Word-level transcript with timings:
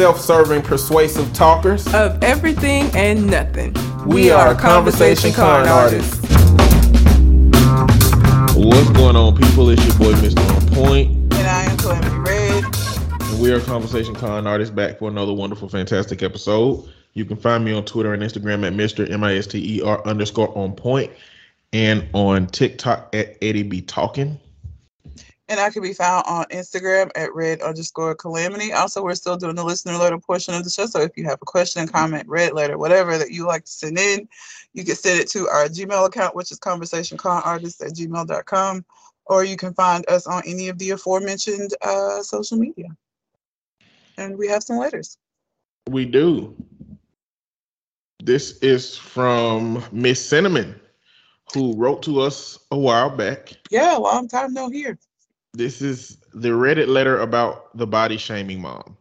self 0.00 0.18
serving, 0.18 0.62
persuasive 0.62 1.30
talkers 1.34 1.86
of 1.92 2.24
everything 2.24 2.90
and 2.94 3.26
nothing. 3.26 3.74
We, 4.06 4.14
we 4.14 4.30
are, 4.30 4.46
are 4.46 4.54
Conversation, 4.54 5.30
Con, 5.30 5.68
artists. 5.68 6.18
What's 8.56 8.88
going 8.92 9.14
on, 9.14 9.36
people? 9.36 9.68
It's 9.68 9.84
your 9.86 9.98
boy, 9.98 10.14
Mr. 10.14 10.40
On 10.56 10.74
Point. 10.74 11.10
And 11.34 11.46
I 11.46 11.64
am 11.64 11.76
Calamity 11.76 12.16
Red. 12.16 12.64
And 12.64 13.42
we 13.42 13.52
are 13.52 13.60
Conversation 13.60 14.14
Con 14.14 14.46
artists 14.46 14.74
back 14.74 14.98
for 14.98 15.10
another 15.10 15.34
wonderful, 15.34 15.68
fantastic 15.68 16.22
episode. 16.22 16.88
You 17.12 17.26
can 17.26 17.36
find 17.36 17.62
me 17.62 17.74
on 17.74 17.84
Twitter 17.84 18.14
and 18.14 18.22
Instagram 18.22 18.66
at 18.66 18.72
Mr. 18.72 19.06
M 19.10 19.22
I 19.22 19.36
S 19.36 19.48
T 19.48 19.80
E 19.80 19.82
R 19.82 20.02
underscore 20.06 20.56
on 20.56 20.72
point 20.72 21.12
and 21.74 22.08
on 22.14 22.46
TikTok 22.46 23.14
at 23.14 23.36
Eddie 23.42 23.64
B 23.64 23.82
Talking. 23.82 24.40
And 25.50 25.58
I 25.58 25.68
can 25.68 25.82
be 25.82 25.92
found 25.92 26.24
on 26.28 26.44
Instagram 26.44 27.10
at 27.16 27.34
red 27.34 27.60
underscore 27.60 28.14
calamity. 28.14 28.72
Also, 28.72 29.02
we're 29.02 29.16
still 29.16 29.36
doing 29.36 29.56
the 29.56 29.64
listener 29.64 29.96
letter 29.96 30.16
portion 30.16 30.54
of 30.54 30.62
the 30.62 30.70
show. 30.70 30.86
So 30.86 31.00
if 31.00 31.16
you 31.16 31.24
have 31.24 31.42
a 31.42 31.44
question, 31.44 31.88
comment, 31.88 32.28
Reddit 32.28 32.54
letter, 32.54 32.78
whatever 32.78 33.18
that 33.18 33.32
you 33.32 33.48
like 33.48 33.64
to 33.64 33.70
send 33.70 33.98
in, 33.98 34.28
you 34.74 34.84
can 34.84 34.94
send 34.94 35.18
it 35.18 35.28
to 35.30 35.48
our 35.48 35.66
Gmail 35.66 36.06
account, 36.06 36.36
which 36.36 36.52
is 36.52 36.60
conversationconartist 36.60 37.84
at 37.84 37.94
gmail.com. 37.94 38.84
Or 39.26 39.44
you 39.44 39.56
can 39.56 39.74
find 39.74 40.08
us 40.08 40.28
on 40.28 40.40
any 40.46 40.68
of 40.68 40.78
the 40.78 40.90
aforementioned 40.90 41.74
uh, 41.82 42.22
social 42.22 42.56
media. 42.56 42.86
And 44.18 44.38
we 44.38 44.46
have 44.46 44.62
some 44.62 44.76
letters. 44.76 45.18
We 45.88 46.04
do. 46.04 46.54
This 48.22 48.56
is 48.58 48.96
from 48.96 49.82
Miss 49.90 50.24
Cinnamon, 50.24 50.80
who 51.52 51.74
wrote 51.74 52.04
to 52.04 52.20
us 52.20 52.56
a 52.70 52.78
while 52.78 53.10
back. 53.10 53.54
Yeah, 53.68 53.96
long 53.96 54.28
time 54.28 54.54
no 54.54 54.68
hear. 54.68 54.96
This 55.52 55.82
is 55.82 56.18
the 56.32 56.50
Reddit 56.50 56.88
letter 56.88 57.20
about 57.20 57.76
the 57.76 57.86
body 57.86 58.16
shaming 58.16 58.60
mom. 58.60 58.96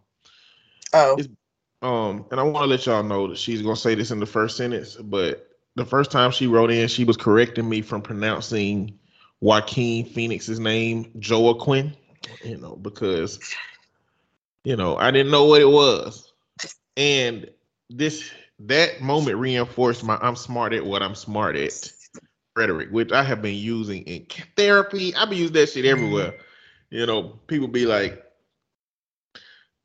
Oh. 0.93 1.15
It's, 1.17 1.27
um, 1.81 2.25
and 2.31 2.39
I 2.39 2.43
want 2.43 2.63
to 2.63 2.69
let 2.69 2.85
y'all 2.85 3.03
know 3.03 3.27
that 3.27 3.37
she's 3.37 3.61
gonna 3.61 3.75
say 3.75 3.95
this 3.95 4.11
in 4.11 4.19
the 4.19 4.25
first 4.25 4.57
sentence, 4.57 4.95
but 4.95 5.47
the 5.75 5.85
first 5.85 6.11
time 6.11 6.31
she 6.31 6.47
wrote 6.47 6.71
in, 6.71 6.87
she 6.87 7.05
was 7.05 7.15
correcting 7.15 7.69
me 7.69 7.81
from 7.81 8.01
pronouncing 8.01 8.99
Joaquin 9.39 10.05
Phoenix's 10.05 10.59
name 10.59 11.11
Joaquin, 11.15 11.95
you 12.43 12.57
know, 12.57 12.75
because 12.75 13.39
you 14.65 14.75
know 14.75 14.97
I 14.97 15.11
didn't 15.11 15.31
know 15.31 15.45
what 15.45 15.61
it 15.61 15.69
was, 15.69 16.33
and 16.97 17.49
this 17.89 18.29
that 18.59 19.01
moment 19.01 19.37
reinforced 19.37 20.03
my 20.03 20.17
I'm 20.21 20.35
smart 20.35 20.73
at 20.73 20.85
what 20.85 21.01
I'm 21.01 21.15
smart 21.15 21.55
at 21.55 21.93
rhetoric, 22.59 22.89
which 22.91 23.11
I 23.11 23.23
have 23.23 23.41
been 23.41 23.55
using 23.55 24.03
in 24.03 24.25
therapy. 24.55 25.15
I've 25.15 25.29
been 25.29 25.39
using 25.39 25.53
that 25.53 25.69
shit 25.69 25.85
everywhere. 25.85 26.35
You 26.89 27.05
know, 27.05 27.39
people 27.47 27.67
be 27.67 27.85
like, 27.85 28.23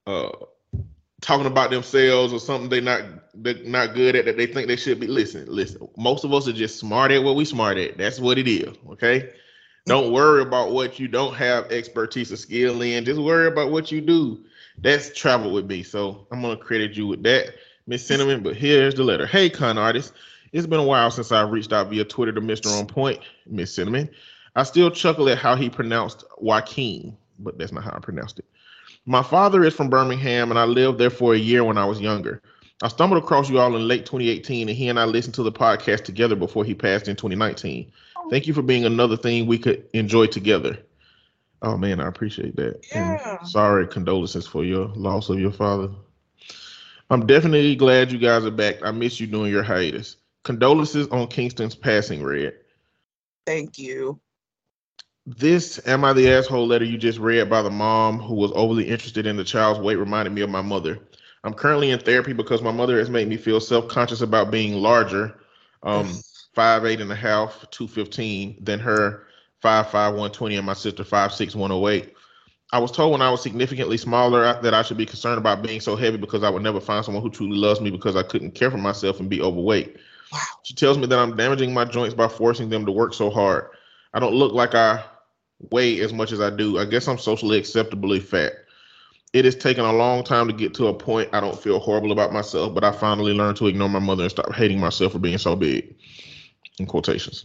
uh, 0.06 0.30
talking 1.20 1.46
about 1.46 1.70
themselves 1.70 2.34
or 2.34 2.38
something 2.38 2.68
they 2.68 2.82
not 2.82 3.02
they're 3.42 3.54
not 3.64 3.94
good 3.94 4.14
at 4.14 4.26
that 4.26 4.36
they 4.36 4.46
think 4.46 4.68
they 4.68 4.76
should 4.76 5.00
be. 5.00 5.06
Listen, 5.06 5.46
listen. 5.48 5.88
Most 5.96 6.24
of 6.24 6.34
us 6.34 6.46
are 6.48 6.52
just 6.52 6.78
smart 6.78 7.10
at 7.12 7.22
what 7.22 7.36
we 7.36 7.44
smart 7.44 7.78
at. 7.78 7.96
That's 7.96 8.20
what 8.20 8.38
it 8.38 8.48
is. 8.48 8.76
Okay. 8.90 9.30
Don't 9.86 10.12
worry 10.12 10.42
about 10.42 10.72
what 10.72 10.98
you 10.98 11.08
don't 11.08 11.34
have 11.34 11.70
expertise 11.70 12.32
or 12.32 12.36
skill 12.36 12.82
in. 12.82 13.04
Just 13.04 13.20
worry 13.20 13.46
about 13.46 13.70
what 13.70 13.92
you 13.92 14.00
do. 14.00 14.44
That's 14.78 15.14
travel 15.14 15.52
with 15.52 15.66
me. 15.66 15.82
So 15.82 16.26
I'm 16.30 16.42
gonna 16.42 16.56
credit 16.56 16.96
you 16.96 17.06
with 17.06 17.22
that, 17.22 17.54
Miss 17.86 18.06
Cinnamon. 18.06 18.42
But 18.42 18.56
here's 18.56 18.94
the 18.94 19.04
letter. 19.04 19.26
Hey, 19.26 19.48
con 19.48 19.78
artist. 19.78 20.12
It's 20.54 20.68
been 20.68 20.78
a 20.78 20.84
while 20.84 21.10
since 21.10 21.32
I 21.32 21.42
reached 21.42 21.72
out 21.72 21.90
via 21.90 22.04
Twitter 22.04 22.32
to 22.32 22.40
Mr. 22.40 22.78
On 22.78 22.86
Point, 22.86 23.18
Miss 23.44 23.74
Cinnamon. 23.74 24.08
I 24.54 24.62
still 24.62 24.88
chuckle 24.88 25.28
at 25.28 25.36
how 25.36 25.56
he 25.56 25.68
pronounced 25.68 26.22
Joaquin, 26.38 27.16
but 27.40 27.58
that's 27.58 27.72
not 27.72 27.82
how 27.82 27.90
I 27.90 27.98
pronounced 27.98 28.38
it. 28.38 28.44
My 29.04 29.24
father 29.24 29.64
is 29.64 29.74
from 29.74 29.90
Birmingham, 29.90 30.50
and 30.50 30.58
I 30.58 30.64
lived 30.64 30.98
there 30.98 31.10
for 31.10 31.34
a 31.34 31.38
year 31.38 31.64
when 31.64 31.76
I 31.76 31.84
was 31.84 32.00
younger. 32.00 32.40
I 32.84 32.86
stumbled 32.86 33.20
across 33.20 33.50
you 33.50 33.58
all 33.58 33.74
in 33.74 33.88
late 33.88 34.06
2018, 34.06 34.68
and 34.68 34.78
he 34.78 34.88
and 34.88 35.00
I 35.00 35.06
listened 35.06 35.34
to 35.34 35.42
the 35.42 35.50
podcast 35.50 36.04
together 36.04 36.36
before 36.36 36.64
he 36.64 36.72
passed 36.72 37.08
in 37.08 37.16
2019. 37.16 37.90
Thank 38.30 38.46
you 38.46 38.54
for 38.54 38.62
being 38.62 38.84
another 38.84 39.16
thing 39.16 39.48
we 39.48 39.58
could 39.58 39.84
enjoy 39.92 40.26
together. 40.26 40.78
Oh 41.62 41.76
man, 41.76 41.98
I 41.98 42.06
appreciate 42.06 42.54
that. 42.54 42.86
Yeah. 42.92 43.38
And 43.40 43.48
sorry, 43.48 43.88
condolences 43.88 44.46
for 44.46 44.64
your 44.64 44.86
loss 44.94 45.30
of 45.30 45.40
your 45.40 45.50
father. 45.50 45.90
I'm 47.10 47.26
definitely 47.26 47.74
glad 47.74 48.12
you 48.12 48.18
guys 48.18 48.44
are 48.44 48.52
back. 48.52 48.76
I 48.84 48.92
miss 48.92 49.18
you 49.18 49.26
during 49.26 49.50
your 49.50 49.64
hiatus. 49.64 50.16
Condolences 50.44 51.08
on 51.08 51.26
Kingston's 51.26 51.74
passing, 51.74 52.22
Red. 52.22 52.54
Thank 53.46 53.78
you. 53.78 54.20
This 55.26 55.80
Am 55.86 56.04
I 56.04 56.12
the 56.12 56.30
Asshole 56.30 56.66
letter 56.66 56.84
you 56.84 56.98
just 56.98 57.18
read 57.18 57.48
by 57.48 57.62
the 57.62 57.70
mom 57.70 58.18
who 58.18 58.34
was 58.34 58.52
overly 58.54 58.86
interested 58.86 59.26
in 59.26 59.36
the 59.36 59.44
child's 59.44 59.80
weight 59.80 59.96
reminded 59.96 60.34
me 60.34 60.42
of 60.42 60.50
my 60.50 60.60
mother. 60.60 60.98
I'm 61.44 61.54
currently 61.54 61.90
in 61.90 61.98
therapy 61.98 62.34
because 62.34 62.60
my 62.60 62.70
mother 62.70 62.98
has 62.98 63.08
made 63.08 63.28
me 63.28 63.38
feel 63.38 63.58
self 63.58 63.88
conscious 63.88 64.20
about 64.20 64.50
being 64.50 64.74
larger, 64.74 65.40
um, 65.82 66.10
five 66.54 66.84
eight 66.84 67.00
and 67.00 67.10
a 67.10 67.16
half, 67.16 67.66
215, 67.70 68.62
than 68.62 68.78
her 68.80 69.26
five 69.62 69.90
five 69.90 70.14
one 70.14 70.30
twenty 70.30 70.56
and 70.56 70.66
my 70.66 70.74
sister 70.74 71.04
five 71.04 71.32
six 71.32 71.54
one 71.54 71.72
oh 71.72 71.88
eight. 71.88 72.12
I 72.72 72.78
was 72.78 72.90
told 72.90 73.12
when 73.12 73.22
I 73.22 73.30
was 73.30 73.42
significantly 73.42 73.96
smaller 73.96 74.60
that 74.60 74.74
I 74.74 74.82
should 74.82 74.98
be 74.98 75.06
concerned 75.06 75.38
about 75.38 75.62
being 75.62 75.80
so 75.80 75.96
heavy 75.96 76.18
because 76.18 76.42
I 76.42 76.50
would 76.50 76.62
never 76.62 76.80
find 76.80 77.02
someone 77.02 77.22
who 77.22 77.30
truly 77.30 77.56
loves 77.56 77.80
me 77.80 77.90
because 77.90 78.16
I 78.16 78.22
couldn't 78.22 78.50
care 78.50 78.70
for 78.70 78.78
myself 78.78 79.20
and 79.20 79.30
be 79.30 79.40
overweight. 79.40 79.96
Wow. 80.32 80.40
She 80.62 80.74
tells 80.74 80.98
me 80.98 81.06
that 81.06 81.18
I'm 81.18 81.36
damaging 81.36 81.72
my 81.72 81.84
joints 81.84 82.14
by 82.14 82.28
forcing 82.28 82.68
them 82.68 82.86
to 82.86 82.92
work 82.92 83.14
so 83.14 83.30
hard. 83.30 83.68
I 84.12 84.20
don't 84.20 84.34
look 84.34 84.52
like 84.52 84.74
I 84.74 85.04
weigh 85.70 86.00
as 86.00 86.12
much 86.12 86.32
as 86.32 86.40
I 86.40 86.50
do. 86.50 86.78
I 86.78 86.84
guess 86.84 87.08
I'm 87.08 87.18
socially 87.18 87.58
acceptably 87.58 88.20
fat. 88.20 88.52
It 89.32 89.44
has 89.44 89.56
taken 89.56 89.84
a 89.84 89.92
long 89.92 90.22
time 90.22 90.46
to 90.46 90.52
get 90.52 90.74
to 90.74 90.86
a 90.86 90.94
point 90.94 91.28
I 91.32 91.40
don't 91.40 91.60
feel 91.60 91.80
horrible 91.80 92.12
about 92.12 92.32
myself, 92.32 92.72
but 92.72 92.84
I 92.84 92.92
finally 92.92 93.32
learned 93.32 93.56
to 93.58 93.66
ignore 93.66 93.88
my 93.88 93.98
mother 93.98 94.22
and 94.22 94.30
stop 94.30 94.54
hating 94.54 94.78
myself 94.78 95.12
for 95.12 95.18
being 95.18 95.38
so 95.38 95.56
big. 95.56 95.94
In 96.78 96.86
quotations. 96.86 97.44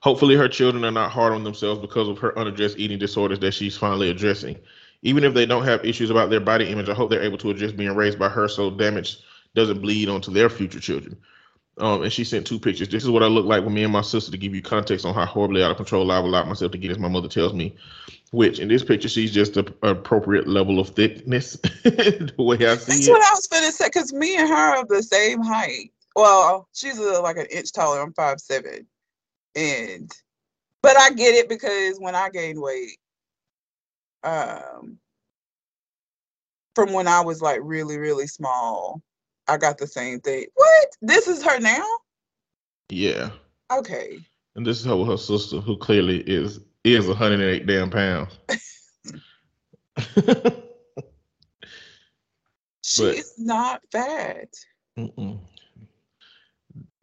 Hopefully, 0.00 0.34
her 0.34 0.48
children 0.48 0.84
are 0.84 0.90
not 0.90 1.10
hard 1.10 1.34
on 1.34 1.44
themselves 1.44 1.80
because 1.80 2.08
of 2.08 2.18
her 2.18 2.38
unaddressed 2.38 2.78
eating 2.78 2.98
disorders 2.98 3.38
that 3.40 3.52
she's 3.52 3.76
finally 3.76 4.08
addressing. 4.08 4.58
Even 5.02 5.24
if 5.24 5.34
they 5.34 5.44
don't 5.44 5.64
have 5.64 5.84
issues 5.84 6.08
about 6.08 6.30
their 6.30 6.40
body 6.40 6.68
image, 6.70 6.88
I 6.88 6.94
hope 6.94 7.10
they're 7.10 7.22
able 7.22 7.38
to 7.38 7.50
address 7.50 7.72
being 7.72 7.94
raised 7.94 8.18
by 8.18 8.28
her 8.28 8.48
so 8.48 8.70
damage 8.70 9.18
doesn't 9.54 9.80
bleed 9.80 10.08
onto 10.08 10.30
their 10.30 10.48
future 10.48 10.80
children. 10.80 11.16
Um, 11.80 12.02
and 12.02 12.12
she 12.12 12.24
sent 12.24 12.46
two 12.46 12.58
pictures. 12.58 12.88
This 12.88 13.02
is 13.02 13.10
what 13.10 13.22
I 13.22 13.26
look 13.26 13.46
like 13.46 13.64
with 13.64 13.72
me 13.72 13.84
and 13.84 13.92
my 13.92 14.02
sister 14.02 14.30
to 14.30 14.36
give 14.36 14.54
you 14.54 14.62
context 14.62 15.06
on 15.06 15.14
how 15.14 15.24
horribly 15.24 15.62
out 15.62 15.70
of 15.70 15.76
control 15.78 16.10
I've 16.10 16.24
allowed 16.24 16.46
myself 16.46 16.72
to 16.72 16.78
get, 16.78 16.90
as 16.90 16.98
my 16.98 17.08
mother 17.08 17.28
tells 17.28 17.54
me. 17.54 17.74
Which 18.32 18.60
in 18.60 18.68
this 18.68 18.84
picture, 18.84 19.08
she's 19.08 19.32
just 19.32 19.56
an 19.56 19.74
appropriate 19.82 20.46
level 20.46 20.78
of 20.78 20.90
thickness, 20.90 21.52
the 21.82 22.34
way 22.38 22.56
I 22.56 22.76
see 22.76 22.92
That's 22.92 23.08
it. 23.08 23.10
what 23.10 23.22
I 23.22 23.30
was 23.32 23.46
gonna 23.48 23.72
say, 23.72 23.86
because 23.86 24.12
me 24.12 24.36
and 24.36 24.48
her 24.48 24.54
are 24.54 24.86
the 24.86 25.02
same 25.02 25.42
height. 25.42 25.90
Well, 26.14 26.68
she's 26.72 26.98
a, 26.98 27.20
like 27.20 27.38
an 27.38 27.46
inch 27.50 27.72
taller. 27.72 28.00
I'm 28.00 28.12
five 28.12 28.40
seven, 28.40 28.86
and 29.56 30.10
but 30.82 30.96
I 30.96 31.10
get 31.10 31.34
it 31.34 31.48
because 31.48 31.98
when 31.98 32.14
I 32.14 32.30
gained 32.30 32.60
weight, 32.60 32.98
um, 34.22 34.98
from 36.74 36.92
when 36.92 37.08
I 37.08 37.20
was 37.20 37.42
like 37.42 37.60
really 37.62 37.98
really 37.98 38.28
small, 38.28 39.02
I 39.50 39.56
got 39.56 39.78
the 39.78 39.86
same 39.86 40.20
thing. 40.20 40.46
What? 40.54 40.88
This 41.02 41.26
is 41.26 41.42
her 41.42 41.58
now? 41.58 41.84
Yeah. 42.88 43.30
Okay. 43.72 44.20
And 44.54 44.64
this 44.64 44.78
is 44.78 44.86
her 44.86 45.04
her 45.04 45.16
sister, 45.16 45.58
who 45.60 45.76
clearly 45.76 46.20
is 46.20 46.60
is 46.84 47.08
108 47.08 47.66
damn 47.66 47.90
pounds. 47.90 48.38
She's 52.84 53.34
not 53.38 53.82
fat. 53.90 54.48
Mm-mm. 54.96 55.40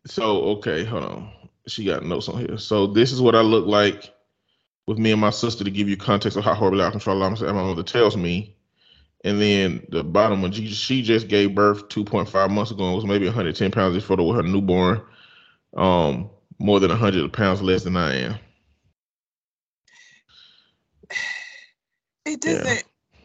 So 0.05 0.41
okay, 0.43 0.85
hold 0.85 1.03
on. 1.03 1.31
She 1.67 1.83
got 1.83 2.05
notes 2.05 2.29
on 2.29 2.39
here. 2.39 2.57
So 2.57 2.87
this 2.87 3.11
is 3.11 3.21
what 3.21 3.35
I 3.35 3.41
look 3.41 3.67
like 3.67 4.13
with 4.87 4.97
me 4.97 5.11
and 5.11 5.19
my 5.19 5.31
sister 5.31 5.65
to 5.65 5.71
give 5.71 5.89
you 5.89 5.97
context 5.97 6.37
of 6.37 6.45
how 6.45 6.53
horribly 6.53 6.81
out 6.81 6.87
of 6.87 6.93
control 6.93 7.21
I'm. 7.21 7.33
My 7.33 7.51
mother 7.51 7.83
tells 7.83 8.15
me 8.15 8.56
and 9.27 9.41
then 9.41 9.85
the 9.89 10.05
bottom 10.05 10.41
one, 10.41 10.53
she, 10.53 10.67
she 10.69 11.01
just 11.01 11.27
gave 11.27 11.53
birth 11.53 11.89
2.5 11.89 12.49
months 12.49 12.71
ago 12.71 12.85
and 12.85 12.95
was 12.95 13.05
maybe 13.05 13.25
110 13.25 13.71
pounds 13.71 13.93
this 13.93 14.05
photo 14.05 14.23
with 14.23 14.37
her 14.37 14.43
newborn, 14.43 15.01
um, 15.75 16.29
more 16.59 16.79
than 16.79 16.89
100 16.89 17.33
pounds 17.33 17.61
less 17.61 17.83
than 17.83 17.97
I 17.97 18.15
am. 18.15 18.35
It 22.25 22.41
doesn't, 22.41 22.65
yeah. 22.65 23.21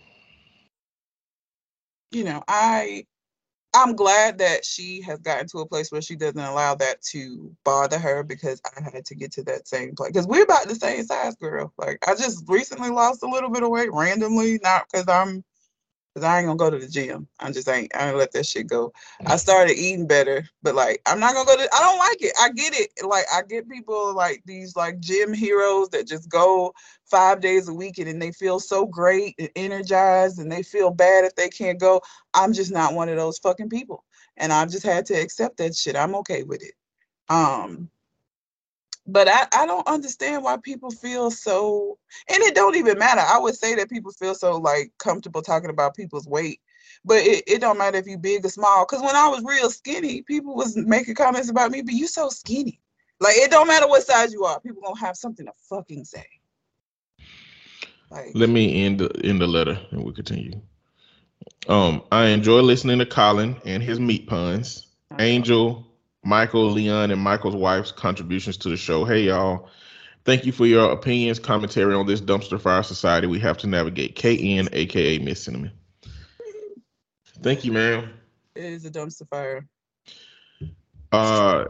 you 2.13 2.23
know, 2.23 2.41
I 2.47 3.05
I'm 3.75 3.97
glad 3.97 4.39
that 4.39 4.65
she 4.65 5.01
has 5.03 5.19
gotten 5.19 5.49
to 5.49 5.59
a 5.59 5.67
place 5.67 5.91
where 5.91 6.01
she 6.01 6.15
doesn't 6.15 6.39
allow 6.39 6.77
that 6.77 7.03
to 7.11 7.53
bother 7.65 7.99
her 7.99 8.23
because 8.23 8.61
I 8.65 8.81
had 8.81 9.05
to 9.07 9.17
get 9.17 9.33
to 9.33 9.43
that 9.45 9.67
same 9.67 9.97
place. 9.97 10.13
Because 10.13 10.29
we're 10.29 10.45
about 10.45 10.69
the 10.69 10.77
same 10.77 11.03
size, 11.03 11.35
girl. 11.35 11.73
Like 11.79 11.99
I 12.07 12.15
just 12.15 12.45
recently 12.47 12.91
lost 12.91 13.25
a 13.25 13.29
little 13.29 13.51
bit 13.51 13.65
of 13.65 13.71
weight 13.71 13.93
randomly, 13.93 14.61
not 14.63 14.85
because 14.89 15.09
I'm 15.09 15.43
Cause 16.15 16.25
I 16.25 16.39
ain't 16.39 16.47
gonna 16.47 16.59
go 16.59 16.69
to 16.69 16.79
the 16.79 16.89
gym. 16.89 17.27
I'm 17.41 17.55
just 17.55 17.69
ain't. 17.69 17.91
I 17.97 18.09
ain't 18.09 18.19
let 18.19 18.33
that 18.33 18.45
shit 18.45 18.67
go. 18.67 18.93
I 19.25 19.37
started 19.37 19.79
eating 19.79 20.07
better, 20.07 20.47
but 20.63 20.75
like 20.75 21.01
I'm 21.07 21.19
not 21.19 21.33
gonna 21.33 21.47
go 21.47 21.57
to. 21.57 21.69
I 21.75 21.81
don't 21.81 21.99
like 21.99 22.21
it. 22.21 22.33
I 22.39 22.51
get 22.51 22.75
it. 22.75 22.91
Like 23.07 23.25
I 23.33 23.41
get 23.41 23.67
people 23.67 24.15
like 24.15 24.43
these 24.45 24.77
like 24.77 25.01
gym 25.01 25.33
heroes 25.33 25.89
that 25.91 26.07
just 26.07 26.29
go 26.29 26.75
five 27.07 27.41
days 27.41 27.69
a 27.69 27.73
week 27.73 27.97
and 27.97 28.09
then 28.09 28.19
they 28.19 28.31
feel 28.31 28.61
so 28.61 28.85
great 28.85 29.35
and 29.39 29.49
energized 29.57 30.39
and 30.39 30.53
they 30.53 30.63
feel 30.63 30.91
bad 30.91 31.25
if 31.25 31.35
they 31.35 31.49
can't 31.49 31.81
go. 31.81 32.03
I'm 32.35 32.53
just 32.53 32.73
not 32.73 32.93
one 32.93 33.09
of 33.09 33.17
those 33.17 33.39
fucking 33.39 33.71
people, 33.71 34.05
and 34.37 34.53
I've 34.53 34.71
just 34.71 34.85
had 34.85 35.07
to 35.07 35.15
accept 35.15 35.57
that 35.57 35.75
shit. 35.75 35.97
I'm 35.97 36.15
okay 36.17 36.43
with 36.43 36.63
it. 36.63 36.75
Um, 37.31 37.89
but 39.07 39.29
I, 39.29 39.47
I 39.53 39.67
don't 39.67 39.87
understand 39.87 40.45
why 40.45 40.57
people 40.63 40.91
feel 40.91 41.31
so 41.31 41.99
and 42.29 42.43
it 42.43 42.55
don't 42.55 42.77
even 42.77 42.99
matter. 42.99 43.21
I 43.21 43.39
would 43.39 43.55
say 43.55 43.75
that 43.75 43.91
people 43.91 44.13
feel 44.13 44.35
so 44.35 44.57
like 44.59 44.93
comfortable 44.99 45.43
talking 45.43 45.71
about 45.71 45.97
people's 45.97 46.27
weight 46.27 46.61
but 47.05 47.19
it, 47.19 47.45
it 47.47 47.61
don't 47.61 47.79
matter 47.79 47.99
if 47.99 48.07
you 48.07 48.19
big 48.19 48.45
or 48.45 48.49
small 48.49 48.87
because 48.89 49.05
when 49.05 49.17
i 49.17 49.29
was 49.29 49.43
real 49.45 49.71
skinny 49.71 50.23
people 50.23 50.55
was 50.55 50.77
making 50.77 51.15
comments 51.15 51.51
about 51.51 51.71
me 51.71 51.83
but 51.83 51.95
you 51.95 52.07
so 52.07 52.29
skinny. 52.29 52.79
Like 53.21 53.37
it 53.37 53.53
don't 53.53 53.69
matter 53.69 53.87
what 53.87 54.03
size 54.03 54.33
you 54.33 54.45
are 54.45 54.61
people 54.61 54.83
gonna 54.83 54.99
have 54.99 55.17
something 55.17 55.47
to 55.47 55.53
fucking 55.69 56.05
say. 56.05 56.27
Like 58.11 58.33
let 58.35 58.49
me 58.49 58.85
end 58.85 58.99
the 58.99 59.11
end 59.25 59.41
the 59.41 59.47
letter 59.47 59.79
and 59.91 60.03
we'll 60.03 60.13
continue. 60.13 60.61
Um 61.69 62.03
i 62.11 62.27
enjoy 62.27 62.61
listening 62.61 62.99
to 62.99 63.07
colin 63.07 63.57
and 63.65 63.83
his 63.83 64.01
meat 64.01 64.27
puns. 64.27 64.89
Angel 65.19 65.87
Michael, 66.25 66.71
Leon, 66.71 67.11
and 67.11 67.21
Michael's 67.21 67.57
wife's 67.57 67.93
contributions 67.93 68.57
to 68.59 68.69
the 68.69 68.77
show. 68.77 69.05
Hey, 69.05 69.23
y'all. 69.23 69.69
Thank 70.25 70.47
you 70.47 70.53
for 70.53 70.67
your 70.67 70.93
opinions, 70.93 71.41
commentary 71.41 71.95
on 71.95 72.07
this 72.07 72.21
dumpster 72.21 72.61
fire 72.61 72.85
society 72.85 73.27
we 73.27 73.41
have 73.41 73.59
to 73.59 73.67
navigate. 73.67 74.15
KN, 74.15 74.69
aka 74.73 75.19
Miss 75.19 75.43
Cinnamon. 75.43 75.73
Thank 77.43 77.65
you, 77.65 77.73
ma'am. 77.73 78.13
It 78.55 78.65
is 78.65 78.85
a 78.85 78.91
dumpster 78.91 79.29
fire. 79.29 79.67
Uh, 81.11 81.65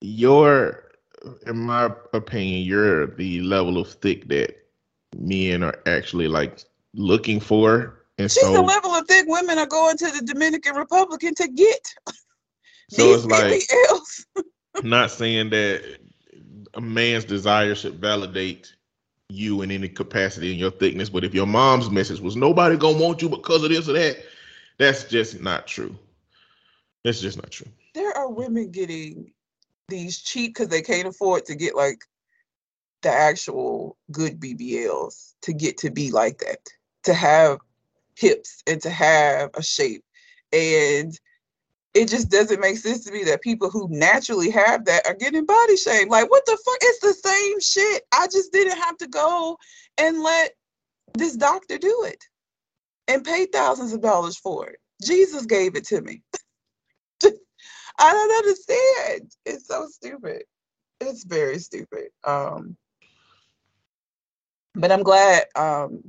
your, 0.00 0.90
in 1.46 1.56
my 1.56 1.90
opinion, 2.12 2.62
you're 2.62 3.08
the 3.08 3.40
level 3.40 3.76
of 3.78 3.90
thick 3.90 4.28
that 4.28 4.54
men 5.18 5.64
are 5.64 5.80
actually 5.86 6.28
like 6.28 6.62
looking 6.94 7.40
for. 7.40 8.04
And 8.18 8.30
She's 8.30 8.40
so, 8.40 8.52
the 8.52 8.62
level 8.62 8.92
of 8.92 9.06
thick 9.08 9.26
women 9.26 9.58
are 9.58 9.66
going 9.66 9.96
to 9.96 10.06
the 10.12 10.24
Dominican 10.24 10.76
Republic 10.76 11.20
to 11.20 11.48
get. 11.48 11.94
So 12.90 13.14
it's 13.14 13.24
like 13.24 13.62
I'm 14.76 14.88
not 14.88 15.10
saying 15.10 15.50
that 15.50 15.98
a 16.74 16.80
man's 16.80 17.24
desire 17.24 17.74
should 17.74 17.94
validate 17.94 18.74
you 19.28 19.62
in 19.62 19.70
any 19.70 19.88
capacity 19.88 20.52
in 20.52 20.58
your 20.58 20.70
thickness, 20.70 21.08
but 21.08 21.24
if 21.24 21.34
your 21.34 21.46
mom's 21.46 21.90
message 21.90 22.20
was 22.20 22.36
nobody 22.36 22.76
gonna 22.76 22.98
want 22.98 23.22
you 23.22 23.28
because 23.28 23.62
of 23.62 23.70
this 23.70 23.88
or 23.88 23.94
that, 23.94 24.18
that's 24.78 25.04
just 25.04 25.40
not 25.40 25.66
true. 25.66 25.96
That's 27.04 27.20
just 27.20 27.36
not 27.36 27.50
true. 27.50 27.68
There 27.94 28.16
are 28.16 28.30
women 28.30 28.70
getting 28.70 29.32
these 29.88 30.20
cheap 30.20 30.54
because 30.54 30.68
they 30.68 30.82
can't 30.82 31.08
afford 31.08 31.44
to 31.46 31.54
get 31.54 31.74
like 31.74 32.04
the 33.02 33.10
actual 33.10 33.96
good 34.10 34.40
BBLs 34.40 35.34
to 35.42 35.52
get 35.52 35.78
to 35.78 35.90
be 35.90 36.10
like 36.10 36.38
that, 36.38 36.58
to 37.04 37.14
have 37.14 37.58
hips 38.16 38.62
and 38.66 38.80
to 38.82 38.90
have 38.90 39.50
a 39.54 39.62
shape. 39.62 40.04
And 40.52 41.18
it 41.94 42.08
just 42.08 42.28
doesn't 42.28 42.60
make 42.60 42.76
sense 42.76 43.04
to 43.04 43.12
me 43.12 43.22
that 43.24 43.40
people 43.40 43.70
who 43.70 43.88
naturally 43.88 44.50
have 44.50 44.84
that 44.84 45.06
are 45.06 45.14
getting 45.14 45.46
body 45.46 45.76
shame. 45.76 46.08
Like, 46.08 46.28
what 46.28 46.44
the 46.44 46.58
fuck? 46.64 46.78
It's 46.82 47.00
the 47.00 47.28
same 47.28 47.60
shit. 47.60 48.02
I 48.12 48.26
just 48.26 48.52
didn't 48.52 48.78
have 48.78 48.96
to 48.98 49.06
go 49.06 49.56
and 49.98 50.20
let 50.20 50.52
this 51.16 51.36
doctor 51.36 51.78
do 51.78 52.04
it 52.08 52.22
and 53.06 53.24
pay 53.24 53.46
thousands 53.46 53.92
of 53.92 54.00
dollars 54.00 54.36
for 54.36 54.68
it. 54.68 54.78
Jesus 55.02 55.46
gave 55.46 55.76
it 55.76 55.86
to 55.86 56.00
me. 56.00 56.22
I 57.22 58.12
don't 58.12 58.38
understand. 58.38 59.30
It's 59.46 59.68
so 59.68 59.86
stupid. 59.88 60.44
It's 61.00 61.24
very 61.24 61.58
stupid. 61.58 62.08
Um, 62.24 62.76
but 64.74 64.90
I'm 64.90 65.04
glad 65.04 65.44
um, 65.54 66.02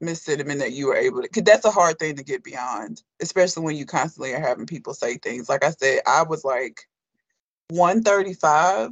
Miss 0.00 0.22
Cinnamon, 0.22 0.58
that 0.58 0.72
you 0.72 0.86
were 0.86 0.96
able 0.96 1.22
to, 1.22 1.22
because 1.22 1.42
that's 1.42 1.64
a 1.64 1.70
hard 1.70 1.98
thing 1.98 2.16
to 2.16 2.24
get 2.24 2.44
beyond, 2.44 3.02
especially 3.20 3.64
when 3.64 3.76
you 3.76 3.84
constantly 3.84 4.32
are 4.32 4.40
having 4.40 4.66
people 4.66 4.94
say 4.94 5.16
things. 5.16 5.48
Like 5.48 5.64
I 5.64 5.70
said, 5.70 6.00
I 6.06 6.22
was 6.22 6.44
like 6.44 6.80
135, 7.70 8.90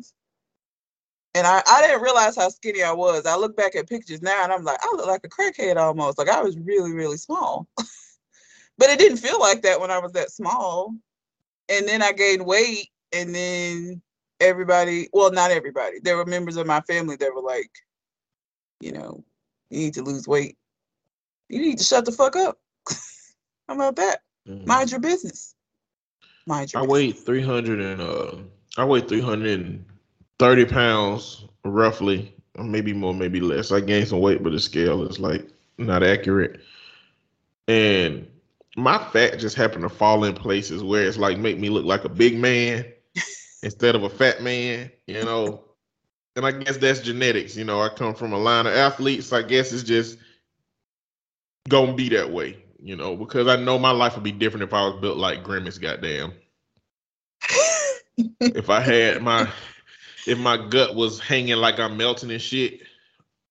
and 1.34 1.46
I, 1.46 1.62
I 1.68 1.82
didn't 1.82 2.02
realize 2.02 2.34
how 2.34 2.48
skinny 2.48 2.82
I 2.82 2.92
was. 2.92 3.26
I 3.26 3.36
look 3.36 3.56
back 3.56 3.76
at 3.76 3.88
pictures 3.88 4.22
now 4.22 4.42
and 4.42 4.52
I'm 4.52 4.64
like, 4.64 4.78
I 4.82 4.94
look 4.96 5.06
like 5.06 5.24
a 5.24 5.28
crackhead 5.28 5.76
almost. 5.76 6.16
Like 6.16 6.30
I 6.30 6.42
was 6.42 6.56
really, 6.58 6.92
really 6.92 7.18
small. 7.18 7.68
but 7.76 8.88
it 8.88 8.98
didn't 8.98 9.18
feel 9.18 9.38
like 9.38 9.62
that 9.62 9.78
when 9.78 9.90
I 9.90 9.98
was 9.98 10.12
that 10.12 10.30
small. 10.30 10.94
And 11.68 11.86
then 11.86 12.00
I 12.00 12.12
gained 12.12 12.46
weight, 12.46 12.88
and 13.12 13.34
then 13.34 14.00
everybody, 14.40 15.08
well, 15.12 15.32
not 15.32 15.50
everybody, 15.50 15.98
there 16.00 16.16
were 16.16 16.24
members 16.24 16.56
of 16.56 16.66
my 16.66 16.80
family 16.82 17.16
that 17.16 17.34
were 17.34 17.42
like, 17.42 17.70
you 18.80 18.92
know, 18.92 19.24
you 19.70 19.78
need 19.78 19.94
to 19.94 20.02
lose 20.02 20.28
weight 20.28 20.56
you 21.48 21.60
need 21.60 21.78
to 21.78 21.84
shut 21.84 22.04
the 22.04 22.12
fuck 22.12 22.36
up. 22.36 22.58
How 23.68 23.74
about 23.74 23.96
that? 23.96 24.20
Mm-hmm. 24.48 24.66
Mind 24.66 24.90
your 24.90 25.00
business. 25.00 25.54
Mind 26.46 26.72
your 26.72 26.82
I 26.82 26.82
business. 26.82 26.92
weigh 26.92 27.12
300 27.12 27.80
and 27.80 28.00
uh 28.00 28.36
I 28.78 28.84
weigh 28.84 29.00
330 29.00 30.64
pounds 30.66 31.44
roughly, 31.64 32.34
maybe 32.58 32.92
more, 32.92 33.14
maybe 33.14 33.40
less. 33.40 33.72
I 33.72 33.80
gained 33.80 34.08
some 34.08 34.20
weight, 34.20 34.42
but 34.42 34.52
the 34.52 34.60
scale 34.60 35.04
is 35.08 35.18
like 35.18 35.48
not 35.78 36.02
accurate. 36.02 36.60
And 37.68 38.28
my 38.76 38.98
fat 38.98 39.38
just 39.38 39.56
happened 39.56 39.82
to 39.82 39.88
fall 39.88 40.24
in 40.24 40.34
places 40.34 40.82
where 40.82 41.06
it's 41.06 41.16
like 41.16 41.38
make 41.38 41.58
me 41.58 41.70
look 41.70 41.84
like 41.84 42.04
a 42.04 42.08
big 42.10 42.38
man 42.38 42.84
instead 43.62 43.94
of 43.94 44.04
a 44.04 44.10
fat 44.10 44.42
man, 44.42 44.90
you 45.06 45.24
know. 45.24 45.62
And 46.36 46.44
I 46.46 46.52
guess 46.52 46.76
that's 46.76 47.00
genetics, 47.00 47.56
you 47.56 47.64
know. 47.64 47.80
I 47.80 47.88
come 47.88 48.14
from 48.14 48.32
a 48.34 48.38
line 48.38 48.66
of 48.66 48.74
athletes. 48.74 49.32
I 49.32 49.42
guess 49.42 49.72
it's 49.72 49.82
just 49.82 50.18
gonna 51.68 51.94
be 51.94 52.08
that 52.10 52.30
way, 52.30 52.62
you 52.82 52.96
know, 52.96 53.16
because 53.16 53.48
I 53.48 53.56
know 53.56 53.78
my 53.78 53.90
life 53.90 54.14
would 54.14 54.24
be 54.24 54.32
different 54.32 54.64
if 54.64 54.74
I 54.74 54.86
was 54.86 55.00
built 55.00 55.18
like 55.18 55.42
Grimace, 55.42 55.78
goddamn. 55.78 56.32
if 58.40 58.70
I 58.70 58.80
had 58.80 59.22
my 59.22 59.48
if 60.26 60.38
my 60.38 60.56
gut 60.56 60.94
was 60.94 61.20
hanging 61.20 61.56
like 61.56 61.78
I'm 61.78 61.96
melting 61.96 62.30
and 62.30 62.42
shit, 62.42 62.80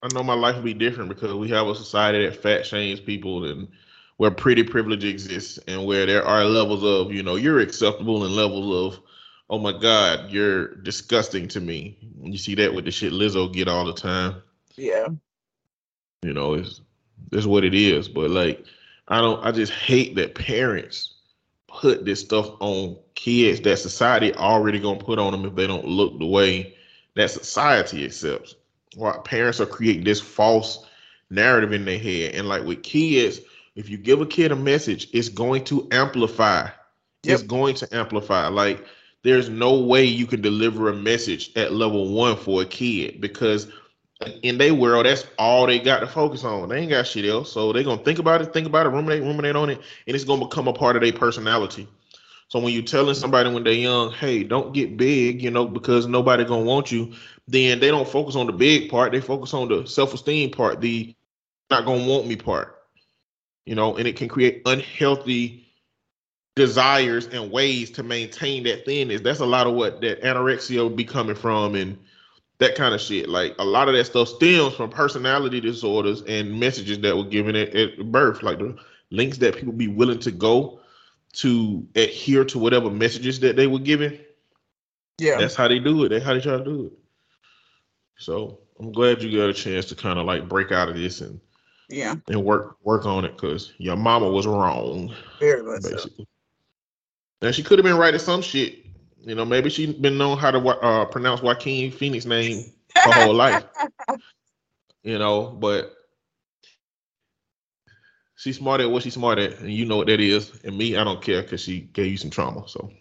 I 0.02 0.08
know 0.14 0.24
my 0.24 0.34
life 0.34 0.56
would 0.56 0.66
be 0.66 0.74
different 0.74 1.10
because 1.10 1.34
we 1.34 1.50
have 1.50 1.68
a 1.68 1.76
society 1.76 2.26
that 2.26 2.42
fat 2.42 2.66
shames 2.66 3.00
people 3.00 3.46
and 3.46 3.68
where 4.18 4.32
pretty 4.32 4.64
privilege 4.64 5.04
exists 5.04 5.60
and 5.68 5.86
where 5.86 6.06
there 6.06 6.26
are 6.26 6.46
levels 6.46 6.84
of, 6.84 7.12
you 7.12 7.24
know, 7.24 7.36
you're 7.36 7.60
acceptable 7.60 8.24
and 8.24 8.36
levels 8.36 8.96
of, 8.96 9.04
oh 9.50 9.58
my 9.58 9.72
God, 9.72 10.30
you're 10.30 10.76
disgusting 10.76 11.48
to 11.50 11.60
me. 11.60 11.98
You 12.22 12.38
see 12.38 12.56
that 12.56 12.74
with 12.74 12.86
the 12.86 12.92
shit 12.92 13.14
Lizzo 13.14 13.52
get 13.52 13.68
all 13.68 13.86
the 13.86 13.94
time. 13.94 14.42
Yeah. 14.76 15.08
You 16.24 16.34
know, 16.34 16.54
it's 16.54 16.82
that's 17.32 17.46
what 17.46 17.64
it 17.64 17.74
is. 17.74 18.08
But 18.08 18.30
like, 18.30 18.64
I 19.08 19.22
don't. 19.22 19.44
I 19.44 19.52
just 19.52 19.72
hate 19.72 20.16
that 20.16 20.36
parents 20.36 21.16
put 21.68 22.06
this 22.06 22.22
stuff 22.22 22.50
on 22.60 22.98
kids 23.16 23.62
that 23.62 23.78
society 23.78 24.34
already 24.36 24.80
gonna 24.80 25.00
put 25.00 25.20
on 25.20 25.32
them 25.32 25.46
if 25.46 25.56
they 25.56 25.68
don't 25.68 25.86
look 25.86 26.18
the 26.20 26.26
way 26.26 26.76
that 27.16 27.32
society 27.32 28.06
accepts. 28.06 28.56
Why 28.96 29.18
parents 29.24 29.60
are 29.60 29.66
creating 29.66 30.06
this 30.06 30.22
false 30.22 30.86
narrative 31.30 31.74
in 31.74 31.86
their 31.86 32.00
head, 32.00 32.36
and 32.36 32.48
like 32.48 32.64
with 32.64 32.84
kids, 32.84 33.42
if 33.76 33.90
you 33.90 33.98
give 33.98 34.22
a 34.22 34.26
kid 34.26 34.52
a 34.52 34.56
message, 34.56 35.10
it's 35.14 35.30
going 35.30 35.64
to 35.66 35.88
amplify. 35.92 36.70
Yep. 37.24 37.34
It's 37.34 37.44
going 37.44 37.76
to 37.76 37.96
amplify. 37.96 38.48
Like 38.48 38.86
there's 39.24 39.50
no 39.50 39.80
way 39.80 40.06
you 40.06 40.28
can 40.28 40.42
deliver 40.42 40.90
a 40.90 40.96
message 40.96 41.52
at 41.56 41.74
level 41.74 42.14
one 42.14 42.38
for 42.38 42.62
a 42.62 42.66
kid 42.66 43.20
because 43.20 43.68
in 44.44 44.58
their 44.58 44.74
world, 44.74 45.06
that's 45.06 45.26
all 45.38 45.68
they 45.68 45.80
got 45.80 46.00
to 46.00 46.08
focus 46.08 46.44
on. 46.44 46.70
They 46.70 46.80
ain't 46.80 46.90
got 46.90 47.08
shit 47.08 47.26
else. 47.26 47.52
So 47.52 47.74
they 47.74 47.84
gonna 47.84 48.04
think 48.04 48.20
about 48.20 48.42
it, 48.42 48.54
think 48.54 48.68
about 48.68 48.86
it, 48.86 48.90
ruminate, 48.90 49.24
ruminate 49.24 49.56
on 49.56 49.70
it, 49.70 49.82
and 50.08 50.16
it's 50.16 50.24
gonna 50.24 50.46
become 50.46 50.68
a 50.68 50.74
part 50.74 50.96
of 50.96 51.02
their 51.02 51.14
personality. 51.14 51.88
So 52.48 52.60
when 52.60 52.74
you're 52.74 52.84
telling 52.84 53.16
somebody 53.16 53.52
when 53.52 53.64
they're 53.64 53.74
young, 53.74 54.12
hey, 54.12 54.44
don't 54.44 54.74
get 54.74 54.98
big, 54.98 55.42
you 55.42 55.52
know, 55.52 55.68
because 55.68 56.08
nobody 56.08 56.46
gonna 56.46 56.64
want 56.64 56.92
you, 56.92 57.14
then 57.48 57.80
they 57.80 57.90
don't 57.90 58.08
focus 58.08 58.36
on 58.36 58.46
the 58.46 58.54
big 58.54 58.90
part. 58.90 59.12
They 59.12 59.22
focus 59.22 59.54
on 59.54 59.68
the 59.68 59.86
self-esteem 59.86 60.52
part, 60.52 60.80
the 60.80 61.14
not 61.70 61.86
gonna 61.86 62.08
want 62.08 62.28
me 62.28 62.36
part. 62.36 62.84
You 63.66 63.76
know, 63.76 63.98
and 63.98 64.08
it 64.08 64.16
can 64.16 64.28
create 64.28 64.62
unhealthy 64.66 65.66
desires 66.56 67.28
and 67.28 67.52
ways 67.52 67.90
to 67.92 68.04
maintain 68.04 68.64
that 68.64 68.86
thinness. 68.86 69.22
That's 69.22 69.40
a 69.40 69.46
lot 69.46 69.68
of 69.68 69.74
what 69.74 70.00
that 70.02 70.22
anorexia 70.22 70.84
would 70.84 70.96
be 70.96 71.04
coming 71.04 71.36
from 71.36 71.76
and 71.76 71.98
that 72.60 72.76
kind 72.76 72.94
of 72.94 73.02
shit. 73.02 73.30
Like 73.30 73.56
a 73.60 73.66
lot 73.66 73.90
of 73.90 73.96
that 73.96 74.06
stuff 74.06 74.30
stems 74.30 74.74
from 74.76 74.90
personality 74.90 75.60
disorders 75.60 76.22
and 76.24 76.60
messages 76.60 77.00
that 77.00 77.16
were 77.16 77.26
given 77.26 77.56
at, 77.56 77.76
at 77.76 78.12
birth, 78.12 78.44
like 78.44 78.60
the 78.60 78.78
links 79.12 79.38
that 79.40 79.56
people 79.56 79.74
be 79.74 79.88
willing 79.88 80.20
to 80.20 80.32
go 80.32 80.80
to 81.34 81.86
adhere 81.96 82.46
to 82.46 82.60
whatever 82.60 82.90
messages 82.90 83.40
that 83.42 83.56
they 83.56 83.68
were 83.68 83.80
given. 83.80 84.20
Yeah, 85.18 85.38
that's 85.38 85.56
how 85.56 85.68
they 85.68 85.80
do 85.80 86.04
it. 86.04 86.10
That's 86.10 86.26
how 86.26 86.34
they 86.34 86.42
try 86.42 86.58
to 86.58 86.64
do 86.64 86.86
it. 86.86 86.94
So 88.18 88.60
I'm 88.80 88.92
glad 88.92 89.22
you 89.22 89.38
got 89.38 89.50
a 89.50 89.54
chance 89.54 89.86
to 89.88 89.96
kind 89.96 90.20
of 90.20 90.26
like 90.26 90.48
break 90.48 90.72
out 90.72 90.90
of 90.90 90.96
this 90.96 91.22
and 91.22 91.40
Yeah, 91.90 92.16
and 92.30 92.44
work 92.44 92.78
work 92.84 93.06
on 93.06 93.26
it 93.26 93.34
because 93.34 93.74
your 93.78 93.96
mama 93.98 94.30
was 94.30 94.48
wrong, 94.48 95.14
very 95.40 95.64
much 95.64 95.82
so. 95.84 95.92
basically. 95.92 96.28
Now 97.42 97.52
she 97.52 97.64
could 97.64 97.80
have 97.80 97.86
been 97.86 97.98
writing 97.98 98.20
some 98.20 98.42
shit. 98.42 98.85
You 99.26 99.34
know, 99.34 99.44
maybe 99.44 99.72
she 99.72 99.92
been 99.92 100.20
known 100.20 100.38
how 100.38 100.52
to 100.52 100.60
uh, 100.60 101.06
pronounce 101.06 101.42
Joaquin 101.42 101.92
Phoenix 101.92 102.26
name 102.26 102.72
her 103.04 103.12
whole 103.12 103.34
life. 103.36 103.64
You 105.04 105.18
know, 105.18 105.48
but 105.50 105.92
she's 108.36 108.58
smart 108.58 108.82
at 108.82 108.92
what 108.92 109.02
she's 109.02 109.16
smart 109.16 109.40
at, 109.40 109.60
and 109.60 109.74
you 109.74 109.86
know 109.86 109.98
what 109.98 110.08
that 110.08 110.20
is. 110.20 110.64
And 110.64 110.78
me, 110.78 110.96
I 110.96 111.04
don't 111.04 111.24
care 111.24 111.42
because 111.42 111.62
she 111.62 111.82
gave 111.82 112.12
you 112.12 112.18
some 112.18 112.30
trauma. 112.30 112.68
So 112.68 112.92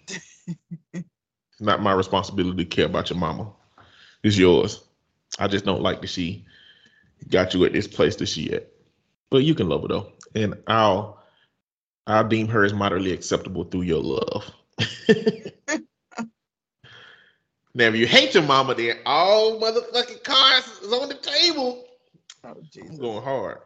it's 0.95 1.05
not 1.61 1.83
my 1.83 1.93
responsibility 1.93 2.65
to 2.65 2.71
care 2.71 2.87
about 2.87 3.11
your 3.11 3.19
mama. 3.19 3.53
It's 4.23 4.39
yours. 4.39 4.83
I 5.39 5.47
just 5.49 5.67
don't 5.67 5.83
like 5.83 6.01
that 6.01 6.09
she 6.09 6.47
got 7.29 7.53
you 7.53 7.67
at 7.67 7.75
this 7.75 7.87
place 7.87 8.17
that 8.17 8.27
she 8.27 8.51
at. 8.55 8.69
But 9.31 9.45
you 9.45 9.55
can 9.55 9.69
love 9.69 9.83
her 9.83 9.89
though, 9.89 10.13
and 10.35 10.55
I'll 10.69 11.23
I'll 12.07 12.27
deem 12.27 12.49
her 12.49 12.65
as 12.65 12.73
moderately 12.73 13.13
acceptable 13.13 13.65
through 13.65 13.83
your 13.83 14.03
love. 14.03 14.51
now, 17.75 17.87
if 17.87 17.97
you 17.97 18.07
hate 18.07 18.35
your 18.35 18.45
mama, 18.45 18.75
then 18.75 18.99
all 19.05 19.61
motherfucking 19.61 20.23
cards 20.23 20.81
is 20.81 20.93
on 20.93 21.09
the 21.09 21.15
table. 21.15 21.85
Oh, 22.45 22.55
I'm 22.81 22.99
going 22.99 23.23
hard. 23.23 23.59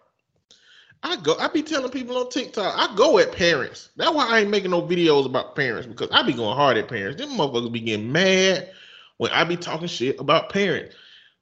I 1.03 1.17
go. 1.17 1.37
I 1.39 1.49
be 1.49 1.63
telling 1.63 1.91
people 1.91 2.17
on 2.17 2.31
TikTok. 2.31 2.75
I 2.77 2.95
go 2.97 3.19
at 3.19 3.33
parents. 3.33 3.91
That's 3.97 4.11
why 4.11 4.27
I 4.27 4.41
ain't 4.41 4.51
making 4.51 4.71
no 4.71 4.81
videos 4.81 5.27
about 5.27 5.55
parents 5.55 5.87
because 5.87 6.09
I 6.11 6.23
be 6.23 6.33
going 6.33 6.57
hard 6.57 6.79
at 6.79 6.89
parents. 6.89 7.21
Them 7.21 7.37
motherfuckers 7.37 7.71
be 7.71 7.81
getting 7.81 8.11
mad 8.11 8.71
when 9.19 9.31
I 9.31 9.45
be 9.45 9.57
talking 9.57 9.89
shit 9.89 10.19
about 10.19 10.49
parents. 10.49 10.95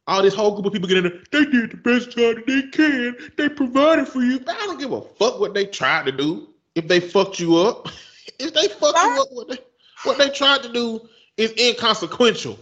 All 0.08 0.22
this 0.22 0.34
whole 0.34 0.52
group 0.52 0.66
of 0.66 0.72
people 0.72 0.88
getting 0.88 1.04
there. 1.04 1.20
They 1.30 1.50
did 1.50 1.70
the 1.70 1.76
best 1.76 2.10
job 2.10 2.36
that 2.36 2.46
they 2.46 2.62
can. 2.62 3.16
They 3.36 3.48
provided 3.48 4.08
for 4.08 4.22
you. 4.22 4.40
I 4.46 4.66
don't 4.66 4.78
give 4.78 4.92
a 4.92 5.00
fuck 5.00 5.38
what 5.38 5.54
they 5.54 5.66
tried 5.66 6.06
to 6.06 6.12
do. 6.12 6.48
If 6.74 6.88
they 6.88 7.00
fucked 7.00 7.38
you 7.38 7.56
up, 7.56 7.88
if 8.40 8.52
they 8.52 8.68
fucked 8.68 8.98
you 8.98 9.22
up, 9.22 9.28
what 9.30 9.48
they 9.48 9.58
what 10.04 10.18
they 10.18 10.30
tried 10.30 10.62
to 10.64 10.72
do 10.72 11.08
is 11.36 11.52
inconsequential. 11.58 12.58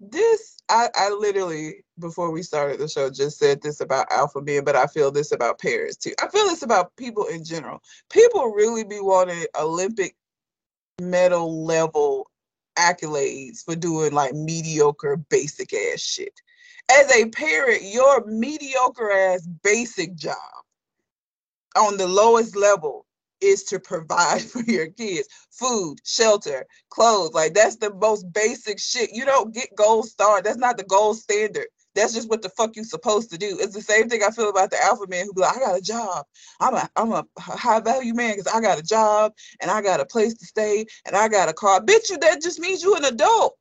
This 0.00 0.52
I, 0.68 0.88
I 0.94 1.10
literally 1.10 1.84
before 1.98 2.30
we 2.30 2.42
started 2.42 2.80
the 2.80 2.88
show 2.88 3.10
just 3.10 3.38
said 3.38 3.62
this 3.62 3.80
about 3.80 4.10
alpha 4.10 4.40
men, 4.40 4.64
but 4.64 4.74
I 4.74 4.86
feel 4.86 5.10
this 5.10 5.32
about 5.32 5.60
parents 5.60 5.96
too. 5.96 6.12
I 6.20 6.28
feel 6.28 6.46
this 6.46 6.62
about 6.62 6.96
people 6.96 7.26
in 7.26 7.44
general. 7.44 7.82
People 8.10 8.52
really 8.52 8.84
be 8.84 9.00
wanting 9.00 9.44
Olympic 9.60 10.16
medal 11.00 11.64
level 11.64 12.30
accolades 12.78 13.64
for 13.64 13.76
doing 13.76 14.12
like 14.12 14.34
mediocre 14.34 15.16
basic 15.16 15.72
ass 15.72 16.00
shit. 16.00 16.40
As 16.90 17.14
a 17.14 17.28
parent, 17.28 17.82
your 17.82 18.24
mediocre 18.26 19.10
ass 19.10 19.46
basic 19.62 20.14
job 20.14 20.36
on 21.76 21.96
the 21.96 22.06
lowest 22.06 22.56
level 22.56 23.06
is 23.42 23.64
to 23.64 23.80
provide 23.80 24.42
for 24.50 24.62
your 24.62 24.88
kids 24.88 25.28
food, 25.50 25.98
shelter, 26.04 26.66
clothes. 26.90 27.32
Like 27.32 27.54
that's 27.54 27.76
the 27.76 27.92
most 27.94 28.32
basic 28.32 28.78
shit. 28.78 29.10
You 29.12 29.24
don't 29.24 29.54
get 29.54 29.68
gold 29.76 30.06
star. 30.06 30.42
That's 30.42 30.56
not 30.56 30.76
the 30.76 30.84
gold 30.84 31.18
standard. 31.18 31.66
That's 31.94 32.14
just 32.14 32.30
what 32.30 32.40
the 32.40 32.48
fuck 32.48 32.74
you 32.76 32.84
supposed 32.84 33.30
to 33.30 33.38
do. 33.38 33.58
It's 33.60 33.74
the 33.74 33.82
same 33.82 34.08
thing 34.08 34.22
I 34.22 34.30
feel 34.30 34.48
about 34.48 34.70
the 34.70 34.82
alpha 34.82 35.06
man 35.08 35.26
who 35.26 35.34
be 35.34 35.42
like, 35.42 35.56
I 35.56 35.60
got 35.60 35.78
a 35.78 35.82
job. 35.82 36.24
I'm 36.60 36.74
a 36.74 36.88
I'm 36.96 37.12
a 37.12 37.24
high 37.38 37.80
value 37.80 38.14
man 38.14 38.36
because 38.36 38.52
I 38.52 38.60
got 38.60 38.78
a 38.78 38.82
job 38.82 39.32
and 39.60 39.70
I 39.70 39.82
got 39.82 40.00
a 40.00 40.06
place 40.06 40.34
to 40.34 40.46
stay 40.46 40.86
and 41.06 41.14
I 41.14 41.28
got 41.28 41.48
a 41.48 41.52
car. 41.52 41.80
Bitch, 41.80 42.10
you 42.10 42.18
that 42.18 42.40
just 42.42 42.60
means 42.60 42.82
you 42.82 42.94
an 42.96 43.04
adult. 43.04 43.56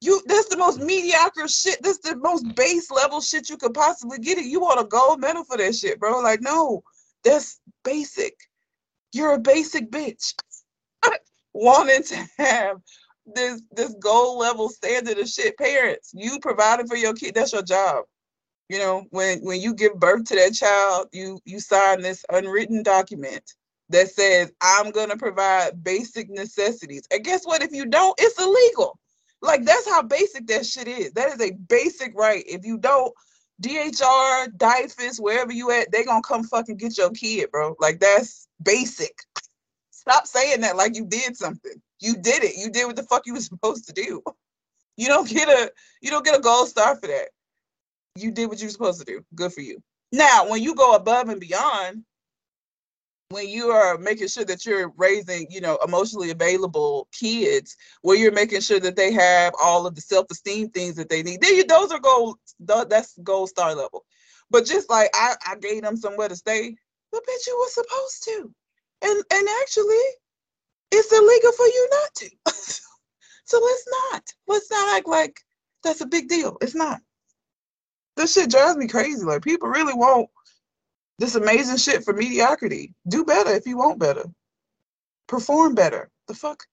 You 0.00 0.20
that's 0.26 0.48
the 0.48 0.56
most 0.56 0.80
mediocre 0.80 1.46
shit. 1.46 1.80
That's 1.82 1.98
the 1.98 2.16
most 2.16 2.54
base 2.54 2.90
level 2.90 3.20
shit 3.20 3.48
you 3.48 3.56
could 3.56 3.74
possibly 3.74 4.18
get 4.18 4.38
it. 4.38 4.46
You 4.46 4.60
want 4.60 4.80
a 4.80 4.84
gold 4.84 5.20
medal 5.20 5.44
for 5.44 5.56
that 5.58 5.74
shit, 5.74 6.00
bro. 6.00 6.20
Like, 6.20 6.40
no, 6.40 6.82
that's 7.22 7.60
basic. 7.84 8.34
You're 9.12 9.34
a 9.34 9.40
basic 9.40 9.90
bitch. 9.90 10.34
Wanting 11.52 12.02
to 12.04 12.26
have 12.38 12.76
this 13.26 13.62
this 13.72 13.94
gold 14.00 14.38
level 14.38 14.68
standard 14.68 15.18
of 15.18 15.28
shit. 15.28 15.58
Parents, 15.58 16.12
you 16.14 16.38
provided 16.40 16.88
for 16.88 16.96
your 16.96 17.14
kid, 17.14 17.34
that's 17.34 17.52
your 17.52 17.62
job. 17.62 18.04
You 18.68 18.78
know, 18.78 19.04
when 19.10 19.40
when 19.40 19.60
you 19.60 19.74
give 19.74 19.98
birth 19.98 20.24
to 20.26 20.36
that 20.36 20.54
child, 20.54 21.08
you 21.12 21.40
you 21.44 21.58
sign 21.60 22.02
this 22.02 22.24
unwritten 22.30 22.82
document 22.82 23.42
that 23.88 24.08
says, 24.08 24.52
I'm 24.60 24.90
gonna 24.92 25.16
provide 25.16 25.82
basic 25.82 26.30
necessities. 26.30 27.02
And 27.10 27.24
guess 27.24 27.44
what? 27.44 27.62
If 27.62 27.72
you 27.72 27.86
don't, 27.86 28.14
it's 28.18 28.40
illegal. 28.40 28.98
Like 29.42 29.64
that's 29.64 29.88
how 29.88 30.02
basic 30.02 30.46
that 30.46 30.66
shit 30.66 30.86
is. 30.86 31.12
That 31.12 31.32
is 31.32 31.40
a 31.40 31.52
basic 31.52 32.12
right. 32.16 32.44
If 32.46 32.64
you 32.64 32.78
don't, 32.78 33.12
DHR, 33.62 34.56
DIFUS, 34.56 35.18
wherever 35.18 35.52
you 35.52 35.70
at, 35.72 35.90
they 35.90 36.04
gonna 36.04 36.22
come 36.22 36.44
fucking 36.44 36.76
get 36.76 36.96
your 36.96 37.10
kid, 37.10 37.50
bro. 37.50 37.74
Like 37.80 37.98
that's 38.00 38.48
basic. 38.62 39.14
Stop 39.90 40.26
saying 40.26 40.60
that 40.62 40.76
like 40.76 40.96
you 40.96 41.06
did 41.06 41.36
something. 41.36 41.80
You 42.00 42.16
did 42.16 42.42
it. 42.44 42.56
You 42.56 42.70
did 42.70 42.86
what 42.86 42.96
the 42.96 43.02
fuck 43.02 43.26
you 43.26 43.34
was 43.34 43.46
supposed 43.46 43.86
to 43.86 43.92
do. 43.92 44.22
You 44.96 45.08
don't 45.08 45.28
get 45.28 45.48
a 45.48 45.70
you 46.02 46.10
don't 46.10 46.24
get 46.24 46.38
a 46.38 46.42
gold 46.42 46.68
star 46.68 46.96
for 46.96 47.06
that. 47.06 47.28
You 48.16 48.30
did 48.30 48.48
what 48.48 48.60
you 48.60 48.66
were 48.66 48.72
supposed 48.72 48.98
to 49.00 49.04
do. 49.04 49.24
Good 49.34 49.52
for 49.52 49.60
you. 49.60 49.82
Now, 50.12 50.48
when 50.48 50.62
you 50.62 50.74
go 50.74 50.94
above 50.94 51.28
and 51.28 51.40
beyond, 51.40 52.04
when 53.30 53.48
you 53.48 53.70
are 53.70 53.96
making 53.96 54.26
sure 54.26 54.44
that 54.44 54.66
you're 54.66 54.92
raising, 54.96 55.46
you 55.50 55.60
know, 55.60 55.78
emotionally 55.86 56.30
available 56.30 57.06
kids, 57.12 57.76
where 58.02 58.16
you're 58.16 58.32
making 58.32 58.60
sure 58.60 58.80
that 58.80 58.96
they 58.96 59.12
have 59.12 59.54
all 59.62 59.86
of 59.86 59.94
the 59.94 60.00
self-esteem 60.00 60.70
things 60.70 60.96
that 60.96 61.08
they 61.08 61.22
need, 61.22 61.40
then 61.40 61.54
you, 61.54 61.64
those 61.64 61.92
are 61.92 62.00
gold. 62.00 62.38
That's 62.58 63.16
gold 63.22 63.48
star 63.48 63.74
level. 63.74 64.04
But 64.50 64.66
just 64.66 64.90
like 64.90 65.10
I, 65.14 65.36
I 65.46 65.54
gave 65.56 65.82
them 65.82 65.96
somewhere 65.96 66.28
to 66.28 66.34
stay, 66.34 66.74
but 67.12 67.22
bitch, 67.22 67.46
you 67.46 67.58
were 67.58 67.68
supposed 67.70 68.24
to, 68.24 68.54
and 69.02 69.24
and 69.32 69.48
actually, 69.62 70.04
it's 70.90 71.12
illegal 71.12 71.52
for 71.52 71.66
you 71.66 71.88
not 71.90 72.14
to. 72.14 72.30
so 73.44 73.60
let's 73.60 73.86
not. 74.12 74.24
Let's 74.46 74.70
not 74.70 74.96
act 74.96 75.08
like 75.08 75.40
that's 75.82 76.00
a 76.00 76.06
big 76.06 76.28
deal. 76.28 76.56
It's 76.60 76.74
not. 76.74 77.00
This 78.16 78.34
shit 78.34 78.50
drives 78.50 78.76
me 78.76 78.86
crazy. 78.88 79.24
Like 79.24 79.42
people 79.42 79.68
really 79.68 79.94
want 79.94 80.28
this 81.18 81.34
amazing 81.34 81.76
shit 81.76 82.04
for 82.04 82.14
mediocrity. 82.14 82.94
Do 83.08 83.24
better 83.24 83.52
if 83.52 83.66
you 83.66 83.76
want 83.76 83.98
better. 83.98 84.24
Perform 85.26 85.74
better. 85.74 86.10
The 86.28 86.34
fuck? 86.34 86.64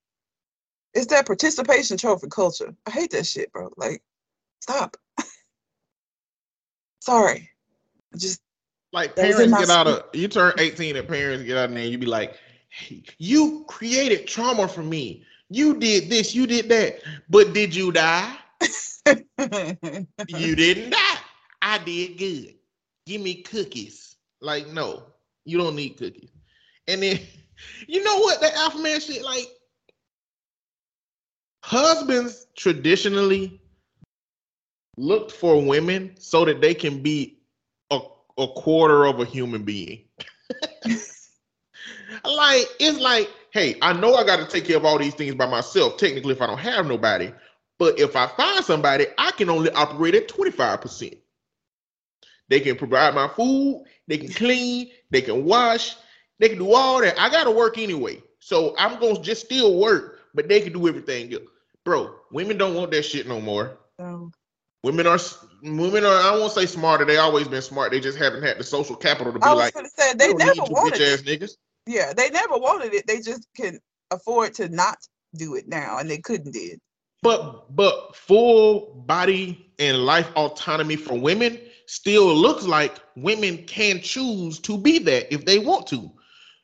It's 0.94 1.08
that 1.08 1.28
participation 1.28 1.98
trophy 1.98 2.28
culture. 2.28 2.74
I 2.86 2.92
hate 2.92 3.12
that 3.12 3.26
shit, 3.26 3.52
bro. 3.52 3.70
Like, 3.78 4.02
stop. 4.62 4.98
Sorry. 7.02 7.52
I 8.14 8.18
just 8.18 8.42
Like 8.94 9.16
That 9.16 9.28
was 9.28 9.40
in 9.40 9.52
parents 9.52 9.68
get 9.68 9.78
out 9.78 9.88
of 9.88 10.04
you 10.14 10.28
turn 10.28 10.54
18 10.58 10.96
and 10.96 11.08
parents 11.08 11.44
get 11.44 11.58
out 11.58 11.70
of 11.70 11.76
there 11.76 11.86
you 11.86 11.98
be 11.98 12.06
like, 12.06 12.36
hey, 12.70 13.04
you 13.18 13.66
created 13.68 14.28
trauma 14.28 14.68
for 14.68 14.84
me. 14.84 15.24
You 15.50 15.78
did 15.78 16.10
this, 16.10 16.36
you 16.36 16.48
did 16.48 16.70
that. 16.70 17.00
But 17.30 17.54
did 17.54 17.76
you 17.76 17.92
die? 17.92 18.36
You 20.28 20.56
didn't 20.56 20.90
die. 20.90 21.18
I 21.62 21.78
did 21.78 22.18
good. 22.18 22.56
Give 23.06 23.22
me 23.22 23.36
cookies. 23.36 24.18
Like, 24.42 24.68
no, 24.68 25.04
you 25.46 25.58
don't 25.58 25.76
need 25.76 25.92
cookies. 25.92 26.32
And 26.88 27.02
then 27.02 27.20
you 27.88 28.04
know 28.04 28.20
what? 28.20 28.42
That 28.42 28.54
alpha 28.56 28.78
man 28.78 29.00
shit, 29.00 29.24
like 29.24 29.48
husbands 31.64 32.48
traditionally 32.56 33.62
looked 34.98 35.32
for 35.32 35.64
women 35.64 36.16
so 36.18 36.44
that 36.46 36.60
they 36.60 36.74
can 36.74 37.02
be 37.02 37.37
a, 38.38 38.48
quarter 38.48 39.06
of 39.06 39.20
a 39.20 39.26
human 39.26 39.64
being. 39.64 40.04
like 42.26 42.68
it's 42.80 43.00
like, 43.00 43.30
hey, 43.52 43.76
I 43.82 43.94
know 43.94 44.16
I 44.16 44.26
got 44.26 44.38
to 44.38 44.46
take 44.46 44.66
care 44.66 44.78
of 44.78 44.86
all 44.86 44.98
these 44.98 45.16
things 45.16 45.36
by 45.36 45.48
myself. 45.48 45.98
Technically, 45.98 46.34
if 46.34 46.42
I 46.42 46.48
don't 46.48 46.58
have 46.58 46.88
nobody, 46.88 47.32
but 47.78 48.00
if 48.00 48.16
I 48.16 48.28
find 48.28 48.64
somebody, 48.64 49.06
I 49.18 49.32
can 49.32 49.50
only 49.50 49.72
operate 49.72 50.16
at 50.16 50.28
twenty 50.28 50.52
five 50.52 50.82
percent. 50.82 51.16
They 52.50 52.60
can 52.60 52.78
provide 52.78 53.14
my 53.14 53.28
food, 53.28 53.84
they 54.08 54.18
can 54.18 54.30
clean, 54.30 54.90
they 55.12 55.22
can 55.22 55.44
wash, 55.44 55.96
they 56.40 56.50
can 56.50 56.58
do 56.58 56.74
all 56.74 57.02
that. 57.02 57.20
I 57.20 57.30
gotta 57.30 57.52
work 57.52 57.78
anyway, 57.78 58.22
so 58.40 58.74
I'm 58.78 59.00
gonna 59.00 59.22
just 59.22 59.46
still 59.46 59.80
work, 59.80 60.20
but 60.34 60.48
they 60.48 60.62
can 60.62 60.74
do 60.74 60.88
everything 60.88 61.34
else. 61.34 61.44
Bro, 61.84 62.16
women 62.32 62.58
don't 62.58 62.76
want 62.76 62.92
that 62.92 63.04
shit 63.04 63.28
no 63.28 63.42
more. 63.42 63.78
Women 64.84 65.08
are 65.08 65.20
women 65.62 66.06
are. 66.06 66.16
I 66.16 66.32
won't 66.32 66.52
say 66.52 66.66
smarter. 66.66 67.06
They 67.06 67.18
always 67.18 67.48
been 67.48 67.62
smart. 67.62 67.92
They 67.92 68.00
just 68.00 68.18
haven't 68.18 68.44
had 68.44 68.58
the 68.58 68.64
social 68.64 68.96
capital 68.96 69.34
to 69.34 69.40
be 69.40 69.46
I 69.46 69.54
was 69.54 69.66
like. 69.66 69.74
gonna 69.74 69.90
say 69.90 70.14
they 70.14 70.34
never 70.34 70.62
wanted 70.70 71.00
bitch 71.00 71.14
ass 71.14 71.22
it. 71.22 71.42
niggas. 71.42 71.52
Yeah, 71.86 72.14
they 72.14 72.30
never 72.30 72.58
wanted 72.58 72.94
it. 72.94 73.08
They 73.08 73.22
just 73.22 73.48
can 73.56 73.80
afford 74.12 74.54
to 74.56 74.70
not 74.70 74.98
do 75.36 75.56
it 75.56 75.68
now, 75.68 75.98
and 75.98 76.10
they 76.10 76.18
couldn't 76.18 76.52
did. 76.52 76.80
But 77.24 77.76
but 77.76 78.16
full 78.16 79.04
body 79.08 79.72
and 79.80 80.06
life 80.06 80.32
autonomy 80.36 80.96
for 80.96 81.18
women 81.20 81.60
still 81.88 82.34
looks 82.34 82.66
like 82.66 83.00
women 83.16 83.64
can 83.66 84.02
choose 84.02 84.60
to 84.60 84.78
be 84.78 85.00
that 85.00 85.34
if 85.34 85.46
they 85.46 85.60
want 85.60 85.88
to. 85.88 86.12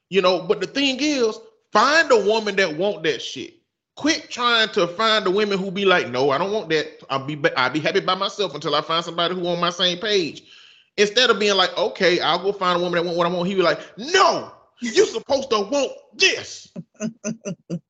You 0.09 0.21
know, 0.21 0.43
but 0.43 0.61
the 0.61 0.67
thing 0.67 0.97
is, 0.99 1.39
find 1.71 2.11
a 2.11 2.19
woman 2.25 2.55
that 2.57 2.77
want 2.77 3.03
that 3.03 3.21
shit. 3.21 3.55
Quit 3.95 4.29
trying 4.29 4.69
to 4.69 4.87
find 4.87 5.25
the 5.25 5.31
women 5.31 5.59
who 5.59 5.69
be 5.69 5.85
like, 5.85 6.09
no, 6.09 6.31
I 6.31 6.37
don't 6.37 6.51
want 6.51 6.69
that. 6.69 7.03
I'll 7.09 7.25
be 7.25 7.39
I'll 7.55 7.69
be 7.69 7.79
happy 7.79 7.99
by 7.99 8.15
myself 8.15 8.55
until 8.55 8.75
I 8.75 8.81
find 8.81 9.05
somebody 9.05 9.35
who 9.35 9.45
on 9.47 9.59
my 9.59 9.69
same 9.69 9.99
page. 9.99 10.43
Instead 10.97 11.29
of 11.29 11.39
being 11.39 11.55
like, 11.55 11.75
okay, 11.77 12.19
I'll 12.19 12.41
go 12.41 12.51
find 12.51 12.79
a 12.79 12.83
woman 12.83 12.97
that 12.97 13.05
want 13.05 13.17
what 13.17 13.27
I 13.27 13.29
want, 13.29 13.47
he 13.47 13.55
be 13.55 13.61
like, 13.61 13.79
no, 13.97 14.51
you 14.79 15.05
supposed 15.05 15.49
to 15.51 15.59
want 15.59 15.91
this. 16.15 16.71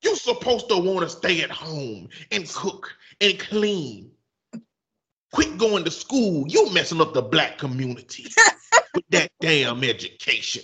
you 0.01 0.15
supposed 0.15 0.69
to 0.69 0.77
want 0.77 1.01
to 1.01 1.09
stay 1.09 1.41
at 1.41 1.51
home 1.51 2.09
and 2.31 2.47
cook 2.49 2.95
and 3.21 3.39
clean. 3.39 4.11
Quit 5.31 5.57
going 5.57 5.83
to 5.83 5.91
school. 5.91 6.45
You 6.47 6.71
messing 6.71 7.01
up 7.01 7.13
the 7.13 7.21
black 7.21 7.57
community 7.57 8.27
with 8.93 9.05
that 9.09 9.31
damn 9.41 9.83
education. 9.83 10.63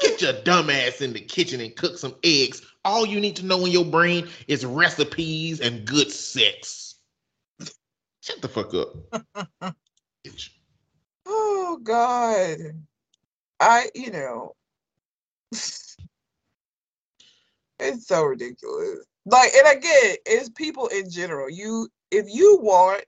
Get 0.00 0.20
your 0.20 0.34
dumb 0.44 0.70
ass 0.70 1.00
in 1.00 1.12
the 1.12 1.20
kitchen 1.20 1.60
and 1.60 1.74
cook 1.74 1.98
some 1.98 2.16
eggs. 2.22 2.62
All 2.84 3.06
you 3.06 3.20
need 3.20 3.36
to 3.36 3.46
know 3.46 3.64
in 3.64 3.72
your 3.72 3.84
brain 3.84 4.28
is 4.48 4.64
recipes 4.64 5.60
and 5.60 5.84
good 5.84 6.10
sex. 6.10 6.96
Shut 8.20 8.42
the 8.42 8.48
fuck 8.48 8.74
up. 8.74 9.74
Oh 11.28 11.78
God. 11.82 12.58
I, 13.58 13.90
you 13.94 14.10
know, 14.10 14.52
it's 15.52 16.06
so 18.06 18.22
ridiculous. 18.24 19.00
Like, 19.24 19.52
and 19.52 19.78
again, 19.78 20.16
it's 20.24 20.48
people 20.50 20.86
in 20.88 21.10
general. 21.10 21.50
You, 21.50 21.88
if 22.10 22.26
you 22.32 22.58
want 22.62 23.04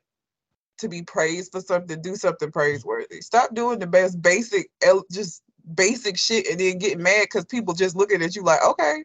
to 0.79 0.89
be 0.89 1.03
praised 1.03 1.53
for 1.53 1.61
something, 1.61 2.03
do 2.03 2.17
something 2.17 2.51
praiseworthy. 2.51 3.21
Stop 3.21 3.55
doing 3.55 3.79
the 3.79 3.87
best 3.87 4.21
basic, 4.21 4.69
just 5.13 5.43
basic 5.75 6.19
shit, 6.19 6.47
and 6.49 6.59
then 6.59 6.79
get 6.79 6.99
mad 6.99 7.25
because 7.25 7.45
people 7.45 7.75
just 7.75 7.97
looking 7.97 8.23
at 8.23 8.35
you 8.37 8.43
like, 8.43 8.65
okay. 8.65 9.05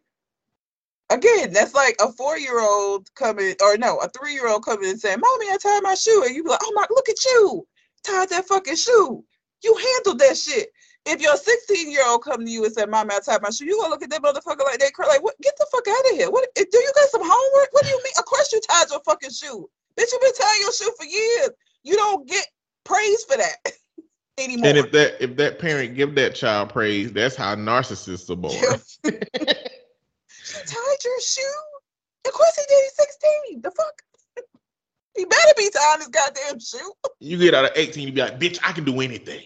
Again, 1.09 1.53
that's 1.53 1.75
like 1.75 1.95
a 2.01 2.11
four-year-old 2.11 3.13
coming, 3.13 3.55
or 3.61 3.77
no, 3.77 3.97
a 3.97 4.09
three-year-old 4.09 4.65
coming 4.65 4.89
and 4.89 4.99
saying, 4.99 5.19
"Mommy, 5.19 5.45
I 5.51 5.57
tied 5.61 5.83
my 5.83 5.95
shoe," 5.95 6.23
and 6.25 6.35
you 6.35 6.43
be 6.43 6.49
like, 6.49 6.61
"Oh 6.63 6.71
my, 6.73 6.87
look 6.89 7.09
at 7.09 7.23
you, 7.25 7.67
tied 8.03 8.29
that 8.29 8.47
fucking 8.47 8.77
shoe. 8.77 9.23
You 9.63 9.75
handled 9.75 10.19
that 10.19 10.37
shit." 10.37 10.69
If 11.05 11.21
your 11.21 11.35
16 11.35 11.91
year 11.91 12.07
old 12.07 12.23
come 12.23 12.45
to 12.45 12.51
you 12.51 12.63
and 12.63 12.73
say, 12.73 12.85
Mama, 12.85 13.15
I 13.15 13.19
tied 13.19 13.41
my 13.41 13.49
shoe, 13.49 13.65
you 13.65 13.77
gonna 13.77 13.89
look 13.89 14.03
at 14.03 14.09
that 14.09 14.21
motherfucker 14.21 14.63
like 14.63 14.79
that, 14.79 14.93
like, 14.99 15.21
what? 15.21 15.35
Get 15.41 15.53
the 15.57 15.67
fuck 15.69 15.85
out 15.87 16.11
of 16.11 16.17
here. 16.17 16.31
What? 16.31 16.47
Do 16.55 16.61
you 16.71 16.91
got 16.95 17.09
some 17.09 17.21
homework? 17.23 17.67
What 17.71 17.83
do 17.83 17.89
you 17.89 18.01
mean? 18.03 18.13
Of 18.17 18.25
course 18.25 18.53
you 18.53 18.61
tied 18.61 18.89
your 18.89 19.01
fucking 19.05 19.31
shoe. 19.31 19.69
Bitch, 19.97 20.11
you 20.11 20.19
been 20.21 20.33
tying 20.33 20.61
your 20.61 20.73
shoe 20.73 20.91
for 20.97 21.05
years. 21.05 21.49
You 21.83 21.95
don't 21.97 22.27
get 22.27 22.45
praise 22.85 23.23
for 23.25 23.37
that 23.37 23.57
anymore. 24.37 24.67
And 24.67 24.77
if 24.77 24.91
that 24.91 25.21
if 25.21 25.35
that 25.37 25.59
parent 25.59 25.95
give 25.95 26.15
that 26.15 26.35
child 26.35 26.69
praise, 26.69 27.11
that's 27.11 27.35
how 27.35 27.55
narcissists 27.55 28.29
are 28.29 28.35
born. 28.35 28.53
she 29.03 29.11
tied 30.53 30.97
your 31.03 31.21
shoe? 31.21 31.41
Of 32.25 32.33
course 32.33 32.55
he 32.55 32.63
did. 32.67 32.83
He's 32.83 32.93
16. 33.51 33.61
The 33.61 33.71
fuck? 33.71 34.01
he 35.15 35.25
better 35.25 35.53
be 35.57 35.69
tying 35.69 35.99
his 35.99 36.07
goddamn 36.07 36.59
shoe. 36.59 36.93
You 37.19 37.37
get 37.37 37.53
out 37.53 37.65
of 37.65 37.71
18, 37.75 38.07
you 38.07 38.13
be 38.13 38.21
like, 38.21 38.39
bitch, 38.39 38.59
I 38.63 38.71
can 38.71 38.83
do 38.85 39.01
anything. 39.01 39.43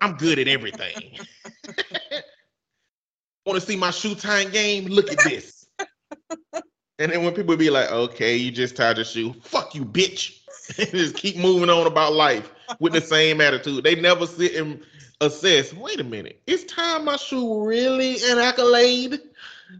I'm 0.00 0.16
good 0.16 0.38
at 0.38 0.48
everything. 0.48 1.18
Want 3.46 3.60
to 3.60 3.66
see 3.66 3.76
my 3.76 3.90
shoe 3.90 4.14
tying 4.14 4.50
game? 4.50 4.86
Look 4.86 5.10
at 5.10 5.18
this. 5.24 5.66
and 6.98 7.10
then 7.10 7.24
when 7.24 7.34
people 7.34 7.56
be 7.56 7.70
like, 7.70 7.90
okay, 7.90 8.36
you 8.36 8.52
just 8.52 8.76
tied 8.76 8.96
your 8.96 9.04
shoe, 9.04 9.34
fuck 9.42 9.74
you, 9.74 9.84
bitch. 9.84 10.38
just 10.76 11.16
keep 11.16 11.36
moving 11.36 11.68
on 11.68 11.88
about 11.88 12.12
life 12.12 12.52
with 12.80 12.92
the 12.92 13.00
same 13.00 13.40
attitude. 13.40 13.84
They 13.84 13.94
never 13.94 14.26
sit 14.26 14.54
and 14.56 14.82
assess, 15.20 15.72
wait 15.72 16.00
a 16.00 16.04
minute, 16.04 16.40
is 16.46 16.64
tying 16.64 17.04
my 17.04 17.16
shoe 17.16 17.64
really 17.64 18.16
an 18.24 18.38
accolade? 18.38 19.20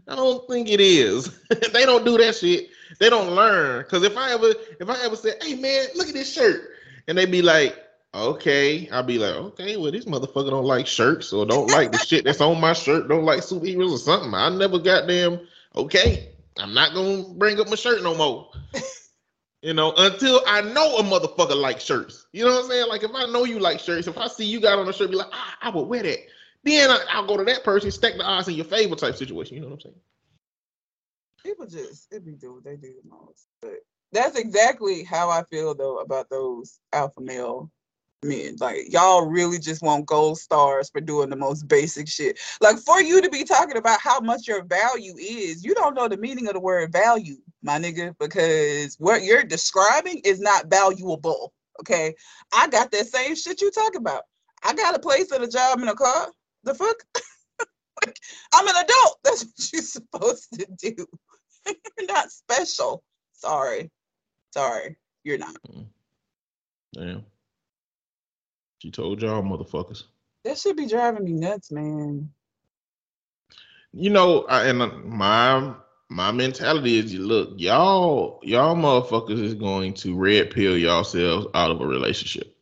I 0.07 0.15
don't 0.15 0.47
think 0.47 0.69
it 0.69 0.79
is. 0.79 1.39
they 1.73 1.85
don't 1.85 2.05
do 2.05 2.17
that 2.17 2.35
shit. 2.35 2.69
They 2.99 3.09
don't 3.09 3.35
learn. 3.35 3.85
Cause 3.85 4.03
if 4.03 4.17
I 4.17 4.31
ever 4.31 4.53
if 4.79 4.89
I 4.89 5.03
ever 5.03 5.15
say, 5.15 5.33
hey 5.41 5.55
man, 5.55 5.87
look 5.95 6.07
at 6.07 6.13
this 6.13 6.33
shirt, 6.33 6.71
and 7.07 7.17
they 7.17 7.25
be 7.25 7.41
like, 7.41 7.77
okay, 8.13 8.89
I'll 8.91 9.03
be 9.03 9.19
like, 9.19 9.35
okay, 9.35 9.77
well, 9.77 9.91
this 9.91 10.05
motherfucker 10.05 10.49
don't 10.49 10.65
like 10.65 10.87
shirts 10.87 11.33
or 11.33 11.45
don't 11.45 11.69
like 11.69 11.91
the 11.91 11.97
shit 11.99 12.23
that's 12.23 12.41
on 12.41 12.59
my 12.59 12.73
shirt, 12.73 13.07
don't 13.07 13.25
like 13.25 13.39
superheroes 13.39 13.93
or 13.93 13.97
something. 13.97 14.33
I 14.33 14.49
never 14.49 14.79
got 14.79 15.07
them. 15.07 15.39
Okay, 15.75 16.29
I'm 16.57 16.73
not 16.73 16.93
gonna 16.93 17.23
bring 17.35 17.59
up 17.59 17.69
my 17.69 17.75
shirt 17.75 18.03
no 18.03 18.15
more. 18.15 18.51
You 19.63 19.73
know, 19.73 19.93
until 19.95 20.41
I 20.45 20.61
know 20.61 20.97
a 20.97 21.03
motherfucker 21.03 21.55
like 21.55 21.79
shirts. 21.79 22.27
You 22.33 22.43
know 22.43 22.51
what 22.51 22.65
I'm 22.65 22.69
saying? 22.69 22.89
Like 22.89 23.03
if 23.03 23.11
I 23.15 23.25
know 23.27 23.45
you 23.45 23.59
like 23.59 23.79
shirts, 23.79 24.07
if 24.07 24.17
I 24.17 24.27
see 24.27 24.45
you 24.45 24.59
got 24.59 24.77
on 24.77 24.89
a 24.89 24.93
shirt, 24.93 25.09
be 25.09 25.15
like, 25.15 25.29
ah, 25.31 25.57
I 25.61 25.69
would 25.69 25.83
wear 25.87 26.03
that. 26.03 26.19
Then 26.65 26.91
I, 26.91 27.21
will 27.21 27.27
go 27.27 27.37
to 27.37 27.45
that 27.45 27.63
person, 27.63 27.89
stack 27.89 28.17
the 28.17 28.23
odds 28.23 28.49
in 28.49 28.55
your 28.55 28.65
favor 28.65 28.95
type 28.95 29.15
situation. 29.15 29.55
You 29.55 29.61
know 29.61 29.69
what 29.69 29.75
I'm 29.75 29.81
saying? 29.81 29.95
People 31.43 31.65
just 31.65 32.11
it 32.11 32.25
be 32.25 32.33
do 32.33 32.55
what 32.55 32.65
they 32.65 32.75
do 32.75 32.93
the 33.01 33.09
most. 33.09 33.47
But 33.61 33.75
that's 34.11 34.37
exactly 34.37 35.03
how 35.03 35.29
I 35.29 35.43
feel 35.49 35.73
though 35.73 35.99
about 35.99 36.29
those 36.29 36.79
alpha 36.91 37.21
male 37.21 37.71
men. 38.21 38.57
Like 38.59 38.91
y'all 38.91 39.25
really 39.25 39.59
just 39.59 39.81
want 39.81 40.05
gold 40.05 40.39
stars 40.39 40.89
for 40.89 40.99
doing 40.99 41.29
the 41.29 41.37
most 41.37 41.69
basic 41.69 42.09
shit. 42.09 42.37
Like 42.59 42.79
for 42.79 43.01
you 43.01 43.21
to 43.21 43.29
be 43.29 43.45
talking 43.45 43.77
about 43.77 44.01
how 44.01 44.19
much 44.19 44.45
your 44.45 44.63
value 44.63 45.15
is, 45.17 45.63
you 45.63 45.73
don't 45.73 45.95
know 45.95 46.09
the 46.09 46.17
meaning 46.17 46.47
of 46.47 46.53
the 46.53 46.59
word 46.59 46.91
value, 46.91 47.37
my 47.63 47.79
nigga, 47.79 48.13
because 48.19 48.95
what 48.99 49.23
you're 49.23 49.43
describing 49.43 50.21
is 50.23 50.39
not 50.39 50.67
valuable. 50.69 51.53
Okay. 51.79 52.13
I 52.53 52.67
got 52.67 52.91
that 52.91 53.07
same 53.07 53.35
shit 53.35 53.61
you 53.61 53.71
talk 53.71 53.95
about. 53.95 54.23
I 54.63 54.73
got 54.73 54.95
a 54.95 54.99
place 54.99 55.31
and 55.31 55.43
a 55.43 55.47
job 55.47 55.79
and 55.79 55.89
a 55.89 55.95
car. 55.95 56.27
The 56.63 56.75
fuck? 56.75 56.97
like, 58.05 58.17
I'm 58.53 58.67
an 58.67 58.75
adult. 58.75 59.19
That's 59.23 59.45
what 59.45 59.73
you're 59.73 59.81
supposed 59.81 60.53
to 60.53 60.67
do. 60.77 61.07
you're 61.65 62.07
not 62.07 62.31
special. 62.31 63.03
Sorry. 63.33 63.89
Sorry. 64.53 64.97
You're 65.23 65.37
not. 65.37 65.55
Damn. 66.93 67.23
She 68.79 68.91
told 68.91 69.21
y'all 69.21 69.41
motherfuckers. 69.41 70.03
That 70.43 70.57
should 70.57 70.75
be 70.75 70.87
driving 70.87 71.23
me 71.23 71.31
nuts, 71.33 71.71
man. 71.71 72.29
You 73.93 74.09
know, 74.09 74.43
I, 74.49 74.65
and 74.65 74.81
uh, 74.81 74.87
my 75.05 75.73
my 76.13 76.31
mentality 76.31 76.99
is, 76.99 77.13
look, 77.15 77.53
y'all, 77.57 78.39
y'all 78.43 78.75
motherfuckers 78.75 79.41
is 79.41 79.55
going 79.55 79.93
to 79.95 80.15
red 80.15 80.51
pill 80.51 80.77
yourselves 80.77 81.47
out 81.55 81.71
of 81.71 81.81
a 81.81 81.87
relationship. 81.87 82.55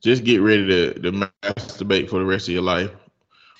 Just 0.00 0.24
get 0.24 0.40
ready 0.40 0.66
to, 0.66 0.94
to 0.94 1.12
masturbate 1.12 2.08
for 2.08 2.18
the 2.18 2.24
rest 2.24 2.48
of 2.48 2.54
your 2.54 2.62
life, 2.62 2.90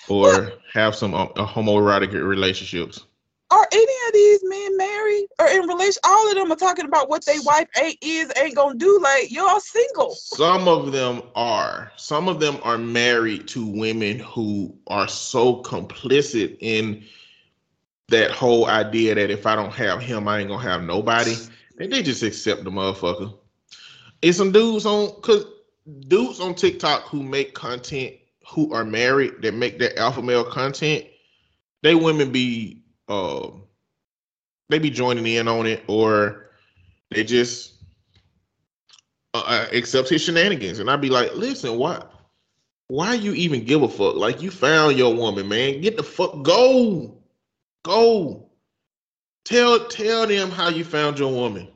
or 0.09 0.53
have 0.73 0.95
some 0.95 1.15
uh, 1.15 1.27
homoerotic 1.35 2.13
relationships 2.13 3.05
are 3.53 3.69
any 3.71 3.95
of 4.09 4.13
these 4.15 4.41
men 4.45 4.77
married 4.79 5.27
or 5.39 5.47
in 5.49 5.69
relation? 5.69 6.01
All 6.05 6.29
of 6.31 6.35
them 6.35 6.51
are 6.51 6.57
talking 6.57 6.87
about 6.87 7.11
what 7.11 7.25
they 7.27 7.39
wife 7.45 7.69
ain't 7.81 7.99
is 8.01 8.33
ain't 8.41 8.57
gonna 8.57 8.79
do. 8.79 8.99
Like 9.03 9.31
y'all 9.31 9.61
single. 9.61 10.15
Some 10.15 10.69
of 10.69 10.93
them 10.93 11.23
are. 11.35 11.93
Some 11.97 12.29
of 12.29 12.41
them 12.41 12.57
are 12.63 12.79
married 12.79 13.47
to 13.49 13.67
women 13.67 14.19
who 14.21 14.75
are 14.87 15.07
so 15.07 15.63
complicit 15.63 16.57
in 16.61 17.05
that 18.13 18.31
whole 18.31 18.67
idea 18.67 19.15
that 19.15 19.31
if 19.31 19.47
I 19.47 19.57
don't 19.57 19.73
have 19.73 20.01
him, 20.01 20.29
I 20.29 20.39
ain't 20.39 20.49
gonna 20.49 20.63
have 20.63 20.83
nobody. 20.83 21.35
They, 21.77 21.89
they 21.89 22.03
just 22.03 22.23
accept 22.23 22.65
the 22.65 22.71
motherfucker. 22.71 23.37
It's 24.23 24.39
some 24.39 24.53
dudes 24.53 24.87
on 24.87 25.21
cause 25.21 25.45
dudes 26.07 26.41
on 26.41 26.55
TikTok 26.55 27.09
who 27.09 27.23
make 27.23 27.55
content 27.55 28.15
who 28.49 28.73
are 28.73 28.85
married 28.85 29.43
that 29.43 29.55
make 29.55 29.79
that 29.81 29.99
alpha 29.99 30.23
male 30.23 30.45
content. 30.45 31.07
They 31.83 31.95
women 31.95 32.31
be 32.31 32.83
um, 33.09 33.65
they 34.69 34.79
be 34.79 34.91
joining 34.91 35.27
in 35.27 35.49
on 35.49 35.67
it, 35.67 35.85
or 35.87 36.51
they 37.11 37.25
just 37.25 37.75
uh, 39.35 39.43
uh, 39.47 39.67
accept 39.73 40.09
his 40.09 40.23
shenanigans. 40.23 40.79
And 40.79 40.91
I'd 40.91 41.01
be 41.01 41.11
like, 41.11 41.35
listen, 41.35 41.77
why, 41.77 42.03
why 42.89 43.15
you 43.15 43.33
even 43.35 43.65
give 43.65 43.83
a 43.83 43.89
fuck? 43.89 44.17
Like 44.17 44.41
you 44.43 44.51
found 44.51 44.97
your 44.97 45.15
woman, 45.15 45.49
man. 45.49 45.81
Get 45.81 45.97
the 45.97 46.03
fuck 46.03 46.43
go, 46.43 47.22
go. 47.83 48.49
Tell 49.45 49.87
tell 49.89 50.27
them 50.27 50.51
how 50.51 50.69
you 50.69 50.85
found 50.85 51.19
your 51.19 51.33
woman. 51.33 51.69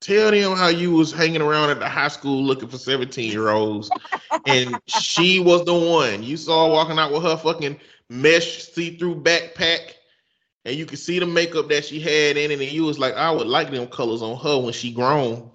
Tell 0.00 0.30
them 0.30 0.56
how 0.56 0.68
you 0.68 0.92
was 0.92 1.12
hanging 1.12 1.42
around 1.42 1.70
at 1.70 1.78
the 1.78 1.88
high 1.88 2.08
school 2.08 2.42
looking 2.42 2.68
for 2.68 2.78
17 2.78 3.30
year 3.30 3.50
olds 3.50 3.90
and 4.46 4.80
she 4.86 5.40
was 5.40 5.64
the 5.64 5.74
one. 5.74 6.22
You 6.22 6.36
saw 6.36 6.70
walking 6.70 6.98
out 6.98 7.12
with 7.12 7.22
her 7.22 7.36
fucking 7.36 7.78
mesh 8.08 8.64
see 8.64 8.96
through 8.96 9.22
backpack 9.22 9.92
and 10.64 10.76
you 10.76 10.86
could 10.86 10.98
see 10.98 11.18
the 11.18 11.26
makeup 11.26 11.68
that 11.68 11.84
she 11.84 12.00
had 12.00 12.36
in 12.36 12.50
it, 12.50 12.60
and 12.60 12.72
you 12.72 12.84
was 12.84 12.98
like, 12.98 13.14
I 13.14 13.30
would 13.30 13.46
like 13.46 13.70
them 13.70 13.86
colors 13.86 14.22
on 14.22 14.38
her 14.38 14.58
when 14.58 14.72
she 14.72 14.92
grown. 14.92 15.50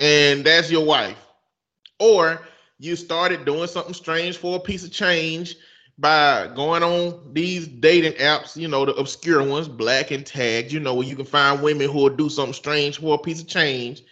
And 0.00 0.44
that's 0.44 0.70
your 0.70 0.84
wife. 0.84 1.16
Or 2.00 2.42
you 2.78 2.96
started 2.96 3.44
doing 3.44 3.68
something 3.68 3.94
strange 3.94 4.36
for 4.36 4.56
a 4.56 4.60
piece 4.60 4.84
of 4.84 4.92
change 4.92 5.56
by 5.98 6.48
going 6.54 6.82
on 6.82 7.20
these 7.32 7.66
dating 7.66 8.12
apps, 8.14 8.56
you 8.56 8.68
know, 8.68 8.84
the 8.86 8.94
obscure 8.94 9.42
ones, 9.46 9.68
black 9.68 10.10
and 10.10 10.24
tagged, 10.24 10.72
you 10.72 10.80
know, 10.80 10.94
where 10.94 11.06
you 11.06 11.16
can 11.16 11.26
find 11.26 11.62
women 11.62 11.88
who 11.90 11.98
will 11.98 12.08
do 12.10 12.28
something 12.30 12.54
strange 12.54 13.00
for 13.00 13.14
a 13.14 13.18
piece 13.18 13.40
of 13.40 13.48
change. 13.48 14.02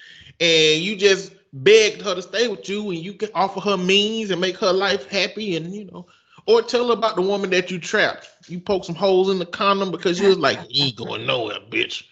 And 0.40 0.82
you 0.82 0.96
just 0.96 1.32
begged 1.52 2.02
her 2.02 2.14
to 2.14 2.22
stay 2.22 2.48
with 2.48 2.68
you 2.68 2.90
and 2.90 2.98
you 2.98 3.14
can 3.14 3.30
offer 3.34 3.60
her 3.60 3.76
means 3.76 4.30
and 4.30 4.40
make 4.40 4.56
her 4.58 4.72
life 4.72 5.08
happy 5.08 5.56
and, 5.56 5.74
you 5.74 5.84
know, 5.86 6.06
or 6.46 6.62
tell 6.62 6.88
her 6.88 6.92
about 6.94 7.16
the 7.16 7.22
woman 7.22 7.50
that 7.50 7.70
you 7.70 7.78
trapped. 7.78 8.28
You 8.48 8.60
poke 8.60 8.84
some 8.84 8.94
holes 8.96 9.30
in 9.30 9.38
the 9.38 9.46
condom 9.46 9.90
because 9.90 10.20
you 10.20 10.28
was 10.28 10.38
like, 10.38 10.58
you 10.68 10.86
ain't 10.86 10.96
going 10.96 11.26
nowhere, 11.26 11.58
bitch. 11.70 12.04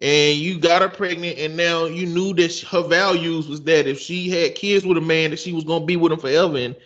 and 0.00 0.38
you 0.38 0.58
got 0.58 0.82
her 0.82 0.88
pregnant, 0.88 1.38
and 1.38 1.56
now 1.56 1.86
you 1.86 2.06
knew 2.06 2.32
that 2.34 2.58
her 2.70 2.82
values 2.82 3.48
was 3.48 3.62
that 3.62 3.86
if 3.86 3.98
she 3.98 4.30
had 4.30 4.54
kids 4.54 4.84
with 4.86 4.96
a 4.96 5.00
man, 5.00 5.30
that 5.30 5.40
she 5.40 5.52
was 5.52 5.64
gonna 5.64 5.84
be 5.84 5.96
with 5.96 6.12
him 6.12 6.18
forever. 6.20 6.56
And 6.56 6.76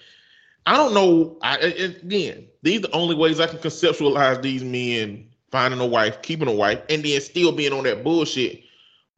I 0.66 0.77
don't 0.77 0.94
know. 0.94 1.38
I 1.42 1.57
again, 1.59 2.48
these 2.62 2.79
are 2.79 2.83
the 2.83 2.92
only 2.92 3.16
ways 3.16 3.40
I 3.40 3.46
can 3.46 3.59
conceptualize 3.59 4.42
these 4.42 4.62
men 4.62 5.29
finding 5.51 5.81
a 5.81 5.87
wife, 5.87 6.22
keeping 6.22 6.48
a 6.48 6.53
wife, 6.53 6.81
and 6.88 7.05
then 7.05 7.20
still 7.20 7.53
being 7.53 7.72
on 7.72 7.85
that 7.85 8.05
bullshit 8.05 8.62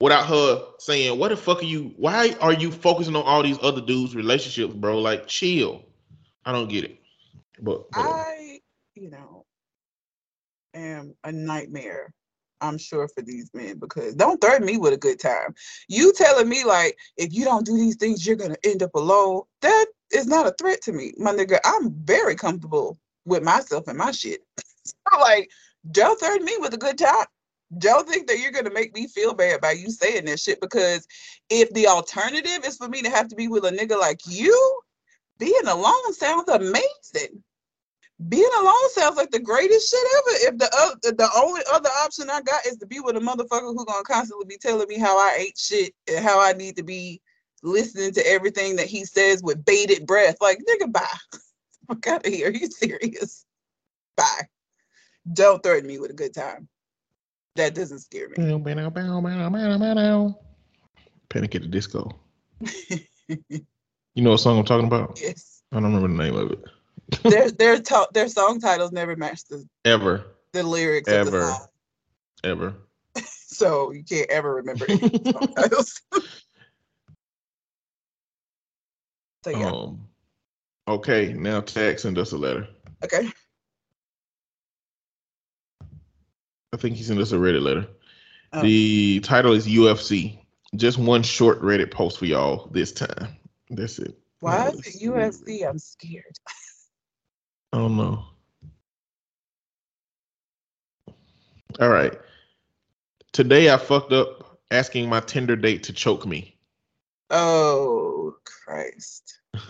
without 0.00 0.26
her 0.26 0.64
saying, 0.78 1.18
"What 1.18 1.28
the 1.28 1.36
fuck 1.36 1.62
are 1.62 1.66
you? 1.66 1.92
Why 1.96 2.34
are 2.40 2.52
you 2.52 2.70
focusing 2.70 3.16
on 3.16 3.22
all 3.24 3.42
these 3.42 3.58
other 3.62 3.80
dudes' 3.80 4.16
relationships, 4.16 4.74
bro? 4.74 4.98
Like, 4.98 5.26
chill." 5.26 5.84
I 6.46 6.52
don't 6.52 6.68
get 6.68 6.84
it. 6.84 6.98
But. 7.60 7.86
I, 7.94 8.60
you 8.94 9.10
know, 9.10 9.46
am 10.74 11.14
a 11.24 11.32
nightmare. 11.32 12.12
I'm 12.60 12.78
sure 12.78 13.08
for 13.08 13.22
these 13.22 13.50
men 13.52 13.78
because 13.78 14.14
don't 14.14 14.40
threaten 14.40 14.66
me 14.66 14.78
with 14.78 14.94
a 14.94 14.98
good 14.98 15.20
time. 15.20 15.54
You 15.88 16.12
telling 16.14 16.48
me 16.48 16.64
like 16.64 16.96
if 17.16 17.32
you 17.32 17.44
don't 17.44 17.66
do 17.66 17.76
these 17.76 17.96
things, 17.96 18.26
you're 18.26 18.36
gonna 18.36 18.56
end 18.64 18.82
up 18.82 18.94
alone. 18.94 19.42
That 19.60 19.86
is 20.14 20.26
not 20.26 20.46
a 20.46 20.54
threat 20.58 20.82
to 20.82 20.92
me, 20.92 21.12
my 21.18 21.32
nigga. 21.32 21.58
I'm 21.64 21.92
very 22.04 22.34
comfortable 22.34 22.98
with 23.24 23.42
myself 23.42 23.88
and 23.88 23.98
my 23.98 24.10
shit. 24.10 24.40
like, 25.20 25.50
don't 25.90 26.18
threaten 26.18 26.44
me 26.44 26.56
with 26.60 26.74
a 26.74 26.78
good 26.78 26.98
time. 26.98 27.26
Don't 27.78 28.08
think 28.08 28.28
that 28.28 28.38
you're 28.38 28.52
gonna 28.52 28.72
make 28.72 28.94
me 28.94 29.08
feel 29.08 29.34
bad 29.34 29.60
by 29.60 29.72
you 29.72 29.90
saying 29.90 30.26
that 30.26 30.38
shit 30.38 30.60
because 30.60 31.06
if 31.50 31.72
the 31.72 31.88
alternative 31.88 32.64
is 32.64 32.76
for 32.76 32.88
me 32.88 33.02
to 33.02 33.10
have 33.10 33.28
to 33.28 33.36
be 33.36 33.48
with 33.48 33.64
a 33.64 33.70
nigga 33.70 33.98
like 33.98 34.20
you, 34.26 34.80
being 35.38 35.66
alone 35.66 36.12
sounds 36.12 36.48
amazing 36.48 37.42
being 38.28 38.50
alone 38.60 38.90
sounds 38.90 39.16
like 39.16 39.30
the 39.30 39.40
greatest 39.40 39.90
shit 39.90 40.06
ever. 40.18 40.54
If 40.54 40.58
the 40.58 40.66
uh, 40.66 41.12
the 41.12 41.28
only 41.36 41.62
other 41.72 41.90
option 42.02 42.30
I 42.30 42.40
got 42.42 42.64
is 42.66 42.76
to 42.76 42.86
be 42.86 43.00
with 43.00 43.16
a 43.16 43.20
motherfucker 43.20 43.74
who 43.74 43.84
gonna 43.84 44.04
constantly 44.04 44.46
be 44.46 44.56
telling 44.56 44.88
me 44.88 44.98
how 44.98 45.18
I 45.18 45.36
ate 45.38 45.58
shit 45.58 45.92
and 46.08 46.24
how 46.24 46.40
I 46.40 46.52
need 46.52 46.76
to 46.76 46.84
be 46.84 47.20
listening 47.64 48.12
to 48.12 48.26
everything 48.26 48.76
that 48.76 48.86
he 48.86 49.04
says 49.04 49.42
with 49.42 49.64
bated 49.64 50.06
breath, 50.06 50.36
like 50.40 50.58
nigga, 50.68 50.92
bye. 50.92 51.06
Fuck 51.88 52.06
out 52.06 52.26
of 52.26 52.32
here. 52.32 52.48
Are 52.48 52.52
you 52.52 52.68
serious? 52.68 53.44
Bye. 54.16 54.42
Don't 55.32 55.62
threaten 55.62 55.86
me 55.88 55.98
with 55.98 56.10
a 56.10 56.14
good 56.14 56.34
time. 56.34 56.68
That 57.56 57.74
doesn't 57.74 58.00
scare 58.00 58.28
me. 58.28 58.34
Panic 61.28 61.54
at 61.54 61.62
the 61.62 61.68
Disco. 61.68 62.10
you 62.88 63.60
know 64.16 64.30
what 64.30 64.40
song 64.40 64.58
I'm 64.58 64.64
talking 64.64 64.86
about? 64.86 65.18
yes. 65.20 65.62
I 65.72 65.76
don't 65.80 65.94
remember 65.94 66.08
the 66.08 66.30
name 66.30 66.36
of 66.36 66.52
it. 66.52 66.64
their 67.24 67.50
their 67.50 67.80
to- 67.80 68.08
their 68.12 68.28
song 68.28 68.60
titles 68.60 68.92
never 68.92 69.16
match 69.16 69.44
the 69.48 69.66
Ever, 69.84 70.24
the 70.52 70.62
lyrics 70.62 71.08
the 71.10 71.16
Ever. 71.16 71.42
song. 71.42 71.66
ever. 72.44 72.74
So 73.46 73.92
you 73.92 74.02
can't 74.04 74.30
ever 74.30 74.54
remember 74.54 74.86
any 74.88 74.98
song 75.00 75.52
titles. 75.56 76.00
So 79.44 79.50
yeah. 79.50 79.70
Um. 79.70 80.08
Okay, 80.88 81.34
now 81.34 81.60
tag 81.60 81.98
send 81.98 82.16
us 82.18 82.32
a 82.32 82.38
letter. 82.38 82.66
Okay. 83.04 83.28
I 86.72 86.76
think 86.78 86.96
he 86.96 87.02
sent 87.02 87.20
us 87.20 87.32
a 87.32 87.36
Reddit 87.36 87.62
letter. 87.62 87.86
Oh. 88.52 88.62
The 88.62 89.20
title 89.20 89.52
is 89.52 89.66
UFC. 89.68 90.38
Just 90.76 90.98
one 90.98 91.22
short 91.22 91.60
Reddit 91.60 91.90
post 91.90 92.18
for 92.18 92.24
y'all 92.24 92.68
this 92.72 92.90
time. 92.90 93.36
That's 93.70 93.98
it. 93.98 94.18
Why 94.40 94.70
is 94.70 94.96
it. 94.96 95.02
UFC? 95.02 95.68
I'm 95.68 95.78
scared. 95.78 96.38
I 97.72 97.78
don't 97.78 97.96
know. 97.96 98.24
All 101.80 101.88
right. 101.90 102.18
Today 103.32 103.70
I 103.70 103.76
fucked 103.76 104.12
up 104.12 104.58
asking 104.70 105.08
my 105.08 105.20
Tinder 105.20 105.56
date 105.56 105.82
to 105.84 105.92
choke 105.92 106.26
me. 106.26 106.53
Oh 107.34 108.36
Christ. 108.44 109.40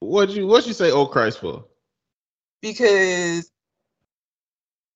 what 0.00 0.30
you 0.30 0.46
what 0.46 0.66
you 0.66 0.72
say 0.72 0.90
oh 0.90 1.06
Christ 1.06 1.40
for? 1.40 1.64
because 2.64 3.50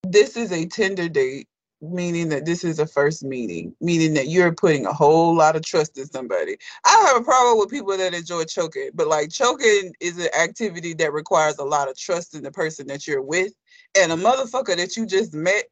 this 0.05 0.39
is 0.39 0.53
a 0.53 0.65
Tinder 0.65 1.07
date, 1.07 1.49
meaning 1.83 2.31
that 2.31 2.47
this 2.47 2.65
is 2.65 2.79
a 2.79 2.87
first 2.87 3.23
meeting, 3.23 3.75
meaning 3.83 4.15
that 4.15 4.29
you're 4.29 4.55
putting 4.55 4.87
a 4.87 4.93
whole 4.93 5.37
lot 5.37 5.55
of 5.55 5.63
trust 5.63 5.99
in 5.99 6.07
somebody. 6.07 6.57
I 6.87 6.97
don't 6.97 7.07
have 7.09 7.21
a 7.21 7.25
problem 7.25 7.59
with 7.59 7.69
people 7.69 7.95
that 7.95 8.15
enjoy 8.15 8.45
choking, 8.45 8.89
but 8.95 9.07
like 9.07 9.31
choking 9.31 9.93
is 10.01 10.19
an 10.19 10.31
activity 10.41 10.95
that 10.95 11.13
requires 11.13 11.59
a 11.59 11.65
lot 11.65 11.91
of 11.91 11.99
trust 11.99 12.35
in 12.35 12.43
the 12.43 12.51
person 12.51 12.87
that 12.87 13.07
you're 13.07 13.21
with. 13.21 13.53
And 13.99 14.13
a 14.13 14.17
motherfucker 14.17 14.75
that 14.79 14.97
you 14.97 15.05
just 15.05 15.35
met 15.35 15.65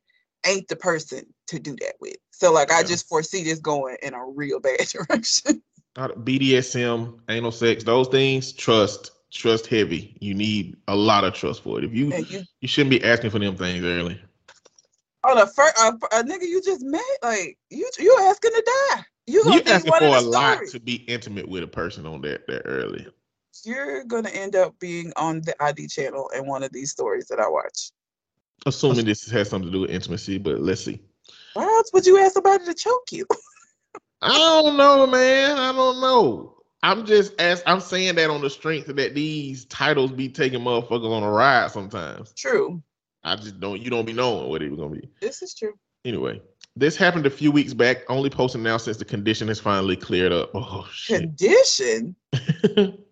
ain't 0.44 0.68
the 0.68 0.76
person 0.76 1.24
to 1.48 1.58
do 1.58 1.76
that 1.80 1.94
with. 2.00 2.16
So 2.30 2.52
like 2.52 2.70
I 2.70 2.82
just 2.82 3.08
foresee 3.08 3.44
this 3.44 3.60
going 3.60 3.96
in 4.02 4.14
a 4.14 4.24
real 4.24 4.60
bad 4.60 4.80
direction. 4.88 5.62
BDSM, 5.96 7.18
anal 7.28 7.52
sex, 7.52 7.82
those 7.82 8.08
things, 8.08 8.52
trust, 8.52 9.12
trust 9.30 9.66
heavy. 9.66 10.16
You 10.20 10.34
need 10.34 10.76
a 10.88 10.96
lot 10.96 11.24
of 11.24 11.34
trust 11.34 11.62
for 11.62 11.78
it. 11.78 11.84
If 11.84 11.94
you 11.94 12.12
you 12.28 12.42
you 12.60 12.68
shouldn't 12.68 12.90
be 12.90 13.02
asking 13.02 13.30
for 13.30 13.38
them 13.38 13.56
things 13.56 13.84
early. 13.84 14.20
on 15.24 15.38
a 15.38 15.46
first 15.46 15.76
a, 15.78 15.88
a 15.88 16.22
nigga 16.22 16.42
you 16.42 16.60
just 16.62 16.82
met, 16.82 17.02
like 17.22 17.56
you 17.70 17.88
you 17.98 18.16
asking 18.20 18.52
to 18.52 18.62
die. 18.66 19.04
You 19.26 19.42
You 19.44 19.60
asking 19.66 19.92
for 19.92 20.16
a 20.16 20.20
lot 20.20 20.66
to 20.68 20.80
be 20.80 20.96
intimate 21.08 21.48
with 21.48 21.62
a 21.62 21.66
person 21.66 22.06
on 22.06 22.20
that 22.22 22.46
that 22.46 22.62
early. 22.64 23.06
You're 23.64 24.04
gonna 24.04 24.28
end 24.28 24.54
up 24.54 24.78
being 24.78 25.12
on 25.16 25.40
the 25.40 25.60
ID 25.62 25.88
channel 25.88 26.28
in 26.36 26.46
one 26.46 26.62
of 26.62 26.72
these 26.72 26.90
stories 26.90 27.26
that 27.28 27.40
I 27.40 27.48
watch. 27.48 27.90
Assuming 28.66 29.06
this 29.06 29.28
has 29.30 29.48
something 29.48 29.70
to 29.70 29.72
do 29.72 29.80
with 29.82 29.90
intimacy, 29.90 30.38
but 30.38 30.60
let's 30.60 30.84
see. 30.84 31.00
Why 31.56 31.64
else 31.64 31.90
would 31.94 32.04
you 32.04 32.18
ask 32.18 32.34
somebody 32.34 32.66
to 32.66 32.74
choke 32.74 33.12
you? 33.12 33.26
I 34.22 34.28
don't 34.28 34.76
know, 34.76 35.06
man. 35.06 35.56
I 35.56 35.72
don't 35.72 36.02
know. 36.02 36.58
I'm 36.82 37.06
just 37.06 37.32
as 37.40 37.62
I'm 37.66 37.80
saying 37.80 38.16
that 38.16 38.28
on 38.28 38.42
the 38.42 38.50
strength 38.50 38.94
that 38.94 39.14
these 39.14 39.64
titles 39.64 40.12
be 40.12 40.28
taking 40.28 40.60
motherfuckers 40.60 41.10
on 41.10 41.22
a 41.22 41.30
ride 41.30 41.70
sometimes. 41.70 42.34
True. 42.34 42.82
I 43.24 43.36
just 43.36 43.58
don't 43.58 43.80
you 43.80 43.88
don't 43.88 44.04
be 44.04 44.12
knowing 44.12 44.50
what 44.50 44.60
it 44.60 44.70
was 44.70 44.78
gonna 44.78 44.96
be. 44.96 45.08
This 45.22 45.40
is 45.40 45.54
true. 45.54 45.72
Anyway, 46.04 46.42
this 46.76 46.94
happened 46.94 47.24
a 47.24 47.30
few 47.30 47.50
weeks 47.50 47.72
back, 47.72 48.04
only 48.10 48.28
posting 48.28 48.62
now 48.62 48.76
since 48.76 48.98
the 48.98 49.06
condition 49.06 49.48
has 49.48 49.58
finally 49.58 49.96
cleared 49.96 50.32
up. 50.32 50.50
Oh 50.52 50.86
shit. 50.92 51.22
Condition. 51.22 52.14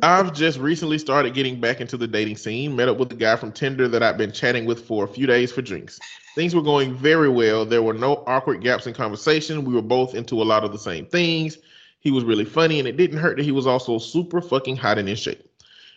I've 0.00 0.32
just 0.32 0.58
recently 0.58 0.96
started 0.96 1.34
getting 1.34 1.60
back 1.60 1.82
into 1.82 1.98
the 1.98 2.06
dating 2.06 2.38
scene. 2.38 2.74
Met 2.74 2.88
up 2.88 2.96
with 2.96 3.12
a 3.12 3.16
guy 3.16 3.36
from 3.36 3.52
Tinder 3.52 3.88
that 3.88 4.02
I've 4.02 4.16
been 4.16 4.32
chatting 4.32 4.64
with 4.64 4.86
for 4.86 5.04
a 5.04 5.08
few 5.08 5.26
days 5.26 5.52
for 5.52 5.60
drinks. 5.60 6.00
Things 6.34 6.54
were 6.54 6.62
going 6.62 6.94
very 6.94 7.28
well. 7.28 7.66
There 7.66 7.82
were 7.82 7.92
no 7.92 8.24
awkward 8.26 8.62
gaps 8.62 8.86
in 8.86 8.94
conversation. 8.94 9.64
We 9.64 9.74
were 9.74 9.82
both 9.82 10.14
into 10.14 10.40
a 10.40 10.44
lot 10.44 10.64
of 10.64 10.72
the 10.72 10.78
same 10.78 11.04
things. 11.04 11.58
He 12.00 12.10
was 12.10 12.24
really 12.24 12.46
funny, 12.46 12.78
and 12.78 12.88
it 12.88 12.96
didn't 12.96 13.18
hurt 13.18 13.36
that 13.36 13.42
he 13.42 13.52
was 13.52 13.66
also 13.66 13.98
super 13.98 14.40
fucking 14.40 14.76
hot 14.76 14.96
and 14.96 15.10
in 15.10 15.14
shape. 15.14 15.46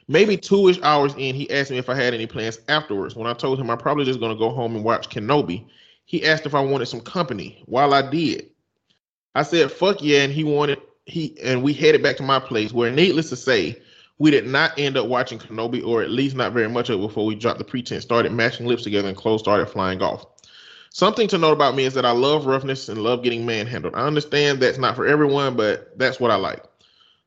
Maybe 0.09 0.35
two 0.35 0.67
ish 0.67 0.79
hours 0.81 1.13
in, 1.17 1.33
he 1.33 1.49
asked 1.49 1.71
me 1.71 1.77
if 1.77 1.89
I 1.89 1.95
had 1.95 2.13
any 2.13 2.27
plans 2.27 2.59
afterwards. 2.67 3.15
When 3.15 3.27
I 3.27 3.33
told 3.33 3.59
him 3.59 3.69
I'm 3.69 3.77
probably 3.77 4.03
just 4.03 4.19
going 4.19 4.33
to 4.33 4.37
go 4.37 4.49
home 4.49 4.75
and 4.75 4.83
watch 4.83 5.09
Kenobi, 5.09 5.65
he 6.03 6.25
asked 6.25 6.45
if 6.45 6.53
I 6.53 6.59
wanted 6.59 6.87
some 6.87 7.01
company. 7.01 7.63
While 7.65 7.93
I 7.93 8.07
did, 8.07 8.49
I 9.33 9.43
said 9.43 9.71
fuck 9.71 10.01
yeah, 10.01 10.23
and 10.23 10.33
he 10.33 10.43
wanted 10.43 10.79
he 11.05 11.35
and 11.41 11.63
we 11.63 11.73
headed 11.73 12.03
back 12.03 12.17
to 12.17 12.23
my 12.23 12.39
place. 12.39 12.73
Where, 12.73 12.91
needless 12.91 13.29
to 13.29 13.35
say, 13.35 13.81
we 14.17 14.31
did 14.31 14.47
not 14.47 14.77
end 14.77 14.97
up 14.97 15.07
watching 15.07 15.39
Kenobi, 15.39 15.85
or 15.85 16.01
at 16.01 16.09
least 16.09 16.35
not 16.35 16.53
very 16.53 16.69
much 16.69 16.89
of 16.89 16.99
it, 16.99 17.01
before 17.01 17.25
we 17.25 17.35
dropped 17.35 17.59
the 17.59 17.65
pretense, 17.65 18.03
started 18.03 18.31
matching 18.31 18.65
lips 18.65 18.83
together, 18.83 19.07
and 19.07 19.17
clothes 19.17 19.41
started 19.41 19.65
flying 19.67 20.01
off. 20.01 20.25
Something 20.89 21.27
to 21.27 21.37
note 21.37 21.51
about 21.51 21.75
me 21.75 21.83
is 21.83 21.93
that 21.95 22.05
I 22.05 22.11
love 22.11 22.45
roughness 22.45 22.87
and 22.87 23.03
love 23.03 23.21
getting 23.21 23.45
manhandled. 23.45 23.95
I 23.95 24.07
understand 24.07 24.61
that's 24.61 24.77
not 24.77 24.95
for 24.95 25.05
everyone, 25.05 25.57
but 25.57 25.97
that's 25.99 26.21
what 26.21 26.31
I 26.31 26.35
like. 26.35 26.63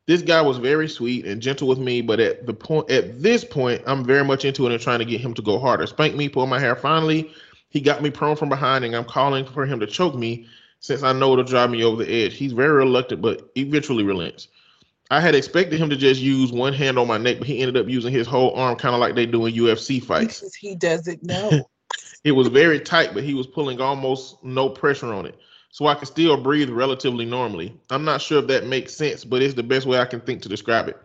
This 0.07 0.23
guy 0.23 0.41
was 0.41 0.57
very 0.57 0.89
sweet 0.89 1.27
and 1.27 1.43
gentle 1.43 1.69
with 1.69 1.79
me, 1.79 2.01
but 2.01 2.19
at 2.19 2.47
the 2.47 2.55
point 2.55 2.91
at 2.91 3.23
this 3.23 3.45
point, 3.45 3.83
I'm 3.87 4.07
very 4.07 4.25
much 4.25 4.47
into 4.47 4.67
it 4.67 4.73
and 4.73 4.81
trying 4.81 5.01
to 5.01 5.05
get 5.05 5.21
him 5.21 5.35
to 5.35 5.43
go 5.43 5.59
harder. 5.59 5.87
Spank 5.87 6.17
me, 6.17 6.31
pull 6.31 6.47
my 6.47 6.59
hair. 6.59 6.75
Finally, 6.75 7.31
he 7.69 7.83
got 7.83 8.01
me 8.01 8.09
prone 8.09 8.35
from 8.37 8.49
behind, 8.49 8.87
and 8.87 8.97
I'm 8.97 9.05
calling 9.05 9.45
for 9.45 9.67
him 9.67 9.79
to 9.81 9.87
choke 9.87 10.15
me 10.15 10.47
since 10.81 11.03
I 11.03 11.13
know 11.13 11.33
it'll 11.35 11.45
drive 11.45 11.71
me 11.71 11.85
over 11.85 12.03
the 12.03 12.25
edge. 12.25 12.35
He's 12.35 12.55
very 12.55 12.73
reluctant, 12.73 13.21
but 13.21 13.51
eventually 13.55 14.03
relents. 14.03 14.49
I 15.11 15.21
had 15.21 15.35
expected 15.35 15.81
him 15.81 15.89
to 15.91 15.97
just 15.97 16.21
use 16.21 16.53
one 16.53 16.75
hand 16.75 16.99
on 16.99 17.07
my 17.07 17.17
neck, 17.17 17.39
but 17.39 17.47
he 17.47 17.61
ended 17.61 17.77
up 17.77 17.89
using 17.89 18.13
his 18.13 18.27
whole 18.27 18.55
arm, 18.55 18.77
kind 18.77 18.95
of 18.95 19.01
like 19.01 19.15
they 19.15 19.25
do 19.25 19.47
in 19.47 19.55
UFC 19.55 20.03
fights. 20.03 20.41
Because 20.41 20.55
he 20.55 20.75
doesn't 20.75 21.23
know. 21.27 21.69
It 22.25 22.33
was 22.33 22.49
very 22.49 22.81
tight, 22.81 23.15
but 23.15 23.25
he 23.25 23.35
was 23.35 23.47
pulling 23.47 23.81
almost 23.81 24.43
no 24.45 24.69
pressure 24.69 25.13
on 25.13 25.25
it. 25.25 25.39
So 25.71 25.87
I 25.87 25.95
could 25.95 26.09
still 26.09 26.37
breathe 26.37 26.71
relatively 26.71 27.25
normally. 27.25 27.79
I'm 27.91 28.05
not 28.05 28.21
sure 28.21 28.41
if 28.41 28.47
that 28.49 28.67
makes 28.67 28.95
sense, 28.95 29.25
but 29.25 29.43
it's 29.43 29.55
the 29.55 29.63
best 29.63 29.87
way 29.87 29.99
I 29.99 30.05
can 30.05 30.21
think 30.21 30.43
to 30.43 30.49
describe 30.49 30.89
it. 30.89 30.99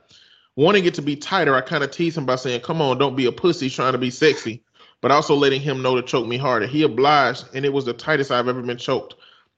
Wanting 0.56 0.86
it 0.86 0.94
to 0.96 1.02
be 1.02 1.16
tighter, 1.16 1.56
I 1.56 1.62
kind 1.62 1.84
of 1.84 1.92
teased 1.92 2.18
him 2.18 2.26
by 2.26 2.36
saying, 2.36 2.62
Come 2.62 2.82
on, 2.82 2.98
don't 2.98 3.16
be 3.16 3.26
a 3.26 3.32
pussy 3.32 3.70
trying 3.70 3.94
to 3.94 3.98
be 3.98 4.10
sexy, 4.10 4.63
but 5.02 5.12
also 5.12 5.36
letting 5.36 5.62
him 5.62 5.82
know 5.82 5.96
to 5.96 6.02
choke 6.02 6.28
me 6.28 6.38
harder. 6.38 6.68
He 6.68 6.84
obliged, 6.84 7.46
and 7.54 7.66
it 7.66 7.74
was 7.74 7.86
the 7.86 7.94
tightest 7.94 8.32
I've 8.32 8.48
ever 8.48 8.62
been 8.62 8.78
choked. 8.78 9.16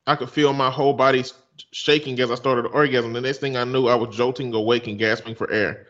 I 0.08 0.16
could 0.16 0.30
feel 0.30 0.54
my 0.54 0.70
whole 0.70 0.94
body 0.94 1.24
shaking 1.72 2.20
as 2.20 2.32
I 2.32 2.36
started 2.36 2.64
to 2.64 2.70
orgasm. 2.70 3.14
The 3.14 3.22
next 3.22 3.40
thing 3.40 3.58
I 3.58 3.64
knew, 3.64 3.88
I 3.88 3.96
was 3.96 4.16
jolting 4.16 4.54
awake 4.54 4.88
and 4.88 5.00
gasping 5.00 5.36
for 5.36 5.50
air. 5.52 5.88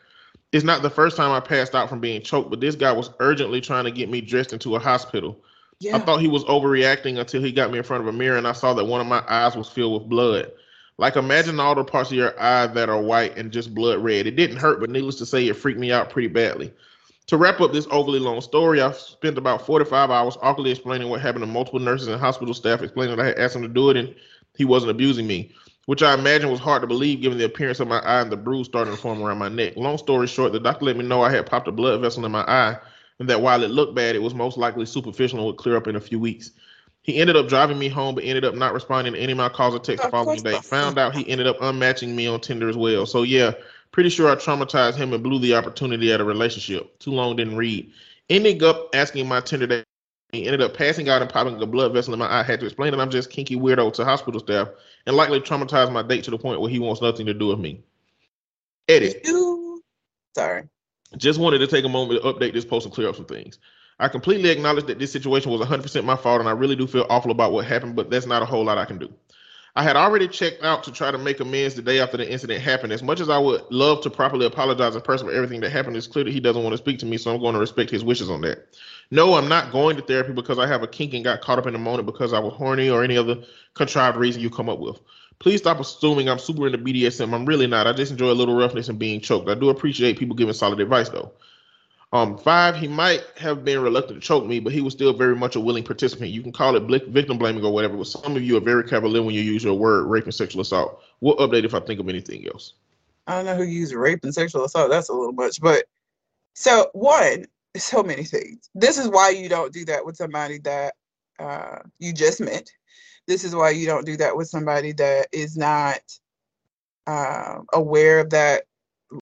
It's 0.51 0.63
not 0.63 0.81
the 0.81 0.89
first 0.89 1.17
time 1.17 1.31
I 1.31 1.39
passed 1.39 1.75
out 1.75 1.89
from 1.89 1.99
being 1.99 2.21
choked, 2.21 2.49
but 2.49 2.61
this 2.61 2.75
guy 2.75 2.91
was 2.91 3.09
urgently 3.19 3.61
trying 3.61 3.85
to 3.85 3.91
get 3.91 4.09
me 4.09 4.21
dressed 4.21 4.53
into 4.53 4.75
a 4.75 4.79
hospital. 4.79 5.37
Yeah. 5.79 5.97
I 5.97 5.99
thought 5.99 6.21
he 6.21 6.27
was 6.27 6.45
overreacting 6.45 7.19
until 7.19 7.41
he 7.41 7.51
got 7.51 7.71
me 7.71 7.77
in 7.77 7.83
front 7.83 8.01
of 8.01 8.07
a 8.07 8.13
mirror 8.13 8.37
and 8.37 8.47
I 8.47 8.53
saw 8.53 8.73
that 8.73 8.85
one 8.85 9.01
of 9.01 9.07
my 9.07 9.23
eyes 9.27 9.55
was 9.55 9.67
filled 9.67 10.01
with 10.01 10.09
blood. 10.09 10.51
Like 10.97 11.17
imagine 11.17 11.59
all 11.59 11.75
the 11.75 11.83
parts 11.83 12.11
of 12.11 12.17
your 12.17 12.39
eye 12.41 12.67
that 12.67 12.87
are 12.87 13.01
white 13.01 13.37
and 13.37 13.51
just 13.51 13.75
blood 13.75 14.01
red. 14.01 14.27
It 14.27 14.37
didn't 14.37 14.57
hurt, 14.57 14.79
but 14.79 14.89
needless 14.89 15.17
to 15.17 15.25
say, 15.25 15.47
it 15.47 15.57
freaked 15.57 15.79
me 15.79 15.91
out 15.91 16.09
pretty 16.09 16.29
badly. 16.29 16.71
To 17.27 17.37
wrap 17.37 17.59
up 17.59 17.73
this 17.73 17.87
overly 17.89 18.19
long 18.19 18.39
story, 18.39 18.81
I've 18.81 18.95
spent 18.95 19.37
about 19.37 19.65
45 19.65 20.11
hours 20.11 20.37
awkwardly 20.41 20.71
explaining 20.71 21.09
what 21.09 21.21
happened 21.21 21.41
to 21.41 21.47
multiple 21.47 21.79
nurses 21.79 22.07
and 22.07 22.21
hospital 22.21 22.53
staff, 22.53 22.81
explaining 22.81 23.17
that 23.17 23.23
I 23.23 23.27
had 23.29 23.39
asked 23.39 23.53
them 23.55 23.63
to 23.63 23.67
do 23.67 23.89
it 23.89 23.97
and 23.97 24.15
he 24.57 24.65
wasn't 24.65 24.91
abusing 24.91 25.27
me, 25.27 25.51
which 25.85 26.03
I 26.03 26.13
imagine 26.13 26.51
was 26.51 26.59
hard 26.59 26.81
to 26.81 26.87
believe 26.87 27.21
given 27.21 27.37
the 27.37 27.45
appearance 27.45 27.79
of 27.79 27.87
my 27.87 27.99
eye 27.99 28.21
and 28.21 28.31
the 28.31 28.37
bruise 28.37 28.67
starting 28.67 28.95
to 28.95 29.01
form 29.01 29.21
around 29.21 29.37
my 29.37 29.49
neck. 29.49 29.73
Long 29.75 29.97
story 29.97 30.27
short, 30.27 30.51
the 30.51 30.59
doctor 30.59 30.85
let 30.85 30.97
me 30.97 31.05
know 31.05 31.21
I 31.21 31.31
had 31.31 31.45
popped 31.45 31.67
a 31.67 31.71
blood 31.71 32.01
vessel 32.01 32.25
in 32.25 32.31
my 32.31 32.41
eye 32.41 32.77
and 33.19 33.29
that 33.29 33.41
while 33.41 33.63
it 33.63 33.71
looked 33.71 33.95
bad, 33.95 34.15
it 34.15 34.21
was 34.21 34.33
most 34.33 34.57
likely 34.57 34.85
superficial 34.85 35.39
and 35.39 35.47
would 35.47 35.57
clear 35.57 35.77
up 35.77 35.87
in 35.87 35.95
a 35.95 36.01
few 36.01 36.19
weeks. 36.19 36.51
He 37.03 37.17
ended 37.17 37.35
up 37.35 37.47
driving 37.47 37.77
me 37.77 37.87
home, 37.87 38.15
but 38.15 38.23
ended 38.23 38.45
up 38.45 38.55
not 38.55 38.73
responding 38.73 39.13
to 39.13 39.19
any 39.19 39.31
of 39.31 39.37
my 39.37 39.47
calls 39.47 39.75
or 39.75 39.79
texts 39.79 40.05
the 40.05 40.11
following 40.11 40.41
day. 40.41 40.57
Found 40.57 40.97
out 40.97 41.15
he 41.15 41.27
ended 41.29 41.45
up 41.45 41.59
unmatching 41.59 42.15
me 42.15 42.25
on 42.25 42.41
Tinder 42.41 42.67
as 42.67 42.75
well. 42.75 43.05
So 43.05 43.21
yeah, 43.21 43.51
pretty 43.91 44.09
sure 44.09 44.29
I 44.29 44.35
traumatized 44.35 44.95
him 44.95 45.13
and 45.13 45.23
blew 45.23 45.39
the 45.39 45.55
opportunity 45.55 46.11
at 46.11 46.19
a 46.19 46.23
relationship. 46.23 46.97
Too 46.97 47.11
long 47.11 47.35
didn't 47.35 47.57
read. 47.57 47.91
Ending 48.29 48.63
up 48.63 48.89
asking 48.95 49.27
my 49.27 49.39
Tinder 49.39 49.85
He 50.31 50.45
ended 50.45 50.61
up 50.61 50.75
passing 50.75 51.07
out 51.07 51.21
and 51.21 51.31
popping 51.31 51.61
a 51.61 51.65
blood 51.65 51.93
vessel 51.93 52.13
in 52.13 52.19
my 52.19 52.25
eye. 52.25 52.41
I 52.41 52.43
had 52.43 52.59
to 52.59 52.65
explain 52.65 52.91
that 52.91 52.99
I'm 52.99 53.09
just 53.09 53.29
kinky 53.29 53.55
weirdo 53.55 53.93
to 53.93 54.05
hospital 54.05 54.39
staff 54.39 54.69
and 55.05 55.15
likely 55.15 55.39
traumatized 55.39 55.91
my 55.91 56.01
date 56.01 56.23
to 56.25 56.31
the 56.31 56.37
point 56.37 56.59
where 56.59 56.69
he 56.69 56.79
wants 56.79 57.01
nothing 57.01 57.25
to 57.27 57.33
do 57.33 57.47
with 57.47 57.59
me. 57.59 57.83
Edit. 58.87 59.21
You. 59.23 59.83
Sorry. 60.35 60.63
Just 61.17 61.39
wanted 61.39 61.59
to 61.59 61.67
take 61.67 61.85
a 61.85 61.89
moment 61.89 62.21
to 62.21 62.27
update 62.27 62.53
this 62.53 62.65
post 62.65 62.85
and 62.85 62.93
clear 62.93 63.07
up 63.07 63.15
some 63.15 63.25
things. 63.25 63.59
I 63.99 64.09
completely 64.09 64.49
acknowledge 64.49 64.85
that 64.87 64.99
this 64.99 65.11
situation 65.11 65.51
was 65.51 65.61
100% 65.61 66.03
my 66.03 66.17
fault, 66.17 66.41
and 66.41 66.49
I 66.49 66.51
really 66.51 66.75
do 66.75 66.85
feel 66.85 67.05
awful 67.09 67.31
about 67.31 67.53
what 67.53 67.65
happened, 67.65 67.95
but 67.95 68.09
that's 68.09 68.25
not 68.25 68.41
a 68.41 68.45
whole 68.45 68.65
lot 68.65 68.77
I 68.77 68.83
can 68.83 68.97
do. 68.97 69.13
I 69.77 69.83
had 69.83 69.95
already 69.95 70.27
checked 70.27 70.63
out 70.63 70.83
to 70.83 70.91
try 70.91 71.11
to 71.11 71.17
make 71.17 71.39
amends 71.41 71.75
the 71.75 71.81
day 71.81 71.99
after 71.99 72.17
the 72.17 72.29
incident 72.29 72.61
happened. 72.61 72.93
As 72.93 73.03
much 73.03 73.19
as 73.19 73.29
I 73.29 73.37
would 73.37 73.61
love 73.71 74.01
to 74.01 74.09
properly 74.09 74.45
apologize 74.45 74.95
in 74.95 75.01
person 75.01 75.27
for 75.27 75.33
everything 75.33 75.61
that 75.61 75.69
happened, 75.69 75.97
it's 75.97 76.07
clear 76.07 76.23
that 76.23 76.33
he 76.33 76.39
doesn't 76.39 76.63
want 76.63 76.73
to 76.73 76.77
speak 76.77 76.99
to 76.99 77.05
me, 77.05 77.17
so 77.17 77.33
I'm 77.33 77.41
going 77.41 77.53
to 77.53 77.59
respect 77.59 77.91
his 77.91 78.03
wishes 78.03 78.29
on 78.29 78.41
that. 78.41 78.67
No, 79.11 79.35
I'm 79.35 79.47
not 79.47 79.71
going 79.71 79.95
to 79.97 80.01
therapy 80.01 80.33
because 80.33 80.59
I 80.59 80.67
have 80.67 80.83
a 80.83 80.87
kink 80.87 81.13
and 81.13 81.23
got 81.23 81.41
caught 81.41 81.59
up 81.59 81.67
in 81.67 81.73
the 81.73 81.79
moment 81.79 82.05
because 82.05 82.33
I 82.33 82.39
was 82.39 82.53
horny 82.53 82.89
or 82.89 83.03
any 83.03 83.17
other 83.17 83.43
contrived 83.73 84.17
reason 84.17 84.41
you 84.41 84.49
come 84.49 84.69
up 84.69 84.79
with. 84.79 84.99
Please 85.39 85.59
stop 85.59 85.79
assuming 85.79 86.29
I'm 86.29 86.39
super 86.39 86.65
into 86.65 86.77
BDSM. 86.77 87.33
I'm 87.33 87.45
really 87.45 87.67
not. 87.67 87.87
I 87.87 87.93
just 87.93 88.11
enjoy 88.11 88.31
a 88.31 88.33
little 88.33 88.55
roughness 88.55 88.89
and 88.89 88.97
being 88.97 89.19
choked. 89.19 89.49
I 89.49 89.55
do 89.55 89.69
appreciate 89.69 90.17
people 90.17 90.35
giving 90.35 90.53
solid 90.53 90.79
advice 90.79 91.09
though. 91.09 91.33
Um, 92.13 92.37
five, 92.37 92.77
he 92.77 92.87
might 92.87 93.25
have 93.35 93.65
been 93.65 93.81
reluctant 93.81 94.21
to 94.21 94.25
choke 94.25 94.45
me, 94.45 94.61
but 94.61 94.71
he 94.71 94.79
was 94.79 94.93
still 94.93 95.11
very 95.11 95.35
much 95.35 95.57
a 95.57 95.59
willing 95.59 95.83
participant. 95.83 96.29
You 96.29 96.41
can 96.41 96.53
call 96.53 96.77
it 96.77 97.03
victim 97.09 97.37
blaming 97.37 97.65
or 97.65 97.73
whatever, 97.73 97.97
but 97.97 98.07
some 98.07 98.37
of 98.37 98.41
you 98.41 98.55
are 98.55 98.61
very 98.61 98.85
cavalier 98.85 99.21
when 99.21 99.35
you 99.35 99.41
use 99.41 99.65
your 99.65 99.73
word 99.73 100.05
rape 100.05 100.23
and 100.23 100.33
sexual 100.33 100.61
assault. 100.61 101.01
We'll 101.19 101.35
update 101.37 101.65
if 101.65 101.73
I 101.73 101.81
think 101.81 101.99
of 101.99 102.07
anything 102.07 102.47
else. 102.47 102.73
I 103.27 103.35
don't 103.35 103.45
know 103.45 103.55
who 103.55 103.63
used 103.63 103.93
rape 103.93 104.23
and 104.23 104.33
sexual 104.33 104.63
assault. 104.63 104.91
That's 104.91 105.09
a 105.09 105.13
little 105.13 105.33
much. 105.33 105.59
But 105.59 105.85
so 106.53 106.89
one, 106.93 107.47
so 107.83 108.03
many 108.03 108.23
things. 108.23 108.69
This 108.75 108.97
is 108.97 109.09
why 109.09 109.29
you 109.29 109.49
don't 109.49 109.73
do 109.73 109.85
that 109.85 110.05
with 110.05 110.15
somebody 110.15 110.59
that 110.59 110.93
uh, 111.39 111.79
you 111.99 112.13
just 112.13 112.41
met. 112.41 112.69
This 113.27 113.43
is 113.43 113.55
why 113.55 113.71
you 113.71 113.85
don't 113.85 114.05
do 114.05 114.17
that 114.17 114.35
with 114.35 114.47
somebody 114.47 114.91
that 114.93 115.27
is 115.31 115.57
not 115.57 115.99
uh, 117.07 117.59
aware 117.73 118.19
of 118.19 118.29
that. 118.31 118.63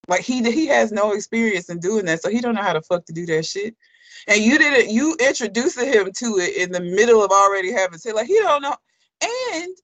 Like 0.08 0.22
he 0.22 0.44
he 0.52 0.68
has 0.68 0.92
no 0.92 1.12
experience 1.14 1.70
in 1.70 1.80
doing 1.80 2.06
that, 2.06 2.22
so 2.22 2.30
he 2.30 2.42
don't 2.42 2.56
know 2.56 2.62
how 2.62 2.74
to 2.74 2.82
fuck 2.82 3.06
to 3.06 3.14
do 3.14 3.26
that 3.28 3.46
shit. 3.46 3.76
And 4.28 4.42
you 4.42 4.58
didn't 4.58 4.92
you 4.92 5.16
introducing 5.20 5.88
him 5.88 6.12
to 6.12 6.38
it 6.38 6.56
in 6.58 6.72
the 6.72 6.80
middle 6.80 7.24
of 7.24 7.32
already 7.32 7.72
having 7.72 8.00
sex. 8.00 8.16
Like 8.16 8.28
he 8.28 8.40
don't 8.40 8.62
know. 8.62 8.76
And 9.54 9.76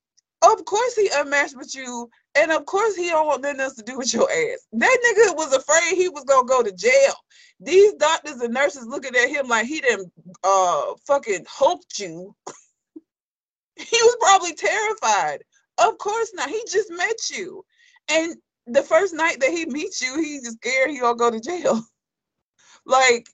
of 0.41 0.65
course 0.65 0.95
he 0.95 1.10
unmatched 1.13 1.58
with 1.58 1.75
you 1.75 2.10
and 2.36 2.52
of 2.52 2.65
course, 2.65 2.95
he 2.95 3.10
don't 3.10 3.28
want 3.28 3.41
nothing 3.41 3.60
else 3.60 3.75
to 3.75 3.84
do 3.84 3.97
with 3.97 4.13
your 4.13 4.30
ass. 4.32 4.67
That 4.73 4.97
nigga 5.06 5.36
was 5.36 5.54
afraid 5.54 5.95
he 5.95 6.10
was 6.10 6.23
gonna 6.25 6.47
go 6.47 6.62
to 6.62 6.71
jail. 6.71 7.13
These 7.60 7.95
doctors 7.95 8.39
and 8.39 8.54
nurses 8.54 8.86
looking 8.86 9.15
at 9.15 9.30
him 9.30 9.47
like 9.47 9.65
he 9.65 9.82
didn't 9.82 10.12
uh 10.43 10.93
fucking 11.06 11.45
hoped 11.49 11.99
you. 11.99 12.36
he 13.75 13.97
was 14.02 14.17
probably 14.19 14.54
terrified. 14.54 15.43
Of 15.80 15.97
course 15.97 16.32
not. 16.34 16.49
He 16.49 16.62
just 16.71 16.91
met 16.91 17.30
you, 17.32 17.65
and 18.10 18.36
the 18.67 18.84
first 18.84 19.13
night 19.13 19.39
that 19.39 19.52
he 19.52 19.65
meets 19.65 20.02
you, 20.02 20.15
he's 20.21 20.47
scared 20.49 20.91
he 20.91 20.99
gonna 20.99 21.17
go 21.17 21.32
to 21.32 21.39
jail. 21.39 21.82
like, 22.86 23.28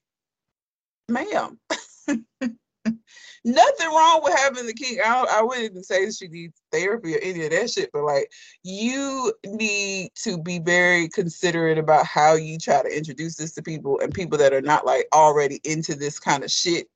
ma'am. 1.10 1.60
nothing 3.46 3.88
wrong 3.88 4.22
with 4.24 4.36
having 4.38 4.66
the 4.66 4.74
kink. 4.74 5.00
I, 5.06 5.26
I 5.30 5.42
wouldn't 5.44 5.86
say 5.86 6.10
she 6.10 6.28
needs 6.28 6.62
therapy 6.72 7.16
or 7.16 7.20
any 7.20 7.46
of 7.46 7.52
that 7.52 7.70
shit, 7.70 7.92
but 7.94 8.04
like 8.04 8.32
you 8.64 9.32
need 9.46 10.10
to 10.24 10.38
be 10.42 10.60
very 10.60 11.08
considerate 11.08 11.78
about 11.78 12.06
how 12.06 12.34
you 12.34 12.58
try 12.58 12.82
to 12.82 12.98
introduce 12.98 13.36
this 13.36 13.54
to 13.54 13.62
people 13.62 14.00
and 14.00 14.14
people 14.14 14.38
that 14.40 14.54
are 14.54 14.62
not 14.62 14.86
like 14.86 15.08
already 15.14 15.62
into 15.64 15.96
this 15.96 16.20
kind 16.20 16.44
of 16.44 16.52
shit. 16.52 16.88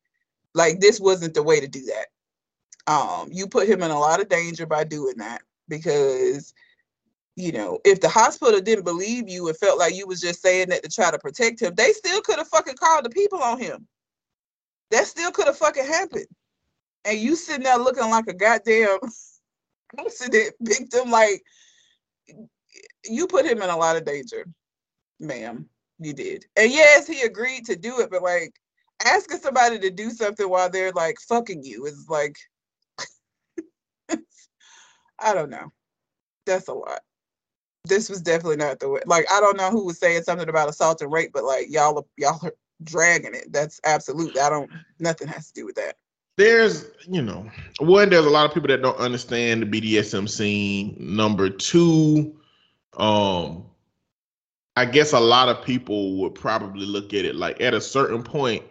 Like 0.55 0.79
this 0.79 0.99
wasn't 0.99 1.35
the 1.35 1.43
way 1.43 1.59
to 1.59 1.67
do 1.67 1.85
that. 1.85 2.07
Um, 2.91 3.29
you 3.31 3.47
put 3.47 3.69
him 3.69 3.83
in 3.83 3.91
a 3.91 3.99
lot 3.99 4.19
of 4.19 4.29
danger 4.29 4.65
by 4.65 4.83
doing 4.83 5.17
that 5.17 5.43
because 5.67 6.53
you 7.35 7.53
know, 7.53 7.79
if 7.85 8.01
the 8.01 8.09
hospital 8.09 8.59
didn't 8.59 8.83
believe 8.83 9.29
you 9.29 9.47
and 9.47 9.55
felt 9.55 9.79
like 9.79 9.95
you 9.95 10.05
was 10.05 10.19
just 10.19 10.41
saying 10.41 10.67
that 10.69 10.83
to 10.83 10.89
try 10.89 11.09
to 11.09 11.17
protect 11.17 11.61
him, 11.61 11.73
they 11.75 11.93
still 11.93 12.19
could 12.21 12.37
have 12.37 12.49
fucking 12.49 12.75
called 12.75 13.05
the 13.05 13.09
people 13.09 13.41
on 13.41 13.57
him. 13.57 13.87
That 14.91 15.05
still 15.05 15.31
could 15.31 15.45
have 15.45 15.57
fucking 15.57 15.85
happened. 15.85 16.27
And 17.05 17.19
you 17.19 17.35
sitting 17.35 17.63
there 17.63 17.77
looking 17.77 18.09
like 18.09 18.27
a 18.27 18.33
goddamn 18.33 18.97
accident 19.99 20.53
victim, 20.61 21.09
like 21.09 21.43
you 23.05 23.27
put 23.27 23.45
him 23.45 23.61
in 23.61 23.69
a 23.69 23.77
lot 23.77 23.95
of 23.95 24.05
danger, 24.05 24.45
ma'am. 25.19 25.67
You 25.99 26.13
did. 26.13 26.45
And 26.55 26.71
yes, 26.71 27.07
he 27.07 27.21
agreed 27.21 27.65
to 27.65 27.75
do 27.75 27.99
it, 27.99 28.09
but 28.09 28.21
like 28.21 28.53
asking 29.05 29.39
somebody 29.39 29.79
to 29.79 29.89
do 29.89 30.09
something 30.11 30.49
while 30.49 30.69
they're 30.69 30.91
like 30.91 31.17
fucking 31.27 31.63
you 31.63 31.85
is 31.85 32.05
like 32.09 32.37
I 35.19 35.33
don't 35.33 35.49
know. 35.49 35.71
That's 36.45 36.67
a 36.67 36.73
lot. 36.73 37.01
This 37.85 38.09
was 38.09 38.21
definitely 38.21 38.57
not 38.57 38.79
the 38.79 38.89
way. 38.89 39.01
Like 39.05 39.25
I 39.31 39.39
don't 39.39 39.57
know 39.57 39.71
who 39.71 39.85
was 39.85 39.99
saying 39.99 40.23
something 40.23 40.49
about 40.49 40.69
assault 40.69 41.01
and 41.01 41.11
rape, 41.11 41.31
but 41.33 41.43
like 41.43 41.67
y'all 41.69 42.07
y'all 42.17 42.39
are 42.43 42.53
dragging 42.83 43.35
it. 43.35 43.51
That's 43.51 43.79
absolutely. 43.85 44.39
I 44.39 44.49
don't. 44.49 44.71
Nothing 44.99 45.27
has 45.27 45.47
to 45.47 45.53
do 45.53 45.65
with 45.65 45.75
that. 45.75 45.95
There's, 46.39 46.85
you 47.05 47.21
know, 47.21 47.51
one, 47.79 48.11
there's 48.11 48.25
a 48.25 48.29
lot 48.29 48.45
of 48.45 48.53
people 48.53 48.69
that 48.69 48.81
don't 48.81 48.97
understand 48.97 49.61
the 49.61 49.65
BDSM 49.65 50.29
scene. 50.29 50.95
Number 50.97 51.49
two, 51.49 52.33
um, 52.95 53.65
I 54.77 54.85
guess 54.85 55.11
a 55.11 55.19
lot 55.19 55.49
of 55.49 55.65
people 55.65 56.15
would 56.21 56.33
probably 56.33 56.85
look 56.85 57.13
at 57.13 57.25
it 57.25 57.35
like 57.35 57.59
at 57.59 57.73
a 57.73 57.81
certain 57.81 58.23
point, 58.23 58.63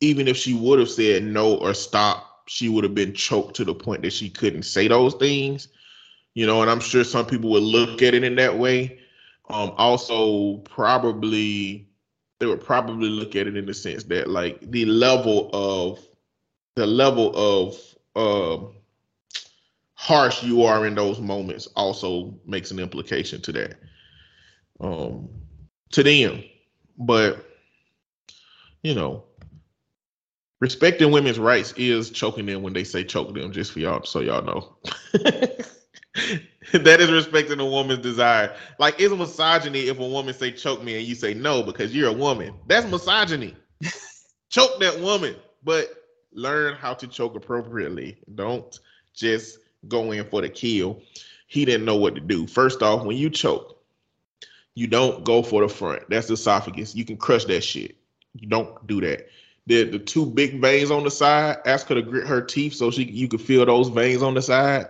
even 0.00 0.26
if 0.26 0.38
she 0.38 0.54
would 0.54 0.78
have 0.78 0.88
said 0.88 1.22
no 1.22 1.56
or 1.56 1.74
stop, 1.74 2.44
she 2.48 2.70
would 2.70 2.82
have 2.82 2.94
been 2.94 3.12
choked 3.12 3.56
to 3.56 3.64
the 3.66 3.74
point 3.74 4.00
that 4.00 4.14
she 4.14 4.30
couldn't 4.30 4.62
say 4.62 4.88
those 4.88 5.12
things. 5.16 5.68
You 6.32 6.46
know, 6.46 6.62
and 6.62 6.70
I'm 6.70 6.80
sure 6.80 7.04
some 7.04 7.26
people 7.26 7.50
would 7.50 7.62
look 7.62 8.00
at 8.00 8.14
it 8.14 8.24
in 8.24 8.36
that 8.36 8.58
way. 8.58 9.00
Um, 9.50 9.74
also, 9.76 10.56
probably 10.60 11.86
they 12.40 12.46
would 12.46 12.64
probably 12.64 13.10
look 13.10 13.36
at 13.36 13.46
it 13.46 13.54
in 13.54 13.66
the 13.66 13.74
sense 13.74 14.02
that 14.04 14.30
like 14.30 14.58
the 14.70 14.86
level 14.86 15.50
of 15.52 15.98
the 16.74 16.86
level 16.86 17.32
of 17.34 17.76
um 18.14 18.74
harsh 19.94 20.42
you 20.42 20.62
are 20.64 20.86
in 20.86 20.94
those 20.94 21.20
moments 21.20 21.66
also 21.76 22.34
makes 22.44 22.70
an 22.70 22.78
implication 22.78 23.40
to 23.40 23.52
that 23.52 23.74
um 24.80 25.28
to 25.90 26.02
them. 26.02 26.42
But 26.98 27.44
you 28.82 28.94
know 28.94 29.24
respecting 30.60 31.10
women's 31.10 31.38
rights 31.38 31.72
is 31.76 32.10
choking 32.10 32.46
them 32.46 32.62
when 32.62 32.72
they 32.72 32.84
say 32.84 33.02
choke 33.04 33.34
them 33.34 33.52
just 33.52 33.72
for 33.72 33.80
y'all 33.80 34.04
so 34.04 34.20
y'all 34.20 34.42
know. 34.42 34.76
That 36.72 37.00
is 37.00 37.10
respecting 37.10 37.60
a 37.60 37.66
woman's 37.66 38.00
desire. 38.00 38.54
Like 38.78 38.98
it's 38.98 39.14
misogyny 39.14 39.88
if 39.88 39.98
a 39.98 40.06
woman 40.08 40.32
say 40.32 40.52
choke 40.52 40.82
me 40.82 40.96
and 40.96 41.06
you 41.06 41.14
say 41.14 41.34
no 41.34 41.62
because 41.62 41.94
you're 41.94 42.08
a 42.08 42.14
woman. 42.14 42.54
That's 42.66 42.86
misogyny. 42.86 43.54
Choke 44.50 44.80
that 44.80 45.00
woman. 45.00 45.36
But 45.62 46.01
learn 46.34 46.74
how 46.74 46.94
to 46.94 47.06
choke 47.06 47.34
appropriately. 47.34 48.16
Don't 48.34 48.78
just 49.14 49.58
go 49.88 50.12
in 50.12 50.24
for 50.24 50.40
the 50.40 50.48
kill. 50.48 51.02
He 51.46 51.64
didn't 51.64 51.84
know 51.84 51.96
what 51.96 52.14
to 52.14 52.20
do. 52.20 52.46
First 52.46 52.82
off, 52.82 53.04
when 53.04 53.16
you 53.16 53.30
choke, 53.30 53.82
you 54.74 54.86
don't 54.86 55.24
go 55.24 55.42
for 55.42 55.60
the 55.60 55.68
front. 55.68 56.08
That's 56.08 56.28
the 56.28 56.34
esophagus. 56.34 56.94
You 56.94 57.04
can 57.04 57.16
crush 57.16 57.44
that 57.46 57.62
shit. 57.62 57.96
You 58.34 58.48
don't 58.48 58.86
do 58.86 59.00
that. 59.02 59.28
The 59.66 59.84
the 59.84 59.98
two 59.98 60.26
big 60.26 60.60
veins 60.60 60.90
on 60.90 61.04
the 61.04 61.10
side, 61.10 61.58
ask 61.66 61.86
her 61.88 61.94
to 61.94 62.02
grit 62.02 62.26
her 62.26 62.40
teeth 62.40 62.74
so 62.74 62.90
she 62.90 63.04
you 63.04 63.28
can 63.28 63.38
feel 63.38 63.64
those 63.66 63.88
veins 63.88 64.22
on 64.22 64.34
the 64.34 64.42
side. 64.42 64.86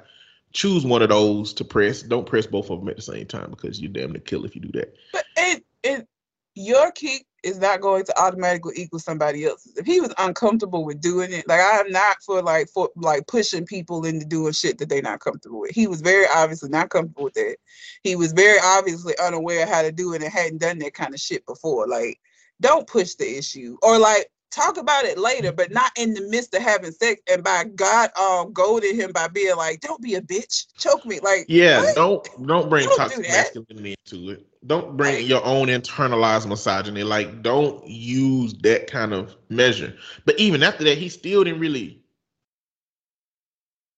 Choose 0.52 0.86
one 0.86 1.02
of 1.02 1.08
those 1.08 1.52
to 1.54 1.64
press. 1.64 2.02
Don't 2.02 2.26
press 2.26 2.46
both 2.46 2.70
of 2.70 2.78
them 2.78 2.88
at 2.88 2.96
the 2.96 3.02
same 3.02 3.26
time 3.26 3.50
because 3.50 3.80
you're 3.80 3.92
damn 3.92 4.12
to 4.12 4.20
kill 4.20 4.44
if 4.44 4.54
you 4.54 4.60
do 4.62 4.78
that. 4.78 4.94
But 5.12 5.24
it 5.36 5.64
it 5.82 6.08
your 6.54 6.92
kink 6.92 7.26
is 7.42 7.58
not 7.58 7.80
going 7.80 8.04
to 8.04 8.20
automatically 8.20 8.74
equal 8.76 8.98
somebody 8.98 9.44
else's. 9.44 9.76
If 9.76 9.86
he 9.86 10.00
was 10.00 10.14
uncomfortable 10.18 10.84
with 10.84 11.00
doing 11.00 11.32
it, 11.32 11.46
like 11.48 11.60
I'm 11.60 11.90
not 11.90 12.22
for 12.22 12.42
like 12.42 12.68
for 12.68 12.90
like 12.96 13.26
pushing 13.26 13.66
people 13.66 14.04
into 14.04 14.24
doing 14.24 14.52
shit 14.52 14.78
that 14.78 14.88
they're 14.88 15.02
not 15.02 15.20
comfortable 15.20 15.60
with. 15.60 15.72
He 15.72 15.86
was 15.86 16.00
very 16.00 16.26
obviously 16.34 16.70
not 16.70 16.90
comfortable 16.90 17.24
with 17.24 17.34
that. 17.34 17.56
He 18.02 18.16
was 18.16 18.32
very 18.32 18.58
obviously 18.62 19.14
unaware 19.18 19.66
how 19.66 19.82
to 19.82 19.92
do 19.92 20.14
it 20.14 20.22
and 20.22 20.32
hadn't 20.32 20.58
done 20.58 20.78
that 20.78 20.94
kind 20.94 21.14
of 21.14 21.20
shit 21.20 21.44
before. 21.46 21.86
Like, 21.88 22.20
don't 22.60 22.86
push 22.86 23.14
the 23.14 23.38
issue 23.38 23.76
or 23.82 23.98
like 23.98 24.30
talk 24.52 24.76
about 24.76 25.04
it 25.04 25.18
later, 25.18 25.50
but 25.50 25.72
not 25.72 25.90
in 25.96 26.14
the 26.14 26.28
midst 26.28 26.54
of 26.54 26.62
having 26.62 26.92
sex. 26.92 27.20
And 27.30 27.42
by 27.42 27.64
God, 27.74 28.10
um, 28.16 28.52
goaded 28.52 28.94
him 28.94 29.10
by 29.12 29.28
being 29.28 29.56
like, 29.56 29.80
"Don't 29.80 30.00
be 30.00 30.14
a 30.14 30.20
bitch, 30.20 30.66
choke 30.78 31.04
me." 31.04 31.18
Like, 31.20 31.46
Yeah, 31.48 31.80
what? 31.80 31.94
don't 31.94 32.46
don't 32.46 32.68
bring 32.68 32.86
Don't 32.88 32.96
toxic 32.98 33.24
do 33.24 33.32
masculinity 33.32 33.96
into 34.04 34.30
it. 34.30 34.46
Don't 34.66 34.96
bring 34.96 35.16
Like- 35.16 35.26
your 35.28 35.44
own 35.44 35.66
internalized 35.68 36.46
misogyny. 36.46 37.02
Like, 37.02 37.42
don't 37.42 37.86
use 37.86 38.54
that 38.62 38.86
kind 38.90 39.12
of 39.12 39.34
measure. 39.48 39.96
But 40.24 40.38
even 40.38 40.62
after 40.62 40.84
that, 40.84 40.98
he 40.98 41.08
still 41.08 41.42
didn't 41.44 41.60
really. 41.60 42.00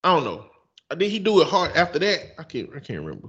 I 0.02 0.14
don't 0.14 0.24
know. 0.24 0.46
Did 0.96 1.10
he 1.10 1.18
do 1.18 1.40
it 1.40 1.48
hard 1.48 1.72
after 1.72 1.98
that? 1.98 2.34
I 2.38 2.44
can't. 2.44 2.70
I 2.74 2.80
can't 2.80 3.00
remember. 3.04 3.28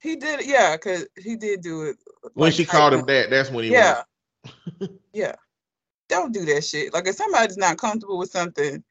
he 0.00 0.16
did, 0.16 0.46
yeah, 0.46 0.76
because 0.76 1.06
he 1.16 1.36
did 1.36 1.62
do 1.62 1.82
it. 1.84 1.96
When 2.34 2.48
like, 2.48 2.54
she 2.54 2.64
called 2.64 2.94
him 2.94 3.06
that, 3.06 3.30
that's 3.30 3.50
when 3.50 3.64
he. 3.64 3.70
Yeah, 3.72 4.02
yeah. 5.12 5.34
Don't 6.08 6.32
do 6.32 6.44
that 6.44 6.64
shit. 6.64 6.92
Like, 6.92 7.06
if 7.08 7.16
somebody's 7.16 7.56
not 7.56 7.78
comfortable 7.78 8.18
with 8.18 8.30
something, 8.30 8.82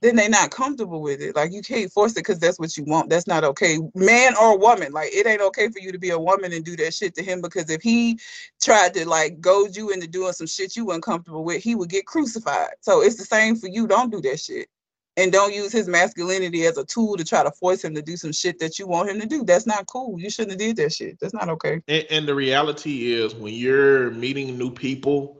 then 0.00 0.14
they're 0.16 0.28
not 0.28 0.50
comfortable 0.50 1.00
with 1.00 1.20
it. 1.20 1.34
Like, 1.34 1.52
you 1.52 1.62
can't 1.62 1.90
force 1.92 2.12
it 2.12 2.20
because 2.20 2.38
that's 2.38 2.58
what 2.58 2.76
you 2.76 2.84
want. 2.84 3.10
That's 3.10 3.26
not 3.26 3.44
okay, 3.44 3.78
man 3.94 4.36
or 4.36 4.58
woman. 4.58 4.92
Like, 4.92 5.10
it 5.12 5.26
ain't 5.26 5.40
okay 5.40 5.68
for 5.68 5.80
you 5.80 5.90
to 5.90 5.98
be 5.98 6.10
a 6.10 6.18
woman 6.18 6.52
and 6.52 6.64
do 6.64 6.76
that 6.76 6.94
shit 6.94 7.14
to 7.16 7.22
him 7.22 7.40
because 7.40 7.68
if 7.68 7.82
he 7.82 8.18
tried 8.62 8.94
to 8.94 9.08
like 9.08 9.40
goad 9.40 9.76
you 9.76 9.90
into 9.90 10.06
doing 10.06 10.32
some 10.32 10.46
shit 10.46 10.76
you 10.76 10.86
weren't 10.86 11.02
comfortable 11.02 11.44
with, 11.44 11.62
he 11.62 11.74
would 11.74 11.88
get 11.88 12.06
crucified. 12.06 12.70
So 12.80 13.02
it's 13.02 13.16
the 13.16 13.24
same 13.24 13.56
for 13.56 13.68
you. 13.68 13.86
Don't 13.86 14.10
do 14.10 14.20
that 14.22 14.38
shit. 14.38 14.68
And 15.16 15.32
don't 15.32 15.52
use 15.52 15.72
his 15.72 15.88
masculinity 15.88 16.64
as 16.66 16.78
a 16.78 16.84
tool 16.84 17.16
to 17.16 17.24
try 17.24 17.42
to 17.42 17.50
force 17.50 17.82
him 17.82 17.92
to 17.96 18.02
do 18.02 18.16
some 18.16 18.30
shit 18.30 18.60
that 18.60 18.78
you 18.78 18.86
want 18.86 19.10
him 19.10 19.20
to 19.20 19.26
do. 19.26 19.42
That's 19.42 19.66
not 19.66 19.86
cool. 19.86 20.20
You 20.20 20.30
shouldn't 20.30 20.52
have 20.52 20.60
did 20.60 20.76
that 20.76 20.92
shit. 20.92 21.18
That's 21.18 21.34
not 21.34 21.48
okay. 21.48 21.80
And, 21.88 22.06
and 22.08 22.28
the 22.28 22.36
reality 22.36 23.12
is, 23.12 23.34
when 23.34 23.52
you're 23.52 24.12
meeting 24.12 24.56
new 24.56 24.70
people, 24.70 25.36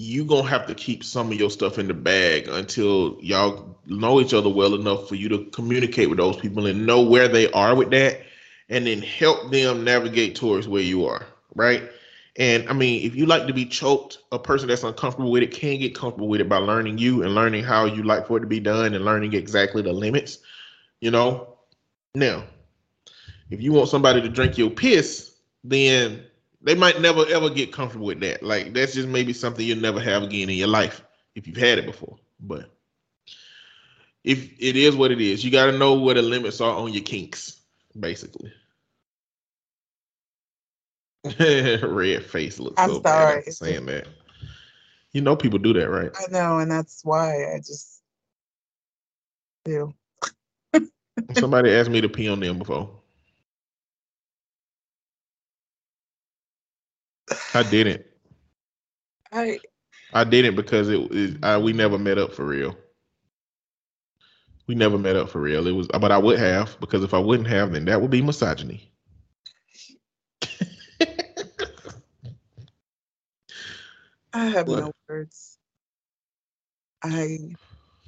you 0.00 0.24
gonna 0.24 0.46
have 0.46 0.64
to 0.64 0.76
keep 0.76 1.02
some 1.02 1.32
of 1.32 1.40
your 1.40 1.50
stuff 1.50 1.76
in 1.76 1.88
the 1.88 1.94
bag 1.94 2.46
until 2.46 3.18
y'all 3.20 3.76
know 3.86 4.20
each 4.20 4.32
other 4.32 4.48
well 4.48 4.76
enough 4.76 5.08
for 5.08 5.16
you 5.16 5.28
to 5.28 5.44
communicate 5.46 6.08
with 6.08 6.18
those 6.18 6.36
people 6.36 6.68
and 6.68 6.86
know 6.86 7.02
where 7.02 7.26
they 7.26 7.50
are 7.50 7.74
with 7.74 7.90
that, 7.90 8.20
and 8.68 8.86
then 8.86 9.02
help 9.02 9.50
them 9.50 9.82
navigate 9.82 10.36
towards 10.36 10.68
where 10.68 10.82
you 10.82 11.04
are, 11.04 11.26
right? 11.56 11.90
And 12.36 12.68
I 12.68 12.74
mean, 12.74 13.04
if 13.04 13.16
you 13.16 13.26
like 13.26 13.48
to 13.48 13.52
be 13.52 13.66
choked, 13.66 14.18
a 14.30 14.38
person 14.38 14.68
that's 14.68 14.84
uncomfortable 14.84 15.32
with 15.32 15.42
it 15.42 15.50
can 15.50 15.80
get 15.80 15.96
comfortable 15.96 16.28
with 16.28 16.40
it 16.40 16.48
by 16.48 16.58
learning 16.58 16.98
you 16.98 17.24
and 17.24 17.34
learning 17.34 17.64
how 17.64 17.84
you 17.84 18.04
like 18.04 18.28
for 18.28 18.36
it 18.36 18.42
to 18.42 18.46
be 18.46 18.60
done 18.60 18.94
and 18.94 19.04
learning 19.04 19.32
exactly 19.32 19.82
the 19.82 19.92
limits, 19.92 20.38
you 21.00 21.10
know. 21.10 21.56
Now, 22.14 22.44
if 23.50 23.60
you 23.60 23.72
want 23.72 23.88
somebody 23.88 24.20
to 24.20 24.28
drink 24.28 24.58
your 24.58 24.70
piss, 24.70 25.34
then 25.64 26.22
they 26.68 26.74
might 26.74 27.00
never 27.00 27.24
ever 27.28 27.48
get 27.48 27.72
comfortable 27.72 28.04
with 28.04 28.20
that. 28.20 28.42
Like 28.42 28.74
that's 28.74 28.92
just 28.92 29.08
maybe 29.08 29.32
something 29.32 29.64
you'll 29.64 29.78
never 29.78 30.00
have 30.00 30.22
again 30.22 30.50
in 30.50 30.56
your 30.56 30.68
life 30.68 31.02
if 31.34 31.46
you've 31.46 31.56
had 31.56 31.78
it 31.78 31.86
before. 31.86 32.18
But 32.40 32.70
if 34.22 34.52
it 34.58 34.76
is 34.76 34.94
what 34.94 35.10
it 35.10 35.18
is, 35.18 35.42
you 35.42 35.50
got 35.50 35.70
to 35.70 35.78
know 35.78 35.94
where 35.94 36.14
the 36.14 36.20
limits 36.20 36.60
are 36.60 36.76
on 36.76 36.92
your 36.92 37.02
kinks, 37.02 37.60
basically. 37.98 38.52
Red 41.40 42.26
face 42.26 42.58
looks 42.58 42.74
I'm 42.76 42.90
so 42.90 43.02
sorry. 43.02 43.38
after 43.38 43.50
saying 43.50 43.86
that. 43.86 44.06
You 45.12 45.22
know 45.22 45.36
people 45.36 45.58
do 45.58 45.72
that, 45.72 45.88
right? 45.88 46.10
I 46.14 46.30
know, 46.30 46.58
and 46.58 46.70
that's 46.70 47.02
why 47.02 47.54
I 47.54 47.58
just 47.60 48.02
do. 49.64 49.94
Somebody 51.32 51.72
asked 51.72 51.88
me 51.88 52.02
to 52.02 52.10
pee 52.10 52.28
on 52.28 52.40
them 52.40 52.58
before. 52.58 52.97
I 57.54 57.62
didn't. 57.62 58.04
I 59.32 59.60
I 60.12 60.24
didn't 60.24 60.56
because 60.56 60.88
it, 60.88 61.00
it 61.12 61.44
I, 61.44 61.58
we 61.58 61.72
never 61.72 61.98
met 61.98 62.18
up 62.18 62.32
for 62.34 62.44
real. 62.44 62.76
We 64.66 64.74
never 64.74 64.98
met 64.98 65.16
up 65.16 65.30
for 65.30 65.40
real. 65.40 65.66
It 65.66 65.72
was, 65.72 65.88
but 65.88 66.12
I 66.12 66.18
would 66.18 66.38
have 66.38 66.78
because 66.80 67.02
if 67.04 67.14
I 67.14 67.18
wouldn't 67.18 67.48
have, 67.48 67.72
then 67.72 67.84
that 67.86 68.00
would 68.00 68.10
be 68.10 68.22
misogyny. 68.22 68.92
I 74.32 74.46
have 74.46 74.68
What? 74.68 74.78
no 74.78 74.92
words. 75.08 75.58
I 77.02 77.56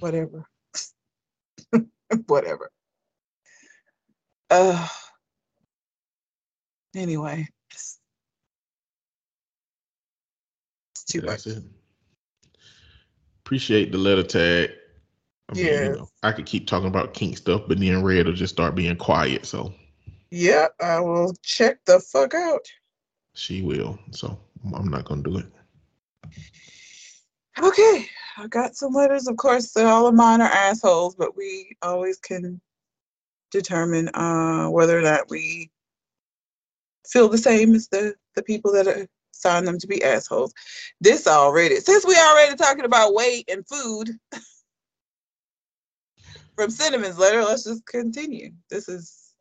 whatever. 0.01 0.47
whatever. 2.27 2.71
Uh 4.51 4.89
anyway. 6.95 7.49
It's, 7.71 8.01
it's 10.95 11.00
too 11.11 11.21
That's 11.21 11.47
much. 11.47 11.57
it. 11.57 11.63
Appreciate 13.45 13.93
the 13.93 13.99
letter 13.99 14.23
tag. 14.23 14.71
I 15.49 15.55
mean, 15.55 15.65
you 15.65 15.91
know, 15.91 16.09
I 16.23 16.31
could 16.33 16.47
keep 16.47 16.67
talking 16.69 16.87
about 16.89 17.15
kink 17.15 17.37
stuff, 17.37 17.63
but 17.67 17.81
then 17.81 18.05
Red 18.05 18.27
will 18.27 18.33
just 18.33 18.55
start 18.55 18.75
being 18.77 18.97
quiet. 18.97 19.45
So 19.47 19.75
Yeah, 20.31 20.69
I 20.81 21.01
will 21.01 21.35
check 21.43 21.79
the 21.87 21.99
fuck 22.01 22.35
out. 22.35 22.65
she 23.35 23.63
will. 23.63 23.99
So 24.13 24.39
I'm 24.75 24.89
not 24.89 25.05
gonna 25.07 25.23
do 25.23 25.39
it. 25.39 25.47
Okay, 27.61 28.07
I 28.39 28.47
got 28.47 28.77
some 28.77 28.93
letters. 28.93 29.27
Of 29.27 29.37
course, 29.37 29.77
all 29.77 30.07
of 30.07 30.15
mine 30.15 30.41
are 30.41 30.49
assholes, 30.49 31.17
but 31.17 31.37
we 31.37 31.77
always 31.83 32.19
can 32.19 32.61
determine 33.51 34.09
uh, 34.11 34.69
whether 34.69 34.97
or 34.99 35.03
not 35.03 35.29
we 35.29 35.71
feel 37.09 37.29
the 37.29 37.39
same 37.39 37.75
as 37.75 37.89
the 37.89 38.15
the 38.37 38.43
people 38.43 38.73
that 38.73 38.87
are 38.87 39.09
assign 39.41 39.65
them 39.65 39.79
to 39.79 39.87
be 39.87 40.03
assholes. 40.03 40.53
This 41.01 41.27
already, 41.27 41.77
since 41.77 42.07
we 42.07 42.17
already 42.17 42.57
talking 42.57 42.85
about 42.85 43.15
weight 43.15 43.49
and 43.51 43.67
food 43.67 44.11
from 46.57 46.71
Cinnamon's 46.71 47.19
letter, 47.19 47.43
let's 47.43 47.65
just 47.65 47.87
continue. 47.87 48.53
This 48.69 48.89
is 48.89 49.33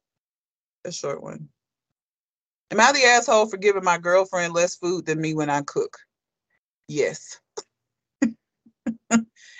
a 0.85 0.91
short 0.91 1.21
one. 1.21 1.49
Am 2.71 2.79
I 2.79 2.91
the 2.91 3.03
asshole 3.03 3.47
for 3.47 3.57
giving 3.57 3.83
my 3.83 3.97
girlfriend 3.97 4.53
less 4.53 4.75
food 4.75 5.05
than 5.05 5.19
me 5.19 5.33
when 5.33 5.49
I 5.49 5.62
cook? 5.62 5.97
Yes. 6.88 7.39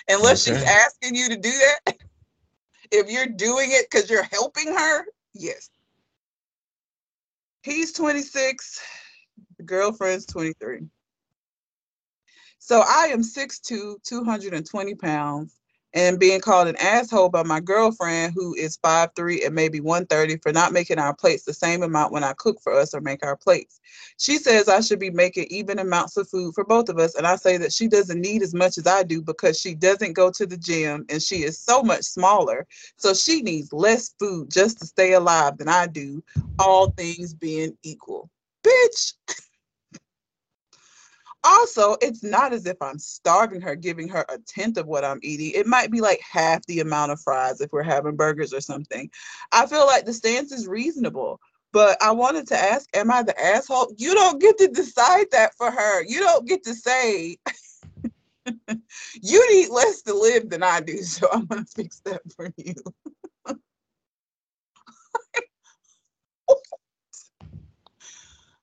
Unless 0.08 0.44
she's 0.44 0.62
asking 0.62 1.16
you 1.16 1.28
to 1.28 1.36
do 1.36 1.50
that. 1.50 1.96
If 2.92 3.08
you're 3.08 3.26
doing 3.26 3.68
it 3.70 3.86
because 3.88 4.10
you're 4.10 4.24
helping 4.24 4.66
her, 4.66 5.04
yes. 5.32 5.70
He's 7.62 7.92
26, 7.92 8.80
girlfriend's 9.60 10.26
23. 10.26 10.82
So 12.58 12.84
I 12.86 13.06
am 13.06 13.22
6'2, 13.22 14.02
220 14.02 14.94
pounds, 14.96 15.56
and 15.94 16.20
being 16.20 16.40
called 16.40 16.68
an 16.68 16.76
asshole 16.76 17.30
by 17.30 17.42
my 17.42 17.58
girlfriend, 17.58 18.34
who 18.34 18.54
is 18.54 18.76
5'3 18.76 19.46
and 19.46 19.54
maybe 19.54 19.80
130, 19.80 20.36
for 20.36 20.52
not 20.52 20.72
making 20.72 20.98
our 20.98 21.14
plates 21.14 21.44
the 21.44 21.54
same 21.54 21.82
amount 21.82 22.12
when 22.12 22.22
I 22.22 22.34
cook 22.34 22.60
for 22.62 22.78
us 22.78 22.94
or 22.94 23.00
make 23.00 23.24
our 23.24 23.36
plates. 23.36 23.80
She 24.18 24.36
says 24.36 24.68
I 24.68 24.82
should 24.82 25.00
be 25.00 25.10
making 25.10 25.46
even 25.48 25.78
amounts 25.78 26.16
of 26.18 26.28
food 26.28 26.54
for 26.54 26.62
both 26.62 26.90
of 26.90 26.98
us. 26.98 27.14
And 27.16 27.26
I 27.26 27.36
say 27.36 27.56
that 27.56 27.72
she 27.72 27.88
doesn't 27.88 28.20
need 28.20 28.42
as 28.42 28.54
much 28.54 28.78
as 28.78 28.86
I 28.86 29.02
do 29.02 29.22
because 29.22 29.58
she 29.58 29.74
doesn't 29.74 30.12
go 30.12 30.30
to 30.30 30.46
the 30.46 30.58
gym 30.58 31.06
and 31.08 31.20
she 31.20 31.42
is 31.42 31.58
so 31.58 31.82
much 31.82 32.02
smaller. 32.02 32.66
So 32.96 33.14
she 33.14 33.40
needs 33.42 33.72
less 33.72 34.14
food 34.18 34.50
just 34.50 34.78
to 34.80 34.86
stay 34.86 35.14
alive 35.14 35.56
than 35.56 35.68
I 35.68 35.86
do, 35.86 36.22
all 36.58 36.90
things 36.90 37.34
being 37.34 37.76
equal. 37.82 38.30
Bitch. 38.62 39.14
Also, 41.42 41.96
it's 42.02 42.22
not 42.22 42.52
as 42.52 42.66
if 42.66 42.76
I'm 42.82 42.98
starving 42.98 43.60
her, 43.62 43.74
giving 43.74 44.08
her 44.08 44.26
a 44.28 44.38
tenth 44.38 44.76
of 44.76 44.86
what 44.86 45.04
I'm 45.04 45.20
eating. 45.22 45.52
It 45.54 45.66
might 45.66 45.90
be 45.90 46.00
like 46.00 46.20
half 46.20 46.64
the 46.66 46.80
amount 46.80 47.12
of 47.12 47.20
fries 47.20 47.60
if 47.60 47.72
we're 47.72 47.82
having 47.82 48.16
burgers 48.16 48.52
or 48.52 48.60
something. 48.60 49.10
I 49.52 49.66
feel 49.66 49.86
like 49.86 50.04
the 50.04 50.12
stance 50.12 50.52
is 50.52 50.68
reasonable. 50.68 51.40
But 51.72 52.02
I 52.02 52.10
wanted 52.10 52.48
to 52.48 52.58
ask, 52.58 52.88
am 52.94 53.12
I 53.12 53.22
the 53.22 53.40
asshole? 53.40 53.94
You 53.96 54.12
don't 54.14 54.40
get 54.40 54.58
to 54.58 54.68
decide 54.68 55.26
that 55.30 55.54
for 55.56 55.70
her. 55.70 56.02
You 56.02 56.18
don't 56.18 56.46
get 56.46 56.64
to 56.64 56.74
say, 56.74 57.38
you 59.22 59.54
need 59.54 59.68
less 59.70 60.02
to 60.02 60.14
live 60.14 60.50
than 60.50 60.64
I 60.64 60.80
do, 60.80 60.98
so 60.98 61.28
I'm 61.32 61.46
going 61.46 61.64
to 61.64 61.70
fix 61.70 62.00
that 62.00 62.22
for 62.34 62.52
you. 62.56 62.74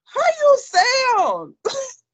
How 0.03 0.21
you 0.41 0.57
sound? 0.59 1.53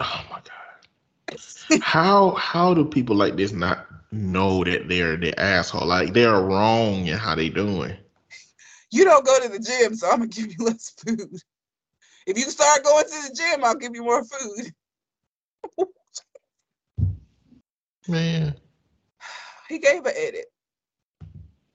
Oh 0.00 0.24
my 0.30 0.40
god. 0.40 1.80
how 1.82 2.30
how 2.32 2.74
do 2.74 2.84
people 2.84 3.14
like 3.14 3.36
this 3.36 3.52
not 3.52 3.86
know 4.10 4.64
that 4.64 4.88
they're 4.88 5.16
the 5.16 5.38
asshole? 5.38 5.86
Like 5.86 6.14
they're 6.14 6.40
wrong 6.40 7.06
in 7.06 7.18
how 7.18 7.34
they 7.34 7.50
doing. 7.50 7.96
You 8.90 9.04
don't 9.04 9.24
go 9.24 9.38
to 9.40 9.48
the 9.48 9.58
gym, 9.58 9.94
so 9.94 10.10
I'm 10.10 10.18
going 10.18 10.30
to 10.30 10.40
give 10.40 10.52
you 10.58 10.64
less 10.64 10.90
food. 10.90 11.40
If 12.26 12.36
you 12.38 12.44
start 12.44 12.82
going 12.82 13.04
to 13.04 13.28
the 13.28 13.34
gym, 13.34 13.64
I'll 13.64 13.76
give 13.76 13.94
you 13.94 14.02
more 14.02 14.24
food. 14.24 14.72
Man. 18.08 18.54
He 19.68 19.78
gave 19.78 20.04
an 20.04 20.12
edit. 20.16 20.46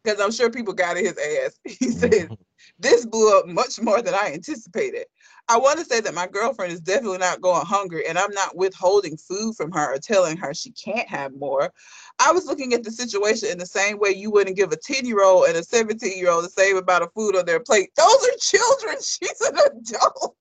Because 0.05 0.21
I'm 0.21 0.31
sure 0.31 0.51
people 0.51 0.73
got 0.73 0.97
in 0.97 1.05
his 1.05 1.17
ass. 1.17 1.59
He 1.65 1.87
mm-hmm. 1.87 1.97
said, 1.97 2.37
This 2.77 3.05
blew 3.05 3.37
up 3.37 3.47
much 3.47 3.81
more 3.81 4.01
than 4.01 4.13
I 4.13 4.31
anticipated. 4.33 5.05
I 5.47 5.57
want 5.57 5.79
to 5.79 5.85
say 5.85 5.99
that 5.99 6.13
my 6.13 6.27
girlfriend 6.27 6.71
is 6.73 6.79
definitely 6.79 7.19
not 7.19 7.41
going 7.41 7.65
hungry, 7.65 8.07
and 8.07 8.17
I'm 8.17 8.31
not 8.31 8.55
withholding 8.55 9.17
food 9.17 9.55
from 9.55 9.71
her 9.71 9.95
or 9.95 9.97
telling 9.99 10.37
her 10.37 10.53
she 10.53 10.71
can't 10.71 11.07
have 11.07 11.33
more. 11.35 11.71
I 12.19 12.31
was 12.31 12.45
looking 12.45 12.73
at 12.73 12.83
the 12.83 12.91
situation 12.91 13.49
in 13.49 13.57
the 13.57 13.65
same 13.65 13.99
way 13.99 14.11
you 14.11 14.31
wouldn't 14.31 14.55
give 14.55 14.71
a 14.71 14.77
10 14.77 15.05
year 15.05 15.23
old 15.23 15.47
and 15.47 15.57
a 15.57 15.63
17 15.63 16.17
year 16.17 16.29
old 16.29 16.45
the 16.45 16.49
same 16.49 16.77
amount 16.77 17.03
of 17.03 17.13
food 17.13 17.35
on 17.35 17.45
their 17.45 17.59
plate. 17.59 17.89
Those 17.95 18.05
are 18.07 18.37
children. 18.39 18.95
She's 19.01 19.41
an 19.41 19.57
adult. 19.57 20.35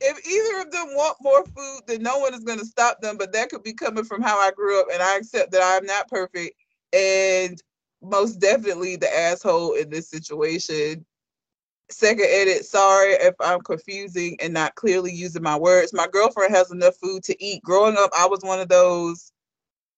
If 0.00 0.26
either 0.26 0.60
of 0.60 0.70
them 0.70 0.94
want 0.94 1.16
more 1.22 1.44
food, 1.44 1.82
then 1.86 2.02
no 2.02 2.18
one 2.18 2.34
is 2.34 2.44
going 2.44 2.58
to 2.58 2.66
stop 2.66 3.00
them. 3.00 3.16
But 3.16 3.32
that 3.32 3.48
could 3.48 3.62
be 3.62 3.72
coming 3.72 4.04
from 4.04 4.20
how 4.20 4.38
I 4.38 4.50
grew 4.50 4.80
up, 4.80 4.88
and 4.92 5.02
I 5.02 5.16
accept 5.16 5.52
that 5.52 5.62
I'm 5.62 5.86
not 5.86 6.08
perfect. 6.08 6.54
And 6.92 7.60
most 8.04 8.36
definitely 8.36 8.96
the 8.96 9.14
asshole 9.14 9.74
in 9.74 9.90
this 9.90 10.10
situation 10.10 11.04
Second 11.90 12.26
edit, 12.30 12.64
sorry 12.64 13.12
if 13.12 13.34
I'm 13.40 13.60
confusing 13.60 14.38
and 14.40 14.54
not 14.54 14.74
clearly 14.74 15.12
using 15.12 15.42
my 15.42 15.56
words. 15.56 15.92
My 15.92 16.06
girlfriend 16.10 16.54
has 16.54 16.70
enough 16.72 16.96
food 16.96 17.22
to 17.24 17.44
eat. 17.44 17.62
Growing 17.62 17.96
up, 17.98 18.10
I 18.18 18.26
was 18.26 18.40
one 18.42 18.58
of 18.58 18.68
those 18.68 19.32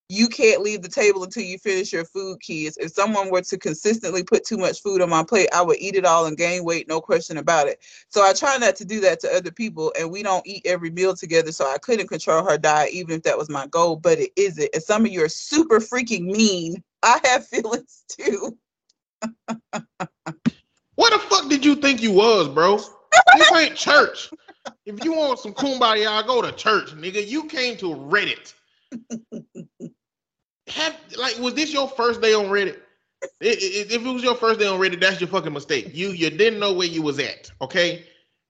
you 0.09 0.29
can't 0.29 0.63
leave 0.63 0.83
the 0.83 0.89
table 0.89 1.25
until 1.25 1.43
you 1.43 1.59
finish 1.59 1.93
your 1.93 2.05
food 2.05 2.41
kids. 2.41 2.77
If 2.77 2.93
someone 2.93 3.31
were 3.31 3.43
to 3.43 3.59
consistently 3.59 4.23
put 4.23 4.45
too 4.45 4.57
much 4.57 4.81
food 4.81 5.03
on 5.03 5.11
my 5.11 5.25
plate, 5.25 5.49
I 5.53 5.63
would 5.63 5.79
eat 5.79 5.97
it 5.97 6.05
all 6.05 6.27
and 6.27 6.37
gain 6.37 6.65
weight, 6.65 6.87
no 6.87 7.01
question 7.01 7.39
about 7.39 7.67
it. 7.67 7.83
So 8.09 8.23
I 8.23 8.33
try 8.33 8.57
not 8.59 8.77
to 8.77 8.85
do 8.85 9.01
that 9.01 9.21
to 9.21 9.35
other 9.35 9.51
people, 9.51 9.93
and 9.99 10.11
we 10.11 10.23
don't 10.23 10.47
eat 10.47 10.63
every 10.65 10.91
meal 10.91 11.17
together. 11.17 11.51
So 11.51 11.65
I 11.65 11.79
couldn't 11.79 12.07
control 12.09 12.49
her 12.49 12.57
diet, 12.57 12.93
even 12.93 13.17
if 13.17 13.23
that 13.25 13.37
was 13.37 13.49
my 13.49 13.67
goal, 13.67 13.97
but 13.97 14.19
it 14.19 14.31
isn't. 14.37 14.71
And 14.73 14.83
some 14.83 15.05
of 15.05 15.11
you 15.11 15.25
are 15.25 15.29
super 15.29 15.81
freaking 15.81 16.27
mean. 16.27 16.83
I 17.03 17.21
have 17.25 17.47
feelings 17.49 18.05
too. 18.09 18.57
What 20.97 21.13
the 21.13 21.19
fuck 21.29 21.51
did 21.51 21.63
you 21.63 21.75
think 21.75 22.01
you 22.01 22.11
was, 22.11 22.49
bro? 22.49 22.79
this 23.37 23.53
ain't 23.53 23.77
church. 23.77 24.31
If 24.87 25.05
you 25.05 25.13
want 25.13 25.39
some 25.39 25.53
kumbaya, 25.53 26.07
I 26.09 26.27
go 26.27 26.41
to 26.41 26.53
church, 26.53 26.97
nigga. 26.97 27.27
You 27.27 27.45
came 27.45 27.77
to 27.77 27.95
Reddit. 27.95 28.55
Have 30.69 30.97
like, 31.17 31.39
was 31.39 31.55
this 31.55 31.73
your 31.73 31.89
first 31.89 32.21
day 32.21 32.35
on 32.35 32.47
Reddit? 32.47 32.79
If 33.41 33.91
it 33.91 34.03
was 34.03 34.23
your 34.23 34.35
first 34.35 34.61
day 34.61 34.67
on 34.67 34.81
Reddit, 34.81 35.01
that's 35.01 35.21
your 35.21 35.29
fucking 35.29 35.53
mistake. 35.53 35.91
You 35.93 36.11
you 36.11 36.31
didn't 36.31 36.59
know 36.59 36.73
where 36.73 36.87
you 36.87 37.03
was 37.03 37.19
at. 37.19 37.51
Okay, 37.61 38.05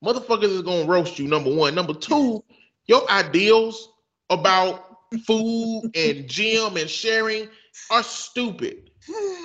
motherfuckers 0.05 0.45
is 0.51 0.63
gonna 0.63 0.87
roast 0.87 1.19
you. 1.19 1.29
Number 1.29 1.55
one. 1.55 1.75
Number 1.75 1.95
two, 1.95 2.43
your 2.87 3.09
ideals 3.11 3.91
about 4.31 4.99
food 5.27 5.91
and 5.95 6.29
gym 6.29 6.77
and 6.77 6.91
sharing 6.91 7.49
are 7.91 8.03
stupid. 8.03 8.91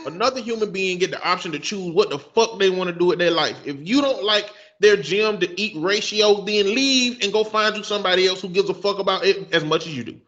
Another 0.05 0.41
human 0.41 0.71
being 0.71 0.97
get 0.97 1.11
the 1.11 1.23
option 1.23 1.51
to 1.51 1.59
choose 1.59 1.93
what 1.93 2.09
the 2.09 2.17
fuck 2.17 2.57
they 2.57 2.69
want 2.69 2.89
to 2.89 2.97
do 2.97 3.07
with 3.07 3.19
their 3.19 3.31
life. 3.31 3.57
If 3.65 3.77
you 3.87 4.01
don't 4.01 4.23
like 4.23 4.49
their 4.79 4.97
gym 4.97 5.39
to 5.39 5.61
eat 5.61 5.75
ratio, 5.77 6.43
then 6.43 6.73
leave 6.73 7.19
and 7.21 7.31
go 7.31 7.43
find 7.43 7.77
you 7.77 7.83
somebody 7.83 8.25
else 8.27 8.41
who 8.41 8.49
gives 8.49 8.69
a 8.69 8.73
fuck 8.73 8.97
about 8.97 9.23
it 9.23 9.53
as 9.53 9.63
much 9.63 9.85
as 9.85 9.95
you 9.95 10.03
do. 10.03 10.19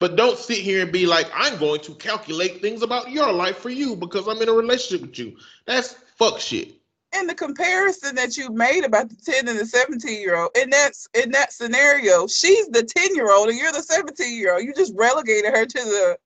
But 0.00 0.16
don't 0.16 0.38
sit 0.38 0.58
here 0.58 0.82
and 0.82 0.90
be 0.90 1.06
like, 1.06 1.30
I'm 1.34 1.58
going 1.58 1.80
to 1.82 1.94
calculate 1.94 2.62
things 2.62 2.82
about 2.82 3.10
your 3.10 3.30
life 3.32 3.58
for 3.58 3.68
you 3.68 3.94
because 3.94 4.26
I'm 4.26 4.40
in 4.40 4.48
a 4.48 4.52
relationship 4.52 5.02
with 5.02 5.18
you. 5.18 5.36
That's 5.66 5.94
fuck 6.16 6.40
shit. 6.40 6.72
And 7.12 7.28
the 7.28 7.34
comparison 7.34 8.14
that 8.14 8.36
you 8.36 8.50
made 8.50 8.84
about 8.84 9.10
the 9.10 9.16
10 9.16 9.46
and 9.48 9.58
the 9.58 9.66
17 9.66 10.20
year 10.20 10.36
old, 10.36 10.50
and 10.56 10.72
that's 10.72 11.06
in 11.12 11.30
that 11.32 11.52
scenario, 11.52 12.26
she's 12.26 12.68
the 12.68 12.82
10 12.82 13.14
year 13.14 13.30
old 13.30 13.50
and 13.50 13.58
you're 13.58 13.72
the 13.72 13.82
17 13.82 14.32
year 14.34 14.54
old. 14.54 14.64
You 14.64 14.72
just 14.72 14.94
relegated 14.96 15.52
her 15.52 15.66
to 15.66 15.78
the 15.78 16.16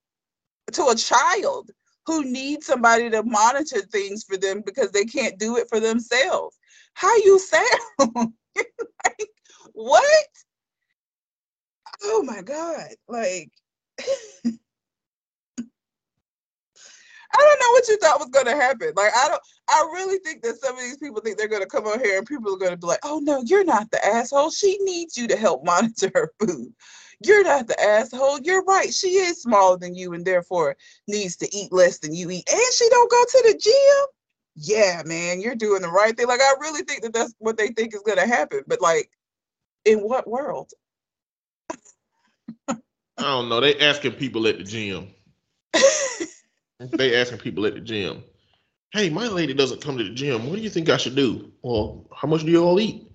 to 0.72 0.86
a 0.88 0.94
child 0.94 1.70
who 2.06 2.24
needs 2.24 2.66
somebody 2.66 3.10
to 3.10 3.22
monitor 3.22 3.80
things 3.80 4.24
for 4.24 4.36
them 4.36 4.62
because 4.64 4.92
they 4.92 5.04
can't 5.04 5.38
do 5.38 5.56
it 5.56 5.68
for 5.68 5.80
themselves. 5.80 6.58
How 6.92 7.14
you 7.16 7.38
sound? 7.38 8.32
like, 8.56 9.30
what? 9.72 10.28
Oh 12.04 12.22
my 12.22 12.42
God. 12.42 12.88
Like, 13.08 13.50
I 17.36 17.40
don't 17.40 17.60
know 17.60 17.72
what 17.72 17.88
you 17.88 17.96
thought 17.98 18.20
was 18.20 18.28
going 18.30 18.46
to 18.46 18.54
happen. 18.54 18.92
Like, 18.94 19.12
I 19.14 19.28
don't, 19.28 19.42
I 19.68 19.90
really 19.92 20.18
think 20.18 20.42
that 20.42 20.56
some 20.60 20.76
of 20.76 20.82
these 20.82 20.98
people 20.98 21.20
think 21.20 21.36
they're 21.36 21.48
going 21.48 21.62
to 21.62 21.68
come 21.68 21.86
on 21.86 22.00
here 22.00 22.18
and 22.18 22.26
people 22.26 22.54
are 22.54 22.58
going 22.58 22.70
to 22.70 22.76
be 22.76 22.86
like, 22.86 23.00
oh 23.02 23.20
no, 23.22 23.42
you're 23.44 23.64
not 23.64 23.90
the 23.90 24.04
asshole. 24.04 24.50
She 24.50 24.78
needs 24.82 25.16
you 25.16 25.26
to 25.28 25.36
help 25.36 25.64
monitor 25.64 26.10
her 26.14 26.32
food. 26.40 26.72
You're 27.24 27.44
not 27.44 27.66
the 27.66 27.80
asshole. 27.80 28.40
You're 28.40 28.62
right. 28.64 28.92
She 28.92 29.16
is 29.16 29.42
smaller 29.42 29.78
than 29.78 29.94
you 29.94 30.12
and 30.12 30.24
therefore 30.24 30.76
needs 31.08 31.36
to 31.36 31.56
eat 31.56 31.72
less 31.72 31.98
than 31.98 32.14
you 32.14 32.30
eat. 32.30 32.48
And 32.50 32.60
she 32.74 32.88
don't 32.90 33.10
go 33.10 33.24
to 33.24 33.42
the 33.52 33.58
gym. 33.58 34.06
Yeah, 34.56 35.02
man, 35.04 35.40
you're 35.40 35.56
doing 35.56 35.82
the 35.82 35.88
right 35.88 36.16
thing. 36.16 36.28
Like 36.28 36.40
I 36.40 36.54
really 36.60 36.82
think 36.82 37.02
that 37.02 37.12
that's 37.12 37.34
what 37.38 37.56
they 37.56 37.68
think 37.68 37.94
is 37.94 38.02
going 38.02 38.18
to 38.18 38.26
happen. 38.26 38.62
But 38.66 38.80
like, 38.80 39.10
in 39.84 40.00
what 40.00 40.28
world? 40.28 40.70
I 43.18 43.22
don't 43.22 43.48
know. 43.48 43.60
They 43.60 43.78
asking 43.78 44.12
people 44.12 44.46
at 44.46 44.58
the 44.58 44.64
gym. 44.64 45.08
they 46.92 47.20
asking 47.20 47.38
people 47.38 47.66
at 47.66 47.74
the 47.74 47.80
gym. 47.80 48.24
Hey, 48.92 49.10
my 49.10 49.26
lady 49.26 49.54
doesn't 49.54 49.82
come 49.82 49.98
to 49.98 50.04
the 50.04 50.10
gym. 50.10 50.48
What 50.48 50.56
do 50.56 50.62
you 50.62 50.70
think 50.70 50.88
I 50.88 50.96
should 50.96 51.16
do? 51.16 51.50
Well, 51.62 52.06
how 52.14 52.28
much 52.28 52.42
do 52.42 52.50
you 52.50 52.62
all 52.62 52.80
eat? 52.80 53.10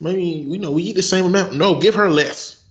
Maybe 0.00 0.22
you 0.22 0.58
know 0.58 0.70
we 0.70 0.82
eat 0.84 0.96
the 0.96 1.02
same 1.02 1.24
amount. 1.24 1.54
No, 1.54 1.80
give 1.80 1.94
her 1.94 2.10
less. 2.10 2.64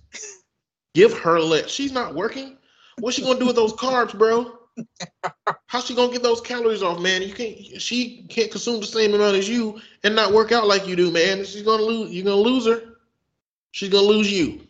Give 0.94 1.12
her 1.18 1.40
less. 1.40 1.70
She's 1.70 1.92
not 1.92 2.14
working. 2.14 2.56
What's 2.98 3.16
she 3.16 3.22
gonna 3.22 3.38
do 3.38 3.46
with 3.46 3.56
those 3.56 3.74
carbs, 3.74 4.16
bro? 4.16 4.58
How's 5.66 5.86
she 5.86 5.94
gonna 5.94 6.12
get 6.12 6.22
those 6.22 6.40
calories 6.40 6.82
off, 6.82 7.00
man? 7.00 7.22
You 7.22 7.34
can't. 7.34 7.80
She 7.80 8.26
can't 8.28 8.50
consume 8.50 8.80
the 8.80 8.86
same 8.86 9.12
amount 9.14 9.36
as 9.36 9.48
you 9.48 9.80
and 10.04 10.14
not 10.14 10.32
work 10.32 10.52
out 10.52 10.66
like 10.66 10.86
you 10.86 10.96
do, 10.96 11.10
man. 11.10 11.44
She's 11.44 11.62
gonna 11.62 11.82
lose. 11.82 12.10
You're 12.12 12.24
gonna 12.24 12.36
lose 12.36 12.66
her. 12.66 12.96
She's 13.72 13.90
gonna 13.90 14.06
lose 14.06 14.32
you. 14.32 14.65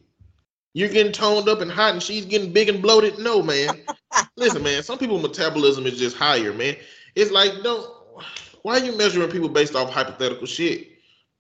You're 0.77 0.91
getting 0.91 1.11
toned 1.11 1.49
up 1.49 1.63
and 1.63 1.71
hot, 1.73 1.95
and 1.95 2.03
she's 2.03 2.27
getting 2.27 2.53
big 2.53 2.69
and 2.69 2.83
bloated. 2.83 3.19
No, 3.19 3.43
man. 3.43 3.81
Listen, 4.37 4.63
man. 4.63 4.83
Some 4.83 4.99
people 4.99 5.19
metabolism 5.19 5.87
is 5.87 5.99
just 5.99 6.15
higher, 6.15 6.53
man. 6.53 6.77
It's 7.15 7.31
like 7.31 7.63
don't. 7.63 7.91
Why 8.61 8.75
are 8.75 8.85
you 8.85 8.95
measuring 8.95 9.31
people 9.31 9.49
based 9.49 9.75
off 9.75 9.89
hypothetical 9.89 10.47
shit? 10.47 10.89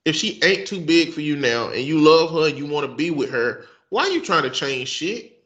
If 0.06 0.16
she 0.16 0.40
ain't 0.42 0.66
too 0.66 0.80
big 0.80 1.12
for 1.12 1.20
you 1.20 1.36
now, 1.36 1.68
and 1.68 1.82
you 1.82 2.00
love 2.00 2.30
her, 2.30 2.48
and 2.48 2.56
you 2.56 2.64
want 2.64 2.88
to 2.88 2.96
be 2.96 3.10
with 3.10 3.28
her, 3.28 3.66
why 3.90 4.04
are 4.04 4.08
you 4.08 4.22
trying 4.24 4.44
to 4.44 4.50
change 4.50 4.88
shit? 4.88 5.44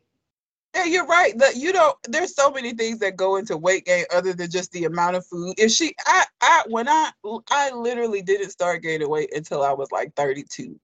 Yeah, 0.76 0.84
you're 0.84 1.06
right. 1.06 1.36
That 1.38 1.56
you 1.56 1.72
don't. 1.72 1.96
There's 2.04 2.36
so 2.36 2.48
many 2.48 2.74
things 2.74 3.00
that 3.00 3.16
go 3.16 3.38
into 3.38 3.56
weight 3.56 3.86
gain 3.86 4.04
other 4.14 4.32
than 4.34 4.52
just 4.52 4.70
the 4.70 4.84
amount 4.84 5.16
of 5.16 5.26
food. 5.26 5.56
If 5.58 5.72
she, 5.72 5.96
I, 6.06 6.24
I, 6.40 6.62
when 6.68 6.88
I, 6.88 7.10
I 7.50 7.72
literally 7.72 8.22
didn't 8.22 8.50
start 8.50 8.82
gaining 8.82 9.08
weight 9.08 9.34
until 9.34 9.64
I 9.64 9.72
was 9.72 9.90
like 9.90 10.14
32, 10.14 10.78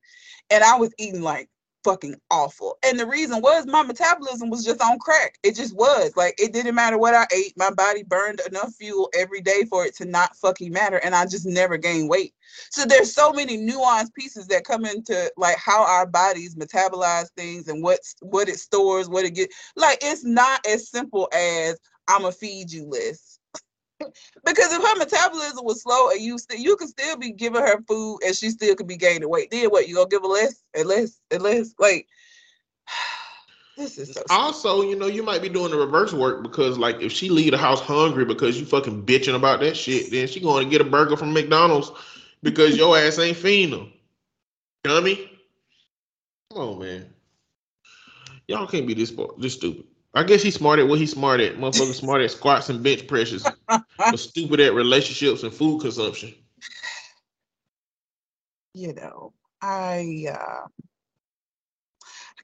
and 0.51 0.65
I 0.65 0.77
was 0.77 0.93
eating 0.99 1.23
like 1.23 1.49
fucking 1.87 2.17
awful. 2.33 2.77
And 2.85 2.99
the 2.99 3.07
reason 3.07 3.41
was 3.41 3.65
my 3.65 3.85
metabolism 3.85 4.51
was 4.51 4.65
just 4.65 4.83
on 4.83 4.99
crack. 4.99 5.39
It 5.45 5.55
just 5.55 5.75
was. 5.77 6.17
Like 6.17 6.35
it 6.39 6.53
didn't 6.53 6.75
matter 6.75 6.99
what 6.99 7.15
I 7.15 7.27
ate. 7.33 7.55
My 7.57 7.71
body 7.71 8.03
burned 8.03 8.41
enough 8.41 8.75
fuel 8.75 9.09
every 9.17 9.41
day 9.41 9.65
for 9.71 9.87
it 9.87 9.95
to 9.97 10.05
not 10.05 10.35
fucking 10.37 10.73
matter. 10.73 10.97
And 10.97 11.15
I 11.15 11.27
just 11.27 11.47
never 11.47 11.77
gained 11.77 12.11
weight. 12.11 12.35
So 12.71 12.85
there's 12.85 13.15
so 13.15 13.33
many 13.33 13.57
nuanced 13.57 14.15
pieces 14.15 14.49
that 14.49 14.65
come 14.65 14.85
into 14.85 15.33
like 15.37 15.57
how 15.59 15.85
our 15.85 16.07
bodies 16.07 16.57
metabolize 16.57 17.31
things 17.37 17.69
and 17.69 17.83
what's 17.83 18.17
what 18.21 18.49
it 18.49 18.59
stores, 18.59 19.09
what 19.09 19.25
it 19.25 19.37
gets. 19.37 19.55
Like 19.77 19.99
it's 20.03 20.25
not 20.25 20.67
as 20.67 20.91
simple 20.91 21.29
as 21.33 21.79
I'ma 22.09 22.33
feed 22.33 22.73
you 22.73 22.87
less 22.87 23.36
because 23.99 24.73
if 24.73 24.83
her 24.83 24.97
metabolism 24.97 25.65
was 25.65 25.83
slow 25.83 26.11
and 26.11 26.21
you 26.21 26.39
still 26.39 26.59
you 26.59 26.77
could 26.77 26.89
still 26.89 27.17
be 27.17 27.33
giving 27.33 27.61
her 27.61 27.81
food 27.83 28.19
and 28.25 28.35
she 28.35 28.51
still 28.51 28.75
could 28.75 28.87
be 28.87 28.97
gaining 28.97 29.29
weight. 29.29 29.51
Then 29.51 29.69
what? 29.69 29.89
You 29.89 29.97
gonna 29.97 30.09
give 30.09 30.23
her 30.23 30.29
less 30.29 30.63
and 30.75 30.87
less 30.87 31.21
and 31.31 31.43
less? 31.43 31.75
Like 31.79 32.07
this 33.77 33.99
is 33.99 34.15
so 34.15 34.23
also, 34.31 34.83
you 34.83 34.97
know, 34.97 35.07
you 35.07 35.23
might 35.23 35.43
be 35.43 35.49
doing 35.49 35.71
the 35.71 35.79
reverse 35.79 36.13
work 36.13 36.43
because 36.43 36.79
like 36.79 37.01
if 37.01 37.13
she 37.13 37.29
leave 37.29 37.53
the 37.53 37.59
house 37.59 37.81
hungry 37.81 38.25
because 38.25 38.59
you 38.59 38.67
fucking 38.67 39.05
bitching 39.05 39.35
about 39.35 39.61
that 39.61 39.77
shit, 39.77 40.11
then 40.11 40.29
she 40.29 40.41
going 40.41 40.65
to 40.65 40.71
get 40.71 40.81
a 40.81 40.85
burger 40.85 41.17
from 41.17 41.33
McDonald's 41.33 41.91
because 42.43 42.77
your 42.77 42.97
ass 42.99 43.19
ain't 43.19 43.37
feeding 43.37 43.71
them. 43.71 43.93
Dummy. 44.85 45.31
Come 46.53 46.63
on, 46.63 46.79
man. 46.79 47.13
Y'all 48.49 48.67
can't 48.67 48.87
be 48.87 48.95
this 48.95 49.13
this 49.39 49.55
stupid. 49.55 49.85
I 50.17 50.23
guess 50.25 50.43
he's 50.43 50.55
smart 50.55 50.79
at 50.79 50.89
what 50.89 50.99
he's 50.99 51.13
smart 51.13 51.41
at. 51.41 51.57
Motherfucker 51.57 51.93
smart 51.95 52.23
at 52.23 52.31
squats 52.31 52.71
and 52.71 52.83
bench 52.83 53.07
presses, 53.07 53.47
but 53.69 54.19
stupid 54.19 54.61
at 54.61 54.73
relationships 54.73 55.43
and 55.43 55.53
food 55.53 55.83
consumption. 55.83 56.35
You 58.73 58.95
know, 58.95 59.33
I 59.61 60.27
uh 60.33 60.67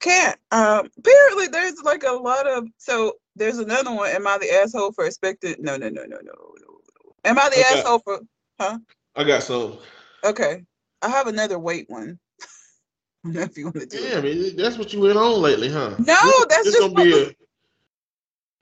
can't. 0.01 0.39
Um 0.51 0.91
apparently 0.99 1.47
there's 1.49 1.81
like 1.83 2.03
a 2.05 2.13
lot 2.13 2.47
of 2.47 2.67
so 2.79 3.15
there's 3.37 3.59
another 3.59 3.93
one. 3.95 4.11
Am 4.11 4.27
I 4.27 4.37
the 4.39 4.53
asshole 4.53 4.93
for 4.93 5.07
expecting 5.07 5.55
no 5.59 5.77
no 5.77 5.89
no 5.89 6.03
no 6.05 6.19
no 6.23 6.33
no. 6.33 7.15
Am 7.25 7.39
I 7.39 7.49
the 7.49 7.61
okay. 7.61 7.79
asshole 7.81 8.01
for 8.01 8.21
huh? 8.61 8.79
I 9.17 9.25
got 9.25 9.43
some. 9.43 9.79
Okay. 10.25 10.63
I 11.03 11.09
have 11.09 11.27
another 11.27 11.59
weight 11.59 11.87
one. 11.89 12.19
I 13.25 13.29
don't 13.29 13.35
know 13.35 13.43
if 13.43 13.57
you 13.57 13.65
want 13.67 13.77
to 13.81 13.87
do 13.87 13.99
Damn, 13.99 14.25
it- 14.27 14.57
that's 14.57 14.77
what 14.79 14.93
you 14.93 15.01
went 15.01 15.17
on 15.17 15.41
lately, 15.41 15.69
huh? 15.71 15.91
No, 15.99 16.05
This- 16.05 16.47
that's 16.49 16.65
this 16.65 16.75
just 16.77 16.95
gonna 16.95 16.95
be 17.05 17.13
a. 17.23 17.35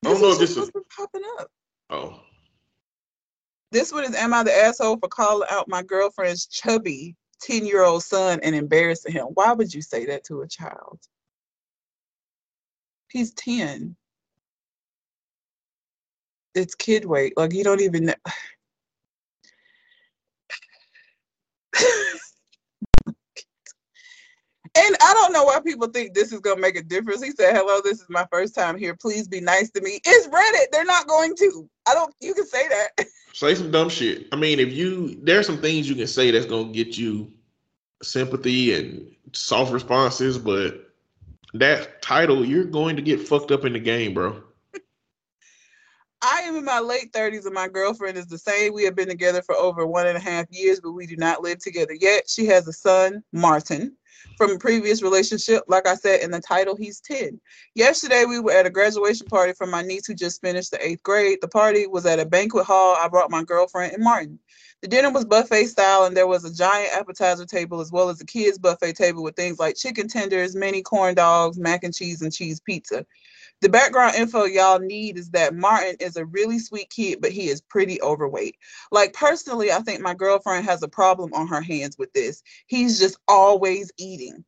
I 0.04 0.10
don't 0.10 0.22
know 0.22 0.32
if 0.32 0.38
this 0.38 0.56
is. 0.56 0.70
popping 0.96 1.22
up. 1.38 1.48
Oh, 1.90 2.20
This 3.72 3.92
one 3.92 4.04
is 4.04 4.14
Am 4.14 4.32
I 4.32 4.42
the 4.42 4.54
asshole 4.54 4.98
for 4.98 5.08
calling 5.08 5.48
out 5.50 5.68
my 5.68 5.82
girlfriend's 5.82 6.46
chubby 6.46 7.16
10 7.42 7.66
year 7.66 7.82
old 7.84 8.02
son 8.02 8.40
and 8.42 8.54
embarrassing 8.54 9.12
him? 9.12 9.26
Why 9.34 9.52
would 9.52 9.72
you 9.74 9.82
say 9.82 10.06
that 10.06 10.24
to 10.24 10.42
a 10.42 10.48
child? 10.48 11.00
He's 13.10 13.32
10. 13.34 13.96
It's 16.54 16.74
kid 16.74 17.04
weight. 17.04 17.34
Like, 17.36 17.52
you 17.52 17.64
don't 17.64 17.80
even 17.80 18.06
know. 18.06 18.14
And 24.76 24.96
I 25.00 25.14
don't 25.14 25.32
know 25.32 25.44
why 25.44 25.60
people 25.60 25.88
think 25.88 26.14
this 26.14 26.32
is 26.32 26.40
gonna 26.40 26.60
make 26.60 26.76
a 26.76 26.82
difference. 26.82 27.22
He 27.22 27.32
said, 27.32 27.54
"Hello, 27.56 27.80
this 27.82 28.00
is 28.00 28.06
my 28.08 28.26
first 28.30 28.54
time 28.54 28.78
here. 28.78 28.94
Please 28.94 29.26
be 29.26 29.40
nice 29.40 29.70
to 29.70 29.80
me." 29.80 30.00
It's 30.04 30.28
Reddit. 30.28 30.70
They're 30.70 30.84
not 30.84 31.08
going 31.08 31.34
to. 31.36 31.68
I 31.88 31.94
don't. 31.94 32.14
You 32.20 32.34
can 32.34 32.46
say 32.46 32.68
that. 32.68 33.06
say 33.32 33.54
some 33.54 33.70
dumb 33.72 33.88
shit. 33.88 34.28
I 34.32 34.36
mean, 34.36 34.60
if 34.60 34.72
you 34.72 35.18
there's 35.22 35.46
some 35.46 35.60
things 35.60 35.88
you 35.88 35.96
can 35.96 36.06
say 36.06 36.30
that's 36.30 36.46
gonna 36.46 36.72
get 36.72 36.96
you 36.96 37.32
sympathy 38.02 38.74
and 38.74 39.10
soft 39.32 39.72
responses, 39.72 40.38
but 40.38 40.90
that 41.54 42.00
title, 42.02 42.44
you're 42.44 42.64
going 42.64 42.96
to 42.96 43.02
get 43.02 43.26
fucked 43.26 43.50
up 43.50 43.64
in 43.64 43.72
the 43.72 43.80
game, 43.80 44.14
bro. 44.14 44.42
I 46.22 46.42
am 46.42 46.56
in 46.56 46.64
my 46.64 46.80
late 46.80 47.12
30s 47.12 47.46
and 47.46 47.54
my 47.54 47.66
girlfriend 47.66 48.18
is 48.18 48.26
the 48.26 48.38
same. 48.38 48.74
We 48.74 48.84
have 48.84 48.94
been 48.94 49.08
together 49.08 49.40
for 49.40 49.54
over 49.54 49.86
one 49.86 50.06
and 50.06 50.18
a 50.18 50.20
half 50.20 50.46
years, 50.50 50.78
but 50.80 50.92
we 50.92 51.06
do 51.06 51.16
not 51.16 51.42
live 51.42 51.58
together 51.58 51.94
yet. 51.94 52.28
She 52.28 52.44
has 52.46 52.68
a 52.68 52.72
son, 52.72 53.24
Martin, 53.32 53.96
from 54.40 54.52
a 54.52 54.58
previous 54.58 55.02
relationship. 55.02 55.62
Like 55.68 55.86
I 55.86 55.94
said 55.94 56.22
in 56.22 56.30
the 56.30 56.40
title, 56.40 56.74
he's 56.74 56.98
10. 57.00 57.38
Yesterday, 57.74 58.24
we 58.24 58.40
were 58.40 58.52
at 58.52 58.64
a 58.64 58.70
graduation 58.70 59.26
party 59.26 59.52
for 59.52 59.66
my 59.66 59.82
niece 59.82 60.06
who 60.06 60.14
just 60.14 60.40
finished 60.40 60.70
the 60.70 60.82
eighth 60.82 61.02
grade. 61.02 61.40
The 61.42 61.48
party 61.48 61.86
was 61.86 62.06
at 62.06 62.18
a 62.18 62.24
banquet 62.24 62.64
hall. 62.64 62.96
I 62.98 63.06
brought 63.08 63.30
my 63.30 63.44
girlfriend 63.44 63.92
and 63.92 64.02
Martin. 64.02 64.38
The 64.80 64.88
dinner 64.88 65.10
was 65.10 65.26
buffet 65.26 65.66
style, 65.66 66.04
and 66.04 66.16
there 66.16 66.26
was 66.26 66.46
a 66.46 66.54
giant 66.54 66.94
appetizer 66.94 67.44
table 67.44 67.80
as 67.80 67.92
well 67.92 68.08
as 68.08 68.18
a 68.22 68.24
kids' 68.24 68.56
buffet 68.56 68.96
table 68.96 69.22
with 69.22 69.36
things 69.36 69.58
like 69.58 69.76
chicken 69.76 70.08
tenders, 70.08 70.56
mini 70.56 70.80
corn 70.80 71.14
dogs, 71.14 71.58
mac 71.58 71.84
and 71.84 71.94
cheese, 71.94 72.22
and 72.22 72.32
cheese 72.32 72.60
pizza. 72.60 73.04
The 73.60 73.68
background 73.68 74.14
info 74.14 74.44
y'all 74.44 74.78
need 74.78 75.18
is 75.18 75.30
that 75.30 75.54
Martin 75.54 75.96
is 76.00 76.16
a 76.16 76.24
really 76.24 76.58
sweet 76.58 76.88
kid, 76.88 77.20
but 77.20 77.32
he 77.32 77.48
is 77.48 77.60
pretty 77.60 78.00
overweight. 78.00 78.56
Like, 78.90 79.12
personally, 79.12 79.70
I 79.70 79.80
think 79.80 80.00
my 80.00 80.14
girlfriend 80.14 80.64
has 80.64 80.82
a 80.82 80.88
problem 80.88 81.34
on 81.34 81.46
her 81.48 81.60
hands 81.60 81.98
with 81.98 82.10
this. 82.14 82.42
He's 82.66 82.98
just 82.98 83.18
always 83.28 83.92
eating. 83.98 84.44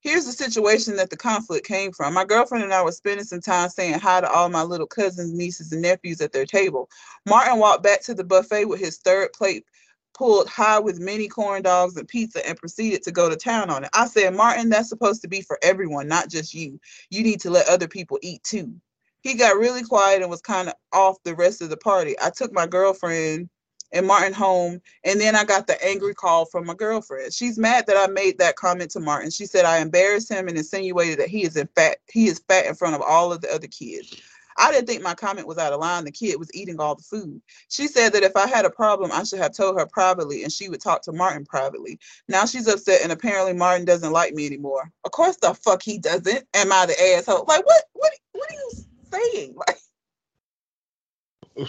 Here's 0.00 0.26
the 0.26 0.32
situation 0.32 0.96
that 0.96 1.10
the 1.10 1.16
conflict 1.16 1.66
came 1.66 1.92
from. 1.92 2.14
My 2.14 2.24
girlfriend 2.24 2.64
and 2.64 2.72
I 2.72 2.82
were 2.82 2.92
spending 2.92 3.24
some 3.24 3.40
time 3.40 3.68
saying 3.68 3.98
hi 4.00 4.20
to 4.20 4.30
all 4.30 4.48
my 4.48 4.62
little 4.62 4.86
cousins, 4.86 5.32
nieces, 5.32 5.72
and 5.72 5.82
nephews 5.82 6.20
at 6.20 6.32
their 6.32 6.46
table. 6.46 6.88
Martin 7.24 7.58
walked 7.58 7.82
back 7.82 8.02
to 8.02 8.14
the 8.14 8.24
buffet 8.24 8.66
with 8.66 8.80
his 8.80 8.98
third 8.98 9.32
plate 9.32 9.64
pulled 10.16 10.48
high 10.48 10.78
with 10.78 11.00
many 11.00 11.28
corn 11.28 11.62
dogs 11.62 11.96
and 11.96 12.08
pizza 12.08 12.46
and 12.46 12.56
proceeded 12.56 13.02
to 13.02 13.12
go 13.12 13.28
to 13.28 13.36
town 13.36 13.70
on 13.70 13.84
it. 13.84 13.90
I 13.94 14.06
said, 14.06 14.34
Martin, 14.34 14.68
that's 14.68 14.88
supposed 14.88 15.22
to 15.22 15.28
be 15.28 15.42
for 15.42 15.58
everyone, 15.62 16.08
not 16.08 16.30
just 16.30 16.54
you. 16.54 16.80
You 17.10 17.22
need 17.22 17.40
to 17.40 17.50
let 17.50 17.68
other 17.68 17.88
people 17.88 18.18
eat 18.22 18.42
too. 18.42 18.74
He 19.20 19.34
got 19.34 19.56
really 19.56 19.82
quiet 19.82 20.22
and 20.22 20.30
was 20.30 20.40
kind 20.40 20.68
of 20.68 20.74
off 20.92 21.22
the 21.24 21.34
rest 21.34 21.60
of 21.60 21.68
the 21.68 21.76
party. 21.76 22.14
I 22.22 22.30
took 22.30 22.52
my 22.52 22.66
girlfriend 22.66 23.48
and 23.92 24.06
Martin 24.06 24.32
home, 24.32 24.80
and 25.04 25.20
then 25.20 25.36
I 25.36 25.44
got 25.44 25.66
the 25.66 25.82
angry 25.84 26.14
call 26.14 26.44
from 26.44 26.66
my 26.66 26.74
girlfriend. 26.74 27.32
She's 27.32 27.58
mad 27.58 27.86
that 27.86 27.96
I 27.96 28.10
made 28.10 28.38
that 28.38 28.56
comment 28.56 28.90
to 28.92 29.00
Martin. 29.00 29.30
She 29.30 29.46
said 29.46 29.64
I 29.64 29.78
embarrassed 29.78 30.30
him 30.30 30.48
and 30.48 30.56
insinuated 30.56 31.18
that 31.18 31.28
he 31.28 31.44
is 31.44 31.56
in 31.56 31.68
fat 31.74 31.98
he 32.10 32.26
is 32.26 32.42
fat 32.48 32.66
in 32.66 32.74
front 32.74 32.94
of 32.94 33.02
all 33.02 33.32
of 33.32 33.40
the 33.40 33.52
other 33.52 33.68
kids. 33.68 34.20
I 34.58 34.72
didn't 34.72 34.86
think 34.86 35.02
my 35.02 35.14
comment 35.14 35.46
was 35.46 35.58
out 35.58 35.72
of 35.72 35.80
line. 35.80 36.04
The 36.04 36.10
kid 36.10 36.38
was 36.38 36.50
eating 36.54 36.80
all 36.80 36.94
the 36.94 37.02
food. 37.02 37.40
She 37.68 37.86
said 37.86 38.12
that 38.12 38.22
if 38.22 38.36
I 38.36 38.46
had 38.46 38.64
a 38.64 38.70
problem, 38.70 39.10
I 39.12 39.24
should 39.24 39.38
have 39.40 39.54
told 39.54 39.78
her 39.78 39.86
privately 39.86 40.42
and 40.42 40.52
she 40.52 40.68
would 40.68 40.80
talk 40.80 41.02
to 41.02 41.12
Martin 41.12 41.44
privately. 41.44 41.98
Now 42.28 42.46
she's 42.46 42.68
upset 42.68 43.02
and 43.02 43.12
apparently 43.12 43.52
Martin 43.52 43.84
doesn't 43.84 44.12
like 44.12 44.34
me 44.34 44.46
anymore. 44.46 44.90
Of 45.04 45.12
course 45.12 45.36
the 45.36 45.54
fuck 45.54 45.82
he 45.82 45.98
doesn't. 45.98 46.46
Am 46.54 46.72
I 46.72 46.86
the 46.86 47.16
asshole? 47.16 47.44
Like 47.46 47.66
what 47.66 47.84
what 47.92 48.12
what 48.32 48.50
are 48.50 48.54
you 48.54 48.70
saying? 49.12 49.54
Like 49.66 49.78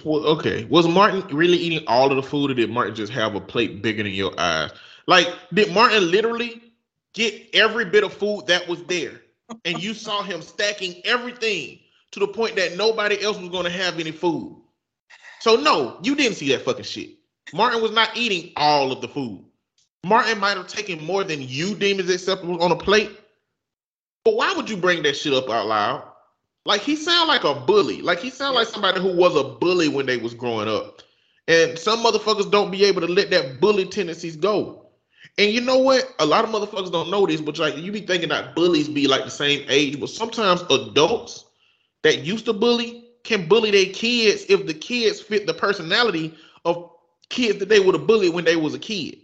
Well, 0.04 0.26
okay. 0.26 0.66
Was 0.66 0.88
Martin 0.88 1.24
really 1.36 1.58
eating 1.58 1.88
all 1.88 2.10
of 2.12 2.18
the 2.18 2.24
food, 2.24 2.52
or 2.52 2.54
did 2.54 2.70
Martin 2.70 2.96
just 2.96 3.12
have 3.14 3.36
a 3.36 3.42
plate 3.42 3.82
bigger 3.82 4.04
than 4.04 4.12
your 4.12 4.38
eyes? 4.38 4.72
Like, 5.08 5.28
did 5.54 5.72
Martin 5.72 6.12
literally 6.12 6.62
get 7.14 7.50
every 7.54 7.86
bit 7.86 8.04
of 8.04 8.14
food 8.14 8.48
that 8.48 8.68
was 8.68 8.84
there, 8.84 9.22
and 9.64 9.82
you 9.82 9.94
saw 9.94 10.24
him 10.24 10.42
stacking 10.42 11.02
everything 11.06 11.80
to 12.12 12.20
the 12.20 12.28
point 12.28 12.56
that 12.56 12.78
nobody 12.78 13.22
else 13.22 13.40
was 13.40 13.50
going 13.50 13.66
to 13.66 13.70
have 13.70 14.00
any 14.00 14.12
food? 14.12 14.62
So 15.40 15.56
no, 15.56 16.00
you 16.04 16.16
didn't 16.16 16.36
see 16.36 16.50
that 16.50 16.64
fucking 16.64 16.84
shit. 16.84 17.12
Martin 17.54 17.82
was 17.82 17.92
not 17.92 18.16
eating 18.16 18.52
all 18.56 18.92
of 18.92 19.02
the 19.02 19.08
food. 19.08 19.46
Martin 20.04 20.40
might 20.40 20.58
have 20.58 20.68
taken 20.68 21.04
more 21.04 21.24
than 21.24 21.42
you 21.42 21.76
deem 21.76 22.00
as 22.00 22.10
acceptable 22.10 22.62
on 22.62 22.72
a 22.72 22.76
plate. 22.76 23.12
But 24.24 24.36
why 24.36 24.54
would 24.54 24.70
you 24.70 24.78
bring 24.78 25.04
that 25.04 25.16
shit 25.16 25.34
up 25.34 25.50
out 25.50 25.68
loud? 25.68 26.04
Like 26.66 26.82
he 26.82 26.96
sound 26.96 27.30
like 27.30 27.46
a 27.46 27.54
bully. 27.54 28.02
Like 28.02 28.20
he 28.20 28.30
sound 28.30 28.56
like 28.56 28.68
somebody 28.68 29.00
who 29.00 29.16
was 29.16 29.36
a 29.36 29.44
bully 29.44 29.88
when 29.88 30.06
they 30.06 30.18
was 30.18 30.34
growing 30.34 30.68
up. 30.68 31.02
And 31.48 31.80
some 31.80 32.04
motherfuckers 32.04 32.52
don't 32.52 32.72
be 32.72 32.84
able 32.84 33.02
to 33.02 33.08
let 33.08 33.30
that 33.30 33.62
bully 33.62 33.86
tendencies 33.86 34.36
go. 34.36 34.88
And 35.38 35.52
you 35.52 35.62
know 35.62 35.78
what? 35.78 36.14
A 36.20 36.26
lot 36.26 36.44
of 36.44 36.50
motherfuckers 36.50 36.92
don't 36.92 37.10
know 37.10 37.26
this, 37.26 37.40
but 37.40 37.58
like 37.58 37.78
you 37.78 37.92
be 37.92 38.02
thinking 38.02 38.30
that 38.30 38.56
bullies 38.56 38.90
be 38.90 39.08
like 39.08 39.24
the 39.24 39.32
same 39.32 39.66
age, 39.70 40.00
but 40.00 40.10
sometimes 40.10 40.62
adults 40.70 41.46
that 42.04 42.20
used 42.20 42.46
to 42.46 42.54
bully 42.54 43.06
can 43.24 43.48
bully 43.48 43.72
their 43.72 43.94
kids 43.94 44.46
if 44.50 44.66
the 44.66 44.74
kids 44.74 45.20
fit 45.20 45.46
the 45.46 45.54
personality 45.54 46.34
of 46.66 46.92
kids 47.30 47.60
that 47.60 47.70
they 47.70 47.80
would 47.80 47.96
have 47.96 48.08
bullied 48.08 48.34
when 48.34 48.46
they 48.46 48.56
was 48.56 48.74
a 48.74 48.80
kid. 48.80 49.18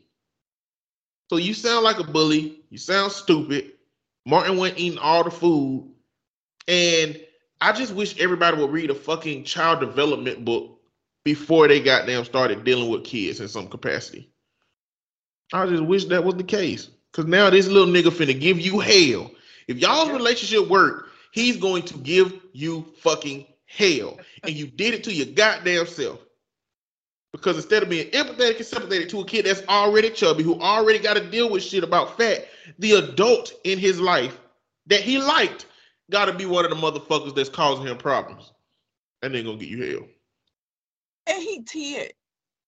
So 1.29 1.37
you 1.37 1.53
sound 1.53 1.83
like 1.83 1.99
a 1.99 2.03
bully. 2.03 2.59
You 2.69 2.77
sound 2.77 3.11
stupid. 3.11 3.71
Martin 4.25 4.57
went 4.57 4.77
eating 4.77 4.99
all 4.99 5.23
the 5.23 5.31
food. 5.31 5.89
And 6.67 7.19
I 7.61 7.71
just 7.71 7.93
wish 7.93 8.19
everybody 8.19 8.57
would 8.57 8.71
read 8.71 8.89
a 8.89 8.95
fucking 8.95 9.45
child 9.45 9.79
development 9.79 10.43
book 10.43 10.81
before 11.23 11.67
they 11.67 11.81
got 11.81 12.05
them 12.05 12.25
started 12.25 12.63
dealing 12.63 12.89
with 12.89 13.05
kids 13.05 13.39
in 13.39 13.47
some 13.47 13.67
capacity. 13.67 14.29
I 15.53 15.65
just 15.67 15.83
wish 15.83 16.05
that 16.05 16.23
was 16.23 16.35
the 16.35 16.43
case. 16.43 16.89
Cause 17.13 17.25
now 17.25 17.49
this 17.49 17.67
little 17.67 17.93
nigga 17.93 18.11
finna 18.11 18.37
give 18.39 18.59
you 18.59 18.79
hell. 18.79 19.31
If 19.67 19.77
y'all's 19.77 20.09
relationship 20.09 20.67
work, 20.67 21.09
he's 21.33 21.57
going 21.57 21.81
to 21.83 21.97
give 21.97 22.31
you 22.53 22.85
fucking 22.99 23.45
hell. 23.65 24.19
And 24.43 24.53
you 24.53 24.67
did 24.67 24.93
it 24.93 25.03
to 25.05 25.13
your 25.13 25.25
goddamn 25.25 25.87
self. 25.87 26.19
Because 27.31 27.55
instead 27.57 27.81
of 27.81 27.89
being 27.89 28.11
empathetic 28.11 28.57
and 28.57 28.65
sympathetic 28.65 29.09
to 29.09 29.21
a 29.21 29.25
kid 29.25 29.45
that's 29.45 29.67
already 29.67 30.11
chubby, 30.11 30.43
who 30.43 30.59
already 30.61 30.99
got 30.99 31.15
to 31.15 31.29
deal 31.31 31.49
with 31.49 31.63
shit 31.63 31.83
about 31.83 32.15
fat, 32.15 32.45
the 32.77 32.91
adult 32.93 33.53
in 33.63 33.79
his 33.79 33.99
life 33.99 34.39
that 34.85 35.01
he 35.01 35.17
liked 35.17 35.65
got 36.11 36.25
to 36.25 36.33
be 36.33 36.45
one 36.45 36.63
of 36.65 36.69
the 36.69 36.77
motherfuckers 36.77 37.33
that's 37.33 37.49
causing 37.49 37.87
him 37.87 37.97
problems. 37.97 38.53
And 39.23 39.33
they're 39.33 39.41
gonna 39.43 39.57
get 39.57 39.69
you 39.69 39.91
hell. 39.91 40.07
and 41.27 41.41
he 41.41 41.63
10. 41.63 42.09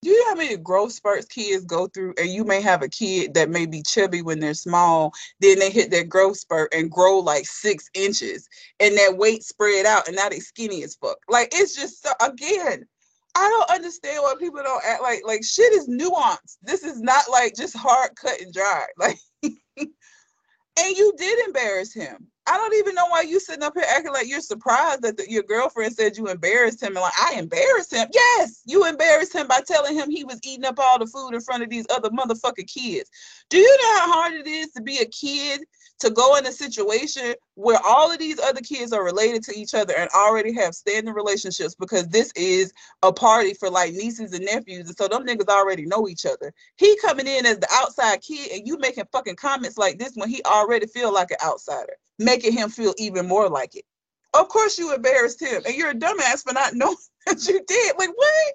Do 0.06 0.12
you 0.12 0.24
how 0.28 0.36
many 0.36 0.56
growth 0.56 0.92
spurts 0.92 1.26
kids 1.26 1.66
go 1.66 1.88
through? 1.88 2.14
And 2.20 2.30
you 2.30 2.44
may 2.44 2.62
have 2.62 2.84
a 2.84 2.88
kid 2.88 3.34
that 3.34 3.50
may 3.50 3.66
be 3.66 3.82
chubby 3.82 4.22
when 4.22 4.40
they're 4.40 4.54
small, 4.54 5.12
then 5.40 5.58
they 5.58 5.72
hit 5.72 5.90
their 5.90 6.04
growth 6.04 6.38
spurt 6.38 6.72
and 6.76 6.92
grow 6.92 7.18
like 7.18 7.48
six 7.48 7.90
inches, 7.96 8.48
and 8.80 8.96
that 9.00 9.18
weight 9.18 9.42
spread 9.42 9.88
out, 9.88 10.08
and 10.08 10.16
now 10.16 10.30
they 10.30 10.38
skinny 10.38 10.84
as 10.84 10.94
fuck. 10.94 11.18
Like 11.28 11.50
it's 11.56 11.76
just 11.76 12.04
so, 12.04 12.12
again, 12.22 12.86
I 13.34 13.50
don't 13.50 13.76
understand 13.76 14.22
why 14.22 14.36
people 14.38 14.62
don't 14.62 14.86
act 14.86 15.02
like 15.02 15.22
like 15.26 15.44
shit 15.44 15.74
is 15.74 15.90
nuanced. 15.90 16.58
This 16.62 16.84
is 16.84 17.02
not 17.02 17.24
like 17.32 17.56
just 17.56 17.76
hard 17.76 18.12
cut 18.16 18.40
and 18.40 18.54
dry. 18.54 18.86
Like, 19.00 19.18
and 19.42 20.96
you 20.96 21.14
did 21.18 21.48
embarrass 21.48 21.96
him. 21.96 22.28
I 22.48 22.58
don't 22.58 22.76
even 22.76 22.94
know 22.94 23.08
why 23.08 23.22
you 23.22 23.40
sitting 23.40 23.64
up 23.64 23.74
here 23.76 23.86
acting 23.88 24.14
like 24.14 24.28
you're 24.28 24.42
surprised 24.42 25.02
that 25.02 25.18
the, 25.18 25.30
your 25.30 25.44
girlfriend 25.44 25.94
said 25.94 26.16
you 26.16 26.28
embarrassed 26.28 26.82
him 26.82 26.96
and 26.96 27.02
like 27.02 27.14
I 27.20 27.34
embarrassed 27.34 27.94
him. 27.94 28.08
Yes, 28.14 28.62
you 28.66 28.86
embarrassed 28.86 29.34
him 29.34 29.48
by 29.48 29.62
telling 29.66 29.96
him 29.96 30.10
he 30.10 30.24
was 30.24 30.40
eating 30.44 30.66
up 30.66 30.78
all 30.78 31.00
the 31.00 31.08
food 31.08 31.34
in 31.34 31.42
front 31.42 31.64
of 31.64 31.70
these 31.70 31.86
other 31.90 32.10
motherfucking 32.10 32.68
kids. 32.68 33.10
Do 33.50 33.58
you 33.58 33.78
know 33.82 34.00
how 34.00 34.12
hard 34.14 34.34
it 34.34 34.48
is 34.48 34.72
to 34.72 34.82
be 34.82 35.00
a 35.00 35.06
kid 35.06 35.62
to 36.00 36.10
go 36.10 36.36
in 36.36 36.46
a 36.46 36.52
situation 36.52 37.34
where 37.56 37.80
all 37.86 38.12
of 38.12 38.20
these 38.20 38.40
other 38.40 38.62
kids 38.62 38.92
are 38.92 39.04
related 39.04 39.44
to 39.44 39.58
each 39.58 39.74
other 39.74 39.94
and 39.98 40.10
already 40.12 40.54
have 40.54 40.76
standing 40.76 41.14
relationships 41.14 41.76
because 41.76 42.08
this 42.10 42.32
is 42.36 42.74
a 43.02 43.14
party 43.14 43.54
for 43.54 43.70
like 43.70 43.94
nieces 43.94 44.34
and 44.34 44.46
nephews 44.46 44.88
and 44.88 44.98
so 44.98 45.08
them 45.08 45.26
niggas 45.26 45.48
already 45.48 45.86
know 45.86 46.08
each 46.08 46.26
other. 46.26 46.54
He 46.78 46.98
coming 47.02 47.28
in 47.28 47.46
as 47.46 47.60
the 47.60 47.70
outside 47.74 48.22
kid 48.22 48.52
and 48.52 48.68
you 48.68 48.78
making 48.78 49.06
fucking 49.12 49.38
comments 49.38 49.78
like 49.78 49.98
this 49.98 50.14
when 50.16 50.30
he 50.30 50.42
already 50.44 50.88
feel 50.88 51.14
like 51.14 51.32
an 51.32 51.38
outsider, 51.46 51.94
making 52.20 52.54
him 52.54 52.70
feel 52.70 52.94
even 52.98 53.28
more 53.28 53.50
like 53.50 53.76
it. 53.76 53.86
Of 54.34 54.50
course 54.50 54.78
you 54.78 54.94
embarrassed 54.94 55.42
him 55.42 55.62
and 55.66 55.76
you're 55.76 55.92
a 55.92 55.96
dumbass 55.96 56.44
for 56.44 56.54
not 56.54 56.74
knowing 56.74 56.98
that 57.26 57.48
you 57.48 57.64
did. 57.66 57.98
Like 57.98 58.10
what? 58.10 58.54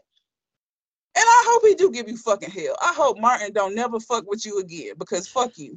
And 1.17 1.25
I 1.27 1.45
hope 1.47 1.63
he 1.67 1.75
do 1.75 1.91
give 1.91 2.09
you 2.09 2.17
fucking 2.17 2.51
hell. 2.51 2.77
I 2.81 2.93
hope 2.95 3.19
Martin 3.19 3.53
don't 3.53 3.75
never 3.75 3.99
fuck 3.99 4.25
with 4.29 4.47
you 4.47 4.61
again 4.61 4.93
because 4.99 5.27
fuck 5.27 5.59
you. 5.59 5.77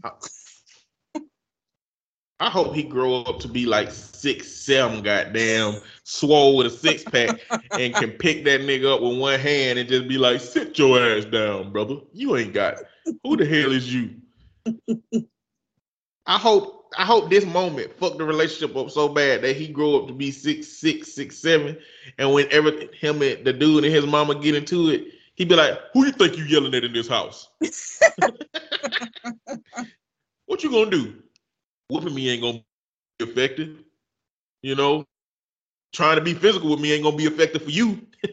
I 2.44 2.50
hope 2.50 2.76
he 2.76 2.84
grow 2.84 3.22
up 3.22 3.40
to 3.40 3.48
be 3.48 3.66
like 3.66 3.90
six, 3.90 4.52
seven, 4.52 5.02
goddamn, 5.02 5.80
swole 6.04 6.58
with 6.58 6.68
a 6.68 6.70
six 6.70 7.02
pack, 7.02 7.40
and 7.72 7.96
can 7.96 8.12
pick 8.12 8.44
that 8.44 8.60
nigga 8.60 8.96
up 8.96 9.02
with 9.02 9.18
one 9.18 9.40
hand 9.40 9.80
and 9.80 9.88
just 9.88 10.10
be 10.10 10.18
like, 10.18 10.42
"Sit 10.42 10.78
your 10.78 11.00
ass 11.00 11.24
down, 11.24 11.72
brother. 11.72 12.00
You 12.12 12.36
ain't 12.36 12.54
got. 12.54 12.80
Who 13.24 13.38
the 13.38 13.46
hell 13.46 13.72
is 13.72 13.94
you?" 13.94 14.16
I 16.26 16.38
hope. 16.38 16.82
I 16.98 17.06
hope 17.06 17.30
this 17.30 17.46
moment 17.46 17.98
fuck 17.98 18.18
the 18.18 18.26
relationship 18.26 18.76
up 18.76 18.92
so 18.92 19.08
bad 19.08 19.42
that 19.44 19.56
he 19.56 19.70
grow 19.70 20.02
up 20.02 20.08
to 20.08 20.14
be 20.14 20.30
six, 20.30 20.68
six, 20.68 21.14
six, 21.14 21.38
seven, 21.38 21.78
and 22.18 22.34
whenever 22.34 22.72
him 22.92 23.22
and 23.22 23.46
the 23.46 23.54
dude 23.54 23.86
and 23.86 23.94
his 23.94 24.06
mama 24.06 24.36
get 24.36 24.54
into 24.54 24.90
it, 24.90 25.14
he 25.36 25.46
be 25.46 25.56
like, 25.56 25.80
"Who 25.94 26.06
you 26.06 26.12
think 26.12 26.38
you 26.38 26.44
yelling 26.44 26.76
at 26.76 26.84
in 26.84 26.92
this 26.92 27.08
house? 27.08 27.48
what 30.46 30.62
you 30.62 30.70
gonna 30.70 30.92
do? 30.92 31.23
Whooping 31.94 32.16
me 32.16 32.30
ain't 32.30 32.42
gonna 32.42 32.60
be 33.20 33.26
effective. 33.26 33.84
You 34.64 34.76
know, 34.76 35.06
trying 35.94 36.16
to 36.16 36.22
be 36.24 36.34
physical 36.34 36.72
with 36.72 36.80
me 36.80 36.92
ain't 36.92 37.04
gonna 37.04 37.16
be 37.16 37.26
effective 37.26 37.64
for 37.64 37.70
you." 37.70 38.08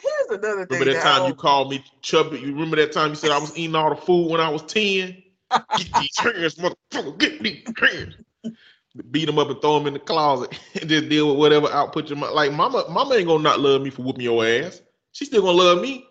Here's 0.00 0.38
another 0.38 0.66
thing. 0.66 0.78
Remember 0.78 0.92
that 0.92 1.02
time 1.02 1.26
you 1.26 1.34
called 1.34 1.70
me 1.70 1.84
chubby? 2.02 2.38
You 2.38 2.52
remember 2.52 2.76
that 2.76 2.92
time 2.92 3.10
you 3.10 3.16
said 3.16 3.32
I 3.32 3.38
was 3.38 3.56
eating 3.58 3.74
all 3.74 3.90
the 3.90 3.96
food 3.96 4.30
when 4.30 4.40
I 4.40 4.48
was 4.48 4.62
10? 4.62 5.22
Get 5.76 5.92
these 5.94 6.16
hands, 6.18 6.54
motherfucker, 6.54 7.18
get 7.18 7.42
these 7.42 7.64
hands. 7.78 8.16
Beat 9.10 9.24
them 9.24 9.40
up 9.40 9.50
and 9.50 9.60
throw 9.60 9.78
them 9.78 9.88
in 9.88 9.94
the 9.94 9.98
closet 9.98 10.56
and 10.80 10.88
just 10.88 11.08
deal 11.08 11.28
with 11.28 11.38
whatever 11.38 11.68
output 11.72 12.08
your. 12.08 12.18
Like 12.18 12.52
mama, 12.52 12.84
mama 12.88 13.14
ain't 13.16 13.26
gonna 13.26 13.42
not 13.42 13.60
love 13.60 13.82
me 13.82 13.90
for 13.90 14.02
whooping 14.02 14.22
your 14.22 14.44
ass. 14.46 14.82
She 15.12 15.24
still 15.24 15.42
gonna 15.42 15.58
love 15.58 15.80
me. 15.80 16.06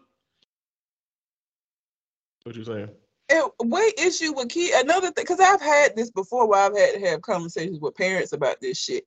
What 2.43 2.55
you 2.55 2.65
saying? 2.65 2.89
And 3.33 3.71
weight 3.71 3.95
issue 3.97 4.33
with 4.35 4.49
kid 4.49 4.83
another 4.83 5.07
thing 5.07 5.23
because 5.23 5.39
I've 5.39 5.61
had 5.61 5.95
this 5.95 6.11
before 6.11 6.47
where 6.47 6.61
I've 6.61 6.77
had 6.77 6.93
to 6.93 7.09
have 7.09 7.21
conversations 7.23 7.79
with 7.79 7.95
parents 7.95 8.31
about 8.31 8.61
this 8.61 8.77
shit. 8.77 9.05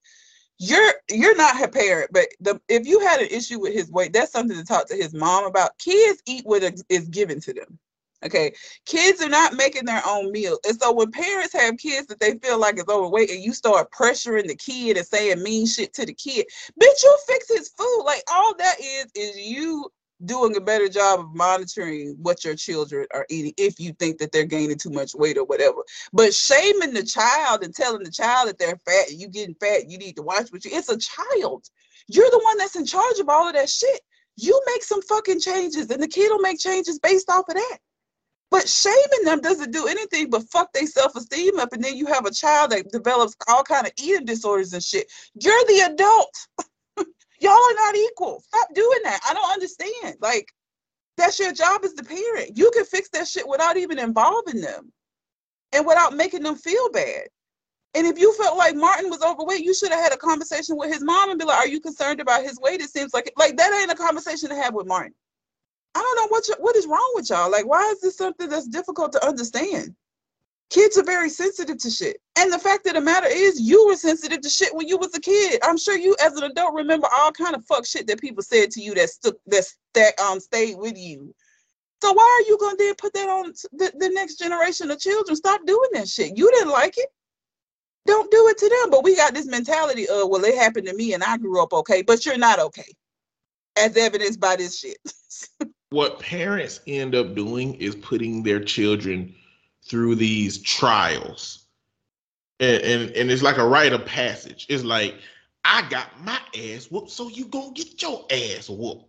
You're 0.58 0.94
you're 1.10 1.36
not 1.36 1.56
her 1.56 1.68
parent, 1.68 2.10
but 2.12 2.26
the 2.40 2.60
if 2.68 2.88
you 2.88 2.98
had 3.00 3.20
an 3.20 3.28
issue 3.30 3.60
with 3.60 3.72
his 3.72 3.90
weight, 3.90 4.12
that's 4.12 4.32
something 4.32 4.56
to 4.56 4.64
talk 4.64 4.88
to 4.88 4.96
his 4.96 5.14
mom 5.14 5.44
about. 5.44 5.78
Kids 5.78 6.22
eat 6.26 6.44
what 6.44 6.64
is 6.64 6.82
is 6.88 7.08
given 7.08 7.40
to 7.42 7.52
them. 7.52 7.78
Okay, 8.24 8.52
kids 8.86 9.22
are 9.22 9.28
not 9.28 9.54
making 9.54 9.84
their 9.84 10.02
own 10.08 10.32
meal, 10.32 10.58
and 10.66 10.80
so 10.80 10.92
when 10.92 11.12
parents 11.12 11.52
have 11.52 11.76
kids 11.76 12.08
that 12.08 12.18
they 12.18 12.38
feel 12.38 12.58
like 12.58 12.78
is 12.78 12.88
overweight, 12.88 13.30
and 13.30 13.44
you 13.44 13.52
start 13.52 13.92
pressuring 13.92 14.48
the 14.48 14.56
kid 14.56 14.96
and 14.96 15.06
saying 15.06 15.42
mean 15.42 15.66
shit 15.66 15.92
to 15.94 16.06
the 16.06 16.14
kid, 16.14 16.46
bitch, 16.82 17.02
you 17.02 17.18
fix 17.28 17.48
his 17.48 17.68
food. 17.68 18.02
Like 18.04 18.22
all 18.32 18.56
that 18.56 18.76
is 18.80 19.06
is 19.14 19.36
you 19.36 19.88
doing 20.24 20.56
a 20.56 20.60
better 20.60 20.88
job 20.88 21.20
of 21.20 21.34
monitoring 21.34 22.16
what 22.20 22.44
your 22.44 22.54
children 22.54 23.06
are 23.12 23.26
eating 23.28 23.52
if 23.56 23.78
you 23.78 23.92
think 23.94 24.18
that 24.18 24.32
they're 24.32 24.44
gaining 24.44 24.78
too 24.78 24.90
much 24.90 25.14
weight 25.14 25.36
or 25.36 25.44
whatever. 25.44 25.82
But 26.12 26.34
shaming 26.34 26.94
the 26.94 27.02
child 27.02 27.62
and 27.62 27.74
telling 27.74 28.02
the 28.02 28.10
child 28.10 28.48
that 28.48 28.58
they're 28.58 28.80
fat, 28.84 29.12
you 29.12 29.28
getting 29.28 29.54
fat, 29.56 29.90
you 29.90 29.98
need 29.98 30.16
to 30.16 30.22
watch 30.22 30.50
what 30.50 30.64
you 30.64 30.70
it's 30.72 30.88
a 30.88 30.98
child. 30.98 31.68
You're 32.08 32.30
the 32.30 32.40
one 32.42 32.58
that's 32.58 32.76
in 32.76 32.86
charge 32.86 33.18
of 33.18 33.28
all 33.28 33.48
of 33.48 33.54
that 33.54 33.68
shit. 33.68 34.00
You 34.36 34.60
make 34.66 34.82
some 34.82 35.02
fucking 35.02 35.40
changes 35.40 35.90
and 35.90 36.02
the 36.02 36.08
kid 36.08 36.30
will 36.30 36.38
make 36.38 36.58
changes 36.58 36.98
based 36.98 37.30
off 37.30 37.48
of 37.48 37.54
that. 37.54 37.78
But 38.50 38.68
shaming 38.68 39.24
them 39.24 39.40
doesn't 39.40 39.72
do 39.72 39.86
anything 39.86 40.30
but 40.30 40.48
fuck 40.50 40.72
their 40.72 40.86
self-esteem 40.86 41.58
up. 41.58 41.72
And 41.72 41.82
then 41.82 41.96
you 41.96 42.06
have 42.06 42.26
a 42.26 42.30
child 42.30 42.70
that 42.70 42.90
develops 42.92 43.34
all 43.48 43.64
kind 43.64 43.86
of 43.86 43.92
eating 43.98 44.24
disorders 44.24 44.72
and 44.72 44.82
shit. 44.82 45.10
You're 45.34 45.64
the 45.66 45.92
adult. 45.92 46.34
Y'all 47.41 47.53
are 47.53 47.74
not 47.74 47.95
equal. 47.95 48.43
Stop 48.47 48.74
doing 48.74 49.01
that. 49.05 49.20
I 49.28 49.34
don't 49.34 49.53
understand. 49.53 50.16
Like, 50.20 50.49
that's 51.16 51.39
your 51.39 51.53
job 51.53 51.82
as 51.84 51.95
the 51.95 52.05
parent. 52.05 52.57
You 52.57 52.70
can 52.72 52.84
fix 52.84 53.09
that 53.11 53.28
shit 53.28 53.49
without 53.49 53.76
even 53.76 53.99
involving 53.99 54.61
them 54.61 54.93
and 55.72 55.87
without 55.87 56.14
making 56.14 56.43
them 56.43 56.57
feel 56.57 56.91
bad. 56.91 57.28
And 57.95 58.07
if 58.07 58.18
you 58.18 58.34
felt 58.34 58.59
like 58.59 58.76
Martin 58.76 59.09
was 59.09 59.22
overweight, 59.22 59.64
you 59.64 59.74
should 59.74 59.91
have 59.91 60.03
had 60.03 60.12
a 60.12 60.18
conversation 60.18 60.76
with 60.76 60.93
his 60.93 61.03
mom 61.03 61.30
and 61.30 61.39
be 61.39 61.47
like, 61.47 61.59
"Are 61.59 61.68
you 61.68 61.80
concerned 61.80 62.20
about 62.20 62.43
his 62.43 62.59
weight?" 62.61 62.82
It 62.82 62.91
seems 62.91 63.14
like 63.14 63.32
like 63.37 63.57
that 63.57 63.72
ain't 63.72 63.91
a 63.91 63.95
conversation 63.95 64.51
to 64.51 64.55
have 64.55 64.74
with 64.74 64.87
Martin. 64.87 65.14
I 65.95 66.01
don't 66.01 66.16
know 66.16 66.28
what 66.28 66.47
what 66.61 66.76
is 66.76 66.87
wrong 66.87 67.12
with 67.14 67.30
y'all. 67.30 67.51
Like, 67.51 67.66
why 67.66 67.89
is 67.91 68.03
this 68.03 68.18
something 68.18 68.51
that's 68.51 68.68
difficult 68.68 69.12
to 69.12 69.26
understand? 69.26 69.95
Kids 70.68 70.99
are 70.99 71.05
very 71.05 71.30
sensitive 71.30 71.78
to 71.78 71.91
shit. 71.91 72.20
And 72.39 72.53
the 72.53 72.59
fact 72.59 72.87
of 72.87 72.95
the 72.95 73.01
matter 73.01 73.28
is, 73.30 73.61
you 73.61 73.87
were 73.87 73.97
sensitive 73.97 74.43
to 74.43 74.51
shit 74.51 74.74
when 74.74 74.87
you 74.87 74.99
was 74.99 75.14
a 75.14 75.20
kid. 75.20 75.59
I'm 75.62 75.78
sure 75.78 75.97
you, 75.97 76.14
as 76.22 76.34
an 76.34 76.45
adult, 76.45 76.74
remember 76.74 77.09
all 77.18 77.32
kind 77.32 77.55
of 77.55 77.64
fuck 77.64 77.87
shit 77.87 78.07
that 78.09 78.20
people 78.20 78.43
said 78.43 78.70
to 78.72 78.82
you 78.82 78.95
that 78.95 79.09
stuck 79.09 79.37
that 79.47 79.64
that 79.95 80.20
um 80.20 80.39
stayed 80.39 80.76
with 80.76 80.99
you. 80.99 81.34
So 82.03 82.12
why 82.12 82.41
are 82.41 82.49
you 82.49 82.59
gonna 82.59 82.76
then 82.76 82.95
put 82.97 83.14
that 83.14 83.28
on 83.28 83.53
the, 83.72 83.91
the 83.99 84.11
next 84.11 84.37
generation 84.37 84.91
of 84.91 85.01
children? 85.01 85.34
Stop 85.34 85.64
doing 85.66 85.91
that 85.95 86.09
shit. 86.09 86.37
You 86.37 86.51
didn't 86.51 86.72
like 86.72 86.99
it. 86.99 87.09
Don't 88.07 88.30
do 88.30 88.49
it 88.49 88.59
to 88.59 88.68
them. 88.68 88.91
But 88.91 89.03
we 89.03 89.16
got 89.16 89.32
this 89.32 89.47
mentality 89.47 90.07
of, 90.07 90.28
well, 90.28 90.45
it 90.45 90.55
happened 90.57 90.87
to 90.87 90.95
me 90.95 91.14
and 91.14 91.24
I 91.24 91.39
grew 91.39 91.62
up 91.62 91.72
okay, 91.72 92.03
but 92.03 92.26
you're 92.26 92.37
not 92.37 92.59
okay, 92.59 92.95
as 93.76 93.97
evidenced 93.97 94.41
by 94.41 94.57
this 94.57 94.78
shit. 94.78 94.99
What 95.91 96.18
parents 96.18 96.80
end 96.89 97.14
up 97.14 97.37
doing 97.37 97.74
is 97.74 97.95
putting 97.95 98.43
their 98.43 98.59
children 98.59 99.32
through 99.89 100.16
these 100.16 100.61
trials. 100.62 101.65
And, 102.59 102.82
and 102.82 103.11
and 103.11 103.30
it's 103.30 103.42
like 103.42 103.59
a 103.59 103.66
rite 103.66 103.92
of 103.92 104.07
passage. 104.07 104.66
It's 104.68 104.84
like, 104.84 105.16
I 105.64 105.86
got 105.90 106.09
my 106.24 106.38
ass 106.57 106.90
whooped, 106.90 107.11
so 107.11 107.28
you 107.28 107.46
gonna 107.46 107.72
get 107.72 108.00
your 108.00 108.24
ass 108.30 108.70
whooped. 108.70 109.04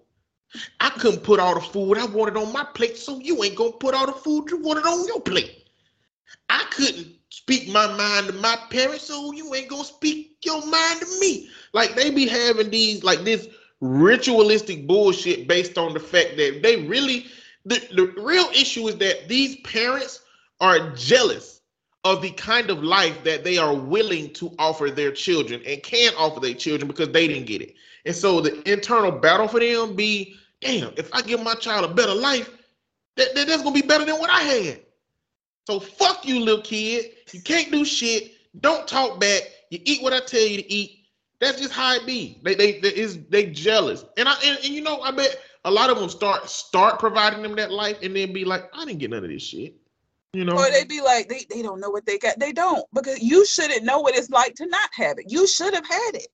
I 0.80 0.90
couldn't 0.90 1.24
put 1.24 1.40
all 1.40 1.56
the 1.56 1.62
food 1.62 1.98
I 1.98 2.06
wanted 2.06 2.38
on 2.38 2.52
my 2.52 2.64
plate, 2.64 2.98
so 2.98 3.20
you 3.20 3.44
ain't 3.44 3.56
gonna 3.56 3.72
put 3.72 3.94
all 3.94 4.06
the 4.06 4.14
food 4.14 4.50
you 4.50 4.58
wanted 4.58 4.86
on 4.86 5.08
your 5.08 5.22
plate. 5.22 5.66
I 6.50 6.66
couldn't 6.72 7.08
speak 7.30 7.70
my 7.70 7.88
mind 7.96 8.28
to 8.28 8.34
my 8.34 8.58
parents, 8.70 9.06
so 9.06 9.32
you 9.32 9.54
ain't 9.56 9.70
gonna 9.70 9.84
speak 9.84 10.38
your 10.44 10.66
mind 10.66 11.02
to 11.02 11.20
me. 11.20 11.50
Like 11.74 11.96
they 11.96 12.10
be 12.10 12.28
having 12.28 12.70
these 12.70 13.04
like 13.04 13.24
this 13.24 13.48
ritualistic 13.80 14.88
bullshit 14.88 15.48
based 15.48 15.78
on 15.78 15.94
the 15.94 16.00
fact 16.00 16.38
that 16.38 16.62
they 16.64 16.86
really 16.88 17.28
the, 17.66 17.80
the 17.96 18.22
real 18.22 18.50
issue 18.54 18.88
is 18.88 18.98
that 18.98 19.28
these 19.28 19.58
parents 19.58 20.22
are 20.60 20.92
jealous 20.92 21.57
of 22.14 22.22
the 22.22 22.32
kind 22.32 22.70
of 22.70 22.84
life 22.84 23.24
that 23.24 23.44
they 23.44 23.58
are 23.58 23.76
willing 23.76 24.34
to 24.34 24.54
offer 24.60 24.90
their 24.90 25.12
children 25.12 25.62
and 25.68 25.84
can 25.84 26.14
offer 26.18 26.40
their 26.40 26.54
children 26.54 26.88
because 26.88 27.10
they 27.10 27.28
didn't 27.28 27.48
get 27.48 27.62
it. 27.62 27.76
And 28.06 28.16
so 28.16 28.42
the 28.42 28.70
internal 28.72 29.12
battle 29.12 29.48
for 29.48 29.60
them 29.60 29.96
be, 29.96 30.36
damn, 30.62 30.94
if 30.98 31.14
I 31.14 31.22
give 31.22 31.42
my 31.44 31.56
child 31.56 31.90
a 31.90 31.94
better 31.94 32.14
life, 32.16 32.50
that, 33.18 33.36
that- 33.36 33.48
that's 33.48 33.64
gonna 33.64 33.76
be 33.76 33.82
better 33.82 34.06
than 34.06 34.20
what 34.20 34.30
I 34.30 34.42
had. 34.42 34.82
So 35.68 35.80
fuck 35.80 36.26
you, 36.26 36.40
little 36.40 36.64
kid. 36.64 37.12
You 37.34 37.42
can't 37.42 37.72
do 37.72 37.84
shit. 37.84 38.34
Don't 38.62 38.88
talk 38.88 39.20
back. 39.20 39.44
You 39.70 39.80
eat 39.84 40.02
what 40.02 40.14
I 40.14 40.22
tell 40.22 40.42
you 40.42 40.58
to 40.58 40.74
eat. 40.74 41.06
That's 41.40 41.60
just 41.60 41.74
how 41.74 41.94
it 41.96 42.06
be. 42.06 42.40
They 42.44 42.56
they, 42.56 42.80
they 42.80 42.96
is 42.96 43.20
they 43.30 43.48
jealous. 43.48 44.06
And 44.18 44.30
I 44.30 44.36
and, 44.46 44.58
and 44.64 44.74
you 44.74 44.82
know, 44.82 45.02
I 45.02 45.12
bet 45.12 45.40
a 45.66 45.72
lot 45.72 45.90
of 45.90 46.00
them 46.00 46.10
start 46.10 46.50
start 46.50 47.00
providing 47.00 47.42
them 47.44 47.56
that 47.58 47.72
life 47.72 47.98
and 48.02 48.16
then 48.16 48.34
be 48.34 48.46
like, 48.46 48.70
I 48.74 48.86
didn't 48.86 49.00
get 49.00 49.12
none 49.12 49.24
of 49.24 49.30
this 49.30 49.44
shit. 49.44 49.76
You 50.34 50.46
know, 50.46 50.58
Or 50.58 50.70
they'd 50.70 50.88
be 50.88 51.02
like, 51.02 51.30
they, 51.30 51.46
they 51.50 51.62
don't 51.62 51.80
know 51.80 51.90
what 51.90 52.06
they 52.06 52.18
got. 52.18 52.40
They 52.40 52.52
don't 52.52 52.86
because 52.94 53.20
you 53.22 53.46
shouldn't 53.46 53.84
know 53.84 54.00
what 54.00 54.16
it's 54.16 54.30
like 54.30 54.56
to 54.56 54.68
not 54.68 54.90
have 54.94 55.18
it. 55.20 55.26
You 55.30 55.48
should 55.48 55.74
have 55.74 55.88
had 55.88 56.16
it. 56.16 56.28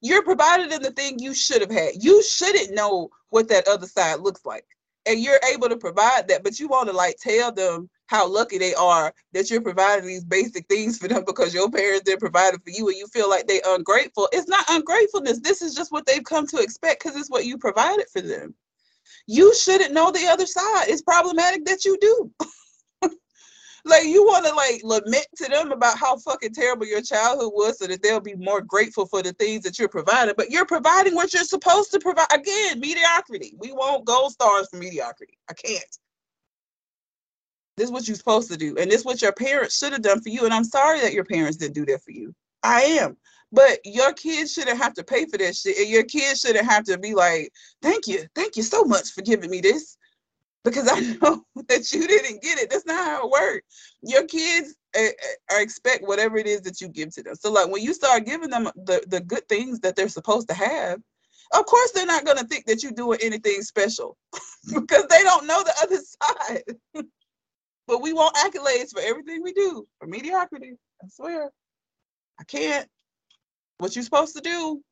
You're 0.00 0.22
provided 0.22 0.72
in 0.72 0.82
the 0.82 0.92
thing 0.92 1.18
you 1.18 1.34
should 1.34 1.60
have 1.60 1.70
had. 1.70 1.92
You 2.00 2.22
shouldn't 2.22 2.74
know 2.74 3.08
what 3.30 3.48
that 3.48 3.66
other 3.66 3.86
side 3.86 4.20
looks 4.20 4.44
like. 4.44 4.64
And 5.06 5.20
you're 5.20 5.40
able 5.52 5.68
to 5.68 5.76
provide 5.76 6.28
that, 6.28 6.44
but 6.44 6.60
you 6.60 6.68
want 6.68 6.88
to 6.88 6.94
like 6.94 7.16
tell 7.20 7.50
them 7.50 7.88
how 8.06 8.28
lucky 8.28 8.58
they 8.58 8.74
are 8.74 9.12
that 9.32 9.50
you're 9.50 9.60
providing 9.60 10.06
these 10.06 10.24
basic 10.24 10.66
things 10.66 10.98
for 10.98 11.08
them 11.08 11.24
because 11.26 11.54
your 11.54 11.70
parents 11.70 12.02
didn't 12.04 12.20
provide 12.20 12.54
it 12.54 12.62
for 12.62 12.70
you 12.70 12.88
and 12.88 12.96
you 12.96 13.06
feel 13.08 13.28
like 13.28 13.46
they 13.46 13.60
ungrateful. 13.66 14.28
It's 14.32 14.48
not 14.48 14.64
ungratefulness. 14.68 15.40
This 15.40 15.62
is 15.62 15.74
just 15.74 15.92
what 15.92 16.06
they've 16.06 16.24
come 16.24 16.46
to 16.48 16.58
expect 16.58 17.02
because 17.02 17.18
it's 17.18 17.30
what 17.30 17.46
you 17.46 17.58
provided 17.58 18.06
for 18.12 18.20
them. 18.20 18.54
You 19.26 19.54
shouldn't 19.54 19.92
know 19.94 20.10
the 20.10 20.26
other 20.26 20.46
side. 20.46 20.88
It's 20.88 21.02
problematic 21.02 21.64
that 21.66 21.84
you 21.84 21.98
do. 22.00 22.30
like 23.84 24.04
you 24.04 24.24
want 24.24 24.46
to 24.46 24.54
like 24.54 24.80
lament 24.84 25.26
to 25.36 25.48
them 25.48 25.72
about 25.72 25.98
how 25.98 26.16
fucking 26.16 26.52
terrible 26.52 26.86
your 26.86 27.02
childhood 27.02 27.52
was 27.54 27.78
so 27.78 27.86
that 27.86 28.02
they'll 28.02 28.20
be 28.20 28.34
more 28.34 28.60
grateful 28.60 29.06
for 29.06 29.22
the 29.22 29.32
things 29.34 29.62
that 29.62 29.78
you're 29.78 29.88
providing 29.88 30.34
but 30.36 30.50
you're 30.50 30.66
providing 30.66 31.14
what 31.14 31.32
you're 31.32 31.44
supposed 31.44 31.90
to 31.92 31.98
provide 32.00 32.26
again 32.32 32.80
mediocrity. 32.80 33.54
We 33.58 33.72
want 33.72 34.04
gold 34.04 34.32
stars 34.32 34.68
for 34.68 34.76
mediocrity. 34.76 35.38
I 35.50 35.54
can't. 35.54 35.98
This 37.76 37.86
is 37.86 37.92
what 37.92 38.08
you're 38.08 38.16
supposed 38.16 38.50
to 38.50 38.56
do 38.56 38.76
and 38.76 38.90
this 38.90 39.00
is 39.00 39.06
what 39.06 39.22
your 39.22 39.32
parents 39.32 39.78
should 39.78 39.92
have 39.92 40.02
done 40.02 40.20
for 40.20 40.30
you 40.30 40.44
and 40.44 40.54
i'm 40.54 40.64
sorry 40.64 41.00
that 41.00 41.12
your 41.12 41.24
parents 41.24 41.56
didn't 41.56 41.74
do 41.74 41.86
that 41.86 42.02
for 42.02 42.10
you. 42.10 42.34
I 42.62 42.82
am. 42.82 43.16
But 43.50 43.78
your 43.84 44.12
kids 44.12 44.52
shouldn't 44.52 44.76
have 44.78 44.92
to 44.94 45.04
pay 45.04 45.24
for 45.24 45.38
that 45.38 45.56
shit 45.56 45.78
and 45.78 45.88
your 45.88 46.02
kids 46.04 46.40
shouldn't 46.40 46.66
have 46.66 46.84
to 46.84 46.98
be 46.98 47.14
like 47.14 47.52
thank 47.82 48.06
you. 48.06 48.26
Thank 48.34 48.56
you 48.56 48.62
so 48.62 48.84
much 48.84 49.10
for 49.10 49.22
giving 49.22 49.50
me 49.50 49.60
this 49.60 49.97
because 50.70 50.88
I 50.90 51.00
know 51.22 51.44
that 51.68 51.92
you 51.92 52.06
didn't 52.06 52.42
get 52.42 52.58
it. 52.58 52.70
That's 52.70 52.86
not 52.86 53.04
how 53.04 53.26
it 53.26 53.30
works. 53.30 53.66
Your 54.02 54.24
kids 54.24 54.74
uh, 54.96 55.02
uh, 55.52 55.60
expect 55.60 56.06
whatever 56.06 56.38
it 56.38 56.46
is 56.46 56.62
that 56.62 56.80
you 56.80 56.88
give 56.88 57.14
to 57.14 57.22
them. 57.22 57.34
So 57.34 57.52
like 57.52 57.70
when 57.70 57.82
you 57.82 57.94
start 57.94 58.26
giving 58.26 58.50
them 58.50 58.64
the, 58.76 59.02
the 59.08 59.20
good 59.20 59.48
things 59.48 59.80
that 59.80 59.96
they're 59.96 60.08
supposed 60.08 60.48
to 60.48 60.54
have, 60.54 61.00
of 61.54 61.66
course 61.66 61.92
they're 61.92 62.06
not 62.06 62.24
gonna 62.24 62.44
think 62.44 62.66
that 62.66 62.82
you're 62.82 62.92
doing 62.92 63.18
anything 63.22 63.62
special 63.62 64.16
because 64.74 65.06
they 65.06 65.22
don't 65.22 65.46
know 65.46 65.62
the 65.62 65.74
other 65.82 65.98
side. 66.94 67.04
but 67.86 68.02
we 68.02 68.12
want 68.12 68.36
accolades 68.36 68.90
for 68.92 69.00
everything 69.00 69.42
we 69.42 69.52
do 69.52 69.86
for 69.98 70.06
mediocrity. 70.06 70.74
I 71.02 71.06
swear. 71.08 71.50
I 72.40 72.44
can't. 72.44 72.88
What 73.78 73.94
you 73.96 74.02
supposed 74.02 74.36
to 74.36 74.42
do? 74.42 74.82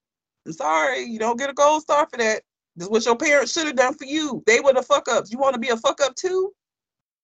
I'm 0.47 0.53
sorry, 0.53 1.03
you 1.03 1.19
don't 1.19 1.39
get 1.39 1.51
a 1.51 1.55
gold 1.55 1.83
star 1.83 2.07
for 2.09 2.19
that. 2.19 2.43
This 2.77 2.89
what 2.89 3.05
your 3.07 3.17
parents 3.17 3.53
should 3.53 3.67
have 3.67 3.77
done 3.77 3.95
for 3.95 4.05
you. 4.05 4.43
They 4.47 4.61
were 4.61 4.73
the 4.73 4.83
fuck 4.83 5.09
ups. 5.09 5.33
You 5.33 5.39
want 5.39 5.55
to 5.55 5.61
be 5.61 5.69
a 5.69 5.77
fuck 5.77 6.01
up 6.03 6.15
too? 6.15 6.53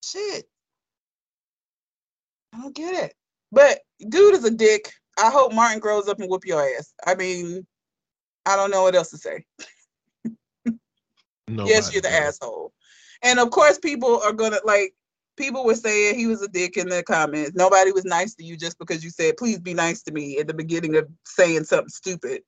Shit. 0.03 0.45
I 2.53 2.61
don't 2.61 2.75
get 2.75 2.93
it. 3.05 3.13
But 3.51 3.79
dude 4.09 4.33
is 4.33 4.45
a 4.45 4.51
dick. 4.51 4.91
I 5.17 5.29
hope 5.29 5.53
Martin 5.53 5.79
grows 5.79 6.07
up 6.07 6.19
and 6.19 6.29
whoop 6.29 6.45
your 6.45 6.61
ass. 6.61 6.93
I 7.05 7.15
mean, 7.15 7.65
I 8.45 8.55
don't 8.55 8.71
know 8.71 8.83
what 8.83 8.95
else 8.95 9.11
to 9.11 9.17
say. 9.17 9.45
yes, 11.47 11.93
you're 11.93 12.01
the 12.01 12.11
asshole. 12.11 12.73
And 13.21 13.39
of 13.39 13.51
course, 13.51 13.77
people 13.79 14.21
are 14.23 14.33
gonna 14.33 14.59
like. 14.65 14.93
People 15.35 15.65
were 15.65 15.73
saying 15.73 16.15
he 16.15 16.27
was 16.27 16.43
a 16.43 16.47
dick 16.47 16.77
in 16.77 16.87
the 16.87 17.01
comments. 17.01 17.53
Nobody 17.55 17.91
was 17.91 18.05
nice 18.05 18.35
to 18.35 18.43
you 18.43 18.55
just 18.55 18.77
because 18.77 19.03
you 19.03 19.09
said, 19.09 19.37
"Please 19.37 19.59
be 19.59 19.73
nice 19.73 20.03
to 20.03 20.11
me" 20.11 20.37
at 20.37 20.47
the 20.47 20.53
beginning 20.53 20.95
of 20.95 21.07
saying 21.25 21.63
something 21.63 21.89
stupid. 21.89 22.43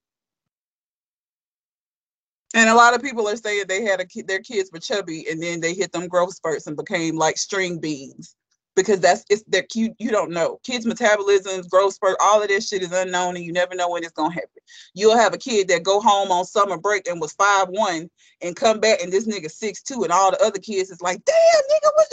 And 2.53 2.69
a 2.69 2.75
lot 2.75 2.93
of 2.93 3.01
people 3.01 3.27
are 3.27 3.35
saying 3.35 3.65
they 3.67 3.83
had 3.83 3.99
a 3.99 4.05
kid, 4.05 4.27
their 4.27 4.39
kids 4.39 4.69
were 4.71 4.79
chubby, 4.79 5.25
and 5.29 5.41
then 5.41 5.59
they 5.59 5.73
hit 5.73 5.91
them 5.91 6.07
growth 6.07 6.35
spurts 6.35 6.67
and 6.67 6.77
became 6.77 7.15
like 7.15 7.37
string 7.37 7.79
beans 7.79 8.35
because 8.75 8.99
that's 8.99 9.25
it's 9.29 9.43
their 9.47 9.63
cute. 9.63 9.93
You 9.99 10.11
don't 10.11 10.31
know 10.31 10.59
kids' 10.63 10.85
metabolisms, 10.85 11.69
growth 11.69 11.95
spurt, 11.95 12.17
all 12.21 12.41
of 12.41 12.47
this 12.47 12.69
shit 12.69 12.83
is 12.83 12.91
unknown, 12.91 13.35
and 13.35 13.43
you 13.43 13.51
never 13.51 13.75
know 13.75 13.89
when 13.89 14.03
it's 14.03 14.13
gonna 14.13 14.33
happen. 14.33 14.49
You'll 14.93 15.17
have 15.17 15.33
a 15.33 15.37
kid 15.37 15.67
that 15.69 15.83
go 15.83 15.99
home 15.99 16.31
on 16.31 16.45
summer 16.45 16.77
break 16.77 17.07
and 17.07 17.19
was 17.19 17.33
five 17.33 17.67
one, 17.69 18.09
and 18.41 18.55
come 18.55 18.79
back 18.79 19.01
and 19.01 19.11
this 19.11 19.27
nigga 19.27 19.49
six 19.49 19.81
two, 19.81 20.03
and 20.03 20.11
all 20.11 20.31
the 20.31 20.43
other 20.43 20.59
kids 20.59 20.91
is 20.91 21.01
like, 21.01 21.23
damn 21.25 21.35
nigga, 21.35 21.91
what? 21.95 22.07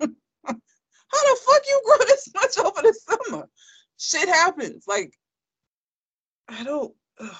How 1.10 1.34
the 1.34 1.40
fuck 1.46 1.62
you 1.66 1.82
grow 1.84 2.06
this 2.06 2.28
much 2.34 2.58
over 2.58 2.82
the 2.82 2.98
summer? 3.08 3.48
Shit 3.98 4.28
happens. 4.28 4.84
Like, 4.86 5.14
I 6.48 6.64
don't. 6.64 6.94
Ugh. 7.20 7.36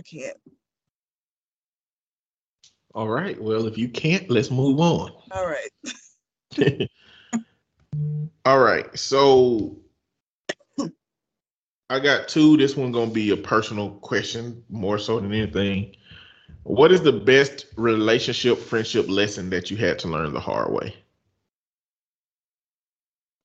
I 0.00 0.02
can't. 0.02 0.36
All 2.94 3.08
right. 3.08 3.40
Well, 3.40 3.66
if 3.66 3.76
you 3.76 3.86
can't, 3.86 4.30
let's 4.30 4.50
move 4.50 4.80
on. 4.80 5.12
All 5.30 5.46
right. 5.46 5.68
All 8.46 8.60
right. 8.60 8.98
So 8.98 9.76
I 11.90 12.00
got 12.00 12.28
two. 12.28 12.56
This 12.56 12.76
one 12.76 12.92
gonna 12.92 13.10
be 13.10 13.30
a 13.30 13.36
personal 13.36 13.90
question 13.90 14.64
more 14.70 14.98
so 14.98 15.20
than 15.20 15.34
anything. 15.34 15.94
What 16.62 16.92
is 16.92 17.02
the 17.02 17.12
best 17.12 17.66
relationship 17.76 18.58
friendship 18.58 19.06
lesson 19.06 19.50
that 19.50 19.70
you 19.70 19.76
had 19.76 19.98
to 19.98 20.08
learn 20.08 20.32
the 20.32 20.40
hard 20.40 20.72
way? 20.72 20.96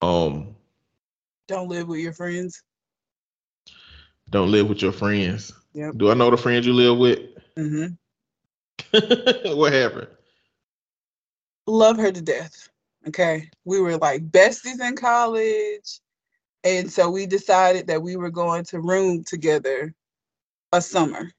Um 0.02 0.56
don't 1.50 1.68
live 1.68 1.90
with 1.90 2.00
your 2.00 2.14
friends. 2.14 2.64
Don't 4.30 4.52
live 4.52 4.70
with 4.70 4.82
your 4.82 4.94
friends. 4.94 5.52
Yep. 5.76 5.98
Do 5.98 6.10
I 6.10 6.14
know 6.14 6.32
the 6.32 6.38
friends 6.38 6.66
you 6.66 6.72
live 6.72 6.98
with? 6.98 7.20
Mm-hmm. 7.58 7.88
what 9.58 9.74
happened? 9.74 10.08
Love 11.68 11.98
her 11.98 12.14
to 12.14 12.22
death. 12.22 12.70
Okay. 13.10 13.50
We 13.66 13.82
were 13.82 13.98
like 13.98 14.32
besties 14.32 14.80
in 14.80 14.96
college. 14.96 16.00
And 16.64 16.90
so 16.90 17.10
we 17.10 17.26
decided 17.26 17.88
that 17.88 18.02
we 18.02 18.16
were 18.16 18.32
going 18.32 18.64
to 18.66 18.80
room 18.80 19.26
together 19.26 19.94
a 20.72 20.82
summer. 20.82 21.30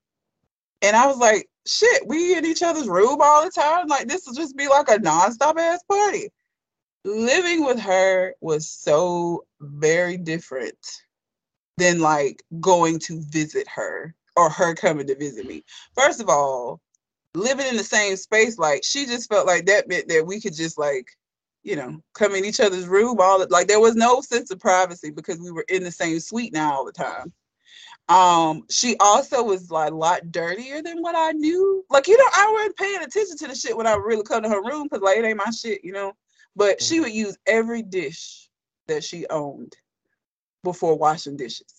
And 0.82 0.94
I 0.94 1.06
was 1.06 1.16
like, 1.16 1.48
shit, 1.66 2.06
we 2.06 2.36
in 2.36 2.44
each 2.44 2.62
other's 2.62 2.88
room 2.88 3.18
all 3.22 3.42
the 3.42 3.50
time. 3.50 3.86
Like 3.86 4.06
this 4.06 4.26
will 4.26 4.34
just 4.34 4.54
be 4.54 4.68
like 4.68 4.90
a 4.90 4.98
nonstop 4.98 5.58
ass 5.58 5.82
party. 5.88 6.28
Living 7.06 7.64
with 7.64 7.80
her 7.80 8.34
was 8.42 8.68
so 8.68 9.46
very 9.60 10.18
different 10.18 10.76
than 11.78 12.00
like 12.00 12.42
going 12.60 12.98
to 12.98 13.22
visit 13.30 13.66
her 13.68 14.14
or 14.36 14.50
her 14.50 14.74
coming 14.74 15.06
to 15.06 15.16
visit 15.16 15.46
me. 15.46 15.64
First 15.94 16.20
of 16.20 16.28
all, 16.28 16.80
living 17.34 17.66
in 17.66 17.76
the 17.76 17.84
same 17.84 18.16
space, 18.16 18.58
like 18.58 18.82
she 18.84 19.06
just 19.06 19.28
felt 19.28 19.46
like 19.46 19.66
that 19.66 19.88
meant 19.88 20.08
that 20.08 20.26
we 20.26 20.40
could 20.40 20.54
just 20.54 20.78
like, 20.78 21.08
you 21.62 21.76
know, 21.76 22.00
come 22.14 22.34
in 22.34 22.44
each 22.44 22.60
other's 22.60 22.86
room 22.86 23.18
all 23.20 23.38
the, 23.38 23.46
like 23.48 23.66
there 23.66 23.80
was 23.80 23.96
no 23.96 24.20
sense 24.20 24.50
of 24.50 24.60
privacy 24.60 25.10
because 25.10 25.38
we 25.40 25.50
were 25.50 25.64
in 25.68 25.82
the 25.82 25.90
same 25.90 26.20
suite 26.20 26.52
now 26.52 26.72
all 26.72 26.84
the 26.84 26.92
time. 26.92 27.32
Um, 28.08 28.62
she 28.70 28.96
also 29.00 29.42
was 29.42 29.70
like 29.70 29.90
a 29.90 29.94
lot 29.94 30.30
dirtier 30.30 30.80
than 30.80 31.02
what 31.02 31.16
I 31.16 31.32
knew. 31.32 31.84
Like, 31.90 32.06
you 32.06 32.16
know, 32.16 32.30
I 32.32 32.50
wasn't 32.52 32.76
paying 32.76 33.02
attention 33.02 33.36
to 33.38 33.48
the 33.48 33.54
shit 33.54 33.76
when 33.76 33.86
I 33.86 33.94
really 33.94 34.22
come 34.22 34.42
to 34.42 34.48
her 34.48 34.62
room 34.62 34.84
because 34.84 35.02
like 35.02 35.18
it 35.18 35.24
ain't 35.24 35.38
my 35.38 35.50
shit, 35.50 35.84
you 35.84 35.92
know. 35.92 36.12
But 36.54 36.80
she 36.80 36.94
mm-hmm. 36.94 37.04
would 37.04 37.12
use 37.12 37.36
every 37.46 37.82
dish 37.82 38.48
that 38.86 39.02
she 39.02 39.26
owned 39.28 39.74
before 40.62 40.96
washing 40.96 41.36
dishes. 41.36 41.75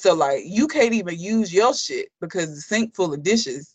So 0.00 0.14
like 0.14 0.44
you 0.46 0.66
can't 0.66 0.94
even 0.94 1.18
use 1.18 1.52
your 1.52 1.74
shit 1.74 2.08
because 2.22 2.54
the 2.54 2.60
sink 2.62 2.96
full 2.96 3.12
of 3.12 3.22
dishes 3.22 3.74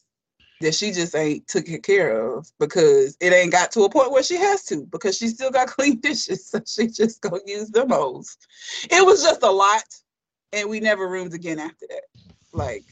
that 0.60 0.74
she 0.74 0.92
just 0.92 1.14
ain't 1.16 1.48
took 1.48 1.66
care 1.84 2.20
of 2.20 2.52
because 2.60 3.16
it 3.22 3.32
ain't 3.32 3.52
got 3.52 3.72
to 3.74 3.84
a 3.84 3.90
point 3.90 4.12
where 4.12 4.24
she 4.24 4.36
has 4.36 4.64
to 4.66 4.88
because 4.88 5.20
she 5.20 5.28
still 5.28 5.52
got 5.52 5.68
clean 5.78 6.00
dishes. 6.00 6.48
So 6.48 6.62
she 6.66 6.88
just 6.88 7.22
gonna 7.22 7.42
use 7.46 7.70
them 7.70 7.92
hoes. 7.92 8.38
It 8.90 9.06
was 9.06 9.22
just 9.22 9.44
a 9.44 9.52
lot. 9.52 9.84
And 10.52 10.68
we 10.68 10.80
never 10.80 11.08
roomed 11.08 11.36
again 11.36 11.60
after 11.60 11.86
that. 11.90 12.06
Like 12.52 12.86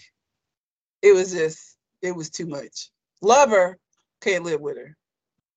it 1.02 1.16
was 1.16 1.32
just 1.32 1.78
it 2.04 2.16
was 2.16 2.30
too 2.30 2.46
much. 2.46 2.92
Love 3.24 3.50
her, 3.50 3.80
can't 4.22 4.44
live 4.44 4.62
with 4.62 4.78
her. 4.78 4.96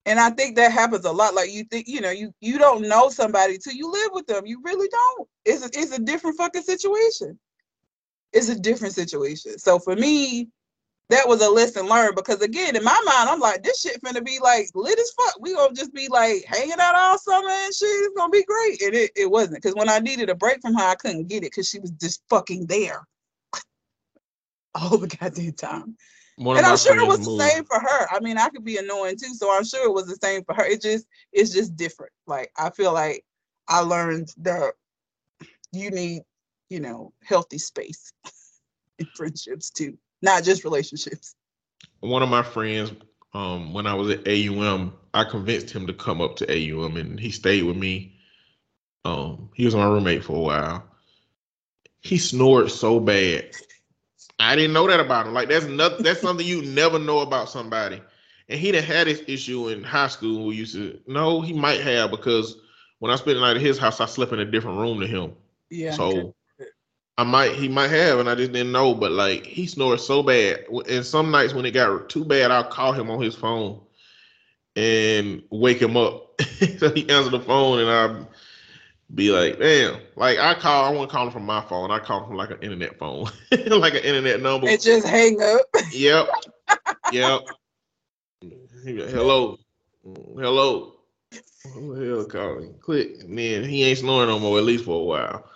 And 0.07 0.19
I 0.19 0.31
think 0.31 0.57
that 0.57 0.73
happens 0.73 1.05
a 1.05 1.13
lot. 1.13 1.35
Like 1.35 1.53
you 1.53 1.65
think, 1.65 1.89
you 1.89 2.01
know, 2.01 2.11
you 2.11 2.33
you 2.41 2.57
don't 2.57 2.89
know 2.89 3.11
somebody 3.11 3.59
till 3.59 3.75
you 3.75 3.93
live 3.93 4.13
with 4.15 4.27
them. 4.27 4.47
You 4.47 4.63
really 4.65 4.89
don't. 4.89 5.29
It's 5.45 5.63
a, 5.63 5.79
it's 5.79 5.93
a 5.93 6.01
different 6.01 6.39
fucking 6.39 6.63
situation 6.63 7.39
it's 8.37 8.51
a 8.51 8.61
different 8.61 8.95
situation. 8.95 9.59
So 9.59 9.79
for 9.79 9.97
me, 9.97 10.49
that 11.09 11.27
was 11.27 11.41
a 11.41 11.49
lesson 11.49 11.87
learned 11.87 12.17
because 12.17 12.43
again, 12.43 12.77
in 12.77 12.85
my 12.85 13.01
mind, 13.07 13.31
I'm 13.31 13.41
like, 13.41 13.63
this 13.63 13.81
shit 13.81 14.03
finna 14.03 14.25
be 14.25 14.39
like 14.43 14.69
lit 14.75 14.99
as 14.99 15.11
fuck. 15.13 15.37
We 15.41 15.55
gonna 15.55 15.73
just 15.73 15.95
be 15.95 16.09
like 16.09 16.45
hanging 16.45 16.79
out 16.79 16.95
all 16.95 17.19
summer 17.19 17.49
and 17.49 17.75
shit. 17.75 17.89
It's 17.89 18.17
gonna 18.17 18.31
be 18.31 18.45
great. 18.45 18.83
And 18.83 18.95
it, 18.95 19.11
it 19.17 19.31
wasn't 19.31 19.63
because 19.63 19.75
when 19.75 19.89
I 19.89 20.01
needed 20.01 20.29
a 20.29 20.35
break 20.35 20.61
from 20.61 20.75
her, 20.75 20.85
I 20.85 20.97
couldn't 20.97 21.29
get 21.29 21.39
it 21.39 21.53
because 21.53 21.69
she 21.69 21.79
was 21.79 21.93
just 21.93 22.23
fucking 22.29 22.67
there 22.67 23.07
all 24.75 24.99
the 24.99 25.07
goddamn 25.07 25.53
time. 25.53 25.97
One 26.37 26.59
and 26.59 26.67
I'm 26.67 26.77
sure 26.77 27.01
it 27.01 27.09
was 27.09 27.27
moved. 27.27 27.41
the 27.41 27.45
same 27.49 27.65
for 27.65 27.81
her. 27.81 28.09
I 28.11 28.21
mean, 28.21 28.37
I 28.37 28.51
could 28.51 28.65
be 28.65 28.77
annoying 28.77 29.17
too, 29.17 29.33
so 29.33 29.57
I'm 29.57 29.65
sure 29.65 29.87
it 29.87 29.95
was 29.95 30.07
the 30.07 30.19
same 30.23 30.45
for 30.45 30.55
her. 30.55 30.67
It 30.67 30.83
just 30.83 31.07
it's 31.33 31.53
just 31.53 31.77
different. 31.77 32.13
Like 32.27 32.51
I 32.59 32.69
feel 32.69 32.93
like 32.93 33.25
I 33.69 33.81
learned 33.81 34.35
that 34.39 34.75
you 35.73 35.91
need 35.91 36.23
you 36.69 36.81
know, 36.81 37.13
healthy 37.23 37.59
space 37.59 38.13
in 38.99 39.07
friendships 39.15 39.71
too, 39.71 39.97
not 40.23 40.45
just 40.45 40.65
relationships. 40.65 41.35
One 42.01 42.23
of 42.23 42.29
my 42.29 42.43
friends, 42.43 42.93
um, 43.35 43.73
when 43.73 43.87
I 43.87 43.95
was 43.95 44.11
at 44.11 44.27
AUM, 44.27 44.95
I 45.15 45.25
convinced 45.25 45.71
him 45.71 45.87
to 45.87 45.93
come 45.93 46.21
up 46.21 46.37
to 46.37 46.51
AUM 46.51 46.97
and 46.97 47.19
he 47.19 47.31
stayed 47.31 47.65
with 47.65 47.77
me. 47.77 48.15
Um, 49.05 49.51
he 49.55 49.65
was 49.65 49.75
my 49.75 49.87
roommate 49.87 50.25
for 50.25 50.37
a 50.37 50.41
while. 50.41 50.85
He 52.01 52.19
snored 52.19 52.71
so 52.71 53.01
bad. 53.01 53.51
I 54.39 54.55
didn't 54.57 54.73
know 54.73 54.87
that 54.87 55.01
about 55.01 55.27
him. 55.27 55.35
Like 55.35 55.49
that's 55.49 55.67
nothing. 55.67 56.03
That's 56.05 56.21
something 56.21 56.47
you 56.47 56.63
never 56.63 56.99
know 56.99 57.21
about 57.21 57.49
somebody. 57.49 58.03
And 58.49 58.61
he 58.61 58.71
didn't 58.71 58.87
had 58.87 59.07
this 59.07 59.23
issue 59.27 59.69
in 59.69 59.83
high 59.83 60.09
school. 60.09 60.47
We 60.47 60.57
used 60.57 60.75
to 60.75 61.01
no, 61.07 61.41
he 61.41 61.53
might 61.53 61.81
have 61.81 62.11
because 62.11 62.57
when 62.99 63.11
I 63.11 63.17
spent 63.17 63.37
the 63.37 63.41
night 63.41 63.57
at 63.57 63.63
his 63.63 63.79
house, 63.79 64.01
I 64.01 64.07
slept 64.07 64.33
in 64.33 64.41
a 64.41 64.45
different 64.45 64.79
room 64.79 65.01
to 65.01 65.07
him. 65.07 65.35
Yeah. 65.71 65.93
So 65.93 66.09
okay. 66.09 66.33
I 67.19 67.25
might 67.25 67.53
he 67.53 67.69
might 67.69 67.89
have, 67.89 68.19
and 68.19 68.29
I 68.29 68.35
just 68.35 68.53
didn't 68.53 68.73
know. 68.73 68.95
But 68.95 69.13
like 69.13 69.47
he 69.47 69.67
snores 69.67 70.07
so 70.07 70.23
bad, 70.23 70.65
and 70.89 71.05
some 71.05 71.31
nights 71.31 71.55
when 71.55 71.65
it 71.65 71.71
got 71.71 72.09
too 72.11 72.25
bad, 72.25 72.51
I'll 72.51 72.65
call 72.65 72.93
him 72.93 73.11
on 73.11 73.23
his 73.23 73.35
phone 73.35 73.81
and 74.75 75.43
wake 75.51 75.81
him 75.81 75.97
up. 75.97 76.41
so 76.79 76.91
he 76.91 77.09
answer 77.09 77.31
the 77.31 77.41
phone, 77.41 77.81
and 77.81 77.91
I 77.91 78.27
be 79.15 79.31
like, 79.31 79.59
"Damn!" 79.59 79.99
Like 80.17 80.39
I 80.39 80.55
call, 80.55 80.85
I 80.85 80.91
want 80.91 81.09
to 81.09 81.17
call 81.17 81.27
him 81.27 81.33
from 81.33 81.47
my 81.47 81.63
phone. 81.63 81.91
I 81.91 82.01
call 82.01 82.21
him 82.21 82.29
from 82.29 82.37
like 82.37 82.51
an 82.51 82.61
internet 82.61 82.99
phone, 82.99 83.27
like 83.67 83.95
an 83.95 84.05
internet 84.05 84.43
number. 84.43 84.69
And 84.69 84.81
just 84.81 85.07
hang 85.07 85.41
up. 85.41 85.63
Yep. 85.93 86.29
yep. 87.13 87.41
Hello. 88.85 89.57
Hello. 90.05 90.93
Who 91.73 91.95
the 91.95 92.07
hell 92.07 92.25
calling? 92.25 92.75
Click. 92.81 93.21
And 93.21 93.39
then 93.39 93.65
he 93.65 93.85
ain't 93.85 93.99
snoring 93.99 94.29
no 94.29 94.39
more, 94.39 94.59
at 94.59 94.65
least 94.65 94.85
for 94.85 95.01
a 95.01 95.05
while. 95.05 95.51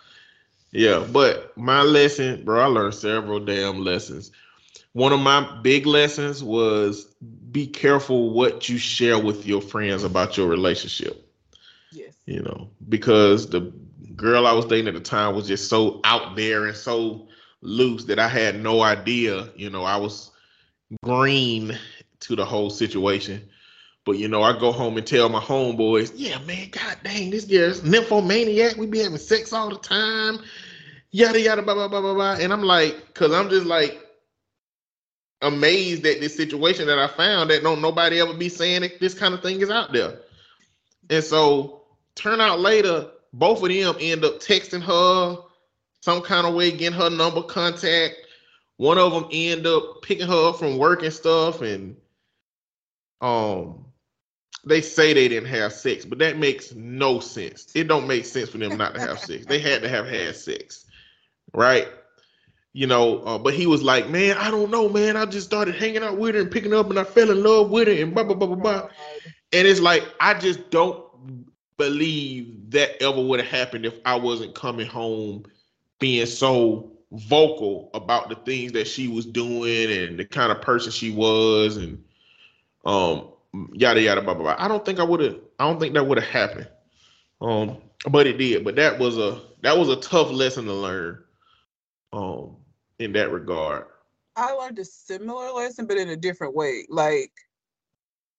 Yeah, 0.72 1.04
but 1.10 1.56
my 1.56 1.82
lesson, 1.82 2.44
bro, 2.44 2.60
I 2.60 2.66
learned 2.66 2.94
several 2.94 3.40
damn 3.40 3.84
lessons. 3.84 4.30
One 4.92 5.12
of 5.12 5.20
my 5.20 5.60
big 5.62 5.86
lessons 5.86 6.42
was 6.42 7.06
be 7.50 7.66
careful 7.66 8.30
what 8.30 8.68
you 8.68 8.78
share 8.78 9.18
with 9.18 9.46
your 9.46 9.60
friends 9.60 10.04
about 10.04 10.36
your 10.36 10.48
relationship. 10.48 11.28
Yes. 11.92 12.14
You 12.26 12.42
know, 12.42 12.70
because 12.88 13.48
the 13.48 13.72
girl 14.14 14.46
I 14.46 14.52
was 14.52 14.66
dating 14.66 14.88
at 14.88 14.94
the 14.94 15.00
time 15.00 15.34
was 15.34 15.48
just 15.48 15.68
so 15.68 16.00
out 16.04 16.36
there 16.36 16.66
and 16.66 16.76
so 16.76 17.28
loose 17.62 18.04
that 18.04 18.18
I 18.18 18.28
had 18.28 18.60
no 18.60 18.82
idea. 18.82 19.48
You 19.56 19.70
know, 19.70 19.84
I 19.84 19.96
was 19.96 20.30
green 21.02 21.76
to 22.20 22.36
the 22.36 22.44
whole 22.44 22.70
situation. 22.70 23.48
But 24.04 24.18
you 24.18 24.28
know, 24.28 24.42
I 24.42 24.58
go 24.58 24.72
home 24.72 24.96
and 24.96 25.06
tell 25.06 25.28
my 25.28 25.40
homeboys, 25.40 26.12
yeah, 26.16 26.38
man, 26.40 26.70
god 26.70 26.98
dang, 27.04 27.30
this 27.30 27.44
guy's 27.44 27.84
nymphomaniac. 27.84 28.76
We 28.76 28.86
be 28.86 29.00
having 29.00 29.18
sex 29.18 29.52
all 29.52 29.68
the 29.68 29.78
time, 29.78 30.38
yada 31.10 31.40
yada 31.40 31.62
blah 31.62 31.74
blah 31.74 31.88
blah 31.88 32.00
blah 32.00 32.14
blah. 32.14 32.36
And 32.40 32.52
I'm 32.52 32.62
like, 32.62 33.14
cause 33.14 33.32
I'm 33.32 33.50
just 33.50 33.66
like 33.66 34.00
amazed 35.42 36.04
at 36.06 36.20
this 36.20 36.36
situation 36.36 36.86
that 36.86 36.98
I 36.98 37.06
found 37.06 37.50
that 37.50 37.62
don't 37.62 37.80
nobody 37.80 38.20
ever 38.20 38.34
be 38.34 38.48
saying 38.48 38.82
that 38.82 39.00
this 39.00 39.14
kind 39.14 39.34
of 39.34 39.42
thing 39.42 39.60
is 39.60 39.70
out 39.70 39.92
there. 39.92 40.18
And 41.08 41.24
so 41.24 41.82
turn 42.14 42.40
out 42.40 42.60
later, 42.60 43.10
both 43.32 43.62
of 43.62 43.68
them 43.68 43.96
end 44.00 44.24
up 44.24 44.40
texting 44.40 44.82
her 44.82 45.38
some 46.02 46.22
kind 46.22 46.46
of 46.46 46.54
way, 46.54 46.70
getting 46.70 46.98
her 46.98 47.10
number 47.10 47.42
contact. 47.42 48.16
One 48.76 48.98
of 48.98 49.12
them 49.12 49.26
end 49.30 49.66
up 49.66 50.02
picking 50.02 50.26
her 50.26 50.48
up 50.48 50.58
from 50.58 50.78
work 50.78 51.02
and 51.02 51.12
stuff, 51.12 51.60
and 51.60 51.96
um, 53.20 53.84
they 54.64 54.80
say 54.80 55.12
they 55.12 55.28
didn't 55.28 55.48
have 55.48 55.72
sex, 55.72 56.04
but 56.04 56.18
that 56.18 56.38
makes 56.38 56.74
no 56.74 57.20
sense. 57.20 57.68
It 57.74 57.88
don't 57.88 58.06
make 58.06 58.24
sense 58.24 58.50
for 58.50 58.58
them 58.58 58.76
not 58.76 58.94
to 58.94 59.00
have 59.00 59.18
sex. 59.18 59.46
They 59.46 59.58
had 59.58 59.82
to 59.82 59.88
have 59.88 60.06
had 60.06 60.36
sex, 60.36 60.86
right? 61.54 61.88
You 62.72 62.86
know, 62.86 63.18
uh, 63.20 63.38
but 63.38 63.54
he 63.54 63.66
was 63.66 63.82
like, 63.82 64.08
man, 64.10 64.36
I 64.36 64.50
don't 64.50 64.70
know, 64.70 64.88
man. 64.88 65.16
I 65.16 65.24
just 65.26 65.46
started 65.46 65.74
hanging 65.74 66.02
out 66.02 66.18
with 66.18 66.34
her 66.34 66.42
and 66.42 66.50
picking 66.50 66.74
up, 66.74 66.90
and 66.90 66.98
I 66.98 67.04
fell 67.04 67.30
in 67.30 67.42
love 67.42 67.70
with 67.70 67.88
her, 67.88 67.94
and 67.94 68.14
blah 68.14 68.24
blah 68.24 68.36
blah 68.36 68.46
blah 68.46 68.56
blah. 68.56 68.88
And 69.52 69.66
it's 69.66 69.80
like 69.80 70.06
I 70.20 70.34
just 70.34 70.70
don't 70.70 71.04
believe 71.76 72.70
that 72.70 73.02
ever 73.02 73.20
would 73.20 73.40
have 73.40 73.48
happened 73.48 73.86
if 73.86 73.98
I 74.04 74.14
wasn't 74.14 74.54
coming 74.54 74.86
home 74.86 75.44
being 75.98 76.26
so 76.26 76.92
vocal 77.12 77.90
about 77.94 78.28
the 78.28 78.36
things 78.36 78.72
that 78.72 78.86
she 78.86 79.08
was 79.08 79.26
doing 79.26 79.90
and 79.90 80.18
the 80.18 80.24
kind 80.24 80.52
of 80.52 80.60
person 80.62 80.92
she 80.92 81.10
was 81.10 81.76
and 81.76 82.04
um 82.84 83.28
yada 83.72 84.00
yada 84.00 84.22
blah 84.22 84.34
blah 84.34 84.54
blah. 84.54 84.56
I 84.58 84.68
don't 84.68 84.84
think 84.84 84.98
I 84.98 85.04
would 85.04 85.20
have 85.20 85.38
I 85.58 85.66
don't 85.66 85.80
think 85.80 85.94
that 85.94 86.06
would 86.06 86.18
have 86.18 86.28
happened. 86.28 86.68
Um 87.40 87.78
but 88.10 88.26
it 88.26 88.38
did. 88.38 88.64
But 88.64 88.76
that 88.76 88.98
was 88.98 89.18
a 89.18 89.42
that 89.62 89.76
was 89.76 89.88
a 89.88 89.96
tough 89.96 90.30
lesson 90.30 90.66
to 90.66 90.72
learn 90.72 91.22
um 92.12 92.56
in 92.98 93.12
that 93.12 93.30
regard. 93.30 93.86
I 94.36 94.52
learned 94.52 94.78
a 94.78 94.84
similar 94.84 95.50
lesson, 95.50 95.86
but 95.86 95.96
in 95.96 96.10
a 96.10 96.16
different 96.16 96.54
way. 96.54 96.86
Like, 96.88 97.32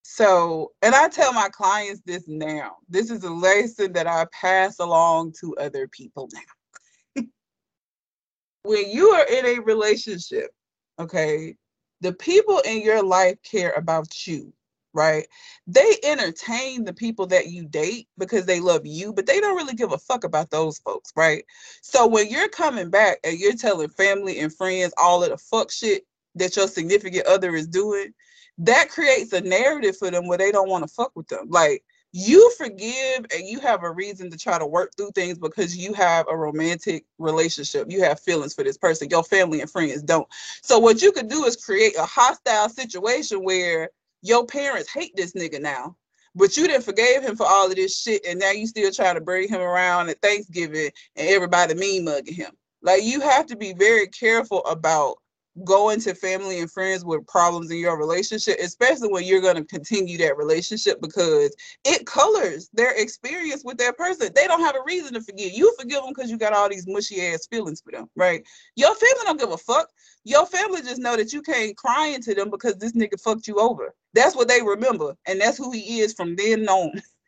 so, 0.03 0.71
and 0.81 0.95
I 0.95 1.09
tell 1.09 1.33
my 1.33 1.49
clients 1.49 2.01
this 2.05 2.27
now. 2.27 2.77
This 2.89 3.11
is 3.11 3.23
a 3.23 3.29
lesson 3.29 3.93
that 3.93 4.07
I 4.07 4.25
pass 4.31 4.79
along 4.79 5.33
to 5.41 5.55
other 5.57 5.87
people 5.87 6.29
now. 6.33 7.23
when 8.63 8.89
you 8.89 9.09
are 9.09 9.25
in 9.27 9.45
a 9.45 9.59
relationship, 9.59 10.51
okay, 10.97 11.55
the 11.99 12.13
people 12.13 12.59
in 12.65 12.81
your 12.81 13.03
life 13.03 13.37
care 13.43 13.73
about 13.77 14.25
you 14.25 14.51
right? 14.93 15.27
They 15.67 15.97
entertain 16.03 16.83
the 16.83 16.93
people 16.93 17.27
that 17.27 17.47
you 17.47 17.65
date 17.65 18.07
because 18.17 18.45
they 18.45 18.59
love 18.59 18.85
you, 18.85 19.13
but 19.13 19.25
they 19.25 19.39
don't 19.39 19.55
really 19.55 19.73
give 19.73 19.91
a 19.91 19.97
fuck 19.97 20.23
about 20.23 20.49
those 20.49 20.79
folks, 20.79 21.11
right? 21.15 21.43
So 21.81 22.07
when 22.07 22.29
you're 22.29 22.49
coming 22.49 22.89
back 22.89 23.19
and 23.23 23.39
you're 23.39 23.55
telling 23.55 23.89
family 23.89 24.39
and 24.39 24.53
friends 24.53 24.93
all 24.97 25.23
of 25.23 25.29
the 25.29 25.37
fuck 25.37 25.71
shit 25.71 26.03
that 26.35 26.55
your 26.55 26.67
significant 26.67 27.25
other 27.25 27.55
is 27.55 27.67
doing, 27.67 28.13
that 28.59 28.89
creates 28.89 29.33
a 29.33 29.41
narrative 29.41 29.97
for 29.97 30.11
them 30.11 30.27
where 30.27 30.37
they 30.37 30.51
don't 30.51 30.69
want 30.69 30.87
to 30.87 30.93
fuck 30.93 31.11
with 31.15 31.27
them. 31.27 31.47
Like 31.49 31.83
you 32.13 32.51
forgive 32.57 33.25
and 33.33 33.47
you 33.47 33.59
have 33.61 33.83
a 33.83 33.91
reason 33.91 34.29
to 34.29 34.37
try 34.37 34.59
to 34.59 34.65
work 34.65 34.91
through 34.95 35.11
things 35.11 35.37
because 35.37 35.77
you 35.77 35.93
have 35.93 36.25
a 36.29 36.35
romantic 36.35 37.05
relationship. 37.17 37.89
You 37.89 38.03
have 38.03 38.19
feelings 38.19 38.53
for 38.53 38.63
this 38.63 38.77
person. 38.77 39.09
Your 39.09 39.23
family 39.23 39.61
and 39.61 39.69
friends 39.69 40.03
don't. 40.03 40.27
So 40.61 40.77
what 40.77 41.01
you 41.01 41.11
could 41.11 41.29
do 41.29 41.45
is 41.45 41.55
create 41.55 41.95
a 41.97 42.05
hostile 42.05 42.69
situation 42.69 43.43
where 43.43 43.89
your 44.21 44.45
parents 44.45 44.91
hate 44.91 45.15
this 45.15 45.33
nigga 45.33 45.61
now, 45.61 45.95
but 46.35 46.55
you 46.55 46.67
didn't 46.67 46.83
forgave 46.83 47.21
him 47.21 47.35
for 47.35 47.45
all 47.45 47.69
of 47.69 47.75
this 47.75 47.99
shit, 47.99 48.25
and 48.25 48.39
now 48.39 48.51
you 48.51 48.67
still 48.67 48.91
trying 48.91 49.15
to 49.15 49.21
bring 49.21 49.49
him 49.49 49.61
around 49.61 50.09
at 50.09 50.21
Thanksgiving 50.21 50.91
and 51.15 51.27
everybody 51.27 51.73
mean 51.73 52.05
mugging 52.05 52.35
him. 52.35 52.51
Like 52.81 53.03
you 53.03 53.21
have 53.21 53.45
to 53.47 53.55
be 53.55 53.73
very 53.73 54.07
careful 54.07 54.63
about 54.65 55.17
go 55.65 55.89
into 55.89 56.15
family 56.15 56.59
and 56.59 56.71
friends 56.71 57.03
with 57.03 57.27
problems 57.27 57.71
in 57.71 57.77
your 57.77 57.97
relationship, 57.97 58.57
especially 58.61 59.09
when 59.09 59.23
you're 59.23 59.41
going 59.41 59.55
to 59.55 59.65
continue 59.65 60.17
that 60.17 60.37
relationship 60.37 61.01
because 61.01 61.55
it 61.83 62.05
colors 62.05 62.69
their 62.73 62.93
experience 62.99 63.63
with 63.63 63.77
that 63.77 63.97
person. 63.97 64.29
They 64.33 64.47
don't 64.47 64.61
have 64.61 64.75
a 64.75 64.83
reason 64.85 65.13
to 65.13 65.21
forgive. 65.21 65.51
You 65.51 65.73
forgive 65.77 66.03
them 66.03 66.13
because 66.15 66.31
you 66.31 66.37
got 66.37 66.53
all 66.53 66.69
these 66.69 66.87
mushy 66.87 67.21
ass 67.27 67.47
feelings 67.47 67.81
for 67.81 67.91
them, 67.91 68.09
right? 68.15 68.43
Your 68.75 68.95
family 68.95 69.23
don't 69.25 69.39
give 69.39 69.51
a 69.51 69.57
fuck. 69.57 69.89
Your 70.23 70.45
family 70.45 70.81
just 70.81 71.01
know 71.01 71.17
that 71.17 71.33
you 71.33 71.41
can't 71.41 71.75
cry 71.75 72.07
into 72.07 72.33
them 72.33 72.49
because 72.49 72.77
this 72.77 72.93
nigga 72.93 73.19
fucked 73.21 73.47
you 73.47 73.57
over. 73.57 73.93
That's 74.13 74.35
what 74.35 74.47
they 74.47 74.61
remember, 74.61 75.15
and 75.25 75.39
that's 75.39 75.57
who 75.57 75.71
he 75.71 75.99
is 75.99 76.13
from 76.13 76.35
then 76.35 76.67
on. 76.67 77.01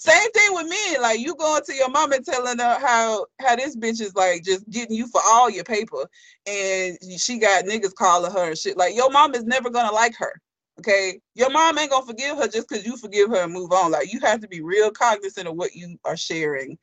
Same 0.00 0.32
thing 0.32 0.54
with 0.54 0.66
me. 0.66 0.98
Like 0.98 1.20
you 1.20 1.34
going 1.34 1.62
to 1.62 1.74
your 1.74 1.90
mom 1.90 2.12
and 2.12 2.24
telling 2.24 2.58
her 2.58 2.78
how 2.80 3.26
how 3.38 3.54
this 3.54 3.76
bitch 3.76 4.00
is 4.00 4.14
like 4.14 4.42
just 4.42 4.68
getting 4.70 4.96
you 4.96 5.06
for 5.06 5.20
all 5.26 5.50
your 5.50 5.62
paper, 5.62 6.08
and 6.46 6.96
she 7.18 7.38
got 7.38 7.66
niggas 7.66 7.94
calling 7.94 8.32
her 8.32 8.48
and 8.48 8.56
shit. 8.56 8.78
Like 8.78 8.96
your 8.96 9.10
mom 9.10 9.34
is 9.34 9.44
never 9.44 9.68
gonna 9.68 9.92
like 9.92 10.16
her. 10.16 10.32
Okay, 10.78 11.20
your 11.34 11.50
mom 11.50 11.78
ain't 11.78 11.90
gonna 11.90 12.06
forgive 12.06 12.38
her 12.38 12.48
just 12.48 12.66
because 12.66 12.86
you 12.86 12.96
forgive 12.96 13.28
her 13.28 13.44
and 13.44 13.52
move 13.52 13.72
on. 13.72 13.90
Like 13.90 14.10
you 14.10 14.20
have 14.20 14.40
to 14.40 14.48
be 14.48 14.62
real 14.62 14.90
cognizant 14.90 15.46
of 15.46 15.56
what 15.56 15.74
you 15.74 15.98
are 16.06 16.16
sharing 16.16 16.78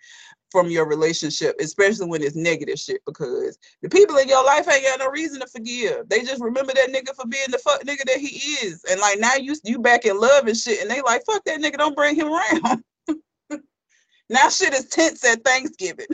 from 0.52 0.70
your 0.70 0.88
relationship, 0.88 1.56
especially 1.60 2.06
when 2.06 2.22
it's 2.22 2.36
negative 2.36 2.78
shit, 2.78 3.02
because 3.08 3.58
the 3.82 3.90
people 3.90 4.18
in 4.18 4.28
your 4.28 4.46
life 4.46 4.70
ain't 4.72 4.84
got 4.84 5.00
no 5.00 5.10
reason 5.10 5.40
to 5.40 5.48
forgive. 5.48 6.08
They 6.08 6.22
just 6.22 6.40
remember 6.44 6.74
that 6.76 6.94
nigga 6.94 7.16
for 7.16 7.26
being 7.26 7.50
the 7.50 7.58
fuck 7.58 7.82
nigga 7.82 8.06
that 8.06 8.20
he 8.20 8.38
is. 8.64 8.86
And 8.92 9.00
like 9.00 9.20
now 9.20 9.38
you 9.38 9.56
you 9.64 9.80
back 9.80 10.06
in 10.06 10.20
love 10.20 10.46
and 10.46 10.56
shit, 10.56 10.84
and 10.84 10.92
they 10.92 11.02
like, 11.02 11.24
fuck 11.26 11.44
that 11.46 11.60
nigga, 11.60 11.78
don't 11.78 11.96
bring 11.96 12.16
him 12.16 12.28
around. 12.32 12.84
Now 14.30 14.50
shit 14.50 14.74
is 14.74 14.90
tense 14.90 15.24
at 15.26 15.44
Thanksgiving. 15.44 16.08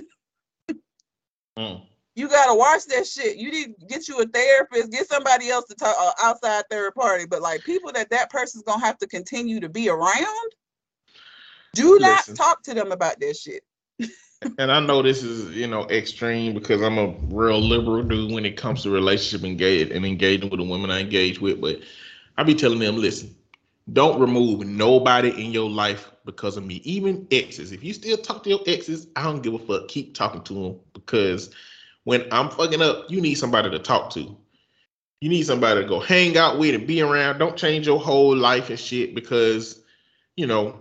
mm. 1.57 1.81
You 2.15 2.29
gotta 2.29 2.53
watch 2.53 2.85
that 2.85 3.07
shit. 3.07 3.37
You 3.37 3.51
need 3.51 3.79
to 3.79 3.85
get 3.87 4.07
you 4.07 4.19
a 4.19 4.25
therapist, 4.27 4.91
get 4.91 5.07
somebody 5.07 5.49
else 5.49 5.65
to 5.65 5.75
talk, 5.75 5.95
uh, 5.99 6.11
outside 6.21 6.63
third 6.69 6.93
party. 6.93 7.25
But 7.25 7.41
like 7.41 7.63
people 7.63 7.91
that 7.93 8.11
that 8.11 8.29
person's 8.29 8.63
gonna 8.63 8.85
have 8.85 8.99
to 8.99 9.07
continue 9.07 9.59
to 9.59 9.69
be 9.69 9.89
around, 9.89 10.51
do 11.73 11.97
not 11.99 12.23
talk 12.35 12.61
to 12.63 12.75
them 12.75 12.91
about 12.91 13.19
that 13.19 13.35
shit. 13.35 13.63
and 14.59 14.71
I 14.71 14.79
know 14.79 15.01
this 15.01 15.23
is 15.23 15.55
you 15.55 15.65
know 15.65 15.87
extreme 15.89 16.53
because 16.53 16.81
I'm 16.83 16.99
a 16.99 17.15
real 17.29 17.59
liberal 17.59 18.03
dude 18.03 18.31
when 18.31 18.45
it 18.45 18.57
comes 18.57 18.83
to 18.83 18.91
relationship 18.91 19.43
engage 19.43 19.89
and 19.89 20.05
engaging 20.05 20.49
with 20.51 20.59
the 20.59 20.65
women 20.65 20.91
I 20.91 20.99
engage 20.99 21.41
with. 21.41 21.61
But 21.61 21.79
I 22.37 22.43
be 22.43 22.53
telling 22.53 22.79
them, 22.79 22.97
listen, 22.97 23.35
don't 23.91 24.19
remove 24.19 24.65
nobody 24.65 25.29
in 25.29 25.51
your 25.51 25.69
life 25.69 26.09
because 26.25 26.55
of 26.55 26.65
me. 26.65 26.75
Even 26.85 27.27
exes. 27.31 27.71
If 27.71 27.83
you 27.83 27.93
still 27.93 28.17
talk 28.17 28.43
to 28.43 28.49
your 28.49 28.61
exes, 28.65 29.07
I 29.15 29.23
don't 29.23 29.41
give 29.41 29.53
a 29.53 29.59
fuck. 29.59 29.89
Keep 29.89 30.15
talking 30.15 30.41
to 30.43 30.53
them 30.53 30.79
because 30.93 31.49
when 32.05 32.25
I'm 32.31 32.49
fucking 32.49 32.81
up, 32.81 33.09
you 33.09 33.19
need 33.19 33.35
somebody 33.35 33.69
to 33.69 33.79
talk 33.79 34.09
to. 34.11 34.37
You 35.19 35.29
need 35.29 35.45
somebody 35.45 35.81
to 35.81 35.87
go 35.87 35.99
hang 35.99 36.37
out 36.37 36.59
with 36.59 36.75
and 36.75 36.87
be 36.87 37.01
around. 37.01 37.39
Don't 37.39 37.57
change 37.57 37.85
your 37.85 37.99
whole 37.99 38.35
life 38.35 38.69
and 38.69 38.79
shit 38.79 39.15
because, 39.15 39.81
you 40.35 40.47
know, 40.47 40.79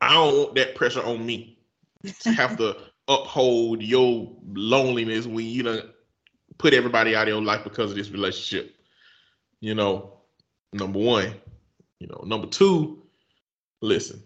I 0.00 0.12
don't 0.14 0.36
want 0.36 0.54
that 0.56 0.74
pressure 0.74 1.02
on 1.02 1.24
me 1.24 1.58
to 2.20 2.32
have 2.32 2.56
to 2.58 2.76
uphold 3.08 3.82
your 3.82 4.32
loneliness 4.54 5.26
when 5.26 5.46
you 5.46 5.62
don't 5.62 5.86
put 6.58 6.74
everybody 6.74 7.14
out 7.14 7.22
of 7.22 7.28
your 7.28 7.42
life 7.42 7.62
because 7.64 7.90
of 7.90 7.96
this 7.96 8.10
relationship. 8.10 8.74
You 9.60 9.74
know, 9.74 10.18
number 10.72 10.98
one. 10.98 11.34
You 12.00 12.08
know, 12.08 12.22
number 12.24 12.46
two, 12.46 13.02
listen. 13.80 14.22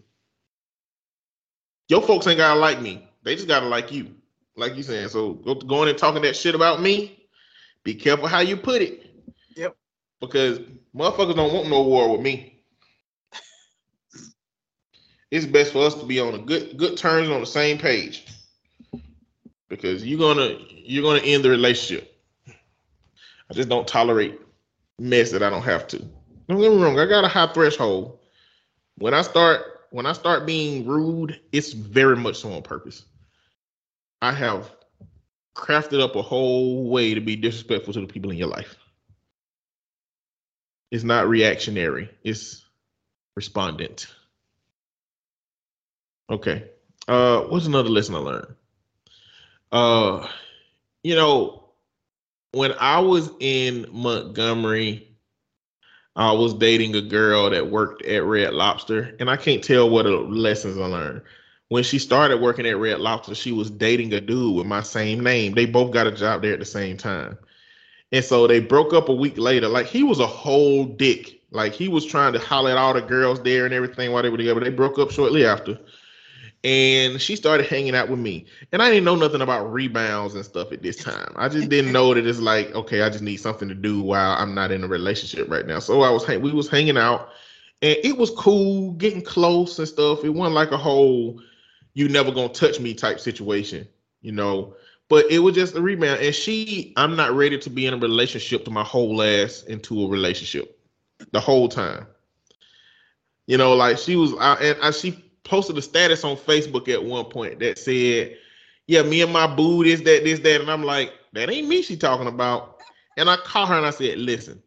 Your 1.89 2.03
folks 2.03 2.27
ain't 2.27 2.39
gotta 2.39 2.59
like 2.59 2.81
me. 2.81 3.09
They 3.23 3.35
just 3.35 3.49
gotta 3.49 3.67
like 3.67 3.93
you. 3.93 4.15
Like 4.57 4.77
you 4.77 4.83
saying. 4.83 5.09
So 5.09 5.35
go 5.35 5.55
going 5.55 5.89
and 5.89 5.99
talking 5.99 6.23
that 6.23 6.37
shit 6.37 6.55
about 6.55 6.81
me. 6.81 7.27
Be 7.85 7.95
careful 7.95 8.29
how 8.29 8.41
you 8.41 8.57
put 8.57 8.83
it. 8.83 9.11
Yep. 9.57 9.77
Because 10.21 10.61
motherfuckers 10.95 11.35
don't 11.35 11.53
want 11.53 11.69
no 11.69 11.83
war 11.83 12.13
with 12.13 12.21
me. 12.21 12.63
it's 15.31 15.47
best 15.47 15.73
for 15.73 15.85
us 15.85 15.95
to 15.95 16.07
be 16.07 16.21
on 16.21 16.35
a 16.35 16.39
good 16.39 16.77
good 16.77 16.97
terms 16.97 17.29
on 17.29 17.41
the 17.41 17.47
same 17.47 17.79
page. 17.79 18.27
Because 19.69 20.05
you're 20.05 20.19
gonna 20.19 20.59
you're 20.71 21.03
gonna 21.03 21.25
end 21.25 21.45
the 21.45 21.51
relationship. 21.51 22.17
I 22.47 23.55
just 23.55 23.69
don't 23.69 23.87
tolerate 23.89 24.41
mess 24.99 25.33
that 25.33 25.43
I 25.43 25.51
don't 25.51 25.63
have 25.63 25.89
to. 25.89 26.05
Don't 26.51 26.61
get 26.61 26.73
me 26.73 26.83
wrong. 26.83 26.99
I 26.99 27.07
got 27.07 27.23
a 27.23 27.29
high 27.29 27.47
threshold. 27.47 28.19
When 28.99 29.15
I 29.15 29.23
start 29.23 29.87
when 29.91 30.05
I 30.05 30.13
start 30.13 30.47
being 30.47 30.85
rude, 30.85 31.41
it's 31.53 31.73
very 31.73 32.17
much 32.17 32.39
so 32.39 32.53
on 32.53 32.63
purpose. 32.63 33.05
I 34.21 34.33
have 34.33 34.69
crafted 35.55 36.03
up 36.03 36.17
a 36.17 36.23
whole 36.23 36.91
way 36.91 37.15
to 37.15 37.21
be 37.21 37.37
disrespectful 37.37 37.93
to 37.93 38.01
the 38.01 38.09
people 38.09 38.33
in 38.33 38.37
your 38.37 38.49
life. 38.49 38.75
It's 40.91 41.05
not 41.05 41.29
reactionary. 41.29 42.11
It's 42.25 42.65
respondent. 43.37 44.09
Okay. 46.31 46.69
Uh, 47.07 47.43
what's 47.43 47.67
another 47.67 47.91
lesson 47.91 48.17
I 48.17 48.19
learned? 48.19 48.55
Uh, 49.71 50.29
you 51.05 51.15
know, 51.15 51.71
when 52.51 52.73
I 52.81 52.99
was 52.99 53.31
in 53.39 53.87
Montgomery, 53.93 55.10
I 56.21 56.33
was 56.33 56.53
dating 56.53 56.95
a 56.95 57.01
girl 57.01 57.49
that 57.49 57.71
worked 57.71 58.03
at 58.03 58.23
Red 58.23 58.53
Lobster, 58.53 59.17
and 59.19 59.31
I 59.31 59.39
can't 59.39 59.65
tell 59.65 59.89
what 59.89 60.05
lessons 60.05 60.77
I 60.77 60.85
learned. 60.85 61.23
When 61.69 61.83
she 61.83 61.99
started 61.99 62.43
working 62.43 62.67
at 62.67 62.77
Red 62.77 63.01
Lobster, 63.01 63.35
she 63.35 63.53
was 63.53 63.71
dating 63.71 64.13
a 64.13 64.21
dude 64.21 64.55
with 64.55 64.67
my 64.67 64.83
same 64.83 65.21
name. 65.21 65.55
They 65.55 65.65
both 65.65 65.93
got 65.93 66.07
a 66.07 66.13
job 66.13 66.43
there 66.43 66.53
at 66.53 66.59
the 66.59 66.67
same 66.67 66.99
time. 66.99 67.39
And 68.13 68.23
so 68.23 68.47
they 68.47 68.61
broke 68.61 68.93
up 68.93 69.09
a 69.09 69.15
week 69.15 69.39
later. 69.39 69.67
Like 69.67 69.87
he 69.87 70.03
was 70.03 70.21
a 70.21 70.27
whole 70.27 70.85
dick. 70.85 71.41
Like 71.53 71.73
he 71.73 71.89
was 71.89 72.05
trying 72.05 72.35
to 72.35 72.39
holler 72.39 72.73
at 72.73 72.77
all 72.77 72.93
the 72.93 73.01
girls 73.01 73.43
there 73.43 73.65
and 73.65 73.73
everything 73.73 74.13
while 74.13 74.23
they 74.23 74.29
were 74.29 74.37
together. 74.37 74.61
They 74.61 74.69
broke 74.69 74.99
up 74.99 75.11
shortly 75.11 75.47
after 75.47 75.79
and 76.63 77.21
she 77.21 77.37
started 77.37 77.67
hanging 77.67 77.95
out 77.95 78.09
with 78.09 78.19
me. 78.19 78.45
And 78.73 78.83
I 78.83 78.91
didn't 78.91 79.05
know 79.05 79.17
nothing 79.17 79.41
about 79.41 79.73
rebounds 79.73 80.35
and 80.35 80.45
stuff 80.45 80.73
at 80.73 80.83
this 80.83 80.97
time. 80.97 81.33
I 81.37 81.49
just 81.49 81.71
didn't 81.71 81.93
know 81.93 82.13
that 82.13 82.27
it's 82.27 82.39
like, 82.39 82.75
okay, 82.75 83.03
I 83.03 83.09
just 83.09 83.23
need 83.25 83.39
something 83.39 83.69
to 83.69 83.75
do 83.75 84.03
while 84.03 84.37
I'm 84.37 84.55
not 84.55 84.71
in 84.71 84.85
a 84.85 84.89
relationship 84.89 85.51
right 85.51 85.67
now. 85.67 85.79
So 85.79 86.03
I 86.03 86.11
was 86.11 86.27
we 86.29 86.53
was 86.53 86.69
hanging 86.69 86.99
out, 86.99 87.31
and 87.81 87.97
it 88.05 88.17
was 88.17 88.31
cool, 88.31 88.93
getting 88.93 89.23
close 89.23 89.79
and 89.79 89.89
stuff. 89.89 90.25
It 90.25 90.31
wasn't 90.31 90.55
like 90.55 90.73
a 90.73 90.77
whole 90.77 91.41
"you 91.95 92.09
never 92.09 92.31
gonna 92.31 92.51
touch 92.51 92.79
me" 92.79 92.93
type 92.93 93.21
situation, 93.21 93.89
you 94.21 94.33
know. 94.33 94.75
But 95.09 95.31
it 95.31 95.41
was 95.41 95.55
just 95.55 95.75
a 95.75 95.83
rebound, 95.83 96.21
and 96.21 96.35
she, 96.35 96.93
I'm 96.97 97.17
not 97.17 97.33
ready 97.33 97.59
to 97.59 97.71
be 97.71 97.87
in 97.87 97.95
a 97.95 97.99
relationship 97.99 98.65
to 98.67 98.71
my 98.71 98.85
whole 98.85 99.23
ass 99.23 99.65
into 99.65 100.05
a 100.05 100.09
relationship, 100.09 100.79
the 101.33 101.41
whole 101.41 101.69
time. 101.69 102.07
You 103.47 103.57
know, 103.57 103.75
like 103.75 103.99
she 103.99 104.15
was, 104.15 104.35
I, 104.39 104.55
and 104.57 104.79
I, 104.81 104.93
she 104.93 105.30
posted 105.45 105.79
a 105.79 105.83
status 105.83 106.25
on 106.25 106.37
Facebook 106.37 106.89
at 106.89 107.03
one 107.03 107.25
point 107.25 107.59
that 107.61 107.79
said, 107.79 108.37
"Yeah, 108.87 109.03
me 109.03 109.23
and 109.23 109.33
my 109.33 109.47
boo 109.47 109.85
this 109.85 110.01
that 110.03 110.25
this 110.25 110.41
that," 110.41 110.61
and 110.61 110.71
I'm 110.71 110.85
like, 110.85 111.13
"That 111.33 111.51
ain't 111.51 111.69
me." 111.69 111.83
She 111.83 111.97
talking 111.97 112.27
about, 112.27 112.81
and 113.17 113.29
I 113.31 113.37
called 113.37 113.69
her 113.71 113.77
and 113.77 113.87
I 113.87 113.91
said, 113.91 114.19
"Listen, 114.19 114.63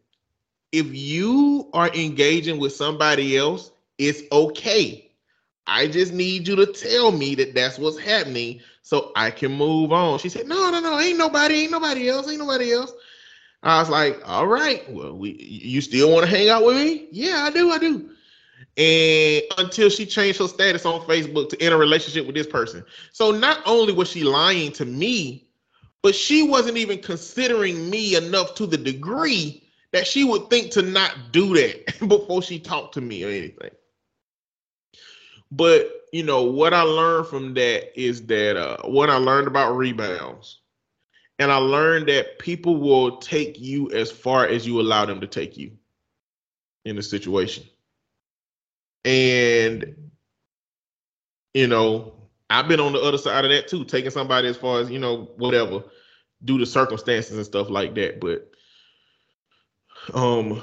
if 0.72 0.88
you 0.94 1.70
are 1.74 1.90
engaging 1.94 2.60
with 2.60 2.74
somebody 2.74 3.38
else, 3.38 3.72
it's 3.98 4.24
okay. 4.32 5.12
I 5.66 5.88
just 5.88 6.12
need 6.12 6.48
you 6.48 6.56
to 6.58 6.66
tell 6.66 7.12
me 7.12 7.36
that 7.36 7.56
that's 7.56 7.78
what's 7.78 7.98
happening 7.98 8.60
so 8.82 9.12
I 9.16 9.32
can 9.32 9.52
move 9.54 9.92
on." 9.92 10.20
She 10.20 10.30
said, 10.30 10.48
"No, 10.48 10.72
no, 10.72 10.80
no, 10.80 11.00
ain't 11.00 11.18
nobody, 11.18 11.62
ain't 11.62 11.72
nobody 11.72 12.10
else, 12.10 12.30
ain't 12.30 12.40
nobody 12.40 12.74
else." 12.74 12.94
I 13.62 13.80
was 13.80 13.90
like, 13.90 14.22
"All 14.26 14.48
right, 14.48 14.90
well, 14.92 15.14
we 15.14 15.32
you 15.40 15.80
still 15.80 16.12
want 16.12 16.26
to 16.26 16.36
hang 16.36 16.50
out 16.50 16.66
with 16.66 16.76
me? 16.76 17.08
Yeah, 17.12 17.44
I 17.46 17.50
do, 17.50 17.72
I 17.72 17.78
do." 17.78 18.10
And 18.78 19.44
until 19.58 19.90
she 19.90 20.06
changed 20.06 20.40
her 20.40 20.48
status 20.48 20.86
on 20.86 21.02
Facebook 21.02 21.50
to 21.50 21.66
in 21.66 21.74
a 21.74 21.78
relationship 21.78 22.26
with 22.26 22.36
this 22.36 22.48
person. 22.48 22.84
So 23.12 23.32
not 23.32 23.60
only 23.66 23.94
was 23.94 24.10
she 24.10 24.24
lying 24.24 24.72
to 24.74 24.86
me, 24.86 25.48
but 26.02 26.16
she 26.16 26.44
wasn't 26.48 26.78
even 26.78 27.02
considering 27.02 27.90
me 27.90 28.16
enough 28.16 28.56
to 28.56 28.66
the 28.66 28.78
degree 28.78 29.64
that 29.94 30.06
she 30.06 30.24
would 30.24 30.50
think 30.50 30.72
to 30.72 30.82
not 30.82 31.32
do 31.32 31.56
that 31.56 32.00
before 32.08 32.42
she 32.42 32.60
talked 32.60 32.96
to 32.96 33.02
me 33.02 33.24
or 33.24 33.30
anything. 33.30 33.70
But 35.52 35.92
you 36.12 36.24
know 36.24 36.44
what 36.44 36.74
I 36.74 36.82
learned 36.82 37.28
from 37.28 37.54
that 37.54 38.00
is 38.00 38.26
that 38.26 38.58
uh, 38.58 38.78
what 38.88 39.10
I 39.10 39.18
learned 39.18 39.48
about 39.48 39.78
rebounds, 39.78 40.60
and 41.40 41.52
I 41.52 41.58
learned 41.58 42.08
that 42.10 42.40
people 42.40 42.78
will 42.78 43.18
take 43.18 43.60
you 43.60 43.92
as 43.92 44.12
far 44.12 44.48
as 44.48 44.66
you 44.68 44.82
allow 44.82 45.06
them 45.06 45.22
to 45.22 45.28
take 45.28 45.58
you 45.58 45.72
in 46.86 46.98
a 46.98 47.04
situation. 47.04 47.64
And 49.06 50.12
you 51.54 51.68
know, 51.68 52.14
I've 52.50 52.68
been 52.68 52.80
on 52.80 52.94
the 52.94 53.02
other 53.02 53.18
side 53.18 53.46
of 53.46 53.52
that 53.52 53.68
too, 53.68 53.86
taking 53.86 54.12
somebody 54.12 54.48
as 54.48 54.58
far 54.58 54.80
as, 54.80 54.90
you 54.90 55.00
know, 55.00 55.32
whatever, 55.38 55.84
due 56.44 56.58
to 56.58 56.66
circumstances 56.66 57.38
and 57.38 57.46
stuff 57.46 57.70
like 57.70 57.96
that. 57.96 58.20
But 58.20 58.50
um 60.14 60.62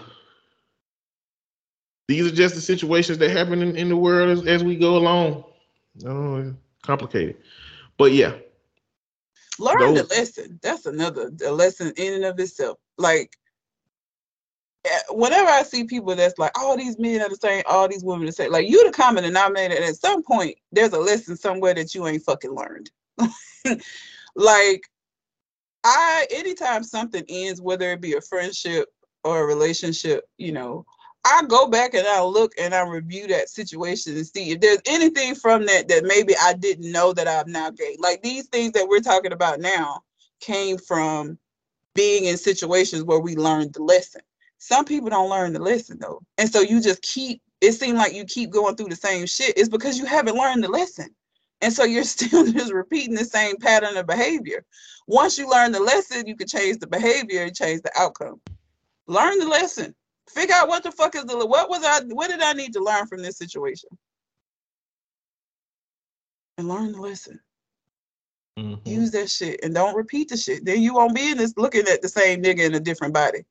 these 2.09 2.27
are 2.27 2.35
just 2.35 2.57
the 2.57 2.61
situations 2.61 3.19
that 3.19 3.31
happen 3.31 3.63
in, 3.63 3.77
in 3.77 3.89
the 3.89 3.97
world 3.97 4.31
as, 4.31 4.47
as 4.47 4.65
we 4.65 4.77
go 4.77 4.97
along. 4.97 5.45
Oh, 6.05 6.55
complicated. 6.83 7.37
But 7.97 8.13
yeah. 8.13 8.35
Learn 9.61 9.79
those, 9.79 10.09
the 10.09 10.15
lesson. 10.15 10.59
That's 10.61 10.87
another 10.87 11.31
lesson 11.31 11.93
in 11.97 12.15
and 12.15 12.25
of 12.25 12.41
itself. 12.41 12.79
Like 12.99 13.37
whenever 15.11 15.49
I 15.49 15.63
see 15.63 15.85
people 15.85 16.15
that's 16.15 16.39
like, 16.39 16.53
all 16.59 16.77
these 16.77 16.99
men 16.99 17.21
are 17.21 17.29
the 17.29 17.37
same, 17.37 17.63
all 17.67 17.89
these 17.89 18.05
women 18.05 18.25
are 18.25 18.27
the 18.27 18.33
same, 18.33 18.53
like 18.53 18.69
you 18.69 18.85
the 18.87 18.93
common 18.93 19.25
denominator, 19.25 19.75
and 19.75 19.85
at 19.85 19.97
some 19.97 20.23
point 20.23 20.57
there's 20.73 20.93
a 20.93 20.99
lesson 20.99 21.37
somewhere 21.37 21.75
that 21.75 21.95
you 21.95 22.07
ain't 22.07 22.25
fucking 22.25 22.55
learned. 22.55 22.91
like 24.35 24.83
I 25.85 26.27
anytime 26.31 26.83
something 26.83 27.25
ends, 27.29 27.61
whether 27.61 27.93
it 27.93 28.01
be 28.01 28.15
a 28.15 28.21
friendship 28.21 28.89
or 29.25 29.43
a 29.43 29.47
relationship, 29.47 30.25
you 30.39 30.53
know, 30.53 30.87
I 31.25 31.43
go 31.47 31.69
back 31.69 31.95
and 31.95 32.07
I 32.07 32.23
look 32.23 32.53
and 32.59 32.75
I 32.75 32.81
review 32.89 33.27
that 33.29 33.51
situation 33.51 34.17
and 34.17 34.27
see 34.27 34.53
if 34.53 34.61
there's 34.61 34.81
anything 34.87 35.35
from 35.35 35.67
that 35.67 35.89
that 35.89 36.05
maybe 36.05 36.35
I 36.41 36.55
didn't 36.55 36.91
know 36.91 37.13
that 37.13 37.29
I've 37.29 37.47
now 37.47 37.71
gained. 37.71 38.01
Like 38.01 38.23
these 38.23 38.47
things 38.47 38.73
that 38.73 38.89
we're 38.89 39.01
talking 39.01 39.33
about 39.33 39.61
now 39.61 40.03
came 40.41 40.79
from 40.79 41.39
being 41.95 42.25
in 42.25 42.39
situations 42.39 43.05
where 43.05 43.21
we 43.21 43.37
learned 43.37 43.75
the 43.75 43.83
lesson. 43.83 44.23
Some 44.61 44.85
people 44.85 45.09
don't 45.09 45.31
learn 45.31 45.55
to 45.55 45.59
listen 45.59 45.99
though. 45.99 46.21
And 46.37 46.53
so 46.53 46.61
you 46.61 46.83
just 46.83 47.01
keep, 47.01 47.41
it 47.63 47.73
seems 47.73 47.97
like 47.97 48.13
you 48.13 48.27
keep 48.27 48.51
going 48.51 48.77
through 48.77 48.91
the 48.91 48.97
same 48.97 49.27
shit. 49.27 49.57
It's 49.57 49.71
because 49.71 49.99
you 49.99 50.05
haven't 50.05 50.37
learned 50.37 50.63
to 50.65 50.71
listen. 50.71 51.09
And 51.63 51.73
so 51.73 51.85
you're 51.85 52.05
still 52.17 52.47
just 52.47 52.73
repeating 52.73 53.15
the 53.15 53.25
same 53.25 53.57
pattern 53.57 53.97
of 53.97 54.07
behavior. 54.07 54.65
Once 55.07 55.39
you 55.39 55.51
learn 55.51 55.73
the 55.73 55.81
lesson, 55.81 56.27
you 56.27 56.37
can 56.37 56.47
change 56.47 56.79
the 56.79 56.87
behavior 56.87 57.43
and 57.43 57.57
change 57.57 57.81
the 57.81 57.91
outcome. 57.99 58.39
Learn 59.07 59.39
the 59.39 59.49
lesson. 59.49 59.95
Figure 60.29 60.55
out 60.55 60.69
what 60.69 60.83
the 60.83 60.93
fuck 60.93 61.17
is 61.17 61.25
the 61.25 61.45
what 61.45 61.71
was 61.71 61.83
I 61.83 62.05
what 62.15 62.29
did 62.29 62.43
I 62.43 62.53
need 62.53 62.75
to 62.75 62.85
learn 62.85 63.07
from 63.07 63.23
this 63.23 63.39
situation? 63.39 63.89
And 66.59 66.69
learn 66.69 66.93
the 66.93 67.01
lesson. 67.01 67.41
Mm-hmm. 68.59 68.89
Use 68.89 69.11
that 69.13 69.31
shit 69.31 69.61
and 69.65 69.75
don't 69.75 69.97
repeat 69.97 70.29
the 70.29 70.37
shit. 70.37 70.67
Then 70.67 70.83
you 70.83 70.95
won't 70.95 71.15
be 71.15 71.31
in 71.31 71.39
this 71.39 71.55
looking 71.57 71.89
at 71.89 72.03
the 72.03 72.09
same 72.09 72.43
nigga 72.43 72.61
in 72.61 72.75
a 72.75 72.81
different 72.81 73.15
body. 73.15 73.45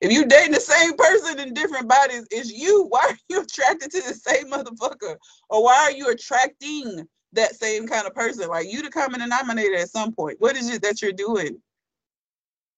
If 0.00 0.12
you 0.12 0.26
dating 0.26 0.52
the 0.52 0.60
same 0.60 0.96
person 0.96 1.38
in 1.40 1.54
different 1.54 1.88
bodies, 1.88 2.26
it's 2.30 2.52
you. 2.52 2.86
Why 2.88 3.06
are 3.10 3.18
you 3.28 3.42
attracted 3.42 3.90
to 3.92 4.00
the 4.00 4.14
same 4.14 4.50
motherfucker? 4.50 5.16
Or 5.48 5.64
why 5.64 5.76
are 5.76 5.92
you 5.92 6.10
attracting 6.10 7.06
that 7.32 7.54
same 7.54 7.86
kind 7.86 8.06
of 8.06 8.14
person? 8.14 8.48
Like 8.48 8.70
you 8.70 8.82
to 8.82 8.90
come 8.90 9.14
in 9.14 9.20
the 9.20 9.26
common 9.26 9.30
denominator 9.30 9.76
at 9.76 9.90
some 9.90 10.12
point. 10.12 10.40
What 10.40 10.56
is 10.56 10.70
it 10.70 10.82
that 10.82 11.02
you're 11.02 11.12
doing? 11.12 11.60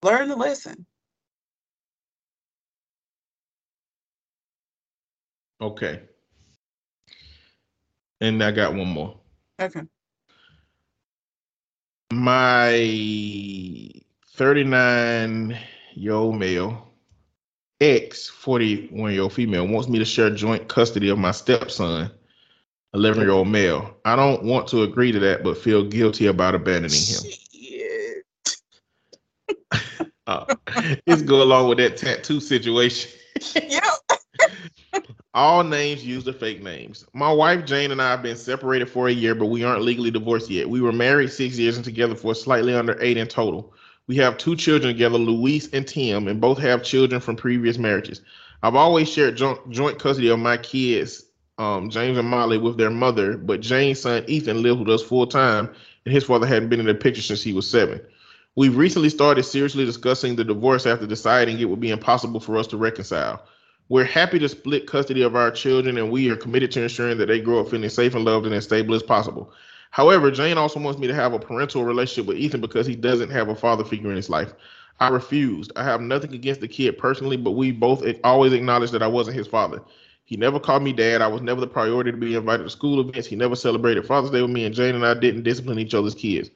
Learn 0.03 0.29
the 0.29 0.35
lesson. 0.35 0.85
Okay. 5.59 6.01
And 8.21 8.43
I 8.43 8.51
got 8.51 8.73
one 8.73 8.87
more. 8.87 9.19
Okay. 9.59 9.81
My 12.11 13.91
39 14.35 15.59
year 15.97 16.13
old 16.13 16.37
male, 16.37 16.87
ex 17.81 18.29
41 18.29 19.11
year 19.11 19.23
old 19.23 19.33
female, 19.33 19.67
wants 19.67 19.89
me 19.89 19.99
to 19.99 20.05
share 20.05 20.29
joint 20.29 20.67
custody 20.67 21.09
of 21.09 21.17
my 21.17 21.31
stepson, 21.31 22.11
11 22.93 23.21
year 23.21 23.31
old 23.31 23.47
male. 23.47 23.95
I 24.05 24.15
don't 24.15 24.43
want 24.43 24.67
to 24.69 24.83
agree 24.83 25.11
to 25.11 25.19
that, 25.19 25.43
but 25.43 25.57
feel 25.57 25.83
guilty 25.83 26.27
about 26.27 26.55
abandoning 26.55 27.01
him. 27.01 27.23
uh, 30.27 30.55
let's 31.07 31.23
go 31.23 31.41
along 31.41 31.69
with 31.69 31.79
that 31.79 31.97
tattoo 31.97 32.39
situation. 32.39 33.11
yep. 33.55 33.83
All 35.33 35.63
names 35.63 36.03
used 36.03 36.27
are 36.27 36.33
fake 36.33 36.63
names. 36.63 37.05
My 37.13 37.31
wife 37.31 37.65
Jane 37.65 37.91
and 37.91 38.01
I 38.01 38.09
have 38.11 38.23
been 38.23 38.37
separated 38.37 38.89
for 38.89 39.07
a 39.07 39.11
year, 39.11 39.35
but 39.35 39.47
we 39.47 39.63
aren't 39.63 39.83
legally 39.83 40.09
divorced 40.09 40.49
yet. 40.49 40.67
We 40.67 40.81
were 40.81 40.91
married 40.91 41.31
six 41.31 41.59
years 41.59 41.75
and 41.75 41.85
together 41.85 42.15
for 42.15 42.33
slightly 42.33 42.73
under 42.73 42.99
eight 43.01 43.17
in 43.17 43.27
total. 43.27 43.73
We 44.07 44.15
have 44.17 44.37
two 44.37 44.55
children 44.55 44.93
together, 44.93 45.17
Luis 45.17 45.69
and 45.73 45.85
Tim, 45.85 46.29
and 46.29 46.39
both 46.39 46.57
have 46.59 46.81
children 46.81 47.19
from 47.19 47.35
previous 47.35 47.77
marriages. 47.77 48.21
I've 48.63 48.75
always 48.75 49.11
shared 49.11 49.35
joint, 49.35 49.99
custody 49.99 50.29
of 50.29 50.39
my 50.39 50.57
kids, 50.57 51.25
um, 51.57 51.89
James 51.89 52.17
and 52.17 52.27
Molly, 52.27 52.57
with 52.57 52.77
their 52.77 52.89
mother, 52.89 53.37
but 53.37 53.59
Jane's 53.59 54.01
son 54.01 54.23
Ethan 54.27 54.63
lived 54.63 54.79
with 54.79 54.89
us 54.89 55.03
full 55.03 55.27
time, 55.27 55.69
and 56.05 56.13
his 56.13 56.23
father 56.23 56.47
hadn't 56.47 56.69
been 56.69 56.79
in 56.79 56.85
the 56.85 56.95
picture 56.95 57.21
since 57.21 57.43
he 57.43 57.53
was 57.53 57.69
seven. 57.69 57.99
We've 58.55 58.77
recently 58.77 59.09
started 59.09 59.43
seriously 59.43 59.85
discussing 59.85 60.35
the 60.35 60.43
divorce 60.43 60.85
after 60.85 61.05
deciding 61.05 61.59
it 61.59 61.69
would 61.69 61.81
be 61.81 61.91
impossible 61.91 62.39
for 62.39 62.57
us 62.57 62.65
to 62.67 62.77
reconcile. 62.77 63.43
We're 63.89 64.05
happy 64.05 64.39
to 64.39 64.49
split 64.49 64.87
custody 64.87 65.21
of 65.21 65.35
our 65.35 65.51
children, 65.51 65.97
and 65.97 66.09
we 66.09 66.29
are 66.29 66.35
committed 66.35 66.71
to 66.71 66.83
ensuring 66.83 67.17
that 67.19 67.27
they 67.27 67.39
grow 67.39 67.59
up 67.59 67.69
feeling 67.69 67.89
safe 67.89 68.15
and 68.15 68.25
loved 68.25 68.45
and 68.45 68.55
as 68.55 68.63
stable 68.63 68.95
as 68.95 69.03
possible. 69.03 69.51
However, 69.97 70.29
Jane 70.29 70.59
also 70.59 70.79
wants 70.79 70.99
me 70.99 71.07
to 71.07 71.13
have 71.15 71.33
a 71.33 71.39
parental 71.39 71.83
relationship 71.83 72.27
with 72.27 72.37
Ethan 72.37 72.61
because 72.61 72.85
he 72.85 72.95
doesn't 72.95 73.31
have 73.31 73.49
a 73.49 73.55
father 73.55 73.83
figure 73.83 74.11
in 74.11 74.15
his 74.15 74.29
life. 74.29 74.53
I 74.99 75.07
refused. 75.07 75.71
I 75.75 75.83
have 75.85 76.01
nothing 76.01 76.35
against 76.35 76.61
the 76.61 76.67
kid 76.67 76.99
personally, 76.99 77.35
but 77.35 77.53
we 77.53 77.71
both 77.71 78.05
always 78.23 78.53
acknowledged 78.53 78.93
that 78.93 79.01
I 79.01 79.07
wasn't 79.07 79.37
his 79.37 79.47
father. 79.47 79.81
He 80.25 80.37
never 80.37 80.59
called 80.59 80.83
me 80.83 80.93
dad. 80.93 81.23
I 81.23 81.27
was 81.27 81.41
never 81.41 81.59
the 81.59 81.65
priority 81.65 82.11
to 82.11 82.17
be 82.17 82.35
invited 82.35 82.65
to 82.65 82.69
school 82.69 82.99
events. 82.99 83.27
He 83.27 83.35
never 83.35 83.55
celebrated 83.55 84.05
Father's 84.05 84.29
Day 84.29 84.43
with 84.43 84.51
me, 84.51 84.65
and 84.65 84.75
Jane 84.75 84.93
and 84.93 85.03
I 85.03 85.15
didn't 85.15 85.41
discipline 85.41 85.79
each 85.79 85.95
other's 85.95 86.13
kids. 86.13 86.51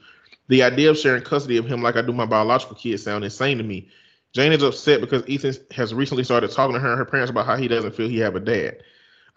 The 0.47 0.61
idea 0.61 0.91
of 0.91 0.99
sharing 0.99 1.23
custody 1.23 1.57
of 1.57 1.65
him 1.65 1.81
like 1.81 1.95
I 1.95 2.03
do 2.03 2.13
my 2.13 2.27
biological 2.27 2.75
kids 2.75 3.01
sound 3.01 3.23
insane 3.23 3.57
to 3.57 3.63
me. 3.63 3.89
Jane 4.33 4.51
is 4.51 4.61
upset 4.61 5.01
because 5.01 5.27
Ethan 5.27 5.55
has 5.71 5.95
recently 5.95 6.23
started 6.23 6.51
talking 6.51 6.75
to 6.75 6.79
her 6.79 6.89
and 6.89 6.99
her 6.99 7.05
parents 7.05 7.31
about 7.31 7.47
how 7.47 7.55
he 7.55 7.67
doesn't 7.67 7.95
feel 7.95 8.07
he 8.07 8.19
have 8.19 8.35
a 8.35 8.39
dad. 8.39 8.83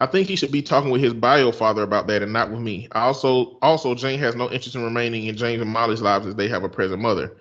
I 0.01 0.05
think 0.07 0.27
he 0.27 0.35
should 0.35 0.51
be 0.51 0.61
talking 0.61 0.89
with 0.89 1.01
his 1.01 1.13
bio 1.13 1.51
father 1.51 1.83
about 1.83 2.07
that 2.07 2.21
and 2.21 2.33
not 2.33 2.51
with 2.51 2.59
me. 2.59 2.87
Also 2.91 3.57
also 3.61 3.95
Jane 3.95 4.19
has 4.19 4.35
no 4.35 4.49
interest 4.51 4.75
in 4.75 4.83
remaining 4.83 5.25
in 5.25 5.37
James 5.37 5.61
and 5.61 5.71
Molly's 5.71 6.01
lives 6.01 6.27
as 6.27 6.35
they 6.35 6.47
have 6.49 6.63
a 6.63 6.69
present 6.69 7.01
mother. 7.01 7.35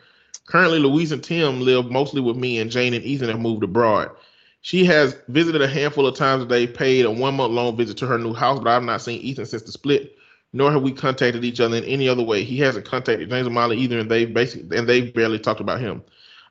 Currently, 0.46 0.78
Louise 0.78 1.11
and 1.11 1.24
Tim 1.24 1.61
live 1.61 1.90
mostly 1.90 2.20
with 2.20 2.36
me, 2.36 2.59
and 2.59 2.70
Jane 2.70 2.94
and 2.94 3.05
Ethan 3.05 3.30
have 3.30 3.40
moved 3.40 3.64
abroad. 3.64 4.11
She 4.61 4.84
has 4.84 5.16
visited 5.28 5.62
a 5.62 5.68
handful 5.68 6.07
of 6.07 6.16
times. 6.16 6.46
They 6.46 6.66
paid 6.66 7.07
a 7.07 7.11
one 7.11 7.34
month 7.34 7.52
long 7.52 7.76
visit 7.76 7.96
to 7.98 8.07
her 8.07 8.18
new 8.18 8.34
house, 8.34 8.59
but 8.59 8.68
I've 8.68 8.82
not 8.82 9.02
seen 9.02 9.20
Ethan 9.20 9.46
since 9.46 9.62
the 9.62 9.72
split, 9.72 10.16
nor 10.52 10.70
have 10.70 10.82
we 10.82 10.92
contacted 10.92 11.44
each 11.44 11.61
other 11.61 11.76
in 11.76 11.84
any 11.84 12.09
other 12.09 12.22
way. 12.22 12.44
He 12.44 12.59
hasn't 12.59 12.84
contacted 12.84 13.30
James 13.30 13.46
and 13.46 13.55
Molly 13.55 13.78
either, 13.78 13.98
and 13.98 14.11
they 14.11 14.26
basically 14.26 14.76
and 14.76 14.88
they 14.88 15.11
barely 15.11 15.38
talked 15.38 15.61
about 15.61 15.80
him. 15.80 16.02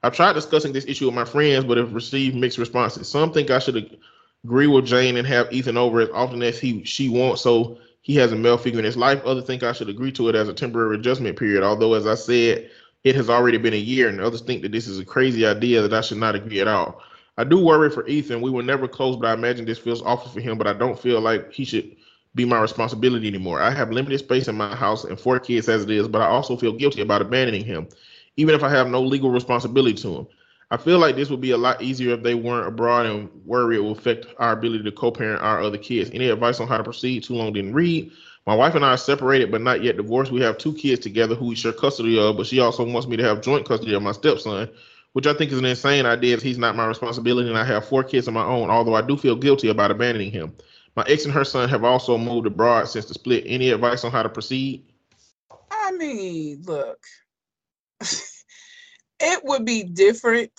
I've 0.02 0.16
tried 0.16 0.34
discussing 0.34 0.74
this 0.74 0.86
issue 0.86 1.06
with 1.06 1.16
my 1.16 1.26
friends, 1.26 1.64
but 1.64 1.78
have 1.78 1.94
received 1.94 2.36
mixed 2.36 2.58
responses. 2.58 3.08
Some 3.08 3.32
think 3.32 3.52
I 3.52 3.60
should 3.60 3.98
agree 4.44 4.68
with 4.68 4.86
Jane 4.86 5.18
and 5.18 5.28
have 5.28 5.52
Ethan 5.52 5.78
over 5.78 6.02
as 6.02 6.10
often 6.10 6.42
as 6.44 6.60
he 6.60 6.84
she 6.84 7.10
wants, 7.10 7.42
so 7.42 7.78
he 8.02 8.16
has 8.16 8.32
a 8.32 8.36
male 8.36 8.58
figure 8.58 8.80
in 8.80 8.86
his 8.86 8.98
life. 8.98 9.24
Others 9.24 9.46
think 9.46 9.64
I 9.64 9.72
should 9.72 9.90
agree 9.90 10.12
to 10.14 10.28
it 10.30 10.36
as 10.36 10.50
a 10.50 10.54
temporary 10.54 10.98
adjustment 10.98 11.40
period. 11.40 11.64
Although, 11.64 11.94
as 11.94 12.06
I 12.06 12.16
said, 12.16 12.70
it 13.04 13.16
has 13.16 13.30
already 13.30 13.58
been 13.58 13.74
a 13.74 13.78
year, 13.78 14.10
and 14.10 14.20
others 14.20 14.42
think 14.42 14.62
that 14.62 14.72
this 14.72 14.88
is 14.88 15.00
a 15.00 15.06
crazy 15.06 15.46
idea 15.46 15.82
that 15.82 15.94
I 15.94 16.02
should 16.02 16.18
not 16.18 16.36
agree 16.36 16.60
at 16.60 16.68
all. 16.68 17.02
I 17.38 17.46
do 17.46 17.64
worry 17.64 17.90
for 17.90 18.06
Ethan. 18.08 18.42
We 18.42 18.52
were 18.52 18.64
never 18.64 18.88
close, 18.88 19.16
but 19.16 19.28
I 19.28 19.34
imagine 19.34 19.66
this 19.66 19.80
feels 19.80 20.02
awful 20.02 20.32
for 20.32 20.42
him. 20.42 20.58
But 20.58 20.68
I 20.68 20.74
don't 20.74 21.00
feel 21.00 21.22
like 21.22 21.52
he 21.52 21.64
should 21.66 21.96
be 22.36 22.46
my 22.46 22.60
responsibility 22.60 23.28
anymore. 23.28 23.62
I 23.62 23.72
have 23.72 23.92
limited 23.92 24.20
space 24.20 24.48
in 24.48 24.56
my 24.56 24.76
house 24.76 25.04
and 25.04 25.20
four 25.20 25.40
kids 25.40 25.70
as 25.70 25.84
it 25.84 25.92
is, 25.92 26.08
but 26.08 26.22
I 26.22 26.28
also 26.28 26.58
feel 26.58 26.74
guilty 26.74 27.02
about 27.02 27.22
abandoning 27.22 27.64
him, 27.64 27.88
even 28.38 28.56
if 28.56 28.64
I 28.64 28.70
have 28.70 28.88
no 28.88 29.02
legal 29.02 29.30
responsibility 29.30 29.96
to 30.02 30.16
him. 30.18 30.28
I 30.74 30.78
feel 30.78 30.98
like 30.98 31.16
this 31.16 31.30
would 31.30 31.40
be 31.40 31.52
a 31.52 31.58
lot 31.58 31.84
easier 31.84 32.16
if 32.16 32.24
they 32.24 32.34
weren't 32.34 32.68
abroad 32.68 33.06
and 33.06 33.30
worry 33.46 33.76
it 33.76 33.80
will 33.80 33.92
affect 33.92 34.26
our 34.40 34.54
ability 34.54 34.84
to 34.86 34.92
co-parent 34.92 35.40
our 35.40 35.62
other 35.62 35.78
kids. 35.78 36.10
Any 36.12 36.30
advice 36.30 36.60
on 36.60 36.68
how 36.68 36.78
to 36.78 36.84
proceed? 36.84 37.24
Too 37.24 37.36
long 37.36 37.54
didn't 37.54 37.76
read. 37.76 38.12
My 38.48 38.56
wife 38.56 38.74
and 38.74 38.84
I 38.84 38.94
are 38.94 38.98
separated 38.98 39.52
but 39.52 39.62
not 39.62 39.84
yet 39.84 39.98
divorced. 39.98 40.32
We 40.32 40.42
have 40.42 40.58
two 40.58 40.74
kids 40.74 41.00
together 41.02 41.36
who 41.36 41.46
we 41.46 41.54
share 41.54 41.74
custody 41.74 42.18
of, 42.18 42.38
but 42.38 42.48
she 42.48 42.60
also 42.60 42.84
wants 42.84 43.08
me 43.08 43.18
to 43.18 43.24
have 43.24 43.44
joint 43.44 43.68
custody 43.68 43.94
of 43.94 44.02
my 44.02 44.14
stepson, 44.14 44.68
which 45.12 45.28
I 45.28 45.36
think 45.36 45.52
is 45.52 45.60
an 45.60 45.66
insane 45.66 46.08
idea 46.08 46.38
as 46.38 46.42
he's 46.42 46.58
not 46.58 46.76
my 46.76 46.88
responsibility 46.88 47.50
and 47.50 47.58
I 47.58 47.66
have 47.66 47.88
four 47.88 48.04
kids 48.04 48.28
of 48.28 48.34
my 48.34 48.44
own, 48.44 48.72
although 48.72 48.96
I 48.96 49.04
do 49.04 49.16
feel 49.16 49.36
guilty 49.36 49.70
about 49.70 49.92
abandoning 49.92 50.32
him. 50.32 50.56
My 50.96 51.06
ex 51.08 51.24
and 51.26 51.34
her 51.36 51.46
son 51.46 51.70
have 51.70 51.84
also 51.84 52.18
moved 52.18 52.48
abroad 52.48 52.90
since 52.90 53.06
the 53.06 53.14
split. 53.14 53.44
Any 53.46 53.70
advice 53.70 54.04
on 54.04 54.12
how 54.12 54.24
to 54.24 54.30
proceed? 54.30 54.86
I 55.70 55.92
mean, 55.92 56.64
look, 56.66 56.98
it 59.20 59.44
would 59.44 59.66
be 59.66 59.84
different. 59.84 60.52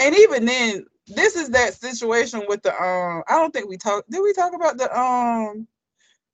And 0.00 0.14
even 0.16 0.44
then, 0.46 0.86
this 1.06 1.36
is 1.36 1.50
that 1.50 1.74
situation 1.74 2.44
with 2.48 2.62
the 2.62 2.70
um 2.70 3.22
I 3.28 3.36
don't 3.36 3.52
think 3.52 3.68
we 3.68 3.76
talked 3.76 4.10
did 4.10 4.22
we 4.22 4.32
talk 4.32 4.54
about 4.54 4.78
the 4.78 4.96
um 4.98 5.66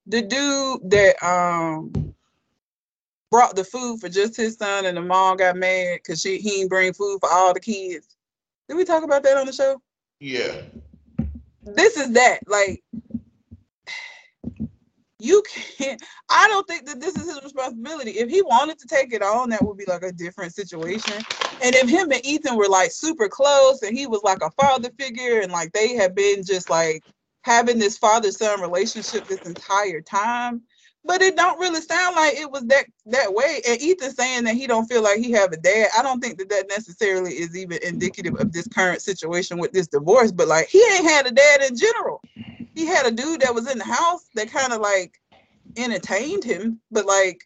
the 0.06 0.22
dude 0.22 0.90
that 0.90 1.22
um 1.22 2.14
brought 3.30 3.56
the 3.56 3.64
food 3.64 4.00
for 4.00 4.08
just 4.08 4.36
his 4.36 4.56
son 4.56 4.86
and 4.86 4.96
the 4.96 5.02
mom 5.02 5.36
got 5.36 5.56
mad 5.56 5.98
because 6.02 6.20
she 6.20 6.38
he 6.38 6.50
didn't 6.50 6.68
bring 6.68 6.92
food 6.92 7.18
for 7.20 7.30
all 7.30 7.52
the 7.54 7.60
kids. 7.60 8.16
Did 8.68 8.76
we 8.76 8.84
talk 8.84 9.02
about 9.02 9.22
that 9.22 9.36
on 9.36 9.46
the 9.46 9.52
show? 9.52 9.80
Yeah. 10.20 10.62
This 11.62 11.96
is 11.96 12.12
that. 12.12 12.40
Like 12.46 12.82
you 15.18 15.42
can't 15.48 16.02
I 16.30 16.48
don't 16.48 16.66
think 16.66 16.86
that 16.86 17.00
this 17.00 17.16
is 17.16 17.26
his 17.26 17.42
responsibility. 17.42 18.12
If 18.12 18.28
he 18.30 18.42
wanted 18.42 18.78
to 18.78 18.86
take 18.86 19.12
it 19.12 19.22
on, 19.22 19.50
that 19.50 19.64
would 19.64 19.76
be 19.76 19.84
like 19.86 20.02
a 20.02 20.12
different 20.12 20.54
situation. 20.54 21.14
And 21.62 21.74
if 21.74 21.88
him 21.88 22.12
and 22.12 22.24
Ethan 22.24 22.56
were 22.56 22.68
like 22.68 22.92
super 22.92 23.28
close 23.28 23.82
and 23.82 23.96
he 23.96 24.06
was 24.06 24.22
like 24.22 24.42
a 24.42 24.50
father 24.52 24.90
figure 24.98 25.40
and 25.40 25.50
like 25.50 25.72
they 25.72 25.94
had 25.94 26.14
been 26.14 26.44
just 26.44 26.70
like 26.70 27.02
having 27.42 27.78
this 27.78 27.98
father-son 27.98 28.60
relationship 28.60 29.26
this 29.26 29.40
entire 29.40 30.00
time, 30.00 30.60
but 31.04 31.22
it 31.22 31.36
don't 31.36 31.58
really 31.58 31.80
sound 31.80 32.14
like 32.14 32.34
it 32.34 32.50
was 32.50 32.64
that 32.66 32.84
that 33.06 33.32
way. 33.32 33.60
And 33.66 33.80
Ethan 33.80 34.14
saying 34.14 34.44
that 34.44 34.54
he 34.54 34.66
don't 34.66 34.86
feel 34.86 35.02
like 35.02 35.18
he 35.18 35.32
have 35.32 35.52
a 35.52 35.56
dad, 35.56 35.88
I 35.98 36.02
don't 36.02 36.20
think 36.20 36.38
that 36.38 36.50
that 36.50 36.68
necessarily 36.68 37.32
is 37.32 37.56
even 37.56 37.78
indicative 37.82 38.38
of 38.38 38.52
this 38.52 38.68
current 38.68 39.02
situation 39.02 39.58
with 39.58 39.72
this 39.72 39.88
divorce. 39.88 40.30
But 40.30 40.48
like 40.48 40.68
he 40.68 40.84
ain't 40.92 41.08
had 41.08 41.26
a 41.26 41.32
dad 41.32 41.62
in 41.62 41.76
general. 41.76 42.22
He 42.78 42.86
had 42.86 43.06
a 43.06 43.10
dude 43.10 43.40
that 43.40 43.52
was 43.52 43.68
in 43.68 43.76
the 43.78 43.84
house 43.84 44.28
that 44.36 44.52
kind 44.52 44.72
of 44.72 44.80
like 44.80 45.20
entertained 45.76 46.44
him, 46.44 46.80
but 46.92 47.06
like 47.06 47.42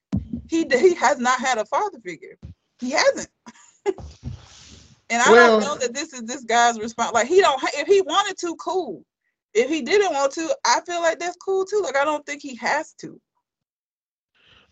he 0.50 0.66
he 0.70 0.92
has 0.94 1.18
not 1.18 1.40
had 1.40 1.56
a 1.56 1.64
father 1.64 1.98
figure. 2.00 2.36
He 2.80 2.90
hasn't. 2.90 3.28
and 3.86 5.22
I 5.22 5.30
Well- 5.32 5.58
don't 5.58 5.66
know 5.66 5.78
that 5.78 5.94
this 5.94 6.12
is 6.12 6.24
this 6.24 6.44
guy's 6.44 6.78
response. 6.78 7.12
Like 7.14 7.28
he 7.28 7.40
don't 7.40 7.58
if 7.64 7.86
he 7.86 8.02
wanted 8.02 8.36
to, 8.40 8.54
cool. 8.56 9.06
If 9.54 9.70
he 9.70 9.80
didn't 9.80 10.12
want 10.12 10.32
to, 10.32 10.54
I 10.66 10.80
feel 10.86 11.00
like 11.00 11.18
that's 11.18 11.36
cool 11.38 11.64
too. 11.64 11.80
Like 11.82 11.96
I 11.96 12.04
don't 12.04 12.26
think 12.26 12.42
he 12.42 12.54
has 12.56 12.92
to. 13.00 13.18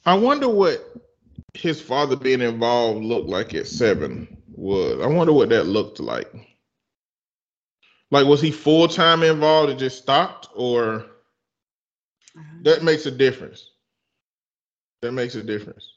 I 0.05 0.13
wonder 0.15 0.49
what 0.51 0.95
his 1.55 1.81
father 1.81 2.17
being 2.17 2.43
involved 2.43 3.03
looked 3.03 3.31
like 3.31 3.55
at 3.55 3.67
seven 3.67 4.37
was. 4.55 5.01
I 5.03 5.07
wonder 5.07 5.33
what 5.33 5.49
that 5.49 5.65
looked 5.65 6.01
like. 6.01 6.31
Like, 8.11 8.27
was 8.27 8.41
he 8.41 8.51
full 8.51 8.89
time 8.89 9.23
involved 9.23 9.71
and 9.71 9.79
just 9.79 9.99
stopped, 9.99 10.49
or 10.55 11.07
uh-huh. 12.37 12.59
that 12.63 12.83
makes 12.83 13.07
a 13.07 13.11
difference? 13.11 13.71
That 15.03 15.13
makes 15.13 15.35
a 15.35 15.43
difference 15.43 15.95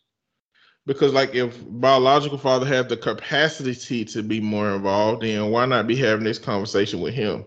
because, 0.86 1.14
like, 1.14 1.34
if 1.34 1.58
biological 1.68 2.38
father 2.38 2.66
had 2.66 2.90
the 2.90 2.98
capacity 2.98 4.06
to 4.06 4.22
be 4.22 4.40
more 4.40 4.76
involved, 4.76 5.24
then 5.24 5.50
why 5.50 5.66
not 5.66 5.88
be 5.88 5.96
having 5.96 6.26
this 6.26 6.40
conversation 6.40 7.00
with 7.00 7.14
him? 7.14 7.46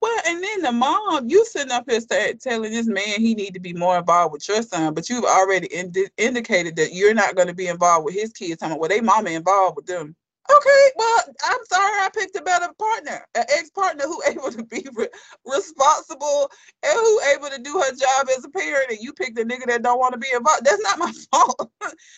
Well, 0.00 0.20
and 0.26 0.42
then 0.42 0.62
the 0.62 0.72
mom, 0.72 1.28
you 1.28 1.44
sitting 1.46 1.72
up 1.72 1.88
here 1.88 2.00
say, 2.00 2.34
telling 2.34 2.72
this 2.72 2.86
man 2.86 3.20
he 3.20 3.34
need 3.34 3.54
to 3.54 3.60
be 3.60 3.72
more 3.72 3.98
involved 3.98 4.32
with 4.32 4.46
your 4.48 4.62
son, 4.62 4.92
but 4.92 5.08
you've 5.08 5.24
already 5.24 5.66
indi- 5.68 6.08
indicated 6.18 6.76
that 6.76 6.92
you're 6.92 7.14
not 7.14 7.36
going 7.36 7.48
to 7.48 7.54
be 7.54 7.68
involved 7.68 8.04
with 8.04 8.14
his 8.14 8.32
kids. 8.32 8.58
Talking 8.58 8.72
about, 8.72 8.80
well, 8.80 8.88
they 8.90 9.00
mama 9.00 9.30
involved 9.30 9.76
with 9.76 9.86
them. 9.86 10.14
Okay, 10.50 10.90
well, 10.96 11.20
I'm 11.44 11.64
sorry, 11.70 12.00
I 12.00 12.10
picked 12.14 12.36
a 12.36 12.42
better 12.42 12.68
partner, 12.78 13.26
an 13.34 13.44
ex-partner 13.48 14.04
who 14.04 14.22
able 14.28 14.50
to 14.50 14.64
be 14.64 14.86
re- 14.94 15.08
responsible 15.46 16.50
and 16.82 16.92
who 16.92 17.20
able 17.34 17.48
to 17.48 17.62
do 17.62 17.80
her 17.80 17.90
job 17.94 18.28
as 18.36 18.44
a 18.44 18.50
parent, 18.50 18.90
and 18.90 19.00
you 19.00 19.12
picked 19.14 19.38
a 19.38 19.44
nigga 19.44 19.66
that 19.66 19.82
don't 19.82 19.98
want 19.98 20.12
to 20.12 20.18
be 20.18 20.28
involved. 20.34 20.64
That's 20.64 20.82
not 20.82 20.98
my 20.98 21.12
fault. 21.32 21.70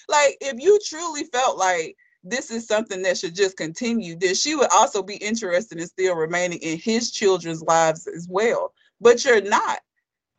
like, 0.08 0.36
if 0.40 0.60
you 0.60 0.78
truly 0.84 1.24
felt 1.32 1.56
like 1.56 1.96
this 2.24 2.50
is 2.50 2.66
something 2.66 3.02
that 3.02 3.16
should 3.16 3.36
just 3.36 3.56
continue, 3.56 4.16
then 4.16 4.34
she 4.34 4.56
would 4.56 4.72
also 4.74 5.02
be 5.04 5.16
interested 5.16 5.78
in 5.78 5.86
still 5.86 6.16
remaining 6.16 6.58
in 6.58 6.78
his 6.78 7.12
children's 7.12 7.62
lives 7.62 8.08
as 8.08 8.26
well. 8.28 8.72
But 9.00 9.24
you're 9.24 9.40
not. 9.40 9.78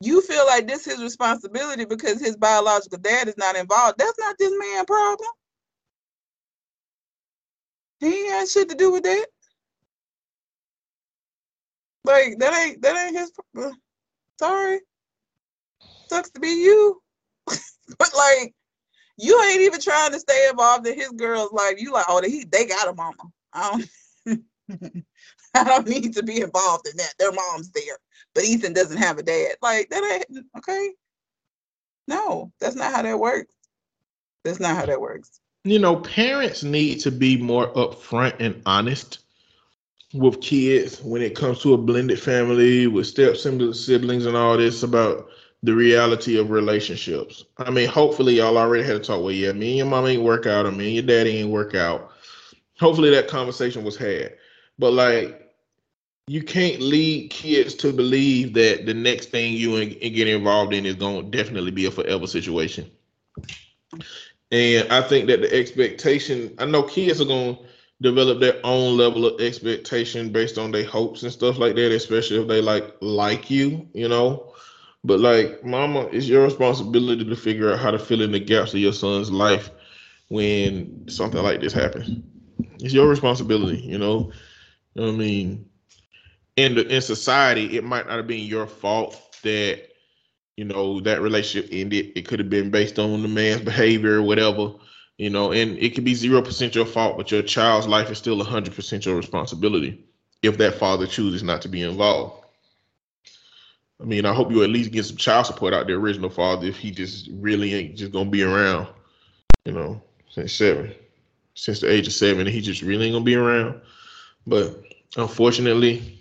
You 0.02 0.22
feel 0.22 0.46
like 0.46 0.68
this 0.68 0.86
is 0.86 0.94
his 0.94 1.04
responsibility 1.04 1.86
because 1.86 2.20
his 2.20 2.36
biological 2.36 3.00
dad 3.00 3.30
is 3.30 3.38
not 3.38 3.56
involved. 3.56 3.98
That's 3.98 4.20
not 4.20 4.38
this 4.38 4.54
man's 4.60 4.86
problem. 4.86 5.30
He 8.00 8.08
ain't 8.08 8.32
had 8.32 8.50
shit 8.50 8.70
to 8.70 8.76
do 8.76 8.92
with 8.92 9.04
that. 9.04 9.26
Like 12.04 12.40
that 12.40 12.54
ain't 12.54 12.82
that 12.82 13.06
ain't 13.06 13.18
his. 13.18 13.32
pro- 13.32 13.70
uh, 13.70 13.74
Sorry, 14.40 14.80
sucks 16.10 16.30
to 16.32 16.40
be 16.40 16.50
you. 16.64 17.02
but 17.48 18.10
like, 18.16 18.54
you 19.18 19.42
ain't 19.44 19.62
even 19.62 19.82
trying 19.82 20.12
to 20.12 20.20
stay 20.20 20.48
involved 20.50 20.88
in 20.88 20.96
his 20.96 21.12
girl's 21.12 21.52
life. 21.52 21.76
You 21.78 21.92
like, 21.92 22.06
oh, 22.08 22.22
they 22.22 22.44
they 22.44 22.66
got 22.66 22.88
a 22.88 22.94
mama. 22.94 23.24
I 23.54 23.84
don't. 24.26 24.42
I 25.54 25.64
don't 25.64 25.88
need 25.88 26.14
to 26.14 26.24
be 26.24 26.42
involved 26.42 26.88
in 26.88 26.96
that. 26.98 27.14
Their 27.18 27.32
mom's 27.32 27.72
there, 27.72 27.98
but 28.36 28.44
Ethan 28.44 28.74
doesn't 28.74 28.98
have 28.98 29.18
a 29.18 29.24
dad. 29.24 29.56
Like 29.62 29.90
that 29.90 30.24
ain't 30.30 30.46
okay. 30.58 30.92
No, 32.08 32.52
that's 32.60 32.76
not 32.76 32.94
how 32.94 33.02
that 33.02 33.20
works. 33.20 33.54
That's 34.44 34.60
not 34.60 34.76
how 34.78 34.86
that 34.86 35.02
works. 35.02 35.42
You 35.72 35.80
know, 35.80 35.98
parents 35.98 36.64
need 36.64 37.00
to 37.02 37.12
be 37.12 37.38
more 37.38 37.68
upfront 37.74 38.40
and 38.40 38.62
honest 38.66 39.20
with 40.14 40.42
kids 40.42 41.02
when 41.02 41.22
it 41.22 41.36
comes 41.36 41.60
to 41.62 41.74
a 41.74 41.78
blended 41.78 42.20
family 42.20 42.88
with 42.88 43.08
step 43.08 43.36
siblings, 43.38 44.26
and 44.26 44.38
all 44.38 44.58
this 44.58 44.84
about 44.84 45.28
the 45.64 45.74
reality 45.74 46.38
of 46.38 46.50
relationships. 46.50 47.46
I 47.58 47.72
mean, 47.72 47.90
hopefully, 47.90 48.36
y'all 48.36 48.58
already 48.58 48.84
had 48.84 48.96
a 48.96 49.00
talk. 49.00 49.22
Well, 49.22 49.32
yeah, 49.32 49.52
me 49.52 49.70
and 49.70 49.78
your 49.78 49.88
mom 49.88 50.06
ain't 50.06 50.24
work 50.24 50.46
out, 50.46 50.66
or 50.66 50.72
me 50.72 50.86
and 50.86 50.96
your 50.96 51.04
daddy 51.04 51.38
ain't 51.38 51.50
work 51.50 51.76
out. 51.76 52.12
Hopefully, 52.80 53.10
that 53.10 53.28
conversation 53.28 53.84
was 53.84 53.98
had. 53.98 54.36
But 54.80 54.94
like, 54.94 55.52
you 56.28 56.44
can't 56.44 56.82
lead 56.82 57.32
kids 57.32 57.74
to 57.76 57.92
believe 57.92 58.54
that 58.54 58.86
the 58.86 58.94
next 58.94 59.30
thing 59.30 59.54
you 59.54 59.86
get 59.86 60.28
involved 60.28 60.74
in 60.74 60.86
is 60.86 60.96
going 60.96 61.32
to 61.32 61.38
definitely 61.38 61.72
be 61.72 61.86
a 61.86 61.92
forever 61.92 62.28
situation. 62.28 62.92
And 64.52 64.92
I 64.92 65.02
think 65.02 65.28
that 65.28 65.42
the 65.42 65.54
expectation, 65.54 66.54
I 66.58 66.66
know 66.66 66.84
kids 66.84 67.22
are 67.22 67.26
going 67.26 67.56
to 67.56 67.62
develop 68.02 68.40
their 68.40 68.60
own 68.64 68.98
level 68.98 69.26
of 69.26 69.42
expectation 69.42 70.32
based 70.32 70.58
on 70.58 70.72
their 70.72 70.86
hopes 70.86 71.24
and 71.24 71.32
stuff 71.32 71.58
like 71.58 71.76
that, 71.76 71.92
especially 71.92 72.40
if 72.42 72.48
they 72.48 72.62
like 72.62 72.96
like 73.02 73.50
you, 73.50 73.88
you 73.94 74.08
know. 74.08 74.54
But 75.04 75.20
like, 75.20 75.64
mama, 75.64 76.08
it's 76.12 76.28
your 76.28 76.44
responsibility 76.44 77.26
to 77.26 77.36
figure 77.36 77.72
out 77.72 77.80
how 77.80 77.92
to 77.92 78.00
fill 78.00 78.22
in 78.22 78.32
the 78.32 78.40
gaps 78.40 78.74
of 78.74 78.80
your 78.80 78.94
son's 78.94 79.32
life 79.32 79.70
when 80.30 81.08
something 81.10 81.42
like 81.42 81.62
this 81.62 81.74
happens. 81.74 82.22
It's 82.80 82.94
your 82.94 83.08
responsibility, 83.08 83.80
you 83.80 83.98
know. 83.98 84.32
You 84.96 85.02
know 85.04 85.10
I 85.10 85.12
mean? 85.12 85.70
In 86.56 86.76
the 86.76 86.88
in 86.88 87.02
society, 87.02 87.78
it 87.78 87.84
might 87.84 88.08
not 88.08 88.18
have 88.18 88.28
been 88.28 88.46
your 88.46 88.68
fault 88.68 89.38
that 89.44 89.87
you 90.58 90.66
know 90.66 91.00
that 91.02 91.22
relationship 91.22 91.70
ended. 91.72 92.12
It 92.16 92.28
could 92.28 92.40
have 92.40 92.50
been 92.50 92.72
based 92.72 93.00
on 93.00 93.22
the 93.22 93.28
man's 93.28 93.62
behavior 93.62 94.16
or 94.16 94.24
whatever, 94.24 94.74
you 95.18 95.30
know, 95.30 95.52
and 95.52 95.78
it 95.78 95.96
could 95.96 96.04
be 96.04 96.16
zero 96.16 96.42
percent 96.42 96.76
your 96.76 96.86
fault, 96.86 97.16
but 97.16 97.32
your 97.32 97.44
child's 97.44 97.88
life 97.88 98.10
is 98.10 98.18
still 98.18 98.44
hundred 98.44 98.76
percent 98.76 99.06
your 99.06 99.16
responsibility 99.16 100.04
if 100.42 100.58
that 100.58 100.76
father 100.76 101.08
chooses 101.08 101.44
not 101.44 101.62
to 101.62 101.70
be 101.70 101.84
involved. 101.84 102.44
I 104.02 104.04
mean, 104.04 104.26
I 104.26 104.34
hope 104.34 104.52
you 104.52 104.64
at 104.64 104.70
least 104.70 104.92
get 104.92 105.06
some 105.06 105.18
child 105.18 105.46
support 105.46 105.74
out 105.74 105.88
the 105.88 105.94
original 105.94 106.30
father 106.30 106.68
if 106.68 106.78
he 106.78 106.92
just 106.92 107.30
really 107.34 107.74
ain't 107.74 107.96
just 107.96 108.12
gonna 108.12 108.30
be 108.30 108.44
around, 108.44 108.88
you 109.66 109.72
know, 109.72 110.02
since 110.30 110.54
seven, 110.54 110.94
since 111.56 111.80
the 111.80 111.92
age 111.92 112.08
of 112.08 112.14
seven, 112.14 112.46
he 112.46 112.62
just 112.62 112.82
really 112.82 113.06
ain't 113.06 113.14
gonna 113.14 113.26
be 113.26 113.36
around. 113.36 113.80
But 114.46 114.84
unfortunately, 115.16 116.17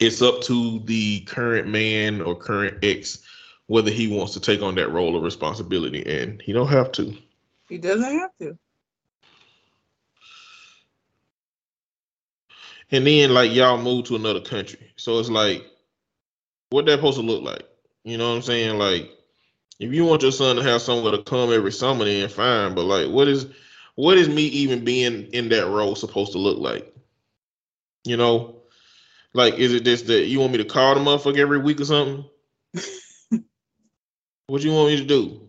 it's 0.00 0.22
up 0.22 0.42
to 0.42 0.80
the 0.80 1.20
current 1.20 1.68
man 1.68 2.20
or 2.20 2.34
current 2.34 2.78
ex 2.82 3.22
whether 3.68 3.90
he 3.90 4.06
wants 4.06 4.32
to 4.34 4.40
take 4.40 4.62
on 4.62 4.74
that 4.76 4.92
role 4.92 5.16
of 5.16 5.22
responsibility, 5.22 6.04
and 6.06 6.40
he 6.42 6.52
don't 6.52 6.68
have 6.68 6.92
to. 6.92 7.16
He 7.68 7.78
doesn't 7.78 8.18
have 8.18 8.30
to. 8.40 8.56
And 12.92 13.04
then 13.04 13.34
like 13.34 13.52
y'all 13.52 13.82
move 13.82 14.04
to 14.06 14.16
another 14.16 14.40
country, 14.40 14.92
so 14.96 15.18
it's 15.18 15.28
like, 15.28 15.64
what 16.70 16.86
that 16.86 16.98
supposed 16.98 17.18
to 17.18 17.26
look 17.26 17.42
like? 17.42 17.64
You 18.04 18.16
know 18.18 18.30
what 18.30 18.36
I'm 18.36 18.42
saying? 18.42 18.78
Like, 18.78 19.10
if 19.80 19.92
you 19.92 20.04
want 20.04 20.22
your 20.22 20.30
son 20.30 20.56
to 20.56 20.62
have 20.62 20.80
somewhere 20.80 21.12
to 21.12 21.22
come 21.22 21.52
every 21.52 21.72
summer, 21.72 22.04
then 22.04 22.28
fine. 22.28 22.74
But 22.76 22.84
like, 22.84 23.10
what 23.10 23.26
is 23.26 23.46
what 23.96 24.16
is 24.16 24.28
me 24.28 24.42
even 24.42 24.84
being 24.84 25.24
in 25.32 25.48
that 25.48 25.66
role 25.66 25.96
supposed 25.96 26.32
to 26.32 26.38
look 26.38 26.58
like? 26.58 26.94
You 28.04 28.16
know, 28.16 28.55
like, 29.34 29.54
is 29.54 29.72
it 29.72 29.84
just 29.84 30.06
that 30.06 30.26
you 30.26 30.40
want 30.40 30.52
me 30.52 30.58
to 30.58 30.64
call 30.64 30.94
the 30.94 31.00
motherfucker 31.00 31.38
every 31.38 31.58
week 31.58 31.80
or 31.80 31.84
something? 31.84 32.24
what 34.46 34.60
do 34.60 34.68
you 34.68 34.74
want 34.74 34.88
me 34.88 34.96
to 34.96 35.04
do? 35.04 35.40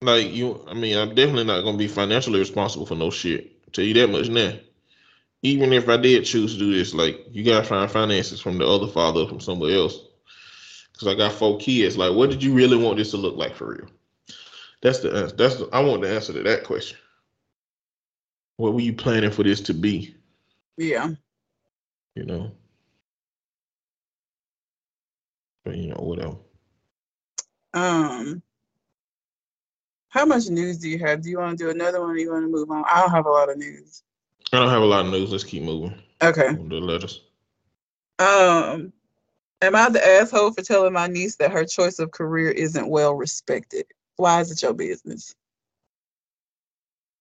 Like 0.00 0.32
you, 0.32 0.64
I 0.68 0.74
mean, 0.74 0.96
I'm 0.96 1.14
definitely 1.14 1.44
not 1.44 1.62
gonna 1.62 1.78
be 1.78 1.88
financially 1.88 2.38
responsible 2.38 2.86
for 2.86 2.94
no 2.94 3.10
shit. 3.10 3.52
I'll 3.64 3.72
tell 3.72 3.84
you 3.84 3.94
that 3.94 4.10
much 4.10 4.28
now. 4.28 4.54
Even 5.42 5.72
if 5.72 5.88
I 5.88 5.96
did 5.96 6.24
choose 6.24 6.52
to 6.54 6.58
do 6.58 6.72
this, 6.72 6.94
like 6.94 7.26
you 7.30 7.44
gotta 7.44 7.66
find 7.66 7.90
finances 7.90 8.40
from 8.40 8.58
the 8.58 8.66
other 8.66 8.86
father 8.86 9.26
from 9.26 9.40
somewhere 9.40 9.74
else. 9.74 9.98
Cause 10.98 11.08
I 11.08 11.14
got 11.14 11.32
four 11.32 11.58
kids. 11.58 11.96
Like, 11.96 12.14
what 12.14 12.28
did 12.28 12.42
you 12.42 12.52
really 12.52 12.76
want 12.76 12.96
this 12.96 13.12
to 13.12 13.16
look 13.16 13.36
like 13.36 13.54
for 13.54 13.68
real? 13.68 13.88
That's 14.82 14.98
the 14.98 15.14
answer. 15.14 15.36
That's 15.36 15.56
the, 15.56 15.68
I 15.72 15.80
want 15.80 16.02
the 16.02 16.12
answer 16.12 16.32
to 16.32 16.42
that 16.42 16.64
question. 16.64 16.98
What 18.56 18.74
were 18.74 18.80
you 18.80 18.92
planning 18.92 19.30
for 19.30 19.44
this 19.44 19.60
to 19.62 19.74
be? 19.74 20.16
Yeah. 20.76 21.10
You 22.16 22.24
know. 22.24 22.50
But 25.64 25.76
you 25.76 25.88
know, 25.88 25.96
whatever. 25.96 26.36
Um. 27.74 28.42
How 30.10 30.24
much 30.24 30.48
news 30.48 30.78
do 30.78 30.88
you 30.88 30.98
have? 31.00 31.22
Do 31.22 31.28
you 31.28 31.38
want 31.38 31.58
to 31.58 31.64
do 31.64 31.70
another 31.70 32.00
one 32.00 32.10
or 32.10 32.16
you 32.16 32.32
want 32.32 32.44
to 32.44 32.48
move 32.48 32.70
on? 32.70 32.84
I 32.90 33.00
don't 33.00 33.10
have 33.10 33.26
a 33.26 33.30
lot 33.30 33.50
of 33.50 33.58
news. 33.58 34.02
I 34.52 34.58
don't 34.58 34.70
have 34.70 34.82
a 34.82 34.86
lot 34.86 35.04
of 35.04 35.12
news. 35.12 35.30
Let's 35.30 35.44
keep 35.44 35.62
moving. 35.62 35.94
Okay. 36.22 36.54
The 36.54 36.80
letters. 36.80 37.20
Um, 38.18 38.92
am 39.60 39.76
I 39.76 39.90
the 39.90 40.04
asshole 40.04 40.52
for 40.52 40.62
telling 40.62 40.94
my 40.94 41.06
niece 41.06 41.36
that 41.36 41.52
her 41.52 41.64
choice 41.64 41.98
of 41.98 42.10
career 42.10 42.50
isn't 42.50 42.88
well 42.88 43.14
respected? 43.14 43.86
Why 44.16 44.40
is 44.40 44.50
it 44.50 44.62
your 44.62 44.72
business? 44.72 45.34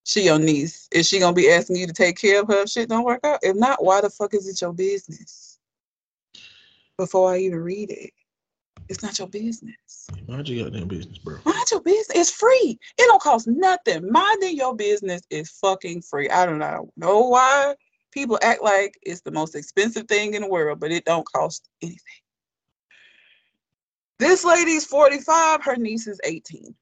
She 0.06 0.24
your 0.24 0.40
niece. 0.40 0.88
Is 0.92 1.08
she 1.08 1.20
gonna 1.20 1.34
be 1.34 1.52
asking 1.52 1.76
you 1.76 1.88
to 1.88 1.94
take 1.94 2.18
care 2.18 2.42
of 2.42 2.48
her 2.48 2.62
if 2.62 2.70
shit 2.70 2.88
don't 2.88 3.04
work 3.04 3.20
out? 3.26 3.40
If 3.44 3.58
not, 3.58 3.84
why 3.84 4.00
the 4.00 4.10
fuck 4.10 4.34
is 4.34 4.48
it 4.48 4.62
your 4.62 4.74
business? 4.74 5.60
Before 6.98 7.34
I 7.34 7.40
even 7.40 7.60
read 7.60 7.92
it, 7.92 8.12
it's 8.90 9.04
not 9.04 9.20
your 9.20 9.28
business. 9.28 10.08
Mind 10.28 10.48
your 10.48 10.66
goddamn 10.66 10.88
business, 10.88 11.18
bro. 11.18 11.38
Mind 11.46 11.72
your 11.72 11.82
business. 11.82 12.16
It's 12.16 12.32
free. 12.32 12.80
It 12.98 13.06
don't 13.08 13.22
cost 13.22 13.48
nothing. 13.48 14.12
Minding 14.12 14.56
your 14.56 14.76
business 14.76 15.22
is 15.30 15.50
fucking 15.52 16.02
free. 16.02 16.30
I 16.30 16.46
don't 16.46 16.60
know, 16.60 16.92
know 16.96 17.20
why 17.28 17.76
people 18.12 18.40
act 18.42 18.64
like 18.64 18.98
it's 19.02 19.22
the 19.22 19.32
most 19.32 19.56
expensive 19.56 20.08
thing 20.08 20.34
in 20.34 20.42
the 20.42 20.50
world, 20.50 20.80
but 20.80 20.92
it 20.92 21.06
don't 21.06 21.28
cost 21.32 21.70
anything. 21.82 22.00
This 24.20 24.44
lady's 24.44 24.86
45, 24.86 25.64
her 25.64 25.76
niece 25.76 26.08
is 26.08 26.20
18. 26.24 26.74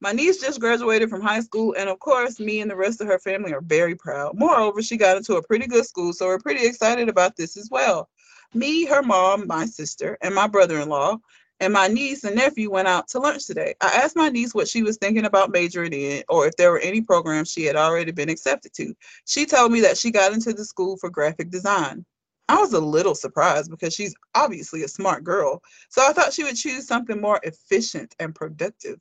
My 0.00 0.12
niece 0.12 0.40
just 0.40 0.60
graduated 0.60 1.08
from 1.08 1.22
high 1.22 1.40
school, 1.40 1.74
and 1.78 1.88
of 1.88 1.98
course, 2.00 2.38
me 2.38 2.60
and 2.60 2.70
the 2.70 2.76
rest 2.76 3.00
of 3.00 3.06
her 3.06 3.18
family 3.18 3.54
are 3.54 3.62
very 3.62 3.94
proud. 3.94 4.38
Moreover, 4.38 4.82
she 4.82 4.98
got 4.98 5.16
into 5.16 5.36
a 5.36 5.46
pretty 5.46 5.66
good 5.66 5.86
school, 5.86 6.12
so 6.12 6.26
we're 6.26 6.38
pretty 6.38 6.66
excited 6.66 7.08
about 7.08 7.36
this 7.36 7.56
as 7.56 7.70
well. 7.70 8.10
Me, 8.54 8.84
her 8.86 9.02
mom, 9.02 9.46
my 9.46 9.66
sister, 9.66 10.16
and 10.22 10.34
my 10.34 10.46
brother 10.46 10.80
in 10.80 10.88
law, 10.88 11.18
and 11.60 11.72
my 11.72 11.88
niece 11.88 12.24
and 12.24 12.36
nephew 12.36 12.70
went 12.70 12.88
out 12.88 13.08
to 13.08 13.18
lunch 13.18 13.46
today. 13.46 13.74
I 13.80 13.88
asked 13.88 14.16
my 14.16 14.28
niece 14.28 14.54
what 14.54 14.68
she 14.68 14.82
was 14.82 14.98
thinking 14.98 15.24
about 15.24 15.50
majoring 15.50 15.92
in, 15.92 16.22
or 16.28 16.46
if 16.46 16.56
there 16.56 16.70
were 16.70 16.80
any 16.80 17.00
programs 17.00 17.50
she 17.50 17.64
had 17.64 17.76
already 17.76 18.12
been 18.12 18.28
accepted 18.28 18.74
to. 18.74 18.94
She 19.26 19.46
told 19.46 19.72
me 19.72 19.80
that 19.80 19.96
she 19.98 20.10
got 20.10 20.32
into 20.32 20.52
the 20.52 20.64
school 20.64 20.96
for 20.96 21.10
graphic 21.10 21.50
design. 21.50 22.04
I 22.48 22.58
was 22.58 22.74
a 22.74 22.80
little 22.80 23.14
surprised 23.14 23.70
because 23.70 23.94
she's 23.94 24.14
obviously 24.34 24.84
a 24.84 24.88
smart 24.88 25.24
girl, 25.24 25.62
so 25.88 26.06
I 26.06 26.12
thought 26.12 26.32
she 26.32 26.44
would 26.44 26.56
choose 26.56 26.86
something 26.86 27.20
more 27.20 27.40
efficient 27.42 28.14
and 28.20 28.34
productive. 28.34 29.00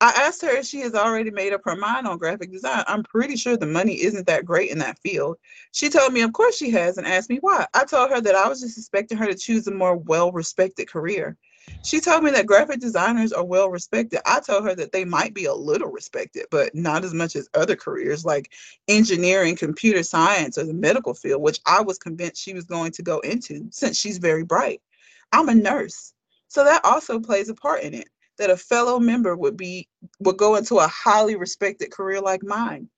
I 0.00 0.10
asked 0.10 0.42
her 0.42 0.50
if 0.50 0.66
she 0.66 0.80
has 0.80 0.94
already 0.94 1.30
made 1.30 1.52
up 1.52 1.62
her 1.64 1.76
mind 1.76 2.06
on 2.06 2.18
graphic 2.18 2.50
design. 2.50 2.82
I'm 2.88 3.04
pretty 3.04 3.36
sure 3.36 3.56
the 3.56 3.66
money 3.66 4.02
isn't 4.02 4.26
that 4.26 4.44
great 4.44 4.70
in 4.70 4.78
that 4.78 4.98
field. 4.98 5.38
She 5.72 5.88
told 5.88 6.12
me, 6.12 6.22
of 6.22 6.32
course 6.32 6.56
she 6.56 6.70
has, 6.70 6.98
and 6.98 7.06
asked 7.06 7.30
me 7.30 7.38
why. 7.40 7.66
I 7.74 7.84
told 7.84 8.10
her 8.10 8.20
that 8.20 8.34
I 8.34 8.48
was 8.48 8.60
just 8.60 8.76
expecting 8.76 9.16
her 9.18 9.26
to 9.26 9.36
choose 9.36 9.66
a 9.66 9.70
more 9.70 9.96
well 9.96 10.32
respected 10.32 10.90
career. 10.90 11.36
She 11.82 12.00
told 12.00 12.24
me 12.24 12.30
that 12.32 12.46
graphic 12.46 12.80
designers 12.80 13.32
are 13.32 13.44
well 13.44 13.70
respected. 13.70 14.20
I 14.26 14.40
told 14.40 14.64
her 14.64 14.74
that 14.74 14.92
they 14.92 15.04
might 15.04 15.32
be 15.32 15.46
a 15.46 15.54
little 15.54 15.90
respected, 15.90 16.46
but 16.50 16.74
not 16.74 17.04
as 17.04 17.14
much 17.14 17.36
as 17.36 17.48
other 17.54 17.76
careers 17.76 18.24
like 18.24 18.52
engineering, 18.88 19.56
computer 19.56 20.02
science, 20.02 20.58
or 20.58 20.64
the 20.64 20.74
medical 20.74 21.14
field, 21.14 21.40
which 21.40 21.60
I 21.66 21.80
was 21.80 21.98
convinced 21.98 22.42
she 22.42 22.52
was 22.52 22.64
going 22.64 22.92
to 22.92 23.02
go 23.02 23.20
into 23.20 23.68
since 23.70 23.96
she's 23.96 24.18
very 24.18 24.44
bright. 24.44 24.82
I'm 25.32 25.48
a 25.48 25.54
nurse, 25.54 26.12
so 26.48 26.64
that 26.64 26.84
also 26.84 27.20
plays 27.20 27.48
a 27.48 27.54
part 27.54 27.82
in 27.82 27.94
it 27.94 28.08
that 28.38 28.50
a 28.50 28.56
fellow 28.56 28.98
member 28.98 29.36
would 29.36 29.56
be 29.56 29.88
would 30.20 30.36
go 30.36 30.56
into 30.56 30.76
a 30.76 30.88
highly 30.88 31.36
respected 31.36 31.90
career 31.90 32.20
like 32.20 32.42
mine. 32.42 32.88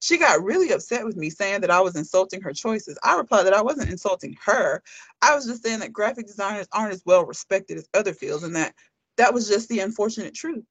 She 0.00 0.16
got 0.16 0.44
really 0.44 0.70
upset 0.70 1.04
with 1.04 1.16
me 1.16 1.28
saying 1.28 1.60
that 1.62 1.70
I 1.70 1.80
was 1.80 1.96
insulting 1.96 2.40
her 2.42 2.52
choices. 2.52 2.96
I 3.02 3.16
replied 3.16 3.44
that 3.44 3.54
I 3.54 3.62
wasn't 3.62 3.90
insulting 3.90 4.36
her. 4.44 4.82
I 5.22 5.34
was 5.34 5.46
just 5.46 5.64
saying 5.64 5.80
that 5.80 5.92
graphic 5.92 6.26
designers 6.26 6.68
aren't 6.72 6.92
as 6.92 7.02
well 7.04 7.24
respected 7.24 7.78
as 7.78 7.88
other 7.94 8.12
fields 8.12 8.44
and 8.44 8.54
that 8.54 8.74
that 9.16 9.34
was 9.34 9.48
just 9.48 9.68
the 9.68 9.80
unfortunate 9.80 10.34
truth. 10.34 10.64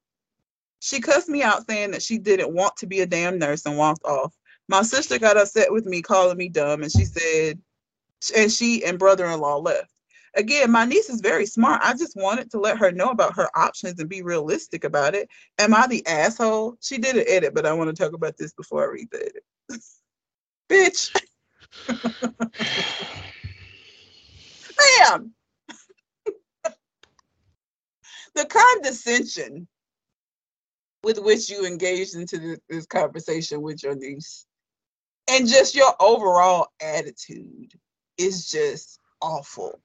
She 0.80 1.00
cussed 1.00 1.28
me 1.28 1.42
out 1.42 1.66
saying 1.66 1.90
that 1.90 2.02
she 2.02 2.18
didn't 2.18 2.54
want 2.54 2.76
to 2.76 2.86
be 2.86 3.00
a 3.00 3.06
damn 3.06 3.38
nurse 3.38 3.66
and 3.66 3.76
walked 3.76 4.04
off. 4.04 4.34
My 4.68 4.82
sister 4.82 5.18
got 5.18 5.36
upset 5.36 5.72
with 5.72 5.84
me 5.84 6.00
calling 6.00 6.38
me 6.38 6.48
dumb 6.48 6.82
and 6.82 6.90
she 6.92 7.04
said 7.04 7.60
and 8.36 8.50
she 8.50 8.84
and 8.84 8.98
brother-in-law 8.98 9.58
left 9.58 9.92
again, 10.36 10.70
my 10.70 10.84
niece 10.84 11.08
is 11.10 11.20
very 11.20 11.46
smart. 11.46 11.80
I 11.84 11.92
just 11.94 12.16
wanted 12.16 12.50
to 12.50 12.60
let 12.60 12.78
her 12.78 12.92
know 12.92 13.10
about 13.10 13.36
her 13.36 13.48
options 13.56 13.98
and 13.98 14.08
be 14.08 14.22
realistic 14.22 14.84
about 14.84 15.14
it. 15.14 15.28
Am 15.58 15.74
I 15.74 15.86
the 15.86 16.06
asshole? 16.06 16.76
She 16.80 16.98
did 16.98 17.16
an 17.16 17.24
edit, 17.26 17.54
but 17.54 17.66
I 17.66 17.72
want 17.72 17.94
to 17.94 18.02
talk 18.02 18.12
about 18.14 18.36
this 18.36 18.52
before 18.52 18.84
I 18.84 18.92
read 18.92 19.08
the 19.10 19.20
edit. 19.20 19.44
Bitch. 20.70 21.10
Ma'am. 25.00 25.32
the 28.34 28.44
condescension 28.46 29.66
with 31.02 31.18
which 31.18 31.48
you 31.48 31.64
engaged 31.64 32.14
into 32.14 32.58
this 32.68 32.86
conversation 32.86 33.62
with 33.62 33.82
your 33.82 33.94
niece 33.94 34.46
and 35.28 35.46
just 35.46 35.74
your 35.74 35.94
overall 36.00 36.68
attitude 36.82 37.72
is 38.16 38.50
just 38.50 38.98
awful. 39.20 39.80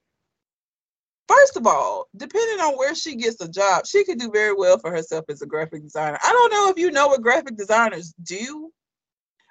First 1.26 1.56
of 1.56 1.66
all, 1.66 2.08
depending 2.16 2.60
on 2.60 2.76
where 2.76 2.94
she 2.94 3.16
gets 3.16 3.40
a 3.40 3.48
job, 3.48 3.86
she 3.86 4.04
could 4.04 4.18
do 4.18 4.30
very 4.30 4.52
well 4.52 4.78
for 4.78 4.90
herself 4.90 5.24
as 5.28 5.40
a 5.40 5.46
graphic 5.46 5.82
designer. 5.82 6.18
I 6.22 6.30
don't 6.30 6.52
know 6.52 6.68
if 6.68 6.78
you 6.78 6.90
know 6.90 7.08
what 7.08 7.22
graphic 7.22 7.56
designers 7.56 8.14
do 8.22 8.70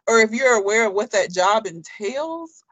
or 0.07 0.19
if 0.19 0.31
you're 0.31 0.55
aware 0.55 0.87
of 0.87 0.93
what 0.93 1.11
that 1.11 1.31
job 1.31 1.65
entails, 1.65 2.63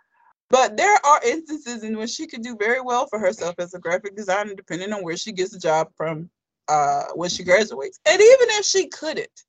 but 0.50 0.78
there 0.78 0.98
are 1.06 1.22
instances 1.26 1.84
in 1.84 1.98
which 1.98 2.12
she 2.12 2.28
could 2.28 2.44
do 2.44 2.56
very 2.58 2.82
well 2.82 3.08
for 3.08 3.18
herself 3.18 3.56
as 3.58 3.74
a 3.74 3.80
graphic 3.80 4.16
designer, 4.16 4.54
depending 4.54 4.92
on 4.94 5.04
where 5.04 5.18
she 5.18 5.32
gets 5.32 5.56
a 5.56 5.60
job 5.60 5.88
from 5.96 6.30
uh, 6.68 7.06
when 7.16 7.30
she 7.30 7.44
graduates. 7.44 8.00
And 8.06 8.22
even 8.22 8.48
if 8.52 8.66
she 8.66 8.88
couldn't, 8.88 9.44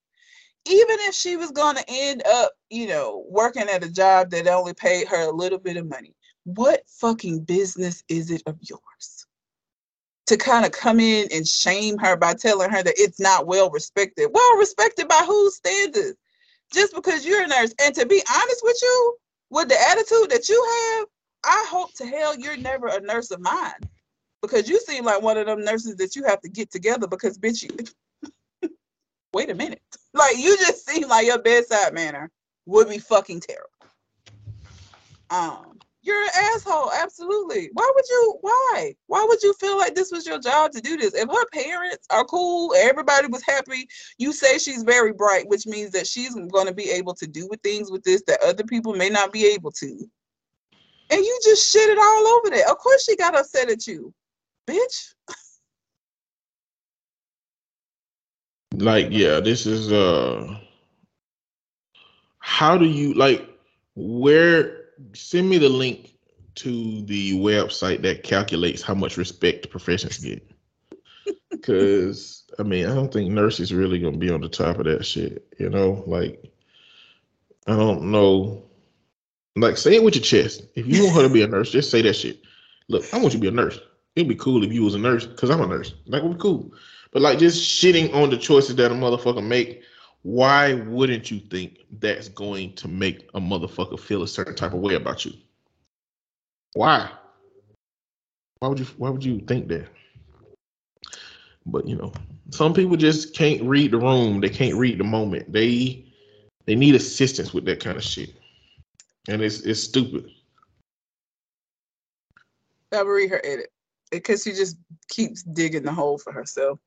even 0.64 0.96
if 1.00 1.14
she 1.14 1.36
was 1.36 1.50
going 1.50 1.76
to 1.76 1.84
end 1.88 2.22
up, 2.26 2.52
you 2.70 2.86
know, 2.86 3.24
working 3.28 3.68
at 3.68 3.84
a 3.84 3.90
job 3.90 4.30
that 4.30 4.46
only 4.46 4.74
paid 4.74 5.08
her 5.08 5.28
a 5.28 5.34
little 5.34 5.58
bit 5.58 5.76
of 5.76 5.88
money, 5.88 6.14
what 6.44 6.82
fucking 6.86 7.40
business 7.40 8.02
is 8.08 8.30
it 8.30 8.42
of 8.46 8.56
yours? 8.60 9.21
To 10.26 10.36
kind 10.36 10.64
of 10.64 10.72
come 10.72 11.00
in 11.00 11.28
and 11.32 11.46
shame 11.46 11.98
her 11.98 12.16
by 12.16 12.34
telling 12.34 12.70
her 12.70 12.82
that 12.82 12.94
it's 12.96 13.18
not 13.18 13.46
well 13.46 13.70
respected. 13.70 14.28
Well 14.32 14.56
respected 14.56 15.08
by 15.08 15.24
whose 15.26 15.56
standards? 15.56 16.16
Just 16.72 16.94
because 16.94 17.26
you're 17.26 17.42
a 17.42 17.46
nurse. 17.46 17.74
And 17.82 17.94
to 17.94 18.06
be 18.06 18.22
honest 18.32 18.60
with 18.62 18.78
you, 18.80 19.16
with 19.50 19.68
the 19.68 19.80
attitude 19.90 20.30
that 20.30 20.48
you 20.48 20.98
have, 20.98 21.06
I 21.44 21.66
hope 21.68 21.92
to 21.94 22.06
hell 22.06 22.38
you're 22.38 22.56
never 22.56 22.86
a 22.86 23.00
nurse 23.00 23.30
of 23.30 23.40
mine. 23.40 23.72
Because 24.40 24.68
you 24.68 24.80
seem 24.80 25.04
like 25.04 25.22
one 25.22 25.38
of 25.38 25.46
them 25.46 25.64
nurses 25.64 25.96
that 25.96 26.16
you 26.16 26.24
have 26.24 26.40
to 26.40 26.48
get 26.48 26.70
together 26.70 27.06
because 27.06 27.38
bitch 27.38 27.62
you 27.62 28.70
wait 29.34 29.50
a 29.50 29.54
minute. 29.54 29.82
Like 30.14 30.36
you 30.36 30.56
just 30.56 30.88
seem 30.88 31.08
like 31.08 31.26
your 31.26 31.38
bedside 31.38 31.94
manner 31.94 32.30
would 32.66 32.88
be 32.88 32.98
fucking 32.98 33.40
terrible. 33.40 33.70
Um 35.30 35.71
you're 36.02 36.22
an 36.22 36.30
asshole. 36.34 36.90
Absolutely. 36.92 37.70
Why 37.72 37.90
would 37.94 38.04
you? 38.08 38.38
Why? 38.40 38.94
Why 39.06 39.24
would 39.28 39.42
you 39.42 39.54
feel 39.54 39.78
like 39.78 39.94
this 39.94 40.10
was 40.10 40.26
your 40.26 40.40
job 40.40 40.72
to 40.72 40.80
do 40.80 40.96
this? 40.96 41.14
If 41.14 41.28
her 41.28 41.46
parents 41.52 42.06
are 42.10 42.24
cool, 42.24 42.74
everybody 42.76 43.28
was 43.28 43.42
happy. 43.46 43.88
You 44.18 44.32
say 44.32 44.58
she's 44.58 44.82
very 44.82 45.12
bright, 45.12 45.48
which 45.48 45.66
means 45.66 45.92
that 45.92 46.06
she's 46.06 46.34
going 46.34 46.66
to 46.66 46.74
be 46.74 46.90
able 46.90 47.14
to 47.14 47.26
do 47.26 47.46
with 47.48 47.60
things 47.62 47.90
with 47.90 48.02
this 48.02 48.22
that 48.26 48.42
other 48.42 48.64
people 48.64 48.94
may 48.94 49.10
not 49.10 49.32
be 49.32 49.46
able 49.46 49.70
to. 49.72 49.86
And 51.10 51.20
you 51.20 51.40
just 51.44 51.70
shit 51.70 51.88
it 51.88 51.98
all 51.98 52.26
over 52.26 52.50
there. 52.50 52.68
Of 52.68 52.78
course, 52.78 53.04
she 53.04 53.16
got 53.16 53.36
upset 53.36 53.70
at 53.70 53.86
you, 53.86 54.12
bitch. 54.66 55.14
Like, 58.74 59.08
yeah, 59.10 59.38
this 59.38 59.66
is 59.66 59.92
uh, 59.92 60.58
how 62.38 62.76
do 62.76 62.86
you 62.86 63.14
like 63.14 63.48
where? 63.94 64.81
Send 65.14 65.48
me 65.48 65.58
the 65.58 65.68
link 65.68 66.14
to 66.56 67.02
the 67.02 67.32
website 67.38 68.02
that 68.02 68.22
calculates 68.22 68.82
how 68.82 68.94
much 68.94 69.16
respect 69.16 69.70
professions 69.70 70.18
get. 70.18 70.48
Because 71.50 72.44
I 72.58 72.62
mean, 72.64 72.86
I 72.86 72.94
don't 72.94 73.12
think 73.12 73.30
nurses 73.30 73.72
really 73.72 73.98
gonna 73.98 74.16
be 74.16 74.30
on 74.30 74.40
the 74.40 74.48
top 74.48 74.78
of 74.78 74.86
that 74.86 75.04
shit. 75.04 75.46
You 75.58 75.68
know, 75.68 76.02
like 76.06 76.52
I 77.66 77.76
don't 77.76 78.10
know. 78.10 78.64
Like, 79.54 79.76
say 79.76 79.94
it 79.94 80.02
with 80.02 80.16
your 80.16 80.24
chest. 80.24 80.64
If 80.74 80.86
you 80.86 81.04
want 81.04 81.16
her 81.16 81.22
to 81.22 81.28
be 81.28 81.42
a 81.42 81.46
nurse, 81.46 81.70
just 81.70 81.90
say 81.90 82.02
that 82.02 82.14
shit. 82.14 82.40
Look, 82.88 83.04
I 83.12 83.18
want 83.18 83.34
you 83.34 83.38
to 83.38 83.42
be 83.42 83.48
a 83.48 83.52
nurse. 83.52 83.78
It'd 84.16 84.28
be 84.28 84.34
cool 84.34 84.64
if 84.64 84.72
you 84.72 84.82
was 84.82 84.94
a 84.94 84.98
nurse, 84.98 85.26
because 85.26 85.50
I'm 85.50 85.60
a 85.60 85.66
nurse. 85.66 85.94
That 86.08 86.22
would 86.24 86.34
be 86.34 86.40
cool. 86.40 86.72
But 87.12 87.22
like 87.22 87.38
just 87.38 87.62
shitting 87.62 88.12
on 88.14 88.30
the 88.30 88.38
choices 88.38 88.76
that 88.76 88.90
a 88.90 88.94
motherfucker 88.94 89.46
make 89.46 89.82
why 90.22 90.74
wouldn't 90.74 91.30
you 91.30 91.40
think 91.40 91.78
that's 91.98 92.28
going 92.28 92.74
to 92.76 92.88
make 92.88 93.28
a 93.34 93.40
motherfucker 93.40 93.98
feel 93.98 94.22
a 94.22 94.28
certain 94.28 94.54
type 94.54 94.72
of 94.72 94.80
way 94.80 94.94
about 94.94 95.24
you? 95.24 95.32
Why? 96.74 97.10
Why 98.60 98.68
would 98.68 98.78
you 98.78 98.86
why 98.96 99.10
would 99.10 99.24
you 99.24 99.40
think 99.40 99.68
that? 99.68 99.88
But 101.66 101.86
you 101.86 101.96
know, 101.96 102.12
some 102.50 102.72
people 102.72 102.96
just 102.96 103.34
can't 103.34 103.62
read 103.62 103.90
the 103.90 103.98
room, 103.98 104.40
they 104.40 104.48
can't 104.48 104.76
read 104.76 104.98
the 104.98 105.04
moment. 105.04 105.52
They 105.52 106.06
they 106.66 106.76
need 106.76 106.94
assistance 106.94 107.52
with 107.52 107.64
that 107.64 107.80
kind 107.80 107.96
of 107.96 108.04
shit. 108.04 108.34
And 109.28 109.42
it's 109.42 109.60
it's 109.60 109.82
stupid. 109.82 110.30
I'll 112.92 113.04
read 113.06 113.30
her 113.30 113.40
edit 113.44 113.72
because 114.10 114.44
she 114.44 114.52
just 114.52 114.76
keeps 115.08 115.42
digging 115.42 115.82
the 115.82 115.92
hole 115.92 116.18
for 116.18 116.32
herself. 116.32 116.78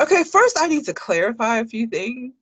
Okay, 0.00 0.24
first 0.24 0.58
I 0.58 0.66
need 0.66 0.86
to 0.86 0.94
clarify 0.94 1.58
a 1.58 1.66
few 1.66 1.86
things. 1.86 2.32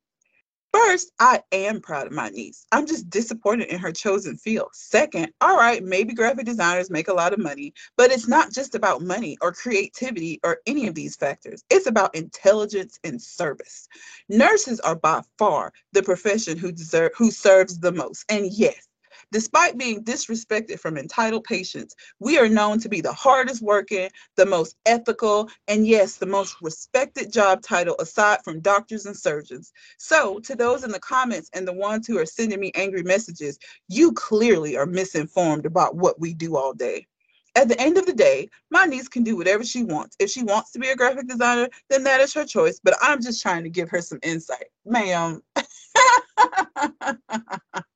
First, 0.73 1.13
I 1.19 1.43
am 1.51 1.81
proud 1.81 2.07
of 2.07 2.13
my 2.13 2.29
niece. 2.29 2.67
I'm 2.73 2.87
just 2.87 3.11
disappointed 3.11 3.69
in 3.69 3.81
her 3.81 3.91
chosen 3.91 4.37
field. 4.37 4.69
Second, 4.75 5.33
all 5.41 5.57
right, 5.57 5.83
maybe 5.83 6.15
graphic 6.15 6.47
designers 6.47 6.91
make 6.91 7.09
a 7.09 7.15
lot 7.15 7.33
of 7.33 7.41
money, 7.41 7.73
but 7.97 8.13
it's 8.13 8.29
not 8.29 8.53
just 8.53 8.75
about 8.75 9.03
money 9.03 9.39
or 9.41 9.53
creativity 9.53 10.39
or 10.45 10.59
any 10.67 10.87
of 10.87 10.95
these 10.95 11.17
factors. 11.17 11.65
It's 11.71 11.87
about 11.87 12.15
intelligence 12.15 13.01
and 13.03 13.21
service. 13.21 13.89
Nurses 14.29 14.79
are 14.81 14.97
by 14.97 15.23
far 15.39 15.73
the 15.93 16.03
profession 16.03 16.59
who 16.59 16.71
deserve 16.71 17.13
who 17.17 17.31
serves 17.31 17.79
the 17.79 17.93
most. 17.93 18.25
And 18.31 18.53
yes, 18.53 18.88
Despite 19.31 19.77
being 19.77 20.05
disrespected 20.05 20.81
from 20.81 20.97
entitled 20.97 21.45
patients, 21.45 21.95
we 22.19 22.39
are 22.39 22.49
known 22.49 22.81
to 22.81 22.89
be 22.89 23.03
the 23.03 23.13
hardest 23.13 23.61
working, 23.61 24.09
the 24.37 24.47
most 24.47 24.75
ethical, 24.87 25.51
and 25.67 25.87
yes, 25.87 26.17
the 26.17 26.25
most 26.25 26.57
respected 26.63 27.31
job 27.31 27.61
title 27.61 27.95
aside 27.99 28.39
from 28.43 28.61
doctors 28.61 29.05
and 29.05 29.17
surgeons. 29.17 29.71
So, 29.99 30.39
to 30.41 30.57
those 30.57 30.83
in 30.83 30.91
the 30.91 31.01
comments 31.01 31.51
and 31.53 31.69
the 31.69 31.75
ones 31.75 32.07
who 32.07 32.19
are 32.19 32.25
sending 32.25 32.59
me 32.59 32.73
angry 32.75 33.03
messages, 33.03 33.59
you 33.89 34.13
clearly 34.13 34.79
are 34.79 34.87
misinformed 34.87 35.67
about 35.67 35.95
what 35.95 36.19
we 36.19 36.33
do 36.33 36.57
all 36.57 36.73
day. 36.73 37.07
At 37.55 37.69
the 37.69 37.79
end 37.81 37.99
of 37.99 38.07
the 38.07 38.15
day, 38.15 38.49
my 38.71 38.87
niece 38.87 39.09
can 39.09 39.25
do 39.25 39.37
whatever 39.37 39.65
she 39.65 39.83
wants. 39.83 40.17
If 40.19 40.31
she 40.31 40.43
wants 40.43 40.73
to 40.73 40.79
be 40.79 40.89
a 40.89 40.97
graphic 40.97 41.29
designer, 41.29 41.69
then 41.91 42.03
that 42.05 42.21
is 42.21 42.33
her 42.35 42.47
choice. 42.47 42.81
But 42.83 42.97
I'm 43.03 43.21
just 43.21 43.43
trying 43.43 43.65
to 43.65 43.71
give 43.71 43.91
her 43.91 44.01
some 44.01 44.21
insight. 44.23 44.69
Ma'am. 44.87 45.43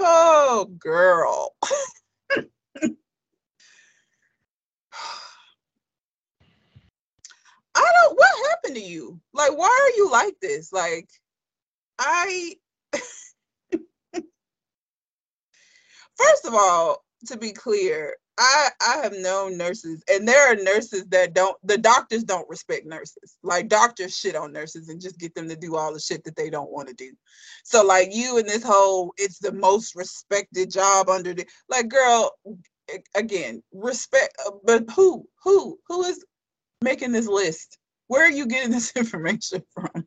Oh, 0.00 0.66
girl. 0.78 1.54
I 7.76 7.92
don't 7.92 8.16
what 8.16 8.50
happened 8.50 8.76
to 8.76 8.82
you? 8.82 9.20
Like 9.32 9.56
why 9.56 9.66
are 9.66 9.96
you 9.96 10.10
like 10.10 10.34
this? 10.40 10.72
Like 10.72 11.08
I 11.98 12.54
First 16.16 16.44
of 16.44 16.54
all, 16.54 17.04
to 17.26 17.36
be 17.36 17.52
clear, 17.52 18.16
I 18.38 18.68
I 18.80 18.96
have 19.02 19.12
known 19.16 19.56
nurses, 19.56 20.02
and 20.10 20.26
there 20.26 20.50
are 20.50 20.56
nurses 20.56 21.04
that 21.06 21.34
don't. 21.34 21.56
The 21.64 21.78
doctors 21.78 22.24
don't 22.24 22.48
respect 22.48 22.86
nurses. 22.86 23.36
Like 23.42 23.68
doctors 23.68 24.16
shit 24.16 24.36
on 24.36 24.52
nurses 24.52 24.88
and 24.88 25.00
just 25.00 25.18
get 25.18 25.34
them 25.34 25.48
to 25.48 25.56
do 25.56 25.76
all 25.76 25.92
the 25.92 26.00
shit 26.00 26.24
that 26.24 26.36
they 26.36 26.50
don't 26.50 26.72
want 26.72 26.88
to 26.88 26.94
do. 26.94 27.12
So 27.62 27.84
like 27.84 28.08
you 28.12 28.38
and 28.38 28.48
this 28.48 28.64
whole, 28.64 29.14
it's 29.16 29.38
the 29.38 29.52
most 29.52 29.94
respected 29.94 30.70
job 30.70 31.08
under 31.08 31.34
the 31.34 31.46
like, 31.68 31.88
girl. 31.88 32.32
Again, 33.14 33.62
respect, 33.72 34.36
uh, 34.46 34.50
but 34.62 34.84
who 34.94 35.26
who 35.42 35.78
who 35.88 36.02
is 36.04 36.22
making 36.82 37.12
this 37.12 37.26
list? 37.26 37.78
Where 38.08 38.24
are 38.24 38.30
you 38.30 38.46
getting 38.46 38.70
this 38.72 38.92
information 38.94 39.62
from? 39.72 40.06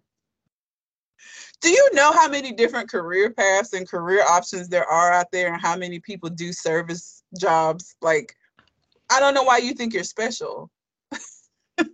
Do 1.61 1.69
you 1.69 1.89
know 1.93 2.11
how 2.13 2.29
many 2.29 2.51
different 2.51 2.89
career 2.89 3.31
paths 3.31 3.73
and 3.73 3.89
career 3.89 4.23
options 4.29 4.67
there 4.67 4.85
are 4.85 5.11
out 5.11 5.31
there 5.31 5.53
and 5.53 5.61
how 5.61 5.75
many 5.75 5.99
people 5.99 6.29
do 6.29 6.53
service 6.53 7.23
jobs? 7.39 7.95
Like 8.01 8.35
i 9.11 9.19
don't 9.19 9.33
know 9.33 9.43
why 9.43 9.57
you 9.57 9.73
think 9.73 9.93
you're 9.93 10.03
special. 10.03 10.69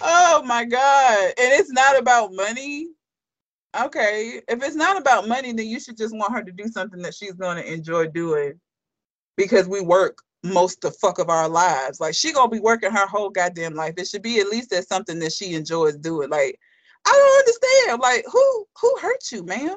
Oh 0.00 0.44
my 0.44 0.64
god. 0.64 1.24
And 1.38 1.52
it's 1.52 1.72
not 1.72 1.98
about 1.98 2.32
money? 2.32 2.86
Okay. 3.78 4.40
If 4.46 4.62
it's 4.62 4.76
not 4.76 4.96
about 4.96 5.26
money 5.26 5.52
then 5.52 5.66
you 5.66 5.80
should 5.80 5.96
just 5.96 6.16
want 6.16 6.32
her 6.32 6.42
to 6.42 6.52
do 6.52 6.68
something 6.68 7.02
that 7.02 7.14
she's 7.14 7.32
going 7.32 7.56
to 7.56 7.72
enjoy 7.72 8.06
doing 8.06 8.60
because 9.36 9.68
we 9.68 9.80
work 9.80 10.22
most 10.42 10.80
the 10.80 10.90
fuck 10.90 11.18
of 11.18 11.28
our 11.28 11.48
lives. 11.48 12.00
Like 12.00 12.14
she 12.14 12.32
gonna 12.32 12.50
be 12.50 12.60
working 12.60 12.90
her 12.90 13.06
whole 13.06 13.30
goddamn 13.30 13.74
life. 13.74 13.94
It 13.96 14.08
should 14.08 14.22
be 14.22 14.40
at 14.40 14.48
least 14.48 14.72
as 14.72 14.88
something 14.88 15.18
that 15.18 15.32
she 15.32 15.54
enjoys 15.54 15.96
doing. 15.96 16.30
Like 16.30 16.58
I 17.06 17.10
don't 17.10 17.38
understand. 17.38 18.00
Like 18.00 18.24
who 18.30 18.66
who 18.80 18.96
hurt 19.00 19.32
you, 19.32 19.44
ma'am? 19.44 19.76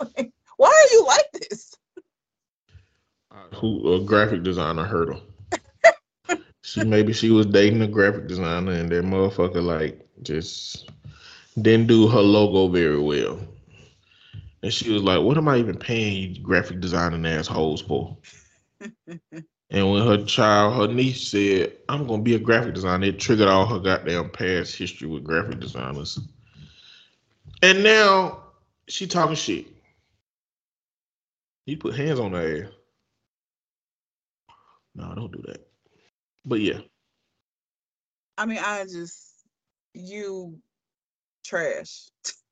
like, 0.00 0.32
why 0.56 0.68
are 0.68 0.92
you 0.92 1.04
like 1.06 1.26
this? 1.32 1.74
Who 3.54 3.94
a 3.94 4.00
graphic 4.00 4.42
designer 4.42 4.84
hurt 4.84 5.20
her. 6.28 6.38
she 6.62 6.84
maybe 6.84 7.12
she 7.12 7.30
was 7.30 7.46
dating 7.46 7.82
a 7.82 7.86
graphic 7.86 8.26
designer 8.26 8.72
and 8.72 8.90
that 8.90 9.04
motherfucker 9.04 9.62
like 9.62 10.06
just 10.22 10.90
didn't 11.60 11.86
do 11.86 12.08
her 12.08 12.20
logo 12.20 12.68
very 12.68 12.98
well. 12.98 13.38
And 14.66 14.74
she 14.74 14.90
was 14.90 15.04
like, 15.04 15.22
What 15.22 15.38
am 15.38 15.46
I 15.46 15.58
even 15.58 15.78
paying 15.78 16.34
you 16.34 16.42
graphic 16.42 16.80
designing 16.80 17.24
assholes 17.24 17.82
for? 17.82 18.16
and 18.80 19.92
when 19.92 20.04
her 20.04 20.24
child, 20.24 20.74
her 20.74 20.92
niece 20.92 21.28
said, 21.28 21.76
I'm 21.88 22.04
gonna 22.04 22.24
be 22.24 22.34
a 22.34 22.40
graphic 22.40 22.74
designer, 22.74 23.06
it 23.06 23.20
triggered 23.20 23.46
all 23.46 23.64
her 23.66 23.78
goddamn 23.78 24.30
past 24.30 24.74
history 24.74 25.06
with 25.06 25.22
graphic 25.22 25.60
designers. 25.60 26.18
And 27.62 27.84
now 27.84 28.42
she 28.88 29.06
talking 29.06 29.36
shit. 29.36 29.66
You 31.66 31.76
put 31.76 31.94
hands 31.94 32.18
on 32.18 32.32
her 32.32 32.64
ass. 32.64 32.72
No, 34.96 35.14
don't 35.14 35.30
do 35.30 35.44
that. 35.46 35.64
But 36.44 36.60
yeah. 36.60 36.80
I 38.36 38.46
mean, 38.46 38.58
I 38.58 38.82
just 38.82 39.44
you 39.94 40.58
trash. 41.44 42.08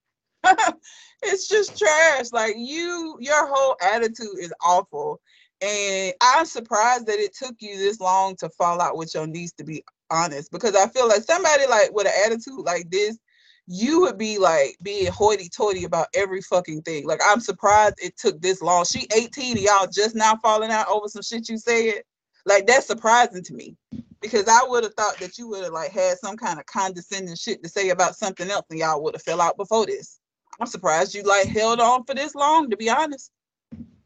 it's 1.22 1.48
just 1.48 1.78
trash. 1.78 2.32
Like 2.32 2.54
you, 2.56 3.16
your 3.20 3.46
whole 3.46 3.76
attitude 3.82 4.38
is 4.38 4.52
awful. 4.62 5.20
And 5.60 6.12
I'm 6.20 6.44
surprised 6.44 7.06
that 7.06 7.18
it 7.18 7.34
took 7.34 7.56
you 7.60 7.78
this 7.78 8.00
long 8.00 8.36
to 8.36 8.48
fall 8.50 8.80
out 8.80 8.96
with 8.96 9.14
your 9.14 9.26
niece, 9.26 9.52
to 9.52 9.64
be 9.64 9.84
honest, 10.10 10.50
because 10.50 10.74
I 10.74 10.88
feel 10.88 11.08
like 11.08 11.22
somebody 11.22 11.66
like 11.66 11.94
with 11.94 12.06
an 12.06 12.12
attitude 12.26 12.64
like 12.64 12.90
this, 12.90 13.18
you 13.66 14.02
would 14.02 14.18
be 14.18 14.38
like 14.38 14.76
being 14.82 15.10
hoity-toity 15.10 15.84
about 15.84 16.08
every 16.14 16.42
fucking 16.42 16.82
thing. 16.82 17.06
Like 17.06 17.20
I'm 17.26 17.40
surprised 17.40 17.94
it 17.98 18.16
took 18.18 18.40
this 18.40 18.60
long. 18.60 18.84
She 18.84 19.06
18 19.16 19.56
y'all 19.56 19.86
just 19.86 20.14
now 20.14 20.36
falling 20.42 20.70
out 20.70 20.88
over 20.88 21.08
some 21.08 21.22
shit 21.22 21.48
you 21.48 21.56
said. 21.56 22.02
Like 22.44 22.66
that's 22.66 22.86
surprising 22.86 23.42
to 23.42 23.54
me 23.54 23.74
because 24.20 24.48
I 24.48 24.60
would 24.66 24.84
have 24.84 24.94
thought 24.94 25.18
that 25.18 25.38
you 25.38 25.48
would 25.48 25.64
have 25.64 25.72
like 25.72 25.92
had 25.92 26.18
some 26.18 26.36
kind 26.36 26.58
of 26.58 26.66
condescending 26.66 27.36
shit 27.36 27.62
to 27.62 27.70
say 27.70 27.88
about 27.88 28.16
something 28.16 28.50
else 28.50 28.66
and 28.68 28.78
y'all 28.78 29.02
would 29.02 29.14
have 29.14 29.22
fell 29.22 29.40
out 29.40 29.56
before 29.56 29.86
this. 29.86 30.20
I'm 30.60 30.66
surprised 30.66 31.14
you 31.14 31.22
like 31.22 31.48
held 31.48 31.80
on 31.80 32.04
for 32.04 32.14
this 32.14 32.34
long, 32.34 32.70
to 32.70 32.76
be 32.76 32.88
honest. 32.88 33.30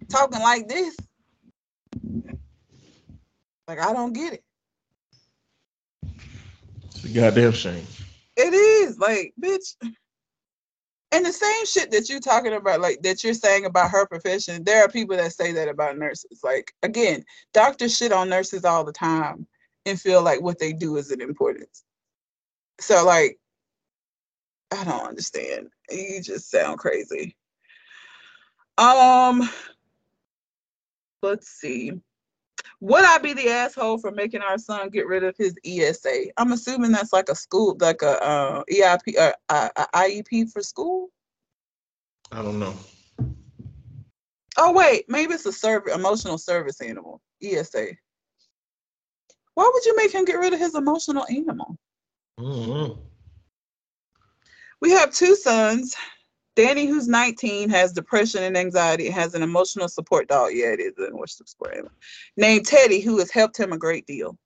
Talking 0.09 0.41
like 0.41 0.69
this. 0.69 0.97
Like 3.67 3.81
I 3.81 3.93
don't 3.93 4.13
get 4.13 4.35
it. 4.35 4.45
It's 6.85 7.05
a 7.05 7.09
goddamn 7.09 7.53
shame. 7.53 7.87
It 8.37 8.55
is 8.55 8.99
like, 8.99 9.35
bitch. 9.41 9.75
And 11.11 11.25
the 11.25 11.33
same 11.33 11.67
shit 11.67 11.91
that 11.91 12.09
you're 12.09 12.21
talking 12.21 12.53
about, 12.53 12.81
like 12.81 13.01
that 13.03 13.25
you're 13.25 13.35
saying 13.35 13.65
about 13.65 13.91
her 13.91 14.07
profession, 14.07 14.63
there 14.65 14.85
are 14.85 14.89
people 14.89 15.17
that 15.17 15.33
say 15.33 15.53
that 15.53 15.69
about 15.69 15.97
nurses. 15.97 16.41
Like, 16.43 16.73
again, 16.83 17.25
doctors 17.55 17.97
shit 17.97 18.13
on 18.13 18.29
nurses 18.29 18.65
all 18.65 18.85
the 18.85 18.93
time 18.93 19.47
and 19.87 20.01
feel 20.01 20.23
like 20.23 20.43
what 20.43 20.59
they 20.59 20.73
do 20.73 20.97
isn't 20.97 21.23
important. 21.23 21.69
So, 22.81 23.05
like, 23.05 23.39
I 24.71 24.85
don't 24.85 25.09
understand. 25.09 25.69
You 25.91 26.21
just 26.23 26.51
sound 26.51 26.79
crazy. 26.79 27.37
Um, 28.77 29.49
let's 31.23 31.49
see. 31.49 31.93
Would 32.81 33.05
I 33.05 33.19
be 33.19 33.33
the 33.33 33.49
asshole 33.49 33.99
for 33.99 34.11
making 34.13 34.43
our 34.43 34.59
son 34.59 34.91
get 34.91 35.07
rid 35.07 35.25
of 35.25 35.37
his 35.37 35.57
ESA? 35.65 36.27
I'm 36.37 36.53
assuming 36.53 36.93
that's 36.93 37.13
like 37.13 37.29
a 37.29 37.35
school, 37.35 37.77
like 37.81 38.03
a 38.03 38.23
uh, 38.23 38.63
EIP 38.71 39.19
or 39.19 39.35
uh, 39.49 39.69
a, 39.77 39.83
a 39.83 39.87
IEP 39.95 40.53
for 40.53 40.63
school. 40.63 41.09
I 42.31 42.43
don't 42.43 42.59
know. 42.59 42.75
Oh 44.57 44.73
wait, 44.73 45.05
maybe 45.09 45.35
it's 45.35 45.47
a 45.47 45.53
service, 45.53 45.95
emotional 45.95 46.39
service 46.39 46.81
animal, 46.81 47.21
ESA. 47.43 47.89
Why 49.55 49.71
would 49.73 49.85
you 49.85 49.97
make 49.97 50.13
him 50.13 50.25
get 50.25 50.39
rid 50.39 50.53
of 50.53 50.61
his 50.61 50.75
emotional 50.75 51.25
animal? 51.29 51.77
Mm-hmm. 52.39 53.01
We 54.81 54.91
have 54.93 55.13
two 55.13 55.35
sons. 55.35 55.95
Danny, 56.55 56.87
who's 56.87 57.07
19, 57.07 57.71
has 57.71 57.93
depression 57.93 58.43
and 58.43 58.57
anxiety, 58.57 59.09
has 59.11 59.35
an 59.35 59.43
emotional 59.43 59.89
support 59.89 60.29
dog. 60.29 60.51
Yeah, 60.55 60.73
it 60.73 60.81
is 60.81 60.99
an 60.99 61.13
emotional 61.13 61.47
support 61.47 61.75
animal. 61.75 61.93
Named 62.37 62.67
Teddy, 62.67 63.01
who 63.01 63.19
has 63.19 63.31
helped 63.31 63.59
him 63.59 63.73
a 63.73 63.79
great 63.79 64.07
deal. 64.07 64.37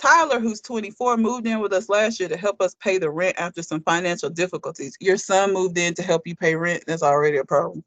Tyler, 0.00 0.40
who's 0.40 0.62
24, 0.62 1.18
moved 1.18 1.46
in 1.46 1.60
with 1.60 1.72
us 1.74 1.90
last 1.90 2.18
year 2.18 2.28
to 2.28 2.36
help 2.36 2.62
us 2.62 2.74
pay 2.80 2.96
the 2.96 3.10
rent 3.10 3.36
after 3.38 3.62
some 3.62 3.82
financial 3.82 4.30
difficulties. 4.30 4.96
Your 5.00 5.18
son 5.18 5.52
moved 5.52 5.76
in 5.76 5.92
to 5.94 6.02
help 6.02 6.26
you 6.26 6.34
pay 6.34 6.54
rent. 6.54 6.84
That's 6.86 7.02
already 7.02 7.36
a 7.36 7.44
problem. 7.44 7.84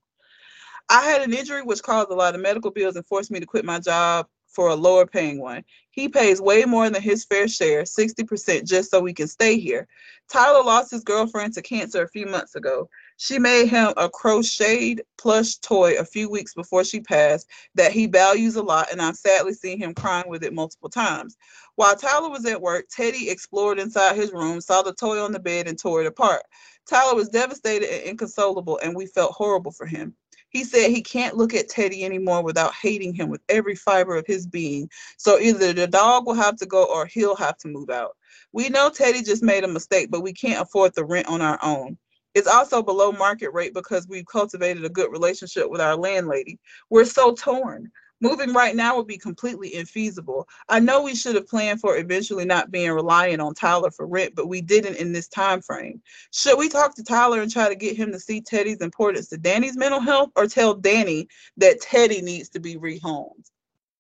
I 0.90 1.02
had 1.04 1.22
an 1.22 1.34
injury 1.34 1.64
which 1.64 1.82
caused 1.82 2.12
a 2.12 2.16
lot 2.16 2.36
of 2.36 2.42
medical 2.42 2.70
bills 2.70 2.96
and 2.96 3.06
forced 3.06 3.32
me 3.32 3.40
to 3.40 3.46
quit 3.46 3.66
my 3.66 3.80
job 3.80 4.28
for 4.54 4.70
a 4.70 4.76
lower 4.76 5.06
paying 5.06 5.40
one. 5.40 5.64
He 5.90 6.08
pays 6.08 6.42
way 6.42 6.64
more 6.66 6.90
than 6.90 7.02
his 7.02 7.26
fair 7.26 7.48
share, 7.48 7.84
60%, 7.84 8.66
just 8.66 8.90
so 8.90 9.00
we 9.00 9.14
can 9.14 9.28
stay 9.28 9.60
here. 9.60 9.88
Tyler 10.32 10.64
lost 10.64 10.92
his 10.92 11.04
girlfriend 11.04 11.54
to 11.54 11.62
cancer 11.62 12.04
a 12.04 12.08
few 12.08 12.26
months 12.26 12.56
ago. 12.56 12.90
She 13.18 13.38
made 13.38 13.68
him 13.68 13.94
a 13.98 14.10
crocheted 14.10 15.04
plush 15.18 15.58
toy 15.58 15.98
a 15.98 16.06
few 16.06 16.30
weeks 16.30 16.54
before 16.54 16.84
she 16.84 17.00
passed 17.00 17.48
that 17.76 17.92
he 17.92 18.08
values 18.08 18.56
a 18.56 18.64
lot, 18.64 18.92
and 18.92 19.02
I've 19.02 19.16
sadly 19.16 19.54
seen 19.54 19.78
him 19.78 19.94
crying 19.94 20.30
with 20.30 20.44
it 20.44 20.54
multiple 20.54 20.90
times. 20.90 21.38
While 21.76 21.96
Tyler 21.96 22.30
was 22.30 22.46
at 22.46 22.62
work, 22.62 22.86
Teddy 22.90 23.30
explored 23.30 23.80
inside 23.80 24.16
his 24.16 24.32
room, 24.32 24.62
saw 24.62 24.82
the 24.82 24.94
toy 24.94 25.22
on 25.22 25.32
the 25.32 25.40
bed, 25.40 25.68
and 25.68 25.78
tore 25.78 26.02
it 26.02 26.08
apart. 26.08 26.44
Tyler 26.88 27.16
was 27.16 27.30
devastated 27.30 27.90
and 27.90 28.04
inconsolable, 28.04 28.80
and 28.84 28.96
we 28.96 29.06
felt 29.06 29.32
horrible 29.32 29.72
for 29.72 29.86
him. 29.86 30.16
He 30.54 30.64
said 30.64 30.92
he 30.92 31.02
can't 31.02 31.36
look 31.36 31.56
at 31.56 31.68
Teddy 31.68 32.06
anymore 32.06 32.44
without 32.44 32.74
hating 32.76 33.16
him 33.16 33.30
with 33.30 33.42
every 33.50 33.76
fiber 33.76 34.16
of 34.16 34.28
his 34.28 34.46
being. 34.46 34.88
So 35.18 35.40
either 35.40 35.74
the 35.74 35.88
dog 35.88 36.28
will 36.28 36.36
have 36.36 36.56
to 36.58 36.68
go 36.68 36.86
or 36.86 37.08
he'll 37.08 37.36
have 37.36 37.58
to 37.58 37.68
move 37.68 37.90
out. 37.90 38.16
We 38.52 38.70
know 38.70 38.90
Teddy 38.90 39.24
just 39.24 39.42
made 39.42 39.64
a 39.64 39.68
mistake, 39.68 40.12
but 40.12 40.22
we 40.22 40.32
can't 40.32 40.62
afford 40.62 40.94
the 40.94 41.06
rent 41.06 41.28
on 41.28 41.42
our 41.42 41.58
own. 41.64 41.98
It's 42.36 42.48
also 42.48 42.84
below 42.84 43.12
market 43.12 43.52
rate 43.52 43.74
because 43.74 44.08
we've 44.08 44.26
cultivated 44.26 44.86
a 44.86 44.90
good 44.90 45.12
relationship 45.12 45.70
with 45.70 45.82
our 45.82 45.96
landlady. 45.96 46.60
We're 46.90 47.06
so 47.06 47.34
torn. 47.34 47.92
Moving 48.24 48.54
right 48.54 48.74
now 48.74 48.96
would 48.96 49.08
be 49.08 49.18
completely 49.18 49.72
infeasible. 49.72 50.46
I 50.70 50.80
know 50.80 51.04
we 51.04 51.14
should 51.14 51.36
have 51.36 51.46
planned 51.46 51.82
for 51.82 51.98
eventually 51.98 52.46
not 52.46 52.72
being 52.72 52.90
reliant 52.90 53.42
on 53.42 53.54
Tyler 53.54 53.92
for 53.92 54.08
rent, 54.08 54.34
but 54.34 54.48
we 54.48 54.62
didn't 54.62 54.96
in 54.96 55.12
this 55.12 55.28
time 55.28 55.62
frame. 55.62 56.02
Should 56.32 56.58
we 56.58 56.70
talk 56.70 56.96
to 56.96 57.04
Tyler 57.04 57.42
and 57.42 57.52
try 57.52 57.68
to 57.68 57.76
get 57.76 57.98
him 57.98 58.14
to 58.14 58.20
see 58.22 58.40
Teddy's 58.40 58.80
importance 58.80 59.28
to 59.28 59.38
Danny's 59.38 59.76
mental 59.76 60.00
health 60.00 60.30
or 60.38 60.48
tell 60.48 60.74
Danny 60.74 61.28
that 61.58 61.82
Teddy 61.82 62.22
needs 62.22 62.48
to 62.52 62.62
be 62.62 62.78
rehomed? 62.78 63.52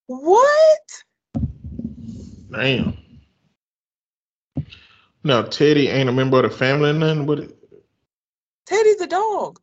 What? 0.07 1.03
Damn. 2.49 2.97
Now 5.25 5.41
Teddy 5.41 5.89
ain't 5.89 6.07
a 6.07 6.13
member 6.13 6.37
of 6.37 6.49
the 6.49 6.57
family 6.57 6.91
or 6.91 6.93
nothing, 6.93 7.25
but 7.25 7.51
Teddy's 8.67 9.01
a 9.01 9.07
dog. 9.07 9.59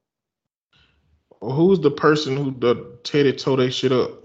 who's 1.41 1.81
the 1.81 1.93
person 1.93 2.37
who 2.37 2.51
the 2.51 2.99
Teddy 3.05 3.33
tore 3.33 3.57
that 3.57 3.71
shit 3.71 3.93
up? 3.93 4.20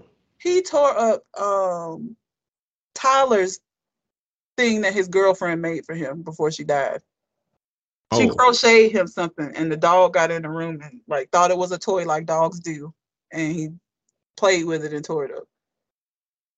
He 0.46 0.62
tore 0.62 0.96
up 0.96 1.24
um 1.36 2.16
Tyler's 2.94 3.58
thing 4.56 4.82
that 4.82 4.94
his 4.94 5.08
girlfriend 5.08 5.60
made 5.60 5.84
for 5.84 5.92
him 5.96 6.22
before 6.22 6.52
she 6.52 6.62
died. 6.62 7.02
She 8.14 8.28
Oh. 8.28 8.34
crocheted 8.36 8.92
him 8.92 9.08
something, 9.08 9.50
and 9.56 9.72
the 9.72 9.76
dog 9.76 10.14
got 10.14 10.30
in 10.30 10.42
the 10.42 10.48
room 10.48 10.80
and 10.82 11.00
like 11.08 11.30
thought 11.30 11.50
it 11.50 11.58
was 11.58 11.72
a 11.72 11.78
toy 11.78 12.04
like 12.04 12.26
dogs 12.26 12.60
do, 12.60 12.94
and 13.32 13.56
he 13.56 13.70
played 14.36 14.66
with 14.66 14.84
it 14.84 14.92
and 14.92 15.04
tore 15.04 15.24
it 15.24 15.36
up. 15.36 15.48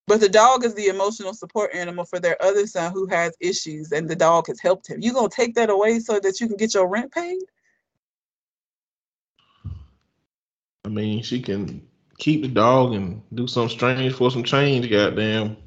But 0.05 0.19
the 0.19 0.29
dog 0.29 0.63
is 0.65 0.75
the 0.75 0.89
emotional 0.89 1.33
support 1.33 1.73
animal 1.73 2.05
for 2.05 2.19
their 2.19 2.39
other 2.43 2.67
son 2.67 2.93
who 2.93 3.07
has 3.07 3.35
issues, 3.39 3.91
and 3.91 4.07
the 4.07 4.15
dog 4.15 4.45
has 4.45 4.59
helped 4.59 4.87
him. 4.87 5.01
You 5.01 5.13
gonna 5.13 5.29
take 5.29 5.55
that 5.55 5.71
away 5.71 5.99
so 5.99 6.19
that 6.19 6.39
you 6.39 6.47
can 6.47 6.57
get 6.57 6.75
your 6.75 6.87
rent 6.87 7.11
paid? 7.11 7.41
I 10.85 10.89
mean, 10.89 11.23
she 11.23 11.41
can 11.41 11.88
keep 12.19 12.41
the 12.41 12.47
dog 12.47 12.93
and 12.93 13.23
do 13.33 13.47
something 13.47 13.75
strange 13.75 14.13
for 14.13 14.29
some 14.29 14.43
change, 14.43 14.89
goddamn. 14.89 15.57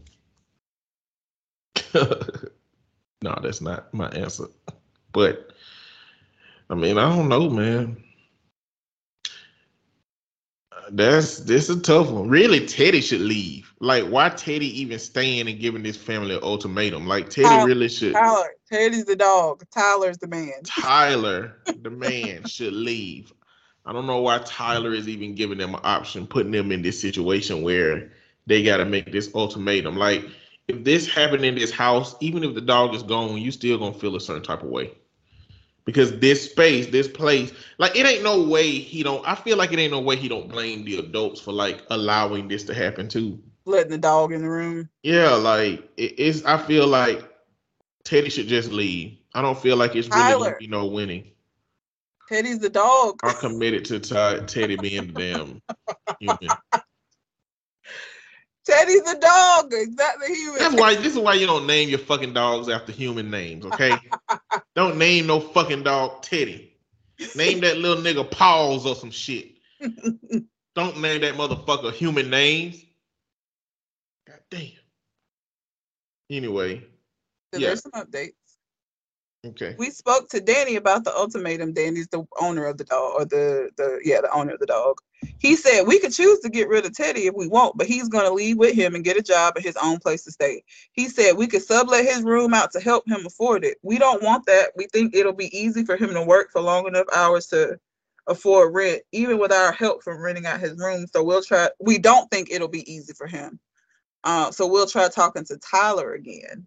no, 1.95 3.39
that's 3.43 3.61
not 3.61 3.93
my 3.93 4.09
answer. 4.11 4.47
But 5.13 5.51
I 6.71 6.75
mean, 6.75 6.99
I 6.99 7.15
don't 7.15 7.29
know, 7.29 7.51
man. 7.51 8.03
That's 10.91 11.39
this 11.39 11.71
is 11.71 11.79
a 11.79 11.81
tough 11.81 12.11
one. 12.11 12.29
Really, 12.29 12.67
Teddy 12.67 13.01
should 13.01 13.21
leave. 13.21 13.73
Like, 13.81 14.05
why 14.05 14.29
Teddy 14.29 14.81
even 14.81 14.99
staying 14.99 15.49
and 15.49 15.59
giving 15.59 15.83
this 15.83 15.97
family 15.97 16.35
an 16.35 16.43
ultimatum? 16.43 17.07
Like, 17.07 17.31
Teddy 17.31 17.49
Tyler- 17.49 17.67
really 17.67 17.89
should. 17.89 18.13
Tyler, 18.13 18.51
Teddy's 18.71 19.07
the 19.07 19.17
dog. 19.17 19.65
Tyler's 19.75 20.19
the 20.19 20.29
man. 20.29 20.53
Tyler, 20.65 21.57
the 21.83 21.91
man, 21.91 22.45
should 22.45 22.75
leave. 22.75 23.33
I 23.85 23.93
don't 23.93 24.07
know 24.07 24.21
why 24.21 24.39
Tyler 24.39 24.95
is 24.95 25.09
even 25.09 25.35
giving 25.35 25.59
them 25.59 25.75
an 25.75 25.81
option, 25.83 26.27
putting 26.27 26.53
them 26.53 26.71
in 26.71 26.83
this 26.83 27.01
situation 27.01 27.63
where 27.63 28.13
they 28.47 28.63
got 28.63 28.79
to 28.79 28.85
make 28.85 29.11
this 29.11 29.35
ultimatum. 29.35 29.97
Like, 29.97 30.25
if 30.69 30.85
this 30.85 31.09
happened 31.09 31.45
in 31.45 31.55
this 31.55 31.71
house, 31.71 32.15
even 32.21 32.45
if 32.45 32.55
the 32.55 32.61
dog 32.61 32.95
is 32.95 33.03
gone, 33.03 33.37
you 33.39 33.51
still 33.51 33.79
gonna 33.79 33.95
feel 33.95 34.17
a 34.17 34.21
certain 34.21 34.43
type 34.43 34.63
of 34.63 34.69
way. 34.69 34.93
Because 35.85 36.19
this 36.21 36.49
space, 36.49 36.87
this 36.87 37.09
place, 37.09 37.53
like 37.79 37.97
it 37.97 38.07
ain't 38.07 38.23
no 38.23 38.43
way 38.43 38.71
he 38.71 39.03
don't. 39.03 39.27
I 39.27 39.35
feel 39.35 39.57
like 39.57 39.73
it 39.73 39.81
ain't 39.81 39.93
no 39.93 40.01
way 40.01 40.15
he 40.15 40.29
don't 40.29 40.49
blame 40.49 40.85
the 40.85 40.99
adults 40.99 41.41
for 41.41 41.53
like 41.53 41.83
allowing 41.91 42.47
this 42.47 42.63
to 42.65 42.75
happen 42.75 43.09
too. 43.09 43.43
Letting 43.65 43.91
the 43.91 43.99
dog 43.99 44.33
in 44.33 44.43
the 44.43 44.49
room. 44.49 44.89
Yeah, 45.03 45.35
like 45.35 45.91
it, 45.97 46.15
it's. 46.19 46.45
I 46.45 46.57
feel 46.57 46.87
like 46.87 47.29
Teddy 48.05 48.31
should 48.31 48.47
just 48.47 48.71
leave. 48.71 49.19
I 49.35 49.43
don't 49.43 49.59
feel 49.59 49.77
like 49.77 49.97
it's 49.97 50.09
really 50.09 50.23
Tyler. 50.23 50.57
be 50.61 50.69
no 50.69 50.87
winning. 50.87 51.32
Teddy's 52.33 52.61
the 52.61 52.71
dog. 52.71 53.21
I'm 53.23 53.37
committed 53.37 53.85
to 53.87 54.01
Ty, 54.01 54.39
Teddy 54.47 54.77
being 54.77 55.13
the 55.13 55.13
damn 55.13 55.61
human. 56.19 56.39
Teddy's 58.65 59.03
the 59.03 59.19
dog. 59.21 59.71
Exactly 59.75 60.29
human. 60.35 60.59
That's 60.59 60.75
why 60.75 60.95
this 60.95 61.13
is 61.13 61.19
why 61.19 61.35
you 61.35 61.47
don't 61.47 61.67
name 61.67 61.91
your 61.91 61.99
fucking 61.99 62.33
dogs 62.33 62.71
after 62.71 62.91
human 62.91 63.31
names, 63.31 63.67
okay? 63.67 63.95
don't 64.75 64.97
name 64.97 65.27
no 65.27 65.41
fucking 65.41 65.83
dog 65.83 66.23
Teddy. 66.23 66.73
Name 67.37 67.61
that 67.61 67.77
little 67.77 68.03
nigga 68.03 68.31
Pauls 68.31 68.87
or 68.87 68.95
some 68.95 69.11
shit. 69.11 69.53
Don't 70.75 71.01
name 71.01 71.21
that 71.21 71.35
motherfucker 71.35 71.93
human 71.93 72.31
names. 72.31 72.83
God 74.27 74.41
damn. 74.51 74.71
Anyway, 76.31 76.83
So 77.53 77.61
yeah. 77.61 77.69
There's 77.69 77.83
some 77.83 77.93
updates. 77.93 78.33
Okay. 79.45 79.75
We 79.77 79.91
spoke 79.91 80.29
to 80.29 80.41
Danny 80.41 80.77
about 80.77 81.03
the 81.03 81.15
ultimatum. 81.17 81.73
Danny's 81.73 82.07
the 82.09 82.25
owner 82.41 82.65
of 82.67 82.79
the 82.79 82.85
dog, 82.85 83.13
or 83.19 83.25
the 83.25 83.71
the 83.77 84.01
yeah, 84.05 84.21
the 84.21 84.33
owner 84.33 84.53
of 84.55 84.61
the 84.61 84.67
dog. 84.67 84.99
He 85.39 85.57
said 85.57 85.83
we 85.83 85.99
could 85.99 86.13
choose 86.13 86.39
to 86.41 86.49
get 86.49 86.69
rid 86.69 86.87
of 86.87 86.95
Teddy 86.95 87.27
if 87.27 87.35
we 87.35 87.49
want, 87.49 87.77
but 87.77 87.89
he's 87.89 88.09
gonna 88.09 88.31
leave 88.31 88.57
with 88.57 88.75
him 88.75 88.95
and 88.95 89.05
get 89.05 89.17
a 89.17 89.23
job 89.23 89.55
at 89.57 89.65
his 89.65 89.77
own 89.83 89.99
place 89.99 90.23
to 90.25 90.31
stay. 90.31 90.63
He 90.93 91.09
said 91.09 91.37
we 91.37 91.49
could 91.49 91.63
sublet 91.63 92.05
his 92.05 92.23
room 92.23 92.55
out 92.55 92.71
to 92.73 92.81
help 92.81 93.09
him 93.09 93.27
afford 93.27 93.65
it. 93.65 93.79
We 93.83 93.99
don't 93.99 94.23
want 94.23 94.47
that. 94.47 94.71
We 94.77 94.87
think 94.93 95.15
it'll 95.15 95.33
be 95.33 95.57
easy 95.57 95.85
for 95.85 95.97
him 95.97 96.15
to 96.15 96.23
work 96.23 96.51
for 96.53 96.61
long 96.61 96.87
enough 96.87 97.07
hours 97.15 97.47
to 97.49 97.79
afford 98.29 98.75
rent, 98.75 99.03
even 99.11 99.39
with 99.39 99.53
our 99.53 99.73
help 99.73 100.05
from 100.05 100.21
renting 100.21 100.47
out 100.47 100.61
his 100.61 100.77
room. 100.79 101.07
So 101.13 101.25
we'll 101.25 101.43
try. 101.43 101.69
We 101.81 101.99
don't 101.99 102.31
think 102.31 102.51
it'll 102.51 102.69
be 102.69 102.91
easy 102.93 103.13
for 103.13 103.27
him. 103.27 103.59
Uh, 104.23 104.53
so 104.53 104.69
we'll 104.69 104.87
try 104.87 105.09
talking 105.09 105.45
to 105.47 105.59
Tyler 105.59 106.15
again. 106.15 106.67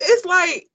It's 0.00 0.24
like 0.24 0.66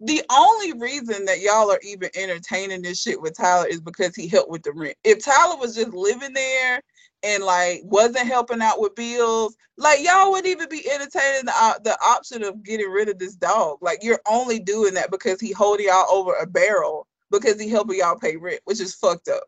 the 0.00 0.22
only 0.30 0.72
reason 0.74 1.24
that 1.24 1.40
y'all 1.40 1.70
are 1.70 1.80
even 1.82 2.10
entertaining 2.14 2.82
this 2.82 3.00
shit 3.00 3.20
with 3.20 3.36
Tyler 3.36 3.66
is 3.66 3.80
because 3.80 4.14
he 4.14 4.28
helped 4.28 4.50
with 4.50 4.62
the 4.62 4.72
rent. 4.72 4.96
If 5.04 5.24
Tyler 5.24 5.56
was 5.56 5.74
just 5.74 5.94
living 5.94 6.34
there 6.34 6.82
and 7.22 7.42
like 7.42 7.80
wasn't 7.84 8.26
helping 8.26 8.60
out 8.60 8.80
with 8.80 8.94
bills, 8.94 9.56
like 9.78 10.04
y'all 10.04 10.30
wouldn't 10.30 10.48
even 10.48 10.68
be 10.68 10.88
entertaining 10.90 11.46
the 11.46 11.52
uh, 11.54 11.78
the 11.82 11.96
option 12.04 12.42
of 12.42 12.62
getting 12.62 12.90
rid 12.90 13.08
of 13.08 13.18
this 13.18 13.36
dog. 13.36 13.78
Like 13.80 14.00
you're 14.02 14.20
only 14.28 14.58
doing 14.58 14.92
that 14.94 15.10
because 15.10 15.40
he 15.40 15.52
holding 15.52 15.86
y'all 15.86 16.10
over 16.10 16.34
a 16.34 16.46
barrel 16.46 17.06
because 17.30 17.58
he 17.58 17.68
helping 17.68 17.98
y'all 17.98 18.18
pay 18.18 18.36
rent, 18.36 18.60
which 18.64 18.80
is 18.80 18.94
fucked 18.94 19.28
up. 19.28 19.44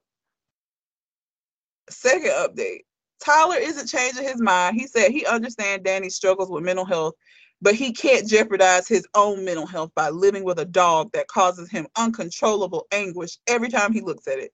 Second 1.91 2.31
update. 2.31 2.81
Tyler 3.23 3.57
isn't 3.57 3.89
changing 3.89 4.25
his 4.25 4.41
mind. 4.41 4.77
He 4.81 4.87
said 4.87 5.11
he 5.11 5.27
understands 5.27 5.85
Danny's 5.85 6.15
struggles 6.15 6.49
with 6.49 6.65
mental 6.65 6.85
health 6.85 7.15
but 7.61 7.75
he 7.75 7.93
can't 7.93 8.29
jeopardize 8.29 8.87
his 8.87 9.07
own 9.15 9.45
mental 9.45 9.67
health 9.67 9.91
by 9.95 10.11
living 10.11 10.45
with 10.45 10.59
a 10.59 10.65
dog 10.65 11.11
that 11.13 11.29
causes 11.29 11.71
him 11.71 11.87
uncontrollable 11.97 12.87
anguish 12.93 13.39
every 13.47 13.69
time 13.69 13.93
he 13.93 14.01
looks 14.01 14.27
at 14.29 14.39
it. 14.39 14.53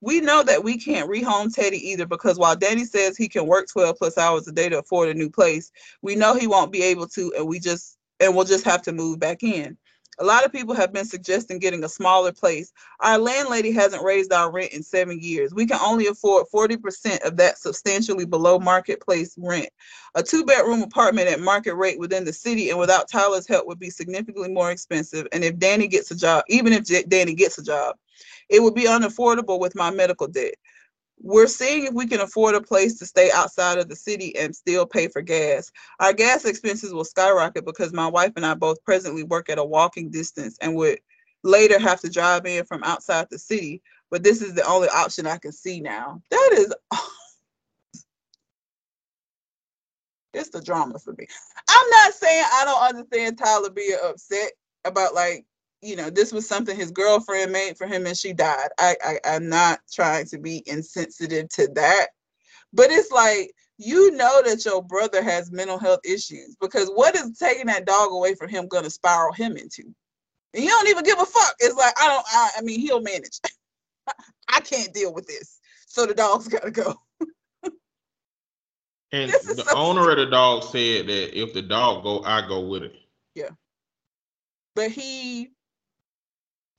We 0.00 0.20
know 0.20 0.42
that 0.42 0.64
we 0.64 0.78
can't 0.78 1.10
rehome 1.10 1.54
Teddy 1.54 1.90
either 1.90 2.06
because 2.06 2.38
while 2.38 2.56
Danny 2.56 2.86
says 2.86 3.16
he 3.16 3.28
can 3.28 3.46
work 3.46 3.68
12 3.70 3.96
plus 3.98 4.16
hours 4.16 4.48
a 4.48 4.52
day 4.52 4.70
to 4.70 4.78
afford 4.78 5.10
a 5.10 5.14
new 5.14 5.28
place, 5.28 5.70
we 6.00 6.16
know 6.16 6.34
he 6.34 6.46
won't 6.46 6.72
be 6.72 6.82
able 6.82 7.06
to, 7.08 7.34
and 7.36 7.46
we 7.46 7.58
just 7.58 7.98
and 8.18 8.34
we'll 8.34 8.44
just 8.44 8.64
have 8.64 8.82
to 8.82 8.92
move 8.92 9.18
back 9.18 9.42
in. 9.42 9.76
A 10.20 10.24
lot 10.24 10.44
of 10.44 10.52
people 10.52 10.74
have 10.74 10.92
been 10.92 11.06
suggesting 11.06 11.58
getting 11.58 11.82
a 11.82 11.88
smaller 11.88 12.30
place. 12.30 12.74
Our 13.00 13.16
landlady 13.16 13.72
hasn't 13.72 14.04
raised 14.04 14.34
our 14.34 14.52
rent 14.52 14.72
in 14.72 14.82
seven 14.82 15.18
years. 15.18 15.54
We 15.54 15.64
can 15.64 15.80
only 15.82 16.08
afford 16.08 16.46
40% 16.54 17.26
of 17.26 17.38
that 17.38 17.58
substantially 17.58 18.26
below 18.26 18.58
marketplace 18.58 19.34
rent. 19.38 19.70
A 20.14 20.22
two 20.22 20.44
bedroom 20.44 20.82
apartment 20.82 21.28
at 21.28 21.40
market 21.40 21.74
rate 21.74 21.98
within 21.98 22.26
the 22.26 22.34
city 22.34 22.68
and 22.68 22.78
without 22.78 23.08
Tyler's 23.10 23.48
help 23.48 23.66
would 23.66 23.78
be 23.78 23.88
significantly 23.88 24.52
more 24.52 24.70
expensive. 24.70 25.26
And 25.32 25.42
if 25.42 25.58
Danny 25.58 25.88
gets 25.88 26.10
a 26.10 26.16
job, 26.16 26.44
even 26.48 26.74
if 26.74 26.84
Danny 27.08 27.34
gets 27.34 27.56
a 27.56 27.62
job, 27.62 27.96
it 28.50 28.62
would 28.62 28.74
be 28.74 28.84
unaffordable 28.84 29.58
with 29.58 29.74
my 29.74 29.90
medical 29.90 30.26
debt 30.26 30.54
we're 31.22 31.46
seeing 31.46 31.86
if 31.86 31.92
we 31.92 32.06
can 32.06 32.20
afford 32.20 32.54
a 32.54 32.60
place 32.60 32.98
to 32.98 33.06
stay 33.06 33.30
outside 33.32 33.78
of 33.78 33.88
the 33.88 33.96
city 33.96 34.36
and 34.36 34.54
still 34.56 34.86
pay 34.86 35.08
for 35.08 35.20
gas. 35.20 35.70
Our 36.00 36.12
gas 36.12 36.44
expenses 36.44 36.92
will 36.92 37.04
skyrocket 37.04 37.66
because 37.66 37.92
my 37.92 38.06
wife 38.06 38.32
and 38.36 38.46
I 38.46 38.54
both 38.54 38.82
presently 38.84 39.22
work 39.22 39.50
at 39.50 39.58
a 39.58 39.64
walking 39.64 40.10
distance 40.10 40.56
and 40.60 40.74
would 40.76 40.98
later 41.42 41.78
have 41.78 42.00
to 42.00 42.10
drive 42.10 42.46
in 42.46 42.64
from 42.64 42.82
outside 42.84 43.28
the 43.30 43.38
city. 43.38 43.82
But 44.10 44.22
this 44.22 44.42
is 44.42 44.54
the 44.54 44.64
only 44.64 44.88
option 44.88 45.26
I 45.26 45.38
can 45.38 45.52
see 45.52 45.80
now. 45.80 46.22
That 46.30 46.50
is, 46.54 46.74
it's 50.34 50.50
the 50.50 50.62
drama 50.62 50.98
for 50.98 51.12
me. 51.12 51.26
I'm 51.68 51.90
not 51.90 52.14
saying 52.14 52.44
I 52.52 52.64
don't 52.64 52.88
understand 52.88 53.38
Tyler 53.38 53.70
being 53.70 53.98
upset 54.02 54.52
about 54.84 55.14
like 55.14 55.44
you 55.82 55.96
know, 55.96 56.10
this 56.10 56.32
was 56.32 56.46
something 56.46 56.76
his 56.76 56.90
girlfriend 56.90 57.52
made 57.52 57.76
for 57.76 57.86
him 57.86 58.06
and 58.06 58.16
she 58.16 58.32
died. 58.32 58.68
I, 58.78 58.96
I 59.02 59.20
I'm 59.24 59.48
not 59.48 59.80
trying 59.90 60.26
to 60.26 60.38
be 60.38 60.62
insensitive 60.66 61.48
to 61.50 61.68
that. 61.74 62.08
But 62.72 62.90
it's 62.90 63.10
like 63.10 63.52
you 63.78 64.10
know 64.10 64.42
that 64.44 64.64
your 64.64 64.82
brother 64.82 65.22
has 65.22 65.50
mental 65.50 65.78
health 65.78 66.00
issues 66.04 66.54
because 66.60 66.90
what 66.90 67.14
is 67.16 67.38
taking 67.38 67.66
that 67.66 67.86
dog 67.86 68.12
away 68.12 68.34
from 68.34 68.48
him 68.50 68.68
gonna 68.68 68.90
spiral 68.90 69.32
him 69.32 69.56
into? 69.56 69.84
And 70.52 70.64
you 70.64 70.68
don't 70.68 70.88
even 70.88 71.04
give 71.04 71.18
a 71.18 71.24
fuck. 71.24 71.54
It's 71.60 71.76
like 71.76 71.94
I 71.98 72.08
don't 72.08 72.26
I, 72.30 72.50
I 72.58 72.62
mean 72.62 72.80
he'll 72.80 73.00
manage. 73.00 73.40
I 74.48 74.60
can't 74.60 74.92
deal 74.92 75.14
with 75.14 75.26
this. 75.26 75.60
So 75.86 76.04
the 76.04 76.14
dog's 76.14 76.48
gotta 76.48 76.70
go. 76.70 77.00
and 79.12 79.32
the 79.32 79.64
so 79.66 79.76
owner 79.76 80.10
of 80.10 80.18
the 80.18 80.26
dog 80.26 80.64
said 80.64 81.06
that 81.06 81.38
if 81.38 81.54
the 81.54 81.62
dog 81.62 82.02
go, 82.02 82.22
I 82.24 82.46
go 82.46 82.60
with 82.60 82.82
it. 82.82 82.96
Yeah. 83.34 83.50
But 84.74 84.90
he 84.90 85.52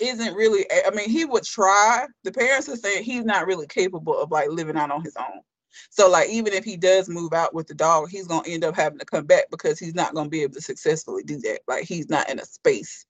isn't 0.01 0.33
really 0.33 0.65
i 0.85 0.89
mean 0.91 1.09
he 1.09 1.25
would 1.25 1.43
try. 1.43 2.05
The 2.23 2.31
parents 2.31 2.67
are 2.69 2.75
saying 2.75 3.03
he's 3.03 3.23
not 3.23 3.45
really 3.45 3.67
capable 3.67 4.19
of 4.19 4.31
like 4.31 4.49
living 4.49 4.75
out 4.75 4.91
on 4.91 5.03
his 5.03 5.15
own. 5.15 5.41
So 5.89 6.09
like 6.09 6.29
even 6.29 6.53
if 6.53 6.65
he 6.65 6.75
does 6.75 7.07
move 7.07 7.33
out 7.33 7.53
with 7.53 7.67
the 7.67 7.73
dog 7.73 8.09
he's 8.09 8.27
going 8.27 8.43
to 8.43 8.51
end 8.51 8.63
up 8.63 8.75
having 8.75 8.99
to 8.99 9.05
come 9.05 9.25
back 9.25 9.45
because 9.51 9.79
he's 9.79 9.95
not 9.95 10.13
going 10.13 10.25
to 10.25 10.29
be 10.29 10.41
able 10.41 10.55
to 10.55 10.61
successfully 10.61 11.23
do 11.23 11.39
that. 11.39 11.59
Like 11.67 11.85
he's 11.85 12.09
not 12.09 12.29
in 12.29 12.39
a 12.39 12.45
space 12.45 13.05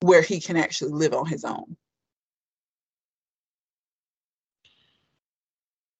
where 0.00 0.22
he 0.22 0.40
can 0.40 0.56
actually 0.56 0.92
live 0.92 1.14
on 1.14 1.26
his 1.26 1.44
own. 1.44 1.76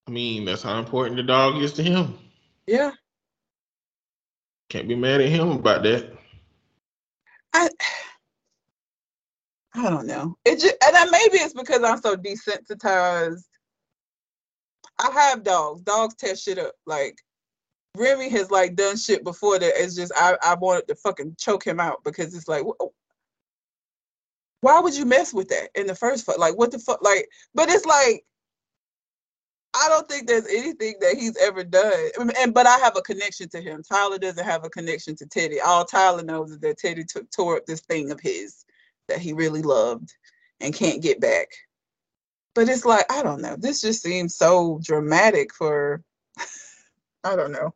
I 0.07 0.11
mean 0.11 0.45
that's 0.45 0.63
how 0.63 0.79
important 0.79 1.17
the 1.17 1.23
dog 1.23 1.63
is 1.63 1.73
to 1.75 1.83
him. 1.83 2.19
Yeah. 2.67 2.93
Can't 4.69 4.89
be 4.89 4.97
mad 4.97 5.21
at 5.21 5.29
him 5.29 5.51
about 5.51 5.83
that. 5.85 6.13
I 7.55 7.71
I 9.75 9.91
don't 9.91 10.07
know. 10.07 10.37
It 10.45 10.61
just 10.61 10.77
and 10.85 11.11
maybe 11.11 11.39
it's 11.39 11.55
because 11.55 11.83
I'm 11.83 12.01
so 12.01 12.17
desensitized. 12.17 13.45
I 14.99 15.11
have 15.11 15.43
dogs. 15.43 15.83
Dogs 15.83 16.15
tear 16.15 16.37
shit 16.37 16.59
up. 16.59 16.75
Like 16.87 17.19
Remy 17.97 18.29
has 18.31 18.51
like 18.51 18.77
done 18.77 18.97
shit 18.97 19.25
before 19.25 19.59
that. 19.59 19.73
It's 19.77 19.97
just 19.97 20.13
I 20.17 20.37
I 20.43 20.55
wanted 20.55 20.87
to 20.89 20.95
fucking 20.95 21.37
choke 21.39 21.67
him 21.67 21.81
out 21.81 22.05
because 22.05 22.35
it's 22.35 22.49
like 22.49 22.63
why 24.61 24.81
would 24.81 24.97
you 24.97 25.05
mess 25.05 25.35
with 25.35 25.49
that 25.49 25.71
in 25.75 25.87
the 25.87 25.95
first 25.95 26.25
place? 26.25 26.39
Like 26.39 26.57
what 26.57 26.71
the 26.71 26.79
fuck? 26.79 27.03
Like, 27.03 27.29
but 27.55 27.69
it's 27.69 27.85
like 27.85 28.25
I 29.75 29.89
don't 29.89 30.09
think 30.09 30.29
there's 30.29 30.47
anything 30.47 30.95
that 31.01 31.17
he's 31.17 31.37
ever 31.37 31.65
done. 31.65 32.11
And 32.39 32.55
but 32.55 32.67
I 32.67 32.79
have 32.79 32.97
a 32.97 33.03
connection 33.03 33.49
to 33.51 33.61
him. 33.61 33.83
Tyler 33.83 34.19
doesn't 34.19 34.45
have 34.45 34.65
a 34.65 34.71
connection 34.71 35.17
to 35.17 35.27
Teddy. 35.27 35.61
All 35.61 35.85
Tyler 35.85 36.23
knows 36.23 36.53
is 36.53 36.61
that 36.61 36.79
Teddy 36.79 37.03
took 37.03 37.29
tore 37.33 37.57
up 37.57 37.67
this 37.67 37.81
thing 37.81 38.13
of 38.13 38.21
his 38.21 38.65
that 39.09 39.19
he 39.19 39.33
really 39.33 39.63
loved 39.63 40.13
and 40.61 40.75
can't 40.75 41.03
get 41.03 41.21
back. 41.21 41.49
But 42.55 42.69
it's 42.69 42.85
like, 42.85 43.11
I 43.11 43.23
don't 43.23 43.43
know. 43.43 43.57
This 43.59 43.81
just 43.81 44.03
seems 44.03 44.35
so 44.37 44.81
dramatic 44.83 45.53
for, 45.53 46.03
I 47.25 47.37
don't 47.37 47.53
know. 47.53 47.75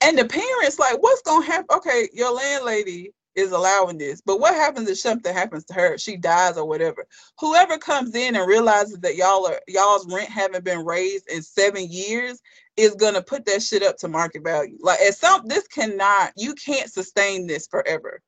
And 0.00 0.18
the 0.18 0.24
parents, 0.24 0.78
like, 0.78 1.02
what's 1.02 1.22
going 1.22 1.44
to 1.44 1.50
happen? 1.50 1.76
Okay, 1.76 2.08
your 2.12 2.32
landlady 2.32 3.12
is 3.34 3.52
allowing 3.52 3.98
this. 3.98 4.20
But 4.20 4.40
what 4.40 4.54
happens 4.54 4.88
if 4.88 4.98
something 4.98 5.32
happens 5.32 5.64
to 5.66 5.74
her? 5.74 5.98
She 5.98 6.16
dies 6.16 6.56
or 6.56 6.66
whatever. 6.66 7.06
Whoever 7.40 7.78
comes 7.78 8.14
in 8.14 8.36
and 8.36 8.48
realizes 8.48 8.98
that 9.00 9.16
y'all 9.16 9.46
are 9.46 9.60
y'all's 9.68 10.06
rent 10.12 10.28
haven't 10.28 10.64
been 10.64 10.84
raised 10.84 11.28
in 11.28 11.42
seven 11.42 11.90
years 11.90 12.40
is 12.76 12.94
gonna 12.94 13.22
put 13.22 13.44
that 13.46 13.62
shit 13.62 13.82
up 13.82 13.96
to 13.98 14.08
market 14.08 14.42
value. 14.42 14.76
Like 14.80 15.00
at 15.00 15.14
some 15.14 15.46
this 15.46 15.66
cannot, 15.66 16.32
you 16.36 16.54
can't 16.54 16.92
sustain 16.92 17.46
this 17.46 17.66
forever. 17.66 18.20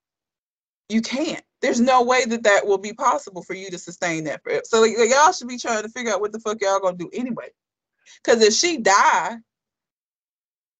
You 0.88 1.02
can't. 1.02 1.42
There's 1.60 1.80
no 1.80 2.02
way 2.02 2.24
that 2.24 2.44
that 2.44 2.66
will 2.66 2.78
be 2.78 2.92
possible 2.92 3.42
for 3.42 3.54
you 3.54 3.70
to 3.70 3.78
sustain 3.78 4.24
that 4.24 4.42
forever. 4.42 4.62
So 4.64 4.80
like, 4.80 4.92
y'all 4.96 5.32
should 5.32 5.48
be 5.48 5.58
trying 5.58 5.82
to 5.82 5.88
figure 5.88 6.12
out 6.12 6.20
what 6.20 6.32
the 6.32 6.40
fuck 6.40 6.58
y'all 6.60 6.80
gonna 6.80 6.96
do 6.96 7.10
anyway. 7.12 7.50
Because 8.24 8.42
if 8.42 8.54
she 8.54 8.78
die, 8.78 9.36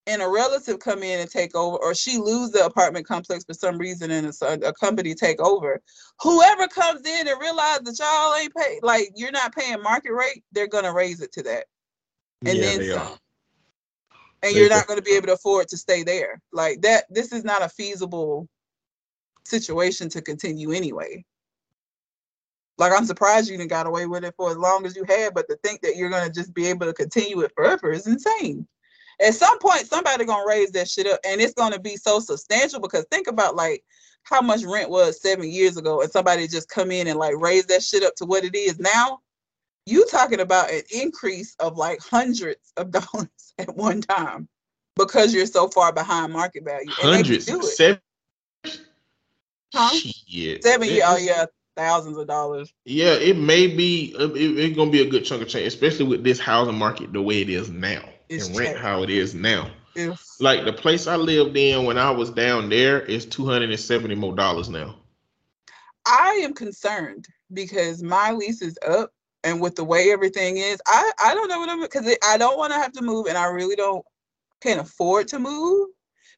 and 0.09 0.23
a 0.23 0.28
relative 0.28 0.78
come 0.78 1.03
in 1.03 1.20
and 1.20 1.31
take 1.31 1.55
over, 1.55 1.77
or 1.77 1.95
she 1.95 2.16
lose 2.16 2.51
the 2.51 2.65
apartment 2.65 3.07
complex 3.07 3.45
for 3.45 3.53
some 3.53 3.77
reason 3.77 4.11
and 4.11 4.27
a, 4.27 4.69
a 4.69 4.73
company 4.73 5.15
take 5.15 5.40
over, 5.40 5.82
whoever 6.23 6.66
comes 6.66 7.07
in 7.07 7.28
and 7.28 7.40
realize 7.40 7.81
that 7.81 7.99
y'all 7.99 8.35
ain't 8.36 8.55
pay, 8.55 8.81
like 8.82 9.11
you're 9.15 9.31
not 9.31 9.55
paying 9.55 9.82
market 9.82 10.12
rate, 10.12 10.43
they're 10.53 10.66
gonna 10.66 10.93
raise 10.93 11.20
it 11.20 11.31
to 11.32 11.43
that, 11.43 11.66
and 12.47 12.57
yeah, 12.57 12.62
then 12.62 12.85
some. 12.85 13.03
Are. 13.03 13.19
And 14.43 14.55
you're 14.55 14.69
not 14.69 14.86
going 14.86 14.98
to 14.98 15.05
be 15.05 15.12
able 15.12 15.27
to 15.28 15.32
afford 15.35 15.69
to 15.69 15.77
stay 15.77 16.02
there. 16.02 16.40
Like 16.52 16.81
that, 16.82 17.05
this 17.10 17.32
is 17.32 17.44
not 17.44 17.62
a 17.62 17.69
feasible 17.69 18.48
situation 19.44 20.09
to 20.10 20.23
continue 20.23 20.73
anyway. 20.73 21.24
Like 22.77 22.93
I'm 22.93 23.05
surprised 23.05 23.51
you 23.51 23.56
didn't 23.56 23.70
got 23.70 23.89
away 23.89 24.06
with 24.06 24.24
it 24.24 24.35
for 24.36 24.51
as 24.51 24.56
long 24.56 24.86
as 24.86 24.94
you 24.94 25.05
had, 25.09 25.35
but 25.35 25.48
to 25.48 25.56
think 25.65 25.81
that 25.81 25.97
you're 25.97 26.10
gonna 26.10 26.31
just 26.31 26.55
be 26.55 26.66
able 26.66 26.86
to 26.86 26.93
continue 26.93 27.40
it 27.40 27.52
forever 27.56 27.90
is 27.90 28.06
insane 28.06 28.69
at 29.20 29.35
some 29.35 29.59
point 29.59 29.86
somebody 29.86 30.24
gonna 30.24 30.47
raise 30.47 30.70
that 30.70 30.89
shit 30.89 31.06
up 31.06 31.20
and 31.24 31.40
it's 31.40 31.55
gonna 31.55 31.78
be 31.78 31.97
so 31.97 32.20
substantial 32.20 32.81
because 32.81 33.05
think 33.10 33.27
about 33.27 33.56
like 33.56 33.82
how 34.23 34.40
much 34.40 34.62
rent 34.65 34.90
was 34.90 35.20
seven 35.20 35.51
years 35.51 35.77
ago 35.77 36.02
and 36.02 36.10
somebody 36.10 36.47
just 36.47 36.69
come 36.69 36.90
in 36.90 37.06
and 37.06 37.19
like 37.19 37.35
raise 37.36 37.66
that 37.66 37.82
shit 37.82 38.02
up 38.02 38.15
to 38.15 38.24
what 38.24 38.44
it 38.44 38.55
is 38.55 38.78
now 38.78 39.19
you 39.89 40.06
talking 40.06 40.40
about 40.40 40.70
an 40.70 40.82
increase 40.93 41.55
of 41.60 41.77
like 41.77 42.01
hundreds 42.01 42.73
of 42.77 42.90
dollars 42.93 43.28
at 43.59 43.74
one 43.77 44.01
time 44.01 44.48
because 44.97 45.35
you're 45.35 45.47
so 45.47 45.69
far 45.69 45.93
behind 45.93 46.32
market 46.32 46.65
value. 46.65 46.94
And 47.02 47.12
they 47.12 47.23
can 47.24 47.24
Hundreds, 47.24 47.47
do 47.47 47.66
it. 47.66 47.77
seven. 47.77 48.01
Huh? 49.74 49.90
Shit. 49.94 50.65
Seven, 50.65 50.89
yeah, 50.89 51.02
oh 51.06 51.16
yeah, 51.16 51.47
thousands 51.77 52.19
of 52.19 52.27
dollars. 52.27 52.73
Yeah, 52.85 53.15
it 53.15 53.36
may 53.36 53.66
be. 53.69 54.15
uh, 54.19 54.28
It, 54.31 54.59
it's 54.59 54.77
gonna 54.77 54.90
be 54.90 55.02
a 55.02 55.10
good 55.10 55.24
chunk 55.24 55.43
of 55.43 55.48
change, 55.48 55.66
especially 55.66 56.06
with 56.06 56.24
this 56.24 56.40
housing 56.40 56.78
market 56.78 57.12
the 57.12 57.23
way 57.23 57.40
it 57.43 57.51
is 57.51 57.70
now, 57.70 58.05
It's 58.28 58.48
and 58.48 58.56
rent 58.56 58.73
trash. 58.73 58.82
how 58.82 59.02
it 59.02 59.10
is 59.10 59.35
now. 59.35 59.70
If 59.94 60.20
Like 60.40 60.65
the 60.65 60.73
place 60.73 61.06
I 61.06 61.16
lived 61.16 61.56
in 61.56 61.85
when 61.85 61.98
I 61.98 62.10
was 62.10 62.31
down 62.31 62.69
there 62.70 63.01
is 63.01 63.27
two 63.27 63.47
hundred 63.47 63.70
and 63.70 63.81
seventy 63.81 64.15
more 64.15 64.35
dollars 64.35 64.69
now. 64.69 64.97
I 66.06 66.40
am 66.44 66.55
concerned 66.55 67.27
because 67.52 68.02
my 68.02 68.32
lease 68.32 68.62
is 68.62 68.78
up, 68.86 69.12
and 69.44 69.60
with 69.60 69.77
the 69.77 69.85
way 69.85 70.12
everything 70.12 70.59
is, 70.59 70.81
I 70.86 71.12
I 71.23 71.35
don't 71.35 71.48
know 71.48 71.60
what 71.60 71.70
I'm 71.70 71.82
because 71.82 72.16
I 72.27 72.39
don't 72.39 72.59
want 72.59 72.73
to 72.74 72.81
have 72.81 72.93
to 72.94 73.02
move, 73.02 73.27
and 73.28 73.39
I 73.39 73.47
really 73.47 73.77
don't 73.77 74.05
can't 74.62 74.81
afford 74.81 75.28
to 75.31 75.40
move 75.40 75.90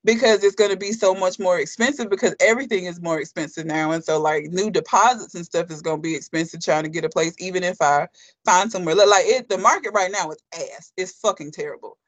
because 0.05 0.45
it's 0.45 0.57
going 0.57 0.71
to 0.73 0.79
be 0.79 0.93
so 0.93 1.15
much 1.15 1.39
more 1.41 1.61
expensive 1.61 2.11
because 2.11 2.35
everything 2.41 2.87
is 2.87 3.03
more 3.03 3.21
expensive 3.21 3.67
now, 3.67 3.93
and 3.93 4.05
so 4.05 4.21
like 4.21 4.47
new 4.53 4.71
deposits 4.71 5.37
and 5.37 5.47
stuff 5.47 5.71
is 5.73 5.83
going 5.83 5.99
to 5.99 6.03
be 6.03 6.17
expensive 6.17 6.63
trying 6.65 6.85
to 6.85 6.91
get 6.91 7.07
a 7.07 7.11
place, 7.11 7.37
even 7.41 7.65
if 7.65 7.83
I 7.83 8.09
find 8.47 8.73
somewhere 8.73 8.97
like 8.97 9.27
it. 9.27 9.51
The 9.51 9.59
market 9.59 9.93
right 9.95 10.13
now 10.13 10.31
is 10.33 10.43
ass. 10.55 10.93
It's 10.99 11.21
fucking 11.21 11.53
terrible. 11.53 11.99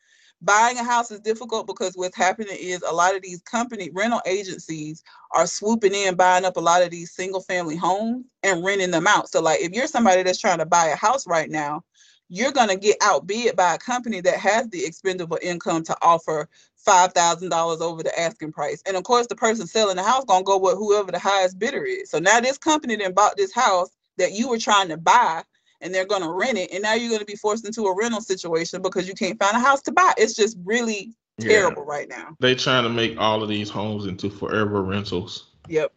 Buying 0.44 0.76
a 0.76 0.84
house 0.84 1.12
is 1.12 1.20
difficult 1.20 1.68
because 1.68 1.94
what's 1.94 2.16
happening 2.16 2.56
is 2.58 2.82
a 2.82 2.92
lot 2.92 3.14
of 3.14 3.22
these 3.22 3.40
company 3.42 3.90
rental 3.92 4.20
agencies 4.26 5.04
are 5.30 5.46
swooping 5.46 5.94
in, 5.94 6.16
buying 6.16 6.44
up 6.44 6.56
a 6.56 6.60
lot 6.60 6.82
of 6.82 6.90
these 6.90 7.12
single 7.12 7.40
family 7.40 7.76
homes 7.76 8.24
and 8.42 8.64
renting 8.64 8.90
them 8.90 9.06
out. 9.06 9.30
So, 9.30 9.40
like, 9.40 9.60
if 9.60 9.72
you're 9.72 9.86
somebody 9.86 10.24
that's 10.24 10.40
trying 10.40 10.58
to 10.58 10.66
buy 10.66 10.88
a 10.88 10.96
house 10.96 11.28
right 11.28 11.48
now, 11.48 11.84
you're 12.28 12.50
going 12.50 12.68
to 12.68 12.76
get 12.76 12.96
outbid 13.02 13.54
by 13.54 13.74
a 13.74 13.78
company 13.78 14.20
that 14.22 14.36
has 14.38 14.68
the 14.70 14.84
expendable 14.84 15.38
income 15.42 15.84
to 15.84 15.96
offer 16.02 16.48
$5,000 16.86 17.80
over 17.80 18.02
the 18.02 18.18
asking 18.18 18.52
price. 18.52 18.82
And 18.86 18.96
of 18.96 19.04
course, 19.04 19.28
the 19.28 19.36
person 19.36 19.66
selling 19.66 19.96
the 19.96 20.02
house 20.02 20.24
going 20.24 20.40
to 20.40 20.46
go 20.46 20.58
with 20.58 20.74
whoever 20.74 21.12
the 21.12 21.18
highest 21.18 21.58
bidder 21.58 21.84
is. 21.84 22.10
So 22.10 22.18
now 22.18 22.40
this 22.40 22.58
company 22.58 22.96
then 22.96 23.12
bought 23.12 23.36
this 23.36 23.54
house 23.54 23.90
that 24.18 24.32
you 24.32 24.48
were 24.48 24.58
trying 24.58 24.88
to 24.88 24.96
buy 24.96 25.44
and 25.82 25.92
they're 25.94 26.06
going 26.06 26.22
to 26.22 26.30
rent 26.30 26.56
it. 26.56 26.72
And 26.72 26.82
now 26.82 26.94
you're 26.94 27.08
going 27.10 27.20
to 27.20 27.26
be 27.26 27.36
forced 27.36 27.66
into 27.66 27.82
a 27.86 27.94
rental 27.96 28.20
situation 28.22 28.80
because 28.80 29.06
you 29.06 29.14
can't 29.14 29.38
find 29.38 29.56
a 29.56 29.60
house 29.60 29.82
to 29.82 29.92
buy. 29.92 30.12
It's 30.16 30.34
just 30.34 30.56
really 30.64 31.12
Yeah. 31.38 31.48
terrible 31.48 31.84
right 31.84 32.08
now. 32.08 32.36
they're 32.40 32.54
trying 32.54 32.84
to 32.84 32.88
make 32.90 33.18
all 33.18 33.42
of 33.42 33.48
these 33.48 33.68
homes 33.68 34.06
into 34.06 34.30
forever 34.30 34.82
rentals, 34.82 35.48
Yep. 35.68 35.92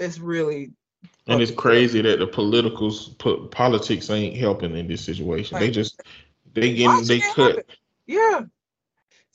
It's 0.00 0.18
really 0.18 0.72
and 1.28 1.40
it's 1.42 1.50
crazy 1.50 2.00
that 2.02 2.18
the 2.20 2.26
politicals, 2.26 3.08
po- 3.18 3.46
politics 3.48 4.10
ain't 4.10 4.36
helping 4.36 4.76
in 4.76 4.86
this 4.86 5.04
situation. 5.04 5.58
They 5.58 5.70
just 5.70 6.00
they 6.54 6.74
getting 6.74 7.04
they 7.04 7.20
cut. 7.20 7.56
happen. 7.56 7.64
Yeah. 8.06 8.42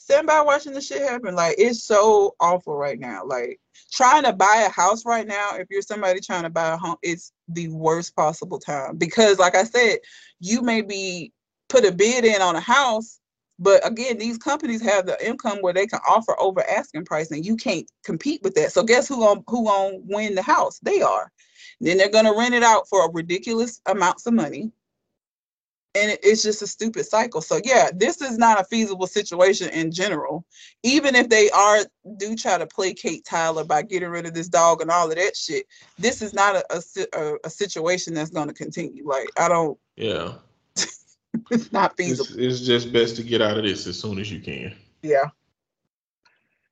Stand 0.02 0.26
by 0.26 0.42
watching 0.42 0.74
the 0.74 0.82
shit 0.82 1.04
happen. 1.04 1.36
Like 1.36 1.56
it's 1.60 1.84
so 1.84 2.36
awful 2.40 2.76
right 2.76 3.00
now. 3.00 3.24
Like 3.24 3.60
trying 3.92 4.24
to 4.24 4.34
buy 4.34 4.66
a 4.66 4.72
house 4.72 5.06
right 5.06 5.28
now, 5.28 5.52
if 5.54 5.68
you're 5.70 5.84
somebody 5.84 6.20
trying 6.20 6.42
to 6.42 6.50
buy 6.50 6.70
a 6.74 6.78
home, 6.78 6.96
it's 7.04 7.34
the 7.50 7.68
worst 7.68 8.16
possible 8.16 8.58
time. 8.58 8.98
Because 8.98 9.38
like 9.38 9.56
I 9.56 9.64
said, 9.64 10.00
you 10.40 10.64
may 10.64 10.82
be 10.82 11.32
put 11.70 11.86
a 11.86 11.92
bid 11.92 12.26
in 12.26 12.42
on 12.42 12.56
a 12.56 12.60
house, 12.60 13.20
but 13.60 13.86
again, 13.88 14.18
these 14.18 14.40
companies 14.40 14.82
have 14.82 15.06
the 15.06 15.24
income 15.24 15.60
where 15.62 15.74
they 15.74 15.86
can 15.86 16.00
offer 16.10 16.36
over 16.40 16.68
asking 16.68 17.06
price 17.06 17.30
and 17.30 17.46
you 17.46 17.56
can't 17.56 17.90
compete 18.04 18.42
with 18.42 18.56
that. 18.56 18.72
So 18.72 18.84
guess 18.84 19.08
who 19.08 19.20
gonna 19.20 19.42
who 19.48 19.66
gonna 19.66 20.00
win 20.02 20.34
the 20.34 20.42
house? 20.42 20.80
They 20.80 21.04
are. 21.04 21.32
Then 21.80 22.00
they're 22.00 22.10
gonna 22.10 22.36
rent 22.36 22.56
it 22.56 22.64
out 22.64 22.88
for 22.90 23.06
a 23.06 23.12
ridiculous 23.12 23.82
amounts 23.86 24.26
of 24.26 24.34
money 24.34 24.72
and 25.94 26.18
it's 26.24 26.42
just 26.42 26.62
a 26.62 26.68
stupid 26.68 27.06
cycle. 27.06 27.42
So 27.42 27.60
yeah, 27.64 27.90
this 27.94 28.22
is 28.22 28.38
not 28.38 28.60
a 28.60 28.64
feasible 28.64 29.08
situation 29.08 29.70
in 29.70 29.92
general. 29.92 30.46
Even 30.84 31.16
if 31.16 31.30
they 31.30 31.50
are 31.52 31.80
do 32.18 32.36
try 32.36 32.58
to 32.58 32.66
placate 32.66 33.26
Tyler 33.26 33.64
by 33.64 33.82
getting 33.82 34.10
rid 34.10 34.26
of 34.26 34.34
this 34.34 34.48
dog 34.48 34.82
and 34.82 34.90
all 34.90 35.10
of 35.10 35.18
that 35.18 35.36
shit, 35.36 35.66
this 36.00 36.22
is 36.22 36.34
not 36.34 36.56
a 36.56 36.66
a, 36.72 36.82
a, 37.14 37.34
a 37.46 37.50
situation 37.50 38.14
that's 38.14 38.32
going 38.32 38.48
to 38.48 38.54
continue. 38.54 39.08
Like 39.08 39.30
I 39.38 39.50
don't, 39.50 39.78
Yeah, 39.98 40.34
it's 41.50 41.72
not 41.72 41.94
it's, 41.98 42.20
feasible. 42.20 42.42
it's 42.42 42.62
just 42.62 42.94
best 42.94 43.18
to 43.18 43.24
get 43.24 43.42
out 43.42 43.58
of 43.58 43.64
this 43.64 43.86
as 43.88 44.00
soon 44.00 44.20
as 44.20 44.32
you 44.32 44.40
can. 44.40 44.74
Yeah, 45.02 45.30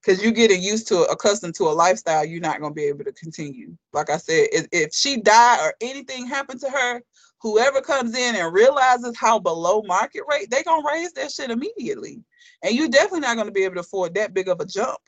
because 0.02 0.24
you're 0.24 0.32
getting 0.32 0.62
used 0.62 0.88
to 0.88 1.04
accustomed 1.04 1.56
to 1.56 1.66
a 1.66 1.72
lifestyle, 1.72 2.26
you're 2.26 2.42
not 2.42 2.60
going 2.60 2.72
to 2.72 2.76
be 2.76 2.86
able 2.86 3.04
to 3.04 3.12
continue. 3.12 3.76
Like 3.94 4.10
I 4.10 4.18
said, 4.18 4.48
if, 4.52 4.68
if 4.72 4.94
she 4.94 5.18
died 5.18 5.60
or 5.62 5.74
anything 5.82 6.26
happened 6.26 6.62
to 6.62 6.70
her, 6.70 7.02
whoever 7.42 7.82
comes 7.82 8.16
in 8.18 8.36
and 8.36 8.54
realizes 8.54 9.18
how 9.18 9.40
below 9.40 9.82
market 9.84 10.24
rate, 10.30 10.50
they're 10.50 10.64
gonna 10.64 10.88
raise 10.88 11.14
that 11.14 11.32
shit 11.32 11.52
immediately. 11.52 12.24
And 12.64 12.76
you're 12.76 12.90
definitely 12.90 13.22
not 13.22 13.38
gonna 13.38 13.52
be 13.52 13.64
able 13.64 13.76
to 13.76 13.82
afford 13.82 14.16
that 14.16 14.34
big 14.34 14.50
of 14.50 14.60
a 14.60 14.66
jump. 14.66 15.00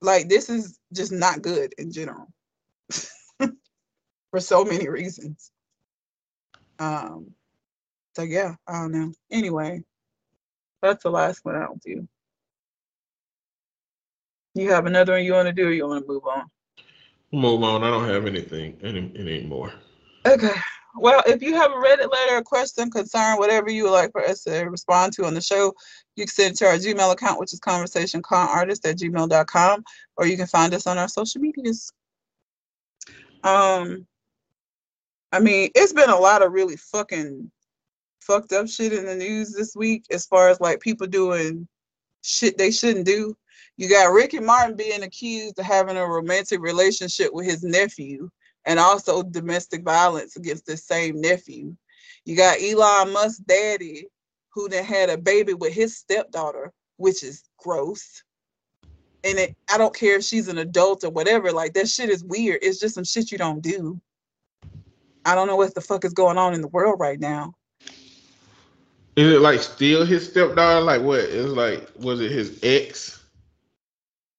Like 0.00 0.28
this 0.28 0.48
is 0.50 0.78
just 0.92 1.12
not 1.12 1.42
good 1.42 1.74
in 1.78 1.92
general. 1.92 2.26
For 4.30 4.40
so 4.40 4.64
many 4.64 4.88
reasons. 4.88 5.52
Um 6.78 7.32
so 8.16 8.22
yeah, 8.22 8.54
I 8.66 8.72
don't 8.80 8.92
know. 8.92 9.12
Anyway, 9.30 9.84
that's 10.82 11.04
the 11.04 11.10
last 11.10 11.44
one 11.44 11.56
I'll 11.56 11.78
do. 11.84 12.08
You 14.54 14.72
have 14.72 14.86
another 14.86 15.12
one 15.12 15.24
you 15.24 15.32
want 15.32 15.46
to 15.46 15.52
do 15.52 15.68
or 15.68 15.72
you 15.72 15.86
want 15.86 16.04
to 16.04 16.12
move 16.12 16.24
on? 16.26 16.50
Move 17.32 17.62
on. 17.62 17.84
I 17.84 17.90
don't 17.90 18.08
have 18.08 18.26
anything 18.26 18.76
any, 18.82 19.12
anymore. 19.16 19.72
Okay. 20.26 20.54
Well, 20.96 21.22
if 21.26 21.42
you 21.42 21.54
have 21.54 21.70
a 21.70 21.74
Reddit 21.74 22.10
letter, 22.10 22.38
a 22.38 22.42
question, 22.42 22.90
concern, 22.90 23.38
whatever 23.38 23.70
you 23.70 23.84
would 23.84 23.92
like 23.92 24.12
for 24.12 24.24
us 24.24 24.42
to 24.44 24.64
respond 24.64 25.12
to 25.14 25.24
on 25.24 25.34
the 25.34 25.40
show, 25.40 25.72
you 26.16 26.24
can 26.24 26.28
send 26.28 26.54
it 26.54 26.58
to 26.58 26.66
our 26.66 26.74
Gmail 26.74 27.12
account, 27.12 27.38
which 27.38 27.52
is 27.52 27.60
conversationconartist 27.60 28.88
at 28.88 28.98
gmail.com, 28.98 29.84
or 30.16 30.26
you 30.26 30.36
can 30.36 30.46
find 30.46 30.74
us 30.74 30.86
on 30.86 30.98
our 30.98 31.08
social 31.08 31.40
medias. 31.40 31.92
Um, 33.44 34.06
I 35.32 35.38
mean, 35.38 35.70
it's 35.74 35.92
been 35.92 36.10
a 36.10 36.18
lot 36.18 36.42
of 36.42 36.52
really 36.52 36.76
fucking 36.76 37.50
fucked 38.20 38.52
up 38.52 38.68
shit 38.68 38.92
in 38.92 39.06
the 39.06 39.14
news 39.14 39.52
this 39.52 39.76
week 39.76 40.04
as 40.10 40.26
far 40.26 40.48
as 40.48 40.60
like 40.60 40.80
people 40.80 41.06
doing 41.06 41.66
shit 42.22 42.58
they 42.58 42.70
shouldn't 42.70 43.06
do. 43.06 43.36
You 43.76 43.88
got 43.88 44.12
Ricky 44.12 44.40
Martin 44.40 44.76
being 44.76 45.04
accused 45.04 45.58
of 45.58 45.64
having 45.64 45.96
a 45.96 46.06
romantic 46.06 46.60
relationship 46.60 47.32
with 47.32 47.46
his 47.46 47.62
nephew 47.62 48.28
and 48.70 48.78
also 48.78 49.24
domestic 49.24 49.82
violence 49.82 50.36
against 50.36 50.64
the 50.64 50.76
same 50.76 51.20
nephew. 51.20 51.74
You 52.24 52.36
got 52.36 52.62
Elon 52.62 53.12
Musk's 53.12 53.38
daddy, 53.38 54.06
who 54.54 54.68
then 54.68 54.84
had 54.84 55.10
a 55.10 55.18
baby 55.18 55.54
with 55.54 55.72
his 55.72 55.98
stepdaughter, 55.98 56.72
which 56.96 57.24
is 57.24 57.42
gross. 57.58 58.22
And 59.24 59.40
it, 59.40 59.56
I 59.68 59.76
don't 59.76 59.92
care 59.94 60.18
if 60.18 60.24
she's 60.24 60.46
an 60.46 60.58
adult 60.58 61.02
or 61.02 61.10
whatever, 61.10 61.50
like 61.50 61.72
that 61.72 61.88
shit 61.88 62.10
is 62.10 62.22
weird. 62.22 62.60
It's 62.62 62.78
just 62.78 62.94
some 62.94 63.02
shit 63.02 63.32
you 63.32 63.38
don't 63.38 63.60
do. 63.60 64.00
I 65.24 65.34
don't 65.34 65.48
know 65.48 65.56
what 65.56 65.74
the 65.74 65.80
fuck 65.80 66.04
is 66.04 66.12
going 66.12 66.38
on 66.38 66.54
in 66.54 66.60
the 66.60 66.68
world 66.68 67.00
right 67.00 67.18
now. 67.18 67.54
Is 69.16 69.32
it 69.32 69.40
like 69.40 69.58
still 69.58 70.06
his 70.06 70.30
stepdaughter? 70.30 70.80
Like 70.80 71.02
what? 71.02 71.24
It 71.24 71.42
was 71.42 71.54
like 71.54 71.90
was 71.98 72.20
it 72.20 72.30
his 72.30 72.60
ex? 72.62 73.20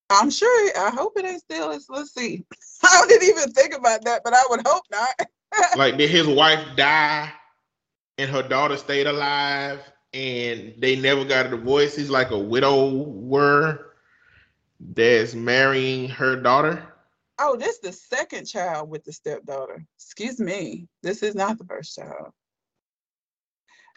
I'm 0.09 0.29
sure, 0.29 0.71
I 0.77 0.89
hope 0.89 1.17
it 1.17 1.25
ain't 1.25 1.41
still. 1.41 1.67
Let's, 1.67 1.89
let's 1.89 2.13
see. 2.13 2.45
I 2.91 3.05
didn't 3.07 3.30
even 3.30 3.51
think 3.51 3.73
about 3.73 4.03
that, 4.05 4.22
but 4.23 4.34
I 4.34 4.43
would 4.49 4.61
hope 4.65 4.84
not. 4.91 5.27
like 5.77 5.97
did 5.97 6.09
his 6.09 6.27
wife 6.27 6.65
die 6.76 7.31
and 8.18 8.30
her 8.30 8.43
daughter 8.43 8.77
stayed 8.77 9.07
alive 9.07 9.80
and 10.13 10.73
they 10.77 10.95
never 10.95 11.26
got 11.26 11.47
a 11.47 11.49
divorce? 11.49 11.95
He's 11.95 12.09
like 12.09 12.31
a 12.31 12.38
widower 12.38 13.93
that's 14.80 15.34
marrying 15.34 16.09
her 16.09 16.35
daughter. 16.35 16.88
Oh, 17.39 17.55
this 17.55 17.76
is 17.76 17.81
the 17.81 17.93
second 17.93 18.45
child 18.45 18.89
with 18.89 19.03
the 19.03 19.13
stepdaughter. 19.13 19.84
Excuse 19.97 20.39
me. 20.39 20.88
This 21.01 21.23
is 21.23 21.34
not 21.34 21.57
the 21.57 21.65
first 21.65 21.95
child. 21.95 22.31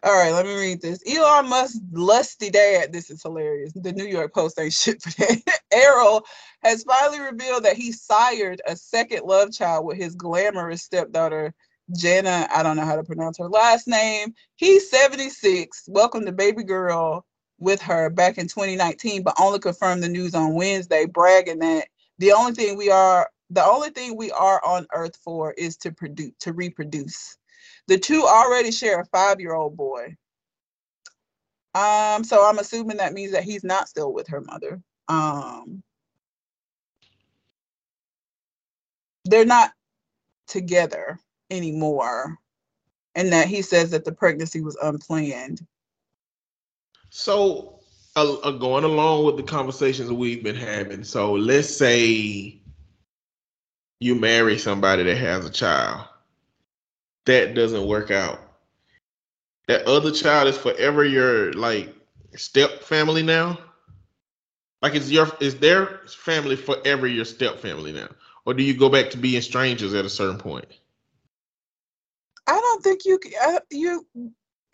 All 0.05 0.13
right, 0.13 0.35
let 0.35 0.45
me 0.45 0.55
read 0.55 0.83
this. 0.83 1.03
Elon 1.09 1.49
Musk's 1.49 1.81
lusty 1.91 2.51
dad. 2.51 2.93
This 2.93 3.09
is 3.09 3.23
hilarious. 3.23 3.73
The 3.75 3.91
New 3.95 4.05
York 4.05 4.35
Post 4.35 4.61
ain't 4.61 4.73
shit 4.75 5.01
for 5.01 5.09
that. 5.13 5.61
Errol 5.73 6.27
has 6.63 6.83
finally 6.83 7.21
revealed 7.21 7.65
that 7.65 7.79
he 7.79 7.91
sired 7.91 8.61
a 8.67 8.77
second 8.77 9.23
love 9.25 9.51
child 9.51 9.87
with 9.87 9.97
his 9.97 10.15
glamorous 10.15 10.83
stepdaughter, 10.83 11.55
Jenna. 11.97 12.47
I 12.55 12.63
don't 12.63 12.77
know 12.77 12.85
how 12.85 12.97
to 12.97 13.03
pronounce 13.03 13.39
her 13.39 13.49
last 13.49 13.89
name. 13.89 14.35
He's 14.57 14.91
76. 14.91 15.85
Welcome 15.89 16.27
to 16.27 16.33
baby 16.33 16.65
girl 16.65 17.25
with 17.59 17.81
her 17.81 18.11
back 18.11 18.37
in 18.37 18.47
2019, 18.47 19.23
but 19.23 19.41
only 19.41 19.59
confirmed 19.59 20.03
the 20.03 20.09
news 20.11 20.35
on 20.35 20.53
Wednesday, 20.53 21.07
bragging 21.07 21.61
that 21.61 21.87
the 22.19 22.33
only 22.33 22.53
thing 22.53 22.77
we 22.77 22.91
are 22.91 23.31
the 23.49 23.65
only 23.65 23.89
thing 23.89 24.19
we 24.19 24.31
are 24.33 24.63
on 24.67 24.87
earth 24.93 25.17
for 25.17 25.53
is 25.53 25.79
to 25.79 25.93
produce 25.93 26.33
to 26.41 26.53
reproduce 26.53 27.39
the 27.89 27.98
two 27.98 28.24
already 28.24 28.70
share 28.70 29.01
a 29.01 29.06
five-year-old 29.06 29.77
boy 29.77 30.15
um 31.74 32.24
so 32.24 32.47
i'm 32.47 32.59
assuming 32.59 32.97
that 32.97 33.12
means 33.12 33.32
that 33.32 33.44
he's 33.44 33.65
not 33.65 33.89
still 33.89 34.12
with 34.12 34.28
her 34.28 34.40
mother 34.40 34.81
um 35.09 35.82
they're 39.24 39.44
not 39.44 39.73
together 40.47 41.19
anymore 41.51 42.36
and 43.15 43.32
that 43.32 43.48
he 43.48 43.62
says 43.62 43.90
that 43.90 44.05
the 44.05 44.12
pregnancy 44.12 44.61
was 44.61 44.77
unplanned 44.82 45.66
So 47.11 47.81
uh, 48.16 48.35
uh, 48.40 48.51
going 48.52 48.85
along 48.85 49.24
with 49.24 49.36
the 49.36 49.43
conversations 49.43 50.11
we've 50.11 50.43
been 50.43 50.56
having. 50.56 51.05
So 51.05 51.32
let's 51.35 51.74
say 51.74 52.61
you 54.01 54.15
marry 54.15 54.59
somebody 54.59 55.05
that 55.05 55.16
has 55.16 55.47
a 55.47 55.51
child. 55.51 56.06
That 57.27 57.55
doesn't 57.55 57.87
work 57.87 58.11
out. 58.11 58.41
That 59.67 59.87
other 59.87 60.11
child 60.11 60.49
is 60.49 60.59
forever 60.59 61.05
your 61.05 61.53
like 61.55 61.95
step 62.37 62.83
family 62.83 63.23
now. 63.23 63.59
Like 64.83 64.95
is 64.95 65.11
your 65.11 65.31
is 65.41 65.59
their 65.59 66.01
family 66.07 66.57
forever 66.57 67.07
your 67.07 67.25
step 67.25 67.59
family 67.59 67.93
now, 67.93 68.09
or 68.45 68.53
do 68.53 68.63
you 68.63 68.77
go 68.77 68.91
back 68.91 69.11
to 69.11 69.19
being 69.19 69.41
strangers 69.41 69.95
at 69.95 70.05
a 70.05 70.11
certain 70.11 70.39
point? 70.39 70.67
I 72.47 72.53
don't 72.53 72.83
think 72.83 73.07
you 73.07 73.19
c- 73.23 73.35
uh, 73.43 73.61
you 73.71 74.07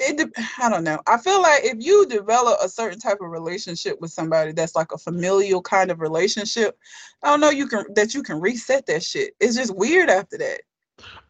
it 0.00 0.16
de- 0.16 0.42
I 0.58 0.68
don't 0.68 0.82
know. 0.82 1.00
I 1.06 1.18
feel 1.18 1.40
like 1.40 1.64
if 1.64 1.76
you 1.78 2.06
develop 2.06 2.58
a 2.60 2.68
certain 2.68 2.98
type 2.98 3.20
of 3.20 3.30
relationship 3.30 4.00
with 4.00 4.10
somebody 4.10 4.52
that's 4.52 4.74
like 4.74 4.92
a 4.92 4.98
familial 4.98 5.62
kind 5.62 5.90
of 5.90 6.00
relationship, 6.00 6.76
I 7.22 7.28
don't 7.28 7.40
know 7.40 7.50
you 7.50 7.68
can 7.68 7.84
that 7.94 8.14
you 8.14 8.22
can 8.24 8.40
reset 8.40 8.86
that 8.86 9.04
shit. 9.04 9.36
It's 9.38 9.56
just 9.56 9.76
weird 9.76 10.10
after 10.10 10.38
that. 10.38 10.62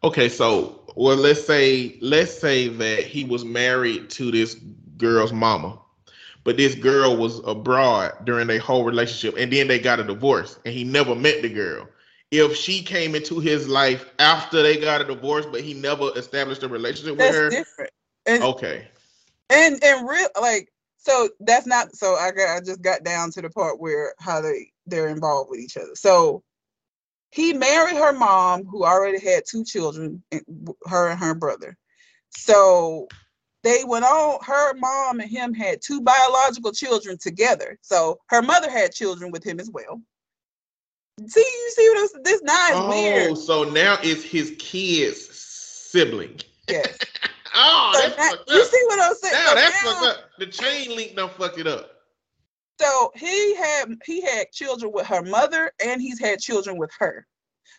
Okay, 0.03 0.29
so 0.29 0.81
well, 0.95 1.15
let's 1.15 1.45
say 1.45 1.97
let's 2.01 2.37
say 2.37 2.67
that 2.67 3.03
he 3.03 3.23
was 3.23 3.45
married 3.45 4.09
to 4.11 4.31
this 4.31 4.55
girl's 4.97 5.33
mama, 5.33 5.79
but 6.43 6.57
this 6.57 6.75
girl 6.75 7.17
was 7.17 7.39
abroad 7.45 8.13
during 8.25 8.47
their 8.47 8.59
whole 8.59 8.83
relationship, 8.83 9.37
and 9.37 9.51
then 9.51 9.67
they 9.67 9.79
got 9.79 9.99
a 9.99 10.03
divorce, 10.03 10.59
and 10.65 10.73
he 10.73 10.83
never 10.83 11.15
met 11.15 11.41
the 11.41 11.49
girl. 11.49 11.87
If 12.31 12.55
she 12.55 12.81
came 12.81 13.13
into 13.13 13.39
his 13.39 13.67
life 13.67 14.05
after 14.19 14.63
they 14.63 14.77
got 14.77 15.01
a 15.01 15.03
divorce, 15.03 15.45
but 15.45 15.61
he 15.61 15.73
never 15.73 16.11
established 16.15 16.63
a 16.63 16.67
relationship 16.67 17.17
with 17.17 17.33
her, 17.33 17.49
different. 17.49 17.91
And 18.25 18.43
okay, 18.43 18.87
and 19.49 19.83
and 19.83 20.07
real 20.07 20.27
like 20.39 20.71
so 20.97 21.29
that's 21.41 21.65
not 21.65 21.95
so 21.95 22.15
I 22.15 22.31
got 22.31 22.57
I 22.57 22.59
just 22.61 22.81
got 22.81 23.03
down 23.03 23.31
to 23.31 23.41
the 23.41 23.49
part 23.49 23.79
where 23.79 24.13
how 24.19 24.41
they 24.41 24.71
they're 24.85 25.09
involved 25.09 25.49
with 25.49 25.59
each 25.59 25.77
other. 25.77 25.95
So 25.95 26.43
he 27.31 27.53
married 27.53 27.95
her 27.95 28.13
mom 28.13 28.65
who 28.65 28.83
already 28.83 29.19
had 29.19 29.43
two 29.49 29.63
children, 29.63 30.21
her 30.87 31.09
and 31.09 31.19
her 31.19 31.33
brother. 31.33 31.77
So 32.29 33.07
they 33.63 33.83
went 33.85 34.05
on 34.05 34.39
her 34.43 34.73
mom 34.75 35.19
and 35.19 35.29
him 35.29 35.53
had 35.53 35.81
two 35.81 36.01
biological 36.01 36.71
children 36.71 37.17
together. 37.17 37.77
So 37.81 38.19
her 38.29 38.41
mother 38.41 38.69
had 38.69 38.91
children 38.91 39.31
with 39.31 39.43
him 39.43 39.59
as 39.59 39.69
well. 39.71 40.01
See, 41.27 41.39
you 41.39 41.71
see 41.75 41.89
what 41.89 41.99
I'm, 41.99 42.07
saying? 42.07 42.23
this 42.23 42.41
now 42.43 42.67
is 42.67 42.75
oh, 42.75 42.89
weird. 42.89 43.37
so 43.37 43.63
now 43.63 43.97
it's 44.01 44.23
his 44.23 44.55
kid's 44.59 45.27
sibling. 45.29 46.39
Yes. 46.69 46.97
Oh, 47.53 47.91
So 47.93 48.07
that's 48.07 48.17
now- 48.17 48.55
you 48.55 48.63
see 48.63 48.81
what 48.87 48.99
I'm 49.01 49.13
saying? 49.15 49.33
Now 49.33 49.49
So 49.49 49.55
that's 49.55 49.83
now- 49.83 49.91
fucked 49.91 50.05
up. 50.05 50.17
The 50.39 50.45
chain 50.45 50.95
link 50.95 51.17
don't 51.17 51.33
fuck 51.33 51.57
it 51.59 51.67
up. 51.67 51.91
So 52.81 53.11
he 53.15 53.55
had 53.55 53.85
he 54.05 54.21
had 54.21 54.51
children 54.51 54.91
with 54.91 55.05
her 55.07 55.21
mother 55.21 55.71
and 55.85 56.01
he's 56.01 56.19
had 56.19 56.39
children 56.39 56.77
with 56.77 56.91
her. 56.99 57.27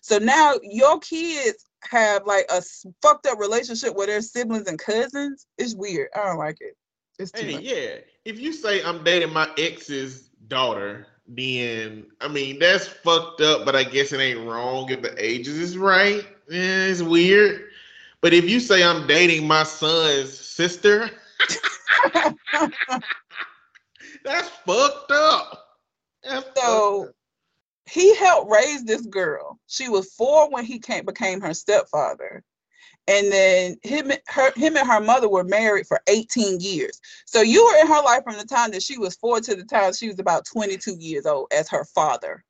So 0.00 0.18
now 0.18 0.54
your 0.62 1.00
kids 1.00 1.66
have 1.90 2.26
like 2.26 2.46
a 2.50 2.62
fucked 3.02 3.26
up 3.26 3.38
relationship 3.38 3.94
with 3.96 4.06
their 4.06 4.20
siblings 4.20 4.68
and 4.68 4.78
cousins. 4.78 5.46
It's 5.58 5.74
weird. 5.74 6.08
I 6.14 6.24
don't 6.24 6.38
like 6.38 6.58
it. 6.60 6.76
It's 7.18 7.32
too 7.32 7.46
Hey, 7.46 7.52
much. 7.52 7.62
yeah. 7.62 7.96
If 8.24 8.38
you 8.38 8.52
say 8.52 8.82
I'm 8.84 9.02
dating 9.02 9.32
my 9.32 9.48
ex's 9.58 10.28
daughter, 10.48 11.06
then 11.26 12.06
I 12.20 12.28
mean 12.28 12.58
that's 12.60 12.86
fucked 12.86 13.40
up, 13.40 13.64
but 13.64 13.74
I 13.74 13.84
guess 13.84 14.12
it 14.12 14.20
ain't 14.20 14.46
wrong 14.48 14.88
if 14.90 15.02
the 15.02 15.14
ages 15.22 15.58
is 15.58 15.76
right. 15.76 16.24
Yeah, 16.48 16.86
it's 16.86 17.02
weird. 17.02 17.70
But 18.20 18.32
if 18.34 18.48
you 18.48 18.60
say 18.60 18.84
I'm 18.84 19.06
dating 19.08 19.48
my 19.48 19.64
son's 19.64 20.38
sister, 20.38 21.10
that's 24.24 24.48
fucked 24.48 25.10
up. 25.12 25.78
That's 26.22 26.44
fucked 26.44 26.58
So 26.58 27.04
up. 27.04 27.14
he 27.90 28.14
helped 28.16 28.50
raise 28.50 28.84
this 28.84 29.06
girl. 29.06 29.58
She 29.66 29.88
was 29.88 30.12
four 30.14 30.50
when 30.50 30.64
he 30.64 30.78
came 30.78 31.04
became 31.04 31.40
her 31.40 31.54
stepfather. 31.54 32.42
And 33.08 33.32
then 33.32 33.76
him, 33.82 34.12
her, 34.28 34.52
him 34.54 34.76
and 34.76 34.86
her 34.86 35.00
mother 35.00 35.28
were 35.28 35.42
married 35.42 35.88
for 35.88 36.00
18 36.06 36.60
years. 36.60 37.00
So 37.26 37.40
you 37.40 37.64
were 37.64 37.80
in 37.80 37.88
her 37.88 38.02
life 38.02 38.22
from 38.22 38.36
the 38.38 38.44
time 38.44 38.70
that 38.70 38.82
she 38.82 38.96
was 38.96 39.16
four 39.16 39.40
to 39.40 39.56
the 39.56 39.64
time 39.64 39.92
she 39.92 40.08
was 40.08 40.20
about 40.20 40.46
22 40.46 40.94
years 41.00 41.26
old 41.26 41.48
as 41.52 41.68
her 41.68 41.84
father. 41.84 42.44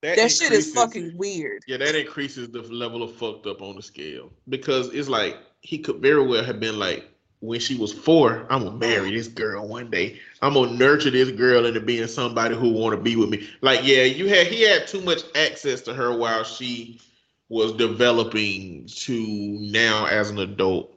That 0.00 0.30
shit 0.30 0.52
is 0.52 0.72
fucking 0.72 1.16
weird. 1.16 1.62
Yeah, 1.66 1.76
that 1.78 1.94
increases 1.94 2.48
the 2.50 2.62
level 2.62 3.02
of 3.02 3.14
fucked 3.16 3.46
up 3.46 3.60
on 3.60 3.76
the 3.76 3.82
scale 3.82 4.32
because 4.48 4.94
it's 4.94 5.08
like 5.08 5.36
he 5.60 5.78
could 5.78 5.96
very 5.96 6.24
well 6.24 6.44
have 6.44 6.60
been 6.60 6.78
like, 6.78 7.04
when 7.40 7.60
she 7.60 7.76
was 7.76 7.92
four, 7.92 8.46
I'm 8.50 8.64
gonna 8.64 8.76
marry 8.76 9.12
this 9.16 9.28
girl 9.28 9.66
one 9.68 9.90
day. 9.90 10.18
I'm 10.42 10.54
gonna 10.54 10.72
nurture 10.72 11.10
this 11.10 11.30
girl 11.30 11.66
into 11.66 11.80
being 11.80 12.06
somebody 12.08 12.56
who 12.56 12.70
want 12.72 12.96
to 12.96 13.00
be 13.02 13.14
with 13.16 13.28
me. 13.28 13.48
Like, 13.60 13.80
yeah, 13.84 14.02
you 14.02 14.28
had 14.28 14.48
he 14.48 14.62
had 14.62 14.86
too 14.88 15.00
much 15.02 15.22
access 15.36 15.80
to 15.82 15.94
her 15.94 16.16
while 16.16 16.42
she 16.44 17.00
was 17.48 17.72
developing 17.74 18.86
to 18.86 19.26
now 19.60 20.06
as 20.06 20.30
an 20.30 20.38
adult 20.38 20.94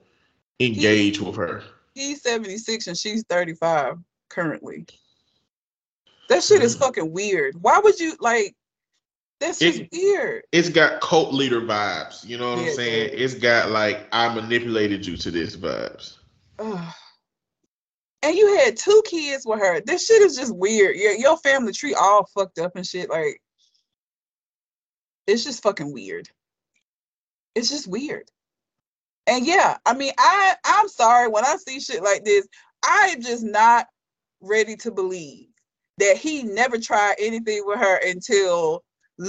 engage 0.59 1.19
with 1.19 1.35
her. 1.35 1.63
He's 1.93 2.21
76 2.21 2.87
and 2.87 2.97
she's 2.97 3.23
35 3.23 3.97
currently. 4.29 4.85
That 6.29 6.43
shit 6.43 6.61
is 6.63 6.75
Mm. 6.75 6.79
fucking 6.79 7.11
weird. 7.11 7.61
Why 7.61 7.79
would 7.79 7.99
you 7.99 8.15
like 8.19 8.55
that's 9.39 9.57
just 9.57 9.79
It- 9.79 9.89
weird. 9.91 10.43
It's 10.51 10.69
got 10.69 11.01
cult 11.01 11.33
leader 11.33 11.61
vibes. 11.61 12.23
You 12.27 12.37
know 12.37 12.51
what 12.51 12.59
Yeah, 12.63 12.69
I'm 12.69 12.75
saying? 12.75 13.09
yeah. 13.09 13.19
It's 13.25 13.33
got 13.33 13.71
like 13.71 14.07
I 14.11 14.33
manipulated 14.33 15.05
you 15.05 15.17
to 15.17 15.31
this 15.31 15.55
vibes. 15.55 16.17
Ugh. 16.61 16.93
And 18.23 18.35
you 18.35 18.55
had 18.55 18.77
two 18.77 19.01
kids 19.07 19.47
with 19.47 19.59
her. 19.59 19.81
This 19.81 20.05
shit 20.05 20.21
is 20.21 20.37
just 20.37 20.55
weird. 20.55 20.95
Your 20.95 21.13
your 21.13 21.37
family 21.37 21.73
tree 21.73 21.95
all 21.95 22.29
fucked 22.35 22.59
up 22.59 22.75
and 22.75 22.85
shit. 22.85 23.09
Like 23.09 23.41
it's 25.25 25.43
just 25.43 25.63
fucking 25.63 25.91
weird. 25.91 26.29
It's 27.55 27.69
just 27.69 27.87
weird. 27.87 28.29
And 29.25 29.45
yeah, 29.47 29.77
I 29.87 29.95
mean, 29.95 30.13
I 30.19 30.55
I'm 30.63 30.87
sorry 30.87 31.29
when 31.29 31.45
I 31.45 31.55
see 31.57 31.79
shit 31.79 32.03
like 32.03 32.23
this, 32.23 32.47
I'm 32.83 33.23
just 33.23 33.43
not 33.43 33.87
ready 34.39 34.75
to 34.77 34.91
believe 34.91 35.47
that 35.97 36.17
he 36.17 36.43
never 36.43 36.77
tried 36.77 37.15
anything 37.17 37.63
with 37.65 37.79
her 37.79 37.97
until 38.07 38.83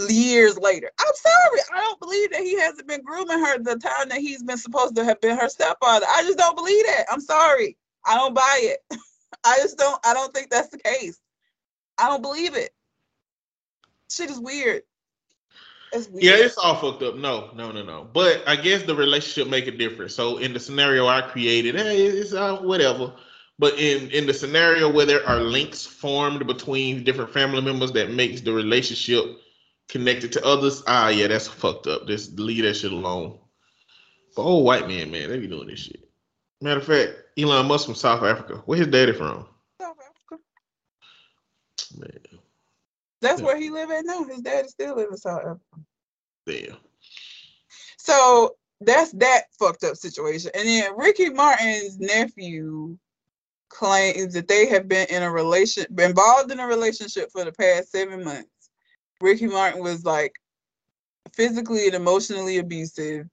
years 0.08 0.58
later. 0.58 0.90
I'm 0.98 1.14
sorry. 1.14 1.60
I 1.74 1.80
don't 1.80 2.00
believe 2.00 2.30
that 2.32 2.40
he 2.40 2.58
hasn't 2.58 2.88
been 2.88 3.02
grooming 3.02 3.38
her 3.38 3.58
the 3.58 3.76
time 3.76 4.08
that 4.08 4.20
he's 4.20 4.42
been 4.42 4.58
supposed 4.58 4.96
to 4.96 5.04
have 5.04 5.20
been 5.20 5.36
her 5.36 5.48
stepfather. 5.48 6.06
I 6.08 6.22
just 6.22 6.38
don't 6.38 6.56
believe 6.56 6.84
that. 6.86 7.06
I'm 7.10 7.20
sorry. 7.20 7.76
I 8.06 8.14
don't 8.16 8.34
buy 8.34 8.60
it. 8.62 8.78
I 9.44 9.56
just 9.58 9.78
don't 9.78 9.98
I 10.04 10.14
don't 10.14 10.32
think 10.34 10.50
that's 10.50 10.68
the 10.68 10.78
case. 10.78 11.20
I 11.98 12.08
don't 12.08 12.22
believe 12.22 12.56
it. 12.56 12.70
Shit 14.10 14.30
is 14.30 14.40
weird. 14.40 14.82
It's 15.92 16.08
weird. 16.08 16.24
Yeah, 16.24 16.44
it's 16.44 16.56
all 16.56 16.76
fucked 16.76 17.02
up. 17.02 17.16
No, 17.16 17.50
no, 17.54 17.70
no, 17.70 17.82
no. 17.82 18.08
But 18.12 18.42
I 18.46 18.56
guess 18.56 18.82
the 18.82 18.94
relationship 18.94 19.50
make 19.50 19.66
a 19.66 19.70
difference. 19.70 20.14
So 20.14 20.38
in 20.38 20.52
the 20.52 20.60
scenario 20.60 21.06
I 21.06 21.22
created, 21.22 21.76
hey, 21.76 22.06
it's 22.06 22.32
uh, 22.32 22.56
whatever. 22.56 23.12
But 23.58 23.78
in 23.78 24.10
in 24.10 24.26
the 24.26 24.34
scenario 24.34 24.90
where 24.90 25.06
there 25.06 25.26
are 25.28 25.40
links 25.40 25.84
formed 25.84 26.46
between 26.46 27.04
different 27.04 27.30
family 27.30 27.60
members 27.60 27.92
that 27.92 28.10
makes 28.10 28.40
the 28.40 28.52
relationship 28.52 29.38
connected 29.92 30.32
to 30.32 30.44
others, 30.44 30.82
ah, 30.86 31.08
yeah, 31.10 31.26
that's 31.26 31.46
fucked 31.46 31.86
up. 31.86 32.06
Just 32.06 32.38
leave 32.38 32.64
that 32.64 32.74
shit 32.74 32.92
alone. 32.92 33.38
But 34.34 34.42
old 34.42 34.64
white 34.64 34.88
man, 34.88 35.10
man, 35.10 35.28
they 35.28 35.38
be 35.38 35.46
doing 35.46 35.68
this 35.68 35.80
shit. 35.80 36.08
Matter 36.62 36.80
of 36.80 36.86
fact, 36.86 37.12
Elon 37.38 37.66
Musk 37.66 37.84
from 37.84 37.94
South 37.94 38.22
Africa. 38.22 38.62
Where 38.64 38.78
his 38.78 38.86
daddy 38.86 39.12
from? 39.12 39.46
South 39.78 39.96
Africa. 40.00 40.42
Man, 41.98 42.40
That's 43.20 43.40
Yeah. 43.40 43.46
where 43.46 43.58
he 43.58 43.68
live 43.68 43.90
at 43.90 44.06
now. 44.06 44.24
His 44.24 44.40
daddy 44.40 44.68
still 44.68 44.96
living 44.96 45.12
in 45.12 45.18
South 45.18 45.40
Africa. 45.40 45.60
damn. 46.46 46.76
So 47.98 48.56
that's 48.80 49.12
that 49.12 49.44
fucked 49.58 49.84
up 49.84 49.96
situation. 49.96 50.50
And 50.54 50.66
then 50.66 50.96
Ricky 50.96 51.28
Martin's 51.28 51.98
nephew 51.98 52.96
claims 53.68 54.32
that 54.34 54.48
they 54.48 54.66
have 54.66 54.88
been 54.88 55.06
in 55.08 55.22
a 55.22 55.30
relation 55.30 55.86
been 55.94 56.10
involved 56.10 56.50
in 56.50 56.60
a 56.60 56.66
relationship 56.66 57.30
for 57.30 57.44
the 57.44 57.52
past 57.52 57.90
seven 57.90 58.24
months. 58.24 58.48
Ricky 59.22 59.46
Martin 59.46 59.82
was 59.82 60.04
like 60.04 60.34
physically 61.32 61.86
and 61.86 61.94
emotionally 61.94 62.58
abusive. 62.58 63.26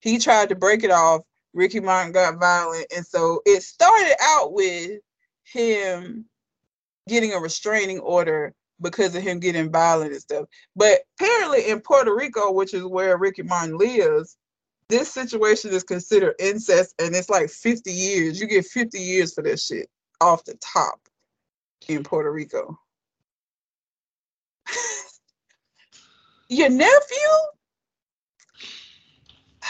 He 0.00 0.18
tried 0.18 0.48
to 0.48 0.54
break 0.54 0.82
it 0.84 0.90
off. 0.90 1.20
Ricky 1.52 1.80
Martin 1.80 2.12
got 2.12 2.40
violent. 2.40 2.86
And 2.96 3.06
so 3.06 3.42
it 3.44 3.62
started 3.62 4.16
out 4.22 4.54
with 4.54 5.00
him 5.44 6.24
getting 7.08 7.34
a 7.34 7.38
restraining 7.38 8.00
order 8.00 8.54
because 8.80 9.14
of 9.14 9.22
him 9.22 9.38
getting 9.38 9.70
violent 9.70 10.12
and 10.12 10.20
stuff. 10.20 10.46
But 10.74 11.00
apparently 11.20 11.68
in 11.68 11.80
Puerto 11.80 12.14
Rico, 12.14 12.50
which 12.50 12.72
is 12.72 12.82
where 12.84 13.18
Ricky 13.18 13.42
Martin 13.42 13.76
lives, 13.76 14.38
this 14.88 15.12
situation 15.12 15.72
is 15.72 15.84
considered 15.84 16.34
incest 16.38 16.94
and 16.98 17.14
it's 17.14 17.28
like 17.28 17.50
50 17.50 17.92
years. 17.92 18.40
You 18.40 18.46
get 18.46 18.64
50 18.64 18.98
years 18.98 19.34
for 19.34 19.42
this 19.42 19.66
shit 19.66 19.88
off 20.22 20.42
the 20.44 20.54
top 20.54 20.98
in 21.86 22.02
Puerto 22.02 22.32
Rico. 22.32 22.78
Your 26.54 26.68
nephew? 26.68 27.28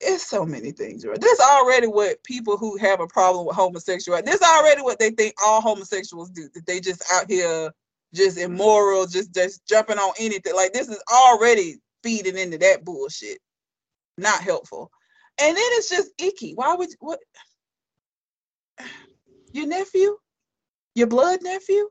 It's 0.00 0.24
so 0.24 0.46
many 0.46 0.70
things, 0.70 1.04
right? 1.04 1.20
This 1.20 1.40
already 1.40 1.88
what 1.88 2.22
people 2.22 2.56
who 2.56 2.76
have 2.76 3.00
a 3.00 3.08
problem 3.08 3.46
with 3.46 3.56
homosexuality. 3.56 4.30
This 4.30 4.40
already 4.40 4.80
what 4.80 5.00
they 5.00 5.10
think 5.10 5.34
all 5.44 5.60
homosexuals 5.60 6.30
do. 6.30 6.48
That 6.54 6.66
they 6.66 6.78
just 6.78 7.02
out 7.12 7.28
here 7.28 7.72
just 8.14 8.38
immoral, 8.38 9.08
just 9.08 9.34
just 9.34 9.66
jumping 9.66 9.98
on 9.98 10.12
anything. 10.20 10.54
Like 10.54 10.72
this 10.72 10.86
is 10.86 11.02
already 11.12 11.78
feeding 12.04 12.38
into 12.38 12.58
that 12.58 12.84
bullshit. 12.84 13.38
Not 14.16 14.40
helpful. 14.40 14.88
And 15.40 15.56
then 15.56 15.64
it's 15.72 15.90
just 15.90 16.12
icky. 16.16 16.52
Why 16.52 16.76
would 16.76 16.90
what 17.00 17.18
your 19.52 19.66
nephew? 19.66 20.16
Your 20.94 21.08
blood 21.08 21.40
nephew? 21.42 21.88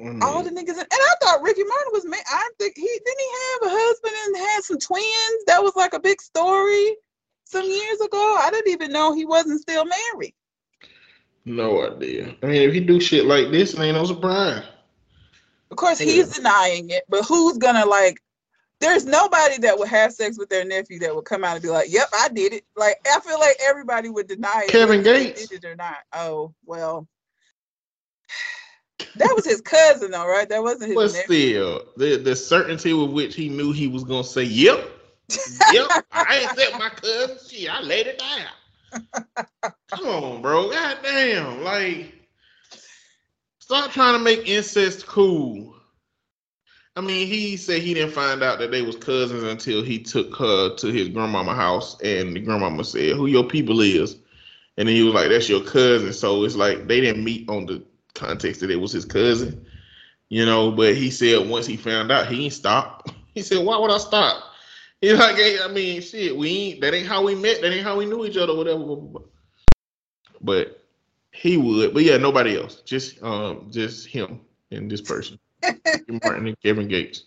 I 0.00 0.26
all 0.26 0.42
mm. 0.42 0.44
the 0.44 0.50
niggas 0.50 0.74
in, 0.74 0.80
and 0.80 0.88
I 0.92 1.14
thought 1.22 1.42
Ricky 1.42 1.62
Martin 1.62 1.92
was 1.92 2.04
man. 2.04 2.20
I 2.26 2.50
think 2.58 2.74
he 2.76 2.82
didn't 2.82 3.18
he 3.18 3.30
have 3.52 3.72
a 3.72 3.76
husband 3.76 4.14
and 4.26 4.36
had 4.36 4.64
some 4.64 4.78
twins. 4.78 5.44
That 5.46 5.62
was 5.62 5.76
like 5.76 5.94
a 5.94 6.00
big 6.00 6.20
story 6.20 6.96
some 7.44 7.64
years 7.64 8.00
ago. 8.00 8.38
I 8.40 8.50
didn't 8.50 8.72
even 8.72 8.92
know 8.92 9.14
he 9.14 9.24
wasn't 9.24 9.60
still 9.60 9.84
married. 9.84 10.34
no 11.44 11.86
idea. 11.86 12.34
I 12.42 12.46
mean, 12.46 12.62
if 12.62 12.74
he 12.74 12.80
do 12.80 13.00
shit 13.00 13.26
like 13.26 13.50
this, 13.50 13.74
it 13.74 13.80
ain't 13.80 13.96
no 13.96 14.04
surprise. 14.04 14.64
Of 15.70 15.76
course, 15.76 15.98
he's 15.98 16.36
denying 16.36 16.90
it, 16.90 17.04
but 17.08 17.24
who's 17.24 17.58
gonna 17.58 17.86
like? 17.86 18.20
There's 18.80 19.06
nobody 19.06 19.58
that 19.58 19.78
would 19.78 19.88
have 19.88 20.12
sex 20.12 20.38
with 20.38 20.48
their 20.48 20.64
nephew 20.64 20.98
that 20.98 21.14
would 21.14 21.24
come 21.24 21.44
out 21.44 21.54
and 21.54 21.62
be 21.62 21.70
like, 21.70 21.90
"Yep, 21.90 22.08
I 22.12 22.28
did 22.28 22.52
it." 22.52 22.64
Like 22.76 22.96
I 23.06 23.20
feel 23.20 23.38
like 23.38 23.56
everybody 23.64 24.08
would 24.08 24.28
deny 24.28 24.64
it, 24.66 24.70
Kevin 24.70 25.02
Gates. 25.02 25.48
did 25.48 25.64
it 25.64 25.68
or 25.68 25.76
not. 25.76 25.96
Oh 26.12 26.54
well, 26.66 27.08
that 29.16 29.32
was 29.34 29.44
his 29.44 29.60
cousin, 29.60 30.10
though, 30.12 30.26
right? 30.26 30.48
That 30.48 30.62
wasn't 30.62 30.90
his 30.92 30.96
But 30.96 31.10
nephew. 31.12 31.24
still, 31.24 31.82
the 31.96 32.16
the 32.16 32.36
certainty 32.36 32.92
with 32.92 33.10
which 33.10 33.34
he 33.34 33.48
knew 33.48 33.72
he 33.72 33.86
was 33.88 34.04
gonna 34.04 34.24
say, 34.24 34.44
"Yep, 34.44 34.90
yep, 35.72 35.88
I 36.12 36.36
ain't 36.36 36.52
accept 36.52 36.78
my 36.78 36.88
cousin." 36.90 37.38
Shit, 37.48 37.70
I 37.70 37.80
laid 37.80 38.06
it 38.06 38.18
down. 38.18 38.48
Come 39.94 40.06
on, 40.06 40.42
bro. 40.42 40.70
God 40.70 40.98
damn, 41.02 41.62
like, 41.62 42.14
stop 43.60 43.90
trying 43.92 44.14
to 44.14 44.18
make 44.20 44.48
incest 44.48 45.06
cool. 45.06 45.74
I 46.96 47.00
mean, 47.00 47.26
he 47.26 47.56
said 47.56 47.82
he 47.82 47.94
didn't 47.94 48.12
find 48.12 48.42
out 48.42 48.60
that 48.60 48.70
they 48.70 48.82
was 48.82 48.96
cousins 48.96 49.42
until 49.42 49.82
he 49.82 49.98
took 49.98 50.36
her 50.36 50.76
to 50.76 50.86
his 50.88 51.08
grandmama 51.08 51.54
house, 51.54 52.00
and 52.02 52.36
the 52.36 52.40
grandmama 52.40 52.84
said, 52.84 53.16
"Who 53.16 53.26
your 53.26 53.44
people 53.44 53.80
is?" 53.80 54.16
And 54.76 54.88
then 54.88 54.94
he 54.96 55.02
was 55.02 55.14
like, 55.14 55.28
"That's 55.28 55.48
your 55.48 55.62
cousin." 55.62 56.12
So 56.12 56.44
it's 56.44 56.56
like 56.56 56.86
they 56.86 57.00
didn't 57.00 57.24
meet 57.24 57.48
on 57.48 57.66
the 57.66 57.84
context 58.14 58.60
that 58.60 58.70
it 58.70 58.76
was 58.76 58.92
his 58.92 59.04
cousin, 59.04 59.66
you 60.28 60.46
know. 60.46 60.70
But 60.70 60.94
he 60.94 61.10
said 61.10 61.48
once 61.48 61.66
he 61.66 61.76
found 61.76 62.10
out, 62.10 62.28
he 62.28 62.44
ain't 62.44 62.52
stopped. 62.52 63.12
He 63.34 63.42
said, 63.42 63.66
"Why 63.66 63.76
would 63.76 63.90
I 63.90 63.98
stop?" 63.98 64.44
He's 65.00 65.18
like, 65.18 65.34
hey, 65.34 65.58
I 65.60 65.66
mean, 65.66 66.00
shit, 66.00 66.36
we 66.36 66.48
ain't. 66.50 66.80
That 66.80 66.94
ain't 66.94 67.08
how 67.08 67.24
we 67.24 67.34
met. 67.34 67.60
That 67.60 67.72
ain't 67.72 67.84
how 67.84 67.98
we 67.98 68.06
knew 68.06 68.24
each 68.24 68.36
other. 68.36 68.54
Whatever. 68.54 68.96
But 70.40 70.80
he 71.32 71.56
would. 71.56 71.92
But 71.92 72.04
yeah, 72.04 72.16
nobody 72.16 72.56
else. 72.56 72.76
Just 72.82 73.22
um, 73.22 73.66
just 73.70 74.06
him 74.06 74.40
and 74.70 74.90
this 74.90 75.02
person, 75.02 75.38
Martin 76.22 76.46
and 76.46 76.60
Kevin 76.62 76.88
Gates. 76.88 77.24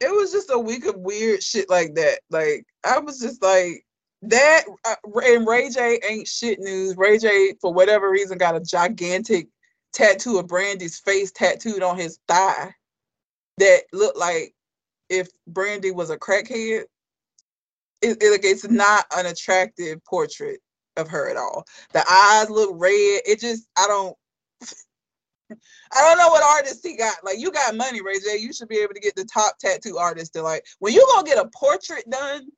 it 0.00 0.10
was 0.10 0.32
just 0.32 0.50
a 0.50 0.58
week 0.58 0.86
of 0.86 0.96
weird 0.96 1.42
shit 1.42 1.68
like 1.68 1.94
that. 1.96 2.20
Like 2.30 2.64
I 2.84 2.98
was 2.98 3.18
just 3.18 3.42
like 3.42 3.84
that. 4.22 4.64
Uh, 4.84 4.94
and 5.24 5.46
Ray 5.46 5.70
J 5.70 5.98
ain't 6.08 6.28
shit 6.28 6.60
news. 6.60 6.96
Ray 6.96 7.18
J, 7.18 7.54
for 7.60 7.72
whatever 7.72 8.10
reason, 8.10 8.38
got 8.38 8.56
a 8.56 8.60
gigantic 8.60 9.48
tattoo 9.92 10.38
of 10.38 10.46
Brandy's 10.46 10.98
face 10.98 11.32
tattooed 11.32 11.82
on 11.82 11.96
his 11.96 12.18
thigh 12.28 12.74
that 13.58 13.82
looked 13.92 14.18
like 14.18 14.54
if 15.08 15.28
Brandy 15.46 15.90
was 15.90 16.10
a 16.10 16.18
crackhead. 16.18 16.84
It, 18.02 18.16
it, 18.22 18.30
like, 18.30 18.44
it's 18.44 18.68
not 18.68 19.04
an 19.14 19.26
attractive 19.26 20.02
portrait 20.04 20.60
of 20.96 21.08
her 21.08 21.28
at 21.28 21.36
all. 21.36 21.64
The 21.92 22.04
eyes 22.10 22.48
look 22.48 22.70
red. 22.74 23.20
It 23.26 23.40
just 23.40 23.66
I 23.76 23.86
don't. 23.86 24.16
I 25.92 26.02
don't 26.02 26.18
know 26.18 26.28
what 26.28 26.42
artist 26.42 26.80
he 26.82 26.96
got. 26.96 27.16
Like 27.24 27.38
you 27.38 27.50
got 27.50 27.76
money, 27.76 28.00
Ray 28.00 28.20
J. 28.20 28.38
You 28.38 28.52
should 28.52 28.68
be 28.68 28.78
able 28.78 28.94
to 28.94 29.00
get 29.00 29.16
the 29.16 29.24
top 29.24 29.58
tattoo 29.58 29.98
artist 29.98 30.32
to 30.34 30.42
like 30.42 30.64
when 30.78 30.94
you 30.94 31.06
gonna 31.14 31.26
get 31.26 31.44
a 31.44 31.50
portrait 31.54 32.08
done. 32.08 32.48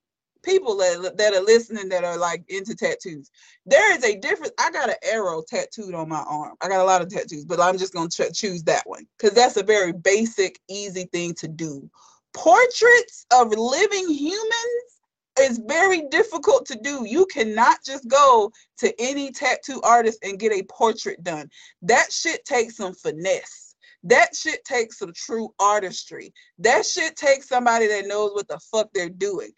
People 0.42 0.76
that 0.76 1.16
that 1.16 1.34
are 1.34 1.42
listening 1.42 1.88
that 1.90 2.04
are 2.04 2.16
like 2.16 2.44
into 2.48 2.74
tattoos, 2.74 3.30
there 3.64 3.96
is 3.96 4.04
a 4.04 4.18
difference. 4.18 4.52
I 4.58 4.70
got 4.70 4.88
an 4.88 4.96
arrow 5.04 5.42
tattooed 5.46 5.94
on 5.94 6.08
my 6.08 6.22
arm. 6.28 6.54
I 6.60 6.68
got 6.68 6.80
a 6.80 6.84
lot 6.84 7.02
of 7.02 7.08
tattoos, 7.08 7.44
but 7.44 7.60
I'm 7.60 7.78
just 7.78 7.92
gonna 7.92 8.08
ch- 8.08 8.34
choose 8.34 8.62
that 8.64 8.82
one 8.86 9.06
because 9.16 9.34
that's 9.34 9.56
a 9.56 9.62
very 9.62 9.92
basic, 9.92 10.58
easy 10.68 11.04
thing 11.12 11.34
to 11.34 11.48
do. 11.48 11.88
Portraits 12.34 13.26
of 13.32 13.50
living 13.50 14.08
humans 14.08 14.92
is 15.38 15.60
very 15.66 16.02
difficult 16.10 16.66
to 16.66 16.78
do. 16.82 17.06
You 17.06 17.26
cannot 17.26 17.78
just 17.84 18.08
go 18.08 18.50
to 18.78 18.92
any 19.00 19.30
tattoo 19.30 19.80
artist 19.82 20.18
and 20.22 20.38
get 20.38 20.52
a 20.52 20.64
portrait 20.64 21.22
done. 21.22 21.48
That 21.82 22.12
shit 22.12 22.44
takes 22.44 22.76
some 22.76 22.94
finesse. 22.94 23.74
That 24.04 24.34
shit 24.34 24.64
takes 24.64 24.98
some 24.98 25.12
true 25.14 25.50
artistry. 25.60 26.32
That 26.58 26.84
shit 26.84 27.16
takes 27.16 27.48
somebody 27.48 27.86
that 27.86 28.06
knows 28.06 28.32
what 28.34 28.48
the 28.48 28.58
fuck 28.70 28.88
they're 28.92 29.08
doing. 29.08 29.50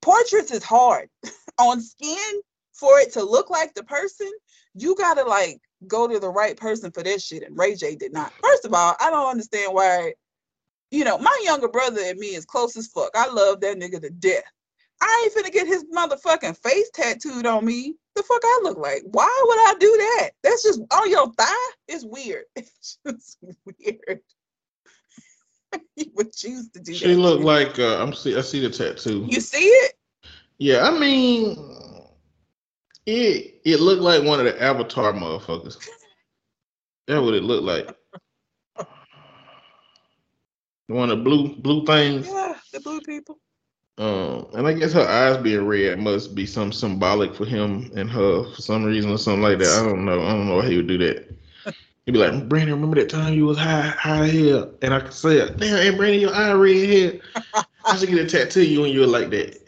Portraits 0.00 0.50
is 0.50 0.62
hard 0.62 1.08
on 1.58 1.80
skin 1.80 2.40
for 2.72 2.98
it 3.00 3.12
to 3.12 3.22
look 3.22 3.50
like 3.50 3.74
the 3.74 3.84
person. 3.84 4.30
You 4.74 4.94
gotta 4.94 5.24
like 5.24 5.60
go 5.86 6.06
to 6.06 6.18
the 6.18 6.30
right 6.30 6.56
person 6.56 6.90
for 6.90 7.02
this 7.02 7.24
shit. 7.24 7.42
And 7.42 7.58
Ray 7.58 7.74
J 7.74 7.96
did 7.96 8.12
not. 8.12 8.32
First 8.42 8.64
of 8.64 8.74
all, 8.74 8.94
I 9.00 9.10
don't 9.10 9.30
understand 9.30 9.74
why. 9.74 10.14
You 10.90 11.04
know, 11.04 11.18
my 11.18 11.38
younger 11.44 11.68
brother 11.68 12.00
and 12.02 12.18
me 12.18 12.28
is 12.28 12.46
close 12.46 12.74
as 12.76 12.86
fuck. 12.86 13.10
I 13.14 13.28
love 13.28 13.60
that 13.60 13.76
nigga 13.76 14.00
to 14.00 14.08
death. 14.08 14.44
I 15.02 15.24
ain't 15.24 15.34
finna 15.34 15.52
get 15.52 15.66
his 15.66 15.84
motherfucking 15.94 16.56
face 16.56 16.90
tattooed 16.94 17.46
on 17.46 17.64
me. 17.64 17.94
The 18.14 18.22
fuck 18.22 18.40
I 18.42 18.60
look 18.62 18.78
like? 18.78 19.02
Why 19.04 19.44
would 19.46 19.58
I 19.58 19.74
do 19.78 19.96
that? 19.98 20.30
That's 20.42 20.62
just 20.62 20.80
on 20.92 21.10
your 21.10 21.30
thigh. 21.34 21.70
It's 21.86 22.04
weird. 22.04 22.44
It's 22.56 22.98
just 23.06 23.38
weird. 23.64 24.20
you 25.96 26.06
would 26.14 26.32
choose 26.32 26.70
to 26.70 26.80
do 26.80 26.94
She 26.94 27.14
that. 27.14 27.18
looked 27.18 27.44
like 27.44 27.78
uh, 27.78 28.02
I'm 28.02 28.12
see. 28.12 28.36
I 28.36 28.40
see 28.40 28.60
the 28.60 28.70
tattoo. 28.70 29.26
You 29.28 29.40
see 29.40 29.64
it? 29.64 29.94
Yeah, 30.58 30.88
I 30.88 30.98
mean, 30.98 31.56
it 33.06 33.60
it 33.64 33.80
looked 33.80 34.02
like 34.02 34.24
one 34.24 34.40
of 34.40 34.46
the 34.46 34.60
Avatar 34.62 35.12
motherfuckers. 35.12 35.78
That's 37.06 37.20
what 37.20 37.34
it 37.34 37.42
looked 37.42 37.64
like. 37.64 37.94
One 40.88 41.10
of 41.10 41.18
the 41.18 41.24
blue 41.24 41.54
blue 41.56 41.84
things. 41.84 42.26
Yeah, 42.28 42.54
the 42.72 42.80
blue 42.80 43.00
people. 43.00 43.38
Um, 43.98 44.46
and 44.54 44.66
I 44.66 44.74
guess 44.74 44.92
her 44.92 45.06
eyes 45.06 45.36
being 45.42 45.66
red 45.66 45.98
must 45.98 46.34
be 46.34 46.46
some 46.46 46.70
symbolic 46.72 47.34
for 47.34 47.44
him 47.44 47.90
and 47.96 48.08
her 48.08 48.44
for 48.54 48.62
some 48.62 48.84
reason 48.84 49.10
or 49.10 49.18
something 49.18 49.42
like 49.42 49.58
that. 49.58 49.72
I 49.72 49.84
don't 49.84 50.04
know. 50.04 50.22
I 50.22 50.32
don't 50.32 50.46
know 50.48 50.56
why 50.56 50.66
he 50.68 50.76
would 50.76 50.86
do 50.86 50.98
that. 50.98 51.28
He'd 52.08 52.12
be 52.12 52.20
like, 52.20 52.48
Brandon, 52.48 52.74
remember 52.74 52.96
that 52.98 53.10
time 53.10 53.34
you 53.34 53.44
was 53.44 53.58
high 53.58 53.82
high 53.82 54.28
here? 54.28 54.66
And 54.80 54.94
I 54.94 55.00
could 55.00 55.12
say, 55.12 55.46
Damn, 55.56 55.76
hey 55.76 55.90
Brandon, 55.94 56.22
your 56.22 56.34
eye 56.34 56.52
red 56.52 56.74
here. 56.74 57.20
I 57.84 57.98
should 57.98 58.08
get 58.08 58.18
a 58.18 58.26
tattoo 58.26 58.62
of 58.62 58.66
you 58.66 58.80
when 58.80 58.92
you 58.92 59.00
were 59.00 59.06
like 59.06 59.28
that. 59.28 59.60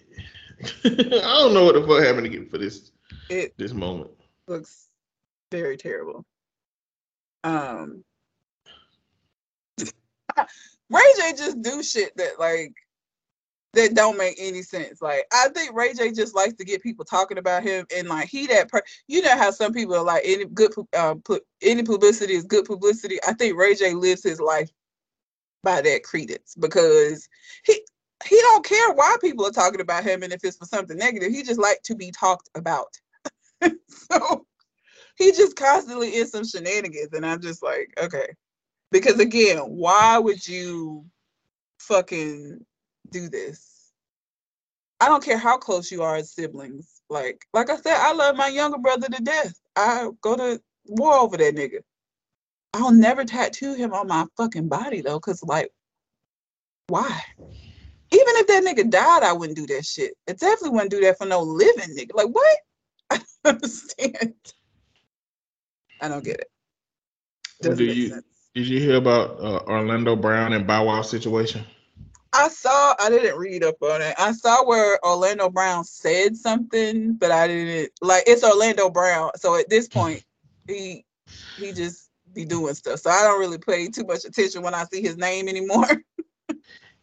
I 0.87 0.89
don't 1.39 1.53
know 1.53 1.67
what 1.67 1.75
the 1.75 1.87
fuck 1.87 2.03
happened 2.03 2.25
to 2.25 2.31
get 2.31 2.51
for 2.51 2.57
this 2.57 2.93
It 3.29 3.53
this 3.59 3.75
moment. 3.75 4.13
looks 4.49 4.89
very 5.53 5.77
terrible. 5.77 6.25
Um 7.45 8.03
Ray 10.89 11.13
J 11.19 11.35
just 11.37 11.61
do 11.61 11.83
shit 11.83 12.17
that 12.17 12.41
like 12.41 12.73
that 13.75 13.95
don't 13.95 14.19
make 14.19 14.37
any 14.39 14.63
sense. 14.63 15.01
Like 15.01 15.27
I 15.33 15.49
think 15.49 15.75
Ray 15.75 15.95
J 15.95 16.13
just 16.13 16.35
likes 16.35 16.55
to 16.55 16.65
get 16.65 16.83
people 16.83 17.05
talking 17.05 17.39
about 17.39 17.63
him 17.63 17.87
and 17.97 18.09
like 18.09 18.29
he 18.29 18.47
that 18.49 18.69
per 18.69 18.83
you 19.07 19.23
know 19.23 19.37
how 19.37 19.51
some 19.51 19.73
people 19.73 19.95
are 19.95 20.05
like 20.05 20.23
any 20.25 20.45
good 20.47 20.73
um 20.97 21.23
put 21.23 21.43
any 21.63 21.83
publicity 21.83 22.35
is 22.35 22.45
good 22.45 22.65
publicity. 22.65 23.19
I 23.27 23.33
think 23.35 23.57
Ray 23.57 23.75
J 23.75 23.95
lives 23.95 24.25
his 24.25 24.41
life 24.41 24.71
by 25.63 25.81
that 25.83 26.03
credence 26.03 26.55
because 26.59 27.29
he 27.65 27.81
he 28.27 28.37
don't 28.41 28.65
care 28.65 28.93
why 28.93 29.17
people 29.21 29.47
are 29.47 29.53
talking 29.53 29.81
about 29.81 30.05
him 30.05 30.23
and 30.23 30.33
if 30.33 30.45
it's 30.45 30.57
for 30.57 30.67
something 30.67 30.97
negative. 30.97 31.33
He 31.33 31.43
just 31.43 31.61
like 31.61 31.81
to 31.85 31.95
be 31.95 32.11
talked 32.11 32.51
about. 32.55 32.89
so 33.89 34.47
he 35.17 35.33
just 35.33 35.57
constantly 35.57 36.19
in 36.19 36.27
some 36.27 36.45
shenanigans 36.45 37.13
and 37.13 37.25
I'm 37.25 37.41
just 37.41 37.63
like, 37.63 37.93
okay. 38.03 38.29
Because 38.91 39.21
again, 39.21 39.59
why 39.59 40.19
would 40.19 40.47
you 40.47 41.05
fucking 41.79 42.65
do 43.11 43.29
this? 43.29 43.93
I 45.01 45.07
don't 45.07 45.25
care 45.25 45.39
how 45.39 45.57
close 45.57 45.91
you 45.91 46.03
are 46.03 46.17
as 46.17 46.33
siblings. 46.33 47.01
Like, 47.09 47.45
like 47.55 47.71
I 47.71 47.77
said, 47.77 47.97
I 47.97 48.13
love 48.13 48.37
my 48.37 48.49
younger 48.49 48.79
brother 48.79 49.09
to 49.09 49.23
death. 49.23 49.55
I 49.77 50.09
go 50.21 50.37
to 50.37 50.61
war 50.87 51.15
over 51.15 51.37
that 51.37 51.55
nigga. 51.55 51.81
I'll 52.75 52.93
never 52.93 53.25
tattoo 53.25 53.75
him 53.75 53.93
on 53.93 54.07
my 54.07 54.27
fucking 54.37 54.69
body 54.69 55.01
though, 55.01 55.19
cause 55.19 55.43
like, 55.43 55.73
why? 56.89 57.21
Even 58.13 58.35
if 58.37 58.47
that 58.49 58.65
nigga 58.65 58.91
died, 58.91 59.23
I 59.23 59.33
wouldn't 59.33 59.57
do 59.57 59.67
that 59.75 59.85
shit. 59.85 60.15
I 60.29 60.33
definitely 60.33 60.71
wouldn't 60.71 60.91
do 60.91 61.01
that 61.01 61.19
for 61.19 61.27
no 61.27 61.43
living 61.43 61.97
nigga. 61.97 62.15
Like, 62.15 62.29
what? 62.29 62.59
I 63.11 63.17
don't 63.45 63.55
understand. 63.57 64.35
I 66.01 66.09
don't 66.09 66.25
get 66.25 66.41
it. 66.41 66.51
Doesn't 67.63 67.79
Do 67.79 67.93
you- 67.93 68.09
sense. 68.11 68.25
Did 68.55 68.67
you 68.67 68.81
hear 68.81 68.97
about 68.97 69.39
uh, 69.41 69.61
Orlando 69.69 70.17
Brown 70.17 70.53
and 70.53 70.67
Bow 70.67 70.85
Wow 70.87 71.03
situation? 71.03 71.65
I 72.33 72.49
saw. 72.49 72.95
I 73.01 73.11
didn't 73.11 73.39
read 73.39 73.65
up 73.65 73.83
on 73.83 74.03
it. 74.03 74.15
I 74.19 74.33
saw 74.33 74.65
where 74.65 74.99
Orlando 75.05 75.51
Brown 75.51 75.85
said 75.85 76.37
something, 76.37 77.15
but 77.15 77.31
I 77.31 77.49
didn't 77.49 77.93
like. 78.01 78.25
It's 78.27 78.45
Orlando 78.45 78.91
Brown, 78.91 79.31
so 79.37 79.57
at 79.57 79.69
this 79.69 79.89
point, 79.89 80.23
he 80.69 81.05
he 81.57 81.73
just 81.73 82.11
be 82.33 82.45
doing 82.45 82.75
stuff. 82.75 83.01
So 83.01 83.11
I 83.11 83.23
don't 83.23 83.41
really 83.41 83.59
pay 83.59 83.89
too 83.89 84.05
much 84.05 84.25
attention 84.25 84.63
when 84.63 84.75
I 84.75 84.85
see 84.85 85.03
his 85.03 85.17
name 85.17 85.49
anymore. 85.49 85.87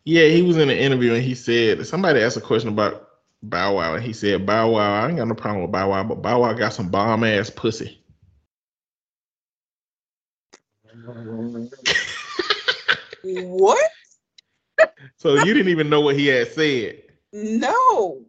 Yeah, 0.10 0.28
he 0.28 0.41
was 0.41 0.56
in 0.56 0.70
an 0.70 0.78
interview 0.78 1.16
and 1.16 1.22
he 1.22 1.36
said 1.36 1.86
somebody 1.86 2.22
asked 2.22 2.38
a 2.38 2.41
question 2.41 2.70
about 2.70 3.10
Bow 3.44 3.76
Wow 3.76 3.95
and 3.95 4.04
he 4.06 4.14
said 4.14 4.45
Bow 4.45 4.70
Wow, 4.70 5.04
I 5.04 5.10
ain't 5.10 5.18
got 5.18 5.28
no 5.28 5.36
problem 5.36 5.64
with 5.64 5.72
Bow 5.74 5.90
Wow, 5.90 6.06
but 6.06 6.22
Bow 6.22 6.40
Wow 6.40 6.54
got 6.54 6.72
some 6.72 6.88
bomb 6.88 7.26
ass 7.26 7.49
pussy. 7.49 8.02
what? 13.22 13.91
So 15.18 15.35
you 15.35 15.53
didn't 15.53 15.69
even 15.69 15.89
know 15.89 16.02
what 16.02 16.15
he 16.15 16.27
had 16.27 16.52
said. 16.52 17.02
No. 17.34 18.22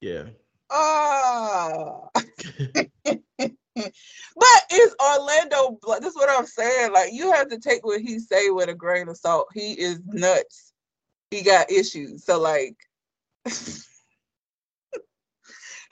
Yeah. 0.00 0.24
Ah. 0.70 2.08
but 2.14 3.54
it's 4.70 4.94
Orlando. 5.00 5.78
This 6.00 6.10
is 6.10 6.16
what 6.16 6.28
I'm 6.28 6.46
saying. 6.46 6.92
Like 6.92 7.12
you 7.12 7.32
have 7.32 7.48
to 7.48 7.58
take 7.58 7.86
what 7.86 8.00
he 8.00 8.18
say 8.18 8.50
with 8.50 8.68
a 8.68 8.74
grain 8.74 9.08
of 9.08 9.16
salt. 9.16 9.48
He 9.54 9.72
is 9.72 10.00
nuts. 10.06 10.72
He 11.30 11.42
got 11.42 11.70
issues. 11.70 12.24
So 12.24 12.40
like 12.40 12.76
him 13.46 13.54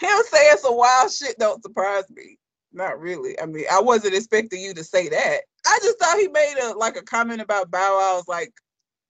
saying 0.01 0.57
some 0.59 0.77
wild 0.77 1.13
shit 1.13 1.39
don't 1.39 1.63
surprise 1.63 2.11
me. 2.11 2.39
Not 2.73 2.99
really. 2.99 3.39
I 3.41 3.47
mean, 3.47 3.67
I 3.71 3.81
wasn't 3.81 4.15
expecting 4.15 4.61
you 4.61 4.75
to 4.75 4.83
say 4.83 5.09
that. 5.09 5.41
I 5.65 5.79
just 5.83 5.99
thought 6.01 6.19
he 6.19 6.27
made 6.27 6.57
a 6.63 6.73
like 6.77 6.97
a 6.97 7.03
comment 7.03 7.41
about 7.41 7.71
Bow 7.71 7.99
Wow's 8.01 8.27
like 8.27 8.53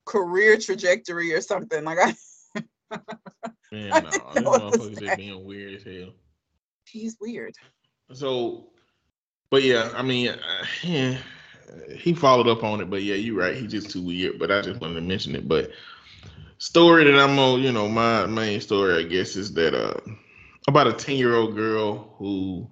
career 0.05 0.57
trajectory 0.57 1.33
or 1.33 1.41
something. 1.41 1.83
Like 1.83 1.99
I 2.01 2.15
Man, 3.71 3.97
I 3.97 4.01
no, 4.01 4.09
didn't 4.11 4.33
know 4.35 4.41
what 4.41 4.59
motherfuckers 4.59 5.01
are 5.01 5.15
being 5.15 5.43
weird 5.45 5.75
as 5.75 5.83
hell. 5.83 6.13
he's 6.85 7.17
weird. 7.19 7.55
So, 8.13 8.67
but 9.49 9.63
yeah, 9.63 9.91
I 9.95 10.01
mean, 10.03 10.29
uh, 10.29 10.65
yeah, 10.83 11.17
he 11.95 12.13
followed 12.13 12.47
up 12.47 12.63
on 12.63 12.81
it, 12.81 12.89
but 12.89 13.03
yeah, 13.03 13.15
you're 13.15 13.37
right. 13.37 13.55
He's 13.55 13.71
just 13.71 13.89
too 13.91 14.01
weird. 14.01 14.39
But 14.39 14.51
I 14.51 14.61
just 14.61 14.81
wanted 14.81 14.95
to 14.95 15.01
mention 15.01 15.35
it. 15.35 15.47
But 15.47 15.71
story 16.57 17.03
that 17.05 17.19
I'm 17.19 17.37
on, 17.39 17.61
you 17.61 17.71
know, 17.71 17.87
my 17.89 18.25
main 18.27 18.61
story, 18.61 19.03
I 19.03 19.07
guess, 19.07 19.35
is 19.35 19.53
that 19.53 19.73
uh, 19.73 19.99
about 20.67 20.87
a 20.87 20.93
10 20.93 21.17
year 21.17 21.35
old 21.35 21.55
girl 21.55 22.15
who 22.17 22.69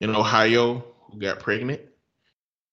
in 0.00 0.14
Ohio 0.14 0.84
who 1.10 1.18
got 1.18 1.40
pregnant 1.40 1.80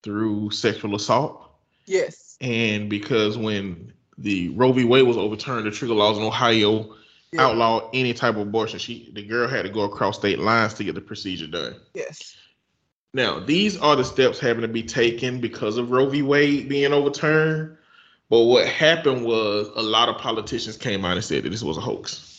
through 0.04 0.52
sexual 0.52 0.96
assault. 0.96 1.53
Yes. 1.86 2.38
And 2.42 2.90
because 2.90 3.38
when 3.38 3.94
the 4.18 4.50
Roe 4.50 4.72
v. 4.72 4.86
Wade 4.86 5.08
was 5.08 5.18
overturned, 5.18 5.66
the 5.66 5.72
trigger 5.72 5.94
laws 5.94 6.18
in 6.18 6.24
Ohio 6.24 6.96
Yeah. 7.32 7.48
outlawed 7.48 7.90
any 7.94 8.14
type 8.14 8.36
of 8.36 8.42
abortion. 8.42 8.80
She, 8.80 9.10
the 9.14 9.24
girl, 9.24 9.48
had 9.48 9.64
to 9.64 9.70
go 9.70 9.82
across 9.82 10.18
state 10.18 10.40
lines 10.40 10.74
to 10.76 10.84
get 10.84 10.96
the 10.96 11.02
procedure 11.02 11.48
done. 11.48 11.76
Yes. 11.94 12.36
Now, 13.14 13.40
these 13.40 13.78
are 13.78 13.96
the 13.96 14.04
steps 14.04 14.40
having 14.40 14.62
to 14.64 14.68
be 14.68 14.84
taken 14.84 15.40
because 15.40 15.78
of 15.78 15.92
Roe 15.92 16.10
v. 16.10 16.22
Wade 16.22 16.68
being 16.70 16.94
overturned. 16.94 17.78
But 18.30 18.44
what 18.46 18.68
happened 18.68 19.26
was 19.26 19.70
a 19.76 19.82
lot 19.82 20.10
of 20.10 20.18
politicians 20.18 20.78
came 20.78 21.06
out 21.06 21.18
and 21.18 21.24
said 21.24 21.44
that 21.44 21.50
this 21.50 21.62
was 21.62 21.78
a 21.78 21.82
hoax. 21.82 22.30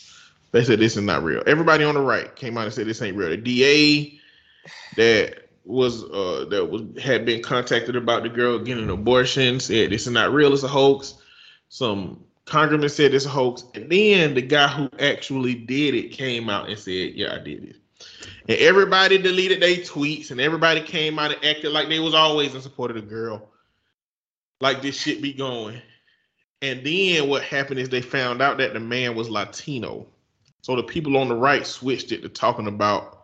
They 0.50 0.64
said 0.64 0.78
this 0.80 0.96
is 0.96 1.02
not 1.02 1.22
real. 1.22 1.42
Everybody 1.46 1.84
on 1.84 1.94
the 1.94 2.00
right 2.00 2.34
came 2.34 2.56
out 2.58 2.64
and 2.64 2.72
said 2.72 2.86
this 2.86 3.02
ain't 3.02 3.16
real. 3.16 3.30
The 3.30 3.36
DA 3.36 4.18
that 4.96 5.43
was 5.64 6.04
uh 6.04 6.44
that 6.50 6.66
was 6.66 6.82
had 7.02 7.24
been 7.24 7.42
contacted 7.42 7.96
about 7.96 8.22
the 8.22 8.28
girl 8.28 8.58
getting 8.58 8.84
an 8.84 8.90
abortion 8.90 9.58
said 9.58 9.90
this 9.90 10.06
is 10.06 10.12
not 10.12 10.32
real, 10.32 10.52
it's 10.52 10.62
a 10.62 10.68
hoax. 10.68 11.14
Some 11.68 12.24
congressman 12.44 12.88
said 12.88 13.14
it's 13.14 13.24
a 13.24 13.30
hoax. 13.30 13.64
And 13.74 13.90
then 13.90 14.34
the 14.34 14.42
guy 14.42 14.68
who 14.68 14.88
actually 14.98 15.54
did 15.54 15.94
it 15.94 16.12
came 16.12 16.48
out 16.48 16.68
and 16.68 16.78
said, 16.78 17.14
Yeah, 17.14 17.34
I 17.34 17.38
did 17.38 17.64
it. 17.64 17.76
And 18.48 18.58
everybody 18.58 19.18
deleted 19.18 19.62
their 19.62 19.76
tweets 19.76 20.30
and 20.30 20.40
everybody 20.40 20.80
came 20.80 21.18
out 21.18 21.32
and 21.32 21.44
acted 21.44 21.72
like 21.72 21.88
they 21.88 22.00
was 22.00 22.14
always 22.14 22.54
in 22.54 22.60
support 22.60 22.90
of 22.90 22.96
the 22.96 23.02
girl. 23.02 23.50
Like 24.60 24.82
this 24.82 25.00
shit 25.00 25.22
be 25.22 25.32
going. 25.32 25.80
And 26.62 26.84
then 26.84 27.28
what 27.28 27.42
happened 27.42 27.80
is 27.80 27.88
they 27.88 28.00
found 28.00 28.40
out 28.40 28.58
that 28.58 28.72
the 28.72 28.80
man 28.80 29.14
was 29.14 29.28
Latino. 29.28 30.06
So 30.62 30.76
the 30.76 30.82
people 30.82 31.16
on 31.16 31.28
the 31.28 31.36
right 31.36 31.66
switched 31.66 32.12
it 32.12 32.22
to 32.22 32.28
talking 32.28 32.66
about 32.66 33.23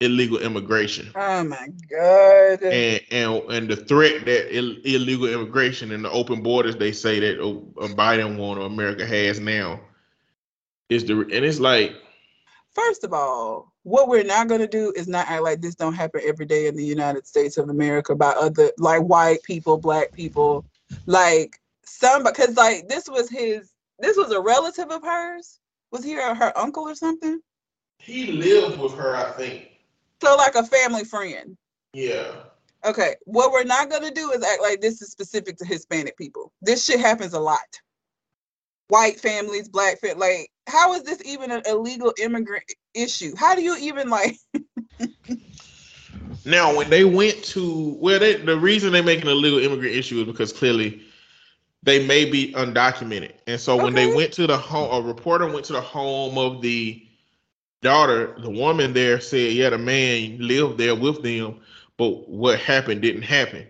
illegal 0.00 0.38
immigration. 0.38 1.10
Oh 1.14 1.44
my 1.44 1.68
god. 1.90 2.62
And 2.62 3.00
and 3.10 3.42
and 3.50 3.68
the 3.68 3.76
threat 3.76 4.24
that 4.26 4.56
Ill- 4.56 4.76
illegal 4.84 5.28
immigration 5.28 5.92
and 5.92 6.04
the 6.04 6.10
open 6.10 6.42
borders 6.42 6.76
they 6.76 6.92
say 6.92 7.20
that 7.20 7.40
oh, 7.40 7.66
uh, 7.80 7.88
Biden 7.88 8.36
won 8.36 8.58
or 8.58 8.66
America 8.66 9.06
has 9.06 9.40
now 9.40 9.80
is 10.88 11.04
the 11.04 11.20
and 11.20 11.44
it's 11.44 11.60
like 11.60 11.94
First 12.74 13.02
of 13.02 13.12
all, 13.12 13.72
what 13.82 14.08
we're 14.08 14.22
not 14.22 14.46
going 14.46 14.60
to 14.60 14.68
do 14.68 14.92
is 14.94 15.08
not 15.08 15.28
act 15.28 15.42
like 15.42 15.60
this 15.60 15.74
don't 15.74 15.94
happen 15.94 16.20
every 16.24 16.46
day 16.46 16.68
in 16.68 16.76
the 16.76 16.84
United 16.84 17.26
States 17.26 17.56
of 17.56 17.70
America 17.70 18.14
by 18.14 18.28
other 18.28 18.70
like 18.78 19.02
white 19.02 19.42
people, 19.42 19.78
black 19.78 20.12
people, 20.12 20.64
like 21.06 21.58
some 21.84 22.22
because 22.22 22.56
like 22.56 22.86
this 22.86 23.08
was 23.08 23.28
his 23.28 23.72
this 23.98 24.16
was 24.16 24.30
a 24.30 24.40
relative 24.40 24.90
of 24.90 25.02
hers. 25.02 25.58
Was 25.90 26.04
he 26.04 26.12
her, 26.12 26.34
her 26.34 26.56
uncle 26.56 26.84
or 26.84 26.94
something? 26.94 27.40
he 27.98 28.32
lived 28.32 28.78
with 28.78 28.94
her, 28.94 29.16
I 29.16 29.30
think. 29.32 29.68
So 30.22 30.36
like 30.36 30.54
a 30.54 30.64
family 30.64 31.04
friend. 31.04 31.56
Yeah. 31.92 32.32
Okay, 32.84 33.16
what 33.24 33.50
we're 33.50 33.64
not 33.64 33.90
going 33.90 34.02
to 34.02 34.10
do 34.10 34.30
is 34.30 34.44
act 34.44 34.62
like 34.62 34.80
this 34.80 35.02
is 35.02 35.10
specific 35.10 35.56
to 35.58 35.64
Hispanic 35.64 36.16
people. 36.16 36.52
This 36.62 36.84
shit 36.84 37.00
happens 37.00 37.32
a 37.32 37.40
lot. 37.40 37.58
White 38.88 39.20
families, 39.20 39.68
black 39.68 40.00
fam- 40.00 40.18
like 40.18 40.48
how 40.66 40.94
is 40.94 41.02
this 41.02 41.22
even 41.24 41.50
an 41.50 41.62
illegal 41.66 42.12
immigrant 42.18 42.64
issue? 42.94 43.34
How 43.36 43.54
do 43.54 43.62
you 43.62 43.76
even 43.78 44.08
like 44.08 44.36
Now, 46.44 46.74
when 46.74 46.88
they 46.88 47.04
went 47.04 47.42
to 47.44 47.96
well, 48.00 48.18
they, 48.18 48.36
the 48.36 48.58
reason 48.58 48.92
they 48.92 49.02
make 49.02 49.22
an 49.22 49.28
illegal 49.28 49.58
immigrant 49.58 49.94
issue 49.94 50.20
is 50.20 50.26
because 50.26 50.52
clearly 50.52 51.02
they 51.82 52.06
may 52.06 52.24
be 52.24 52.52
undocumented, 52.54 53.32
and 53.46 53.60
so 53.60 53.76
when 53.76 53.94
they 53.94 54.06
went 54.14 54.32
to 54.34 54.46
the 54.46 54.56
home, 54.56 55.04
a 55.04 55.06
reporter 55.06 55.46
went 55.46 55.64
to 55.66 55.74
the 55.74 55.80
home 55.80 56.38
of 56.38 56.62
the 56.62 57.06
daughter. 57.82 58.34
The 58.38 58.50
woman 58.50 58.92
there 58.92 59.20
said, 59.20 59.52
"Yeah, 59.52 59.70
the 59.70 59.78
man 59.78 60.38
lived 60.40 60.78
there 60.78 60.94
with 60.94 61.22
them, 61.22 61.60
but 61.96 62.28
what 62.28 62.58
happened 62.58 63.02
didn't 63.02 63.22
happen." 63.22 63.66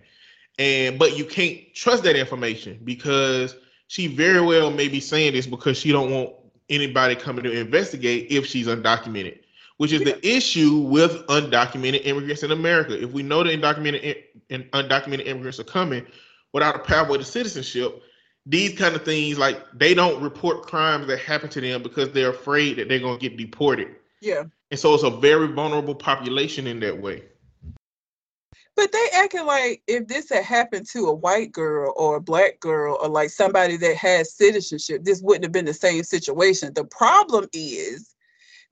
And 0.59 0.99
but 0.99 1.17
you 1.17 1.25
can't 1.25 1.59
trust 1.75 2.03
that 2.05 2.17
information 2.17 2.81
because 2.85 3.55
she 3.87 4.07
very 4.07 4.41
well 4.41 4.71
may 4.71 4.89
be 4.89 5.01
saying 5.01 5.33
this 5.33 5.47
because 5.47 5.79
she 5.79 5.93
don't 5.93 6.11
want 6.11 6.31
anybody 6.69 7.15
coming 7.15 7.45
to 7.45 7.53
investigate 7.53 8.27
if 8.31 8.47
she's 8.47 8.67
undocumented 8.67 9.39
which 9.79 9.93
is 9.93 10.03
the 10.03 10.27
issue 10.27 10.79
with 10.79 11.25
undocumented 11.29 12.05
immigrants 12.05 12.43
in 12.43 12.51
America. 12.51 13.01
If 13.01 13.13
we 13.13 13.23
know 13.23 13.43
that 13.43 13.59
undocumented 13.59 14.25
and 14.51 14.65
undocumented 14.73 15.27
immigrants 15.27 15.59
are 15.59 15.65
coming 15.65 16.05
without 16.53 16.77
a 16.77 16.81
pathway 16.81 17.19
to 17.19 17.25
citizenship, 17.25 18.03
these 18.49 18.77
kind 18.79 18.97
of 18.97 19.05
things 19.05 19.39
like 19.39 19.63
they 19.75 19.93
don't 19.93 20.23
report 20.23 20.63
crimes 20.63 21.07
that 21.07 21.19
happen 21.19 21.51
to 21.51 21.61
them 21.61 21.83
because 21.83 22.11
they're 22.13 22.31
afraid 22.31 22.79
that 22.79 22.89
they're 22.89 22.99
going 22.99 23.19
to 23.19 23.29
get 23.29 23.37
deported. 23.37 23.95
yeah. 24.21 24.45
And 24.71 24.81
so 24.81 24.95
it's 24.95 25.03
a 25.03 25.11
very 25.11 25.49
vulnerable 25.49 25.95
population 25.95 26.67
in 26.67 26.81
that 26.81 27.01
way. 27.01 27.23
But 28.75 28.93
they 28.93 29.07
acting 29.15 29.45
like 29.45 29.83
if 29.87 30.07
this 30.07 30.31
had 30.31 30.45
happened 30.45 30.87
to 30.93 31.07
a 31.07 31.15
white 31.15 31.53
girl 31.53 31.93
or 31.97 32.17
a 32.17 32.21
black 32.21 32.61
girl 32.61 32.99
or 33.03 33.09
like 33.09 33.31
somebody 33.31 33.77
that 33.77 33.97
has 33.97 34.35
citizenship, 34.35 35.05
this 35.05 35.21
wouldn't 35.21 35.45
have 35.45 35.53
been 35.53 35.65
the 35.65 35.75
same 35.75 36.03
situation. 36.03 36.73
The 36.75 36.85
problem 36.85 37.49
is 37.53 38.15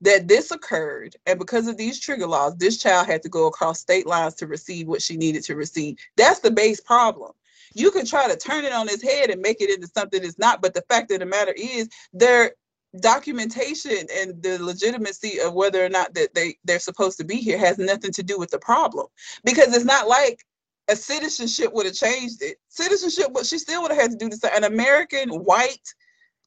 that 0.01 0.27
this 0.27 0.51
occurred, 0.51 1.15
and 1.25 1.37
because 1.37 1.67
of 1.67 1.77
these 1.77 1.99
trigger 1.99 2.27
laws, 2.27 2.55
this 2.55 2.77
child 2.77 3.07
had 3.07 3.21
to 3.23 3.29
go 3.29 3.47
across 3.47 3.79
state 3.79 4.07
lines 4.07 4.35
to 4.35 4.47
receive 4.47 4.87
what 4.87 5.01
she 5.01 5.17
needed 5.17 5.43
to 5.43 5.55
receive. 5.55 5.97
That's 6.15 6.39
the 6.39 6.51
base 6.51 6.79
problem. 6.79 7.33
You 7.73 7.91
can 7.91 8.05
try 8.05 8.27
to 8.27 8.37
turn 8.37 8.65
it 8.65 8.73
on 8.73 8.89
its 8.89 9.03
head 9.03 9.29
and 9.29 9.41
make 9.41 9.61
it 9.61 9.69
into 9.69 9.87
something 9.87 10.23
it's 10.23 10.39
not, 10.39 10.61
but 10.61 10.73
the 10.73 10.83
fact 10.89 11.11
of 11.11 11.19
the 11.19 11.25
matter 11.25 11.53
is, 11.57 11.89
their 12.13 12.53
documentation 13.01 14.07
and 14.15 14.41
the 14.41 14.57
legitimacy 14.63 15.39
of 15.39 15.53
whether 15.53 15.83
or 15.83 15.89
not 15.89 16.13
that 16.13 16.33
they 16.33 16.55
they're 16.63 16.79
supposed 16.79 17.17
to 17.17 17.25
be 17.25 17.35
here 17.35 17.57
has 17.57 17.77
nothing 17.77 18.11
to 18.11 18.23
do 18.23 18.39
with 18.39 18.49
the 18.49 18.59
problem 18.59 19.05
because 19.43 19.75
it's 19.75 19.85
not 19.85 20.07
like 20.07 20.43
a 20.87 20.95
citizenship 20.95 21.73
would 21.73 21.85
have 21.85 21.95
changed 21.95 22.41
it. 22.41 22.57
Citizenship, 22.69 23.27
but 23.33 23.45
she 23.45 23.57
still 23.57 23.81
would 23.81 23.91
have 23.91 23.99
had 23.99 24.11
to 24.11 24.17
do 24.17 24.29
this. 24.29 24.43
An 24.43 24.63
American 24.63 25.29
white 25.29 25.93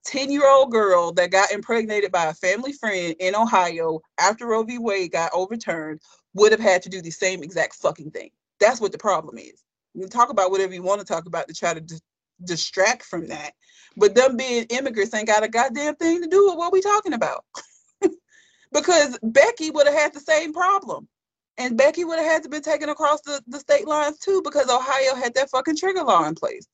10 0.07 0.31
year 0.31 0.49
old 0.49 0.71
girl 0.71 1.13
that 1.13 1.31
got 1.31 1.51
impregnated 1.51 2.11
by 2.11 2.27
a 2.27 2.35
family 2.35 2.73
friend 2.73 3.15
in 3.21 3.35
Ohio 3.35 4.01
after 4.19 4.47
Roe 4.47 4.63
v. 4.63 4.79
Wade 4.79 5.13
got 5.13 5.31
overturned 5.35 6.01
would 6.35 6.53
have 6.53 6.61
had 6.61 6.83
to 6.83 6.89
do 6.89 7.03
the 7.03 7.11
same 7.11 7.43
exact 7.43 7.75
fucking 7.77 8.11
thing. 8.11 8.31
That's 8.61 8.81
what 8.81 8.93
the 8.93 8.99
problem 8.99 9.37
is. 9.39 9.63
You 9.95 10.07
talk 10.07 10.31
about 10.31 10.51
whatever 10.51 10.73
you 10.73 10.83
want 10.83 11.01
to 11.01 11.07
talk 11.07 11.27
about 11.27 11.49
to 11.49 11.55
try 11.55 11.75
to 11.75 11.81
dis- 11.81 12.03
distract 12.45 13.05
from 13.05 13.29
that. 13.29 13.53
But 13.97 14.15
them 14.15 14.37
being 14.37 14.65
immigrants 14.71 15.15
ain't 15.15 15.27
got 15.27 15.43
a 15.43 15.49
goddamn 15.49 15.97
thing 15.97 16.23
to 16.23 16.29
do 16.29 16.49
with 16.49 16.57
what 16.57 16.73
we 16.73 16.81
talking 16.81 17.13
about. 17.13 17.45
because 18.73 19.19
Becky 19.23 19.71
would 19.71 19.87
have 19.87 19.97
had 19.97 20.15
the 20.15 20.21
same 20.21 20.53
problem. 20.53 21.09
And 21.59 21.77
Becky 21.77 22.05
would 22.05 22.19
have 22.19 22.27
had 22.27 22.43
to 22.45 22.49
been 22.49 22.63
taken 22.63 22.89
across 22.89 23.21
the, 23.23 23.43
the 23.47 23.59
state 23.59 23.87
lines 23.87 24.19
too 24.19 24.41
because 24.43 24.71
Ohio 24.71 25.15
had 25.15 25.35
that 25.35 25.51
fucking 25.51 25.77
trigger 25.77 26.03
law 26.03 26.27
in 26.27 26.35
place. 26.35 26.67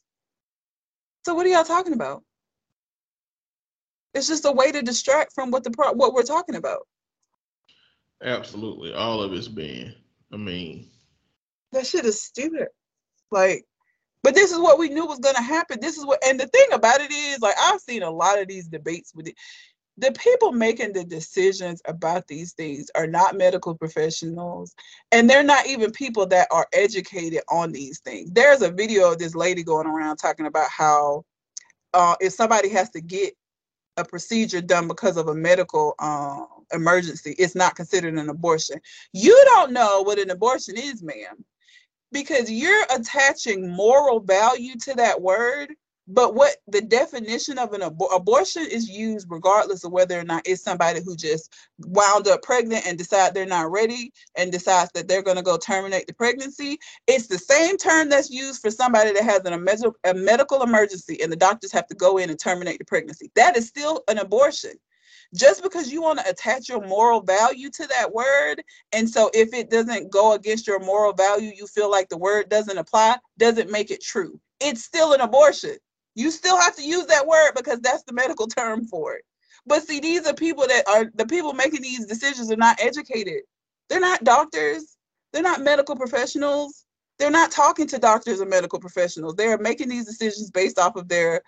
So 1.25 1.35
what 1.35 1.47
are 1.47 1.49
y'all 1.49 1.65
talking 1.65 1.95
about? 1.95 2.23
It's 4.15 4.29
just 4.29 4.45
a 4.45 4.53
way 4.53 4.71
to 4.71 4.83
distract 4.83 5.33
from 5.35 5.51
what 5.51 5.65
the 5.65 5.71
pro- 5.71 5.93
what 5.93 6.15
we're 6.15 6.23
talking 6.23 6.55
about. 6.55 6.87
Absolutely, 8.23 8.95
all 8.95 9.23
of 9.23 9.33
it's 9.33 9.49
being. 9.49 9.93
I 10.33 10.37
mean, 10.37 10.89
that 11.73 11.87
shit 11.87 12.05
is 12.05 12.23
stupid. 12.23 12.69
Like, 13.31 13.65
but 14.23 14.35
this 14.35 14.53
is 14.53 14.59
what 14.59 14.79
we 14.79 14.89
knew 14.89 15.07
was 15.07 15.19
gonna 15.21 15.43
happen. 15.43 15.79
This 15.81 15.97
is 15.97 16.05
what, 16.05 16.23
and 16.27 16.39
the 16.39 16.49
thing 16.49 16.67
about 16.73 17.01
it 17.01 17.11
is, 17.13 17.41
like, 17.41 17.55
I've 17.61 17.81
seen 17.81 18.03
a 18.03 18.11
lot 18.11 18.41
of 18.41 18.49
these 18.49 18.67
debates 18.67 19.13
with 19.15 19.29
it. 19.29 19.35
The 19.99 20.13
people 20.13 20.53
making 20.53 20.93
the 20.93 21.05
decisions 21.05 21.81
about 21.87 22.27
these 22.27 22.53
things 22.53 22.91
are 22.95 23.07
not 23.07 23.37
medical 23.37 23.75
professionals, 23.75 24.75
and 25.11 25.29
they're 25.29 25.43
not 25.43 25.67
even 25.67 25.91
people 25.91 26.27
that 26.27 26.49
are 26.51 26.67
educated 26.73 27.41
on 27.49 27.73
these 27.73 28.01
things. 28.01 28.31
There's 28.33 28.63
a 28.63 28.71
video 28.71 29.13
of 29.13 29.19
this 29.19 29.35
lady 29.35 29.63
going 29.63 29.87
around 29.87 30.19
talking 30.19 30.47
about 30.47 30.69
how 30.71 31.25
uh, 31.95 32.15
if 32.21 32.35
somebody 32.35 32.69
has 32.69 32.91
to 32.91 33.01
get 33.01 33.35
a 33.97 34.05
procedure 34.05 34.61
done 34.61 34.87
because 34.87 35.17
of 35.17 35.29
a 35.29 35.35
medical 35.35 35.95
um, 35.99 36.47
emergency, 36.73 37.35
it's 37.39 37.55
not 37.55 37.75
considered 37.75 38.19
an 38.19 38.29
abortion. 38.29 38.79
You 39.13 39.41
don't 39.47 39.73
know 39.73 40.03
what 40.03 40.19
an 40.19 40.31
abortion 40.31 40.77
is, 40.77 41.03
ma'am, 41.03 41.43
because 42.17 42.51
you're 42.51 42.85
attaching 42.95 43.71
moral 43.71 44.21
value 44.21 44.75
to 44.77 44.95
that 44.95 45.21
word. 45.21 45.75
But 46.09 46.35
what 46.35 46.57
the 46.69 46.81
definition 46.81 47.59
of 47.59 47.75
an 47.75 47.83
abor- 47.83 48.15
abortion 48.15 48.65
is 48.71 48.89
used 48.89 49.27
regardless 49.29 49.85
of 49.85 49.93
whether 49.93 50.19
or 50.19 50.25
not 50.25 50.47
it's 50.47 50.63
somebody 50.63 51.01
who 51.05 51.17
just 51.17 51.53
wound 51.81 52.29
up 52.29 52.43
pregnant 52.43 52.87
and 52.87 52.97
decide 52.97 53.35
they're 53.35 53.45
not 53.45 53.71
ready 53.71 54.13
and 54.37 54.53
decides 54.53 54.93
that 54.95 55.09
they're 55.09 55.23
going 55.23 55.37
to 55.37 55.43
go 55.43 55.59
terminate 55.59 56.07
the 56.07 56.15
pregnancy. 56.15 56.79
It's 57.07 57.27
the 57.27 57.39
same 57.39 57.77
term 57.77 58.09
that's 58.09 58.31
used 58.31 58.63
for 58.63 58.71
somebody 58.71 59.13
that 59.13 59.25
has 59.25 59.41
an, 59.45 59.53
a, 59.53 59.59
med- 59.59 59.83
a 60.05 60.15
medical 60.15 60.63
emergency 60.63 61.21
and 61.23 61.31
the 61.31 61.37
doctors 61.37 61.73
have 61.73 61.89
to 61.89 61.97
go 61.97 62.19
in 62.19 62.31
and 62.31 62.39
terminate 62.39 62.79
the 62.79 62.85
pregnancy. 62.85 63.31
That 63.35 63.57
is 63.57 63.69
still 63.69 64.03
an 64.09 64.19
abortion 64.19 64.73
just 65.35 65.63
because 65.63 65.93
you 65.93 66.03
want 66.03 66.19
to 66.19 66.29
attach 66.29 66.69
your 66.69 66.87
moral 66.87 67.21
value 67.21 67.71
to 67.71 67.87
that 67.89 68.13
word 68.13 68.63
and 68.93 69.09
so 69.09 69.31
if 69.35 69.53
it 69.53 69.71
doesn't 69.71 70.11
go 70.11 70.33
against 70.33 70.67
your 70.67 70.81
moral 70.81 71.13
value 71.13 71.53
you 71.55 71.67
feel 71.67 71.91
like 71.91 72.09
the 72.09 72.17
word 72.17 72.49
doesn't 72.49 72.79
apply 72.79 73.17
doesn't 73.39 73.71
make 73.71 73.91
it 73.91 74.03
true. 74.03 74.41
It's 74.61 74.85
still 74.85 75.13
an 75.13 75.21
abortion. 75.21 75.77
You 76.15 76.31
still 76.31 76.59
have 76.59 76.77
to 76.77 76.83
use 76.83 77.07
that 77.07 77.27
word 77.27 77.53
because 77.55 77.81
that's 77.81 78.03
the 78.05 78.13
medical 78.13 78.47
term 78.59 78.87
for 78.87 79.15
it. 79.15 79.23
But 79.67 79.87
see 79.87 80.01
these 80.01 80.27
are 80.27 80.35
people 80.35 80.67
that 80.69 80.89
are 80.89 81.11
the 81.15 81.27
people 81.27 81.53
making 81.53 81.83
these 81.83 82.07
decisions 82.07 82.51
are 82.51 82.57
not 82.57 82.81
educated. 82.81 83.43
They're 83.89 84.01
not 84.01 84.25
doctors. 84.25 84.97
They're 85.33 85.43
not 85.43 85.61
medical 85.61 85.97
professionals. 85.97 86.85
They're 87.19 87.31
not 87.31 87.51
talking 87.51 87.87
to 87.89 87.99
doctors 87.99 88.41
or 88.41 88.47
medical 88.47 88.79
professionals. 88.79 89.35
They're 89.35 89.59
making 89.59 89.89
these 89.89 90.07
decisions 90.07 90.51
based 90.51 90.79
off 90.79 90.97
of 90.97 91.09
their 91.09 91.43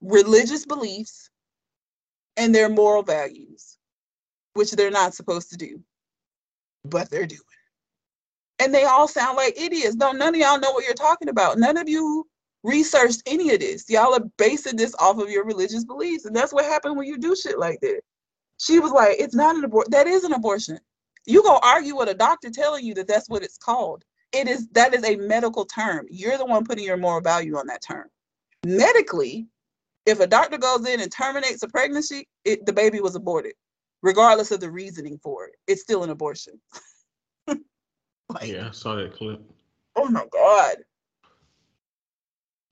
religious 0.00 0.64
beliefs 0.64 1.28
and 2.38 2.54
their 2.54 2.68
moral 2.68 3.02
values, 3.02 3.76
which 4.54 4.70
they're 4.72 4.90
not 4.90 5.14
supposed 5.14 5.50
to 5.50 5.56
do, 5.56 5.80
but 6.84 7.10
they're 7.10 7.26
doing. 7.26 7.40
And 8.60 8.74
they 8.74 8.84
all 8.84 9.08
sound 9.08 9.36
like 9.36 9.60
idiots. 9.60 9.94
Don't 9.96 10.18
none 10.18 10.34
of 10.34 10.40
y'all 10.40 10.58
know 10.58 10.72
what 10.72 10.84
you're 10.84 10.94
talking 10.94 11.28
about. 11.28 11.58
None 11.58 11.76
of 11.76 11.88
you 11.88 12.26
researched 12.64 13.22
any 13.26 13.50
of 13.54 13.60
this. 13.60 13.88
Y'all 13.88 14.14
are 14.14 14.24
basing 14.36 14.76
this 14.76 14.94
off 14.98 15.18
of 15.18 15.30
your 15.30 15.44
religious 15.44 15.84
beliefs. 15.84 16.24
And 16.24 16.34
that's 16.34 16.52
what 16.52 16.64
happened 16.64 16.96
when 16.96 17.06
you 17.06 17.18
do 17.18 17.36
shit 17.36 17.58
like 17.58 17.78
that. 17.80 18.00
She 18.58 18.80
was 18.80 18.90
like, 18.90 19.16
it's 19.20 19.34
not 19.34 19.56
an 19.56 19.64
abortion. 19.64 19.90
That 19.92 20.06
is 20.06 20.24
an 20.24 20.32
abortion. 20.32 20.78
You 21.26 21.42
gonna 21.42 21.60
argue 21.62 21.96
with 21.96 22.08
a 22.08 22.14
doctor 22.14 22.50
telling 22.50 22.84
you 22.84 22.94
that 22.94 23.06
that's 23.06 23.28
what 23.28 23.42
it's 23.42 23.58
called. 23.58 24.04
It 24.32 24.48
is 24.48 24.68
that 24.70 24.94
is 24.94 25.04
a 25.04 25.16
medical 25.16 25.64
term. 25.64 26.06
You're 26.10 26.38
the 26.38 26.46
one 26.46 26.64
putting 26.64 26.84
your 26.84 26.96
moral 26.96 27.20
value 27.20 27.56
on 27.56 27.66
that 27.68 27.82
term. 27.82 28.08
Medically, 28.66 29.46
if 30.08 30.20
a 30.20 30.26
doctor 30.26 30.56
goes 30.56 30.86
in 30.88 31.00
and 31.00 31.12
terminates 31.12 31.62
a 31.62 31.68
pregnancy, 31.68 32.26
it, 32.44 32.64
the 32.64 32.72
baby 32.72 33.00
was 33.00 33.14
aborted, 33.14 33.52
regardless 34.02 34.50
of 34.50 34.60
the 34.60 34.70
reasoning 34.70 35.18
for 35.22 35.46
it. 35.46 35.54
It's 35.66 35.82
still 35.82 36.02
an 36.02 36.10
abortion. 36.10 36.54
like, 37.46 37.58
yeah, 38.44 38.68
I 38.68 38.70
saw 38.70 38.96
that 38.96 39.14
clip. 39.14 39.42
Oh 39.96 40.08
my 40.08 40.24
god. 40.32 40.76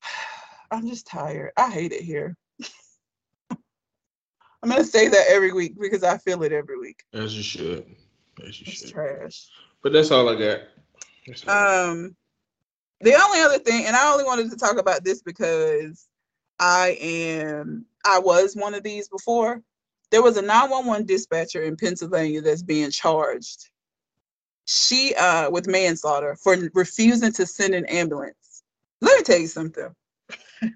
I'm 0.70 0.88
just 0.88 1.06
tired. 1.06 1.52
I 1.56 1.70
hate 1.70 1.92
it 1.92 2.02
here. 2.02 2.36
I'm 3.50 4.70
gonna 4.70 4.82
say 4.82 5.08
that 5.08 5.26
every 5.28 5.52
week 5.52 5.74
because 5.78 6.02
I 6.02 6.16
feel 6.18 6.42
it 6.42 6.52
every 6.52 6.78
week. 6.78 7.04
As 7.12 7.36
you 7.36 7.42
should. 7.42 7.84
As 8.46 8.60
you 8.60 8.64
it's 8.66 8.80
should. 8.80 8.90
trash. 8.92 9.46
But 9.82 9.92
that's 9.92 10.10
all 10.10 10.28
I 10.28 10.36
got. 10.36 10.60
All 11.46 11.90
um, 11.90 12.16
the 13.00 13.14
only 13.14 13.40
other 13.40 13.58
thing, 13.58 13.84
and 13.84 13.94
I 13.94 14.10
only 14.10 14.24
wanted 14.24 14.50
to 14.50 14.56
talk 14.56 14.78
about 14.78 15.04
this 15.04 15.20
because 15.22 16.08
I 16.58 16.96
am. 17.00 17.86
I 18.04 18.18
was 18.18 18.54
one 18.54 18.74
of 18.74 18.82
these 18.82 19.08
before. 19.08 19.62
There 20.10 20.22
was 20.22 20.36
a 20.36 20.42
911 20.42 21.06
dispatcher 21.06 21.62
in 21.62 21.76
Pennsylvania 21.76 22.40
that's 22.40 22.62
being 22.62 22.90
charged. 22.90 23.70
She 24.64 25.14
uh 25.14 25.50
with 25.50 25.68
manslaughter 25.68 26.36
for 26.36 26.56
refusing 26.74 27.32
to 27.32 27.46
send 27.46 27.74
an 27.74 27.86
ambulance. 27.86 28.62
Let 29.00 29.18
me 29.18 29.22
tell 29.24 29.38
you 29.38 29.46
something 29.46 29.94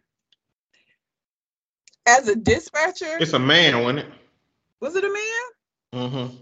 as 2.07 2.29
a 2.29 2.37
dispatcher. 2.37 3.17
It's 3.19 3.33
a 3.33 3.39
man, 3.39 3.83
wasn't 3.83 4.01
it? 4.01 4.07
Was 4.81 4.97
it 4.97 5.05
a 5.05 5.13
man? 5.13 6.09
Mm-hmm. 6.11 6.37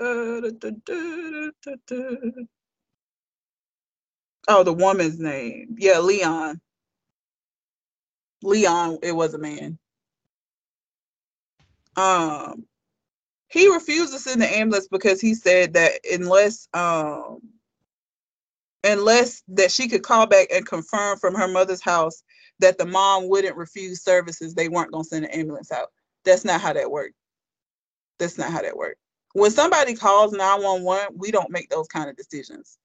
Uh, 0.00 0.40
da, 0.40 0.70
da, 0.84 1.50
da, 1.86 2.30
oh, 4.48 4.62
the 4.64 4.72
woman's 4.72 5.18
name. 5.18 5.76
Yeah, 5.78 6.00
Leon. 6.00 6.60
Leon, 8.42 8.98
it 9.02 9.12
was 9.12 9.34
a 9.34 9.38
man. 9.38 9.78
Um, 11.96 12.66
he 13.48 13.68
refused 13.68 14.12
to 14.12 14.18
send 14.18 14.40
the 14.40 14.56
ambulance 14.56 14.88
because 14.88 15.20
he 15.20 15.34
said 15.34 15.74
that 15.74 15.92
unless 16.10 16.68
um 16.74 17.40
unless 18.84 19.42
that 19.48 19.70
she 19.70 19.88
could 19.88 20.02
call 20.02 20.26
back 20.26 20.48
and 20.52 20.66
confirm 20.66 21.18
from 21.18 21.34
her 21.34 21.48
mother's 21.48 21.82
house 21.82 22.22
that 22.58 22.78
the 22.78 22.86
mom 22.86 23.28
wouldn't 23.28 23.56
refuse 23.56 24.02
services, 24.02 24.54
they 24.54 24.68
weren't 24.68 24.92
going 24.92 25.04
to 25.04 25.08
send 25.08 25.24
an 25.24 25.30
ambulance 25.32 25.70
out. 25.70 25.88
That's 26.24 26.44
not 26.44 26.60
how 26.60 26.72
that 26.72 26.90
worked. 26.90 27.14
That's 28.18 28.38
not 28.38 28.50
how 28.50 28.62
that 28.62 28.76
worked. 28.76 28.98
When 29.34 29.50
somebody 29.50 29.94
calls 29.94 30.32
911, 30.32 31.16
we 31.16 31.30
don't 31.30 31.50
make 31.50 31.68
those 31.70 31.88
kind 31.88 32.10
of 32.10 32.16
decisions. 32.16 32.78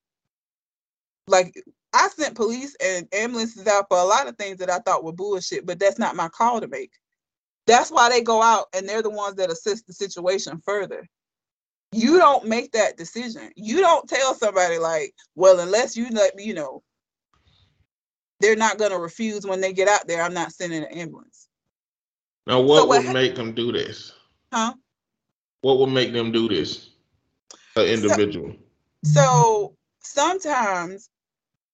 Like 1.28 1.56
I 1.94 2.08
sent 2.10 2.36
police 2.36 2.76
and 2.84 3.08
ambulances 3.14 3.68
out 3.68 3.86
for 3.90 3.98
a 3.98 4.04
lot 4.04 4.28
of 4.28 4.38
things 4.38 4.58
that 4.58 4.70
I 4.70 4.80
thought 4.80 5.04
were 5.04 5.14
bullshit, 5.14 5.66
but 5.66 5.80
that's 5.80 6.00
not 6.00 6.16
my 6.16 6.30
call 6.30 6.62
to 6.62 6.68
make. 6.68 6.92
That's 7.66 7.92
why 7.92 8.10
they 8.10 8.22
go 8.22 8.42
out 8.42 8.68
and 8.74 8.88
they're 8.88 9.02
the 9.02 9.10
ones 9.10 9.36
that 9.36 9.52
assist 9.52 9.88
the 9.88 9.94
situation 9.94 10.62
further. 10.66 11.08
You 11.92 12.18
don't 12.18 12.46
make 12.46 12.72
that 12.74 12.98
decision. 12.98 13.52
You 13.56 13.80
don't 13.80 14.08
tell 14.08 14.34
somebody 14.36 14.78
like, 14.78 15.14
well, 15.36 15.60
unless 15.60 15.96
you 15.96 16.10
let 16.10 16.36
me, 16.36 16.44
you 16.44 16.54
know, 16.54 16.84
they're 18.40 18.56
not 18.56 18.78
going 18.78 18.92
to 18.92 19.00
refuse 19.00 19.46
when 19.46 19.62
they 19.62 19.74
get 19.74 19.88
out 19.88 20.08
there. 20.08 20.22
I'm 20.22 20.34
not 20.34 20.52
sending 20.52 20.84
an 20.84 20.92
ambulance. 20.92 21.48
Now, 22.46 22.62
what, 22.62 22.78
so 22.78 22.86
what 22.86 22.98
would 23.00 23.08
ha- 23.08 23.14
make 23.14 23.36
them 23.36 23.54
do 23.54 23.72
this? 23.72 24.14
Huh? 24.54 24.74
What 25.62 25.80
would 25.80 25.90
make 25.90 26.14
them 26.14 26.32
do 26.32 26.48
this? 26.48 26.92
An 27.76 27.86
individual. 27.86 28.54
So, 29.04 29.12
so 29.12 29.76
sometimes 30.02 31.10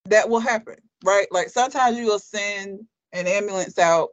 that 0.06 0.28
will 0.28 0.40
happen, 0.40 0.76
right? 1.04 1.26
Like 1.30 1.48
sometimes 1.48 1.98
you 1.98 2.06
will 2.06 2.18
send 2.18 2.80
an 3.12 3.26
ambulance 3.26 3.78
out. 3.78 4.10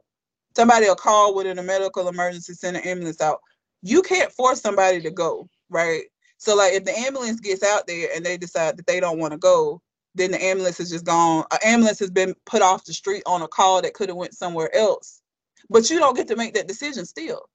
Somebody 0.56 0.86
will 0.86 0.94
call 0.94 1.34
within 1.34 1.58
a 1.58 1.62
medical 1.62 2.08
emergency, 2.08 2.54
send 2.54 2.76
an 2.76 2.82
ambulance 2.84 3.20
out. 3.20 3.40
You 3.82 4.02
can't 4.02 4.32
force 4.32 4.60
somebody 4.60 5.00
to 5.00 5.10
go, 5.10 5.48
right? 5.70 6.04
So, 6.42 6.56
like, 6.56 6.72
if 6.72 6.84
the 6.84 6.98
ambulance 6.98 7.40
gets 7.40 7.62
out 7.62 7.86
there 7.86 8.08
and 8.14 8.26
they 8.26 8.36
decide 8.36 8.76
that 8.76 8.86
they 8.86 8.98
don't 8.98 9.18
want 9.18 9.32
to 9.32 9.38
go, 9.38 9.80
then 10.14 10.32
the 10.32 10.42
ambulance 10.42 10.78
has 10.78 10.90
just 10.90 11.04
gone. 11.04 11.44
An 11.52 11.58
ambulance 11.64 12.00
has 12.00 12.10
been 12.10 12.34
put 12.46 12.62
off 12.62 12.84
the 12.84 12.92
street 12.92 13.22
on 13.26 13.42
a 13.42 13.48
call 13.48 13.80
that 13.80 13.94
could 13.94 14.08
have 14.08 14.16
went 14.16 14.34
somewhere 14.34 14.74
else. 14.74 15.22
But 15.70 15.88
you 15.88 15.98
don't 15.98 16.16
get 16.16 16.28
to 16.28 16.36
make 16.36 16.54
that 16.54 16.68
decision 16.68 17.06
still. 17.06 17.48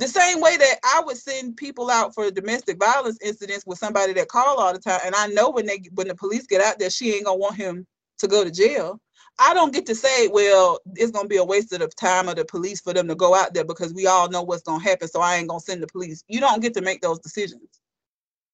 The 0.00 0.08
same 0.08 0.40
way 0.40 0.56
that 0.56 0.76
I 0.82 1.02
would 1.04 1.16
send 1.16 1.56
people 1.56 1.88
out 1.88 2.14
for 2.14 2.30
domestic 2.30 2.78
violence 2.78 3.18
incidents 3.22 3.64
with 3.64 3.78
somebody 3.78 4.12
that 4.14 4.28
call 4.28 4.58
all 4.58 4.72
the 4.72 4.80
time, 4.80 5.00
and 5.04 5.14
I 5.14 5.28
know 5.28 5.50
when 5.50 5.66
they 5.66 5.82
when 5.94 6.08
the 6.08 6.16
police 6.16 6.46
get 6.46 6.60
out 6.60 6.78
there, 6.78 6.90
she 6.90 7.14
ain't 7.14 7.26
gonna 7.26 7.38
want 7.38 7.56
him 7.56 7.86
to 8.18 8.26
go 8.26 8.42
to 8.42 8.50
jail. 8.50 9.00
I 9.38 9.54
don't 9.54 9.72
get 9.72 9.86
to 9.86 9.94
say, 9.94 10.28
well, 10.28 10.80
it's 10.94 11.12
gonna 11.12 11.28
be 11.28 11.36
a 11.36 11.44
waste 11.44 11.72
of 11.72 11.96
time 11.96 12.28
of 12.28 12.36
the 12.36 12.44
police 12.44 12.80
for 12.80 12.92
them 12.92 13.06
to 13.08 13.14
go 13.14 13.34
out 13.34 13.54
there 13.54 13.64
because 13.64 13.94
we 13.94 14.06
all 14.06 14.28
know 14.28 14.42
what's 14.42 14.62
gonna 14.62 14.82
happen, 14.82 15.06
so 15.06 15.20
I 15.20 15.36
ain't 15.36 15.48
gonna 15.48 15.60
send 15.60 15.82
the 15.82 15.86
police. 15.86 16.24
You 16.26 16.40
don't 16.40 16.60
get 16.62 16.74
to 16.74 16.80
make 16.80 17.00
those 17.00 17.20
decisions. 17.20 17.80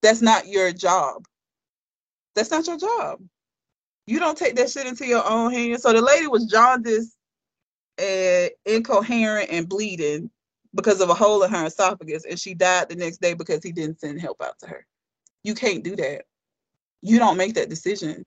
That's 0.02 0.22
not 0.22 0.46
your 0.46 0.72
job. 0.72 1.24
That's 2.34 2.50
not 2.50 2.66
your 2.66 2.78
job. 2.78 3.20
You 4.06 4.18
don't 4.18 4.36
take 4.36 4.56
that 4.56 4.70
shit 4.70 4.86
into 4.86 5.06
your 5.06 5.26
own 5.28 5.52
hands. 5.52 5.82
So 5.82 5.92
the 5.92 6.02
lady 6.02 6.26
was 6.26 6.46
jaundiced 6.46 7.16
and 7.98 8.50
incoherent 8.66 9.50
and 9.50 9.68
bleeding 9.68 10.30
because 10.74 11.00
of 11.00 11.10
a 11.10 11.14
hole 11.14 11.42
in 11.42 11.50
her 11.50 11.66
esophagus, 11.66 12.24
and 12.24 12.38
she 12.38 12.54
died 12.54 12.88
the 12.88 12.96
next 12.96 13.20
day 13.20 13.34
because 13.34 13.62
he 13.62 13.72
didn't 13.72 14.00
send 14.00 14.20
help 14.20 14.40
out 14.42 14.58
to 14.60 14.66
her. 14.66 14.86
You 15.42 15.54
can't 15.54 15.82
do 15.82 15.96
that. 15.96 16.22
You 17.02 17.18
don't 17.18 17.36
make 17.36 17.54
that 17.54 17.70
decision. 17.70 18.24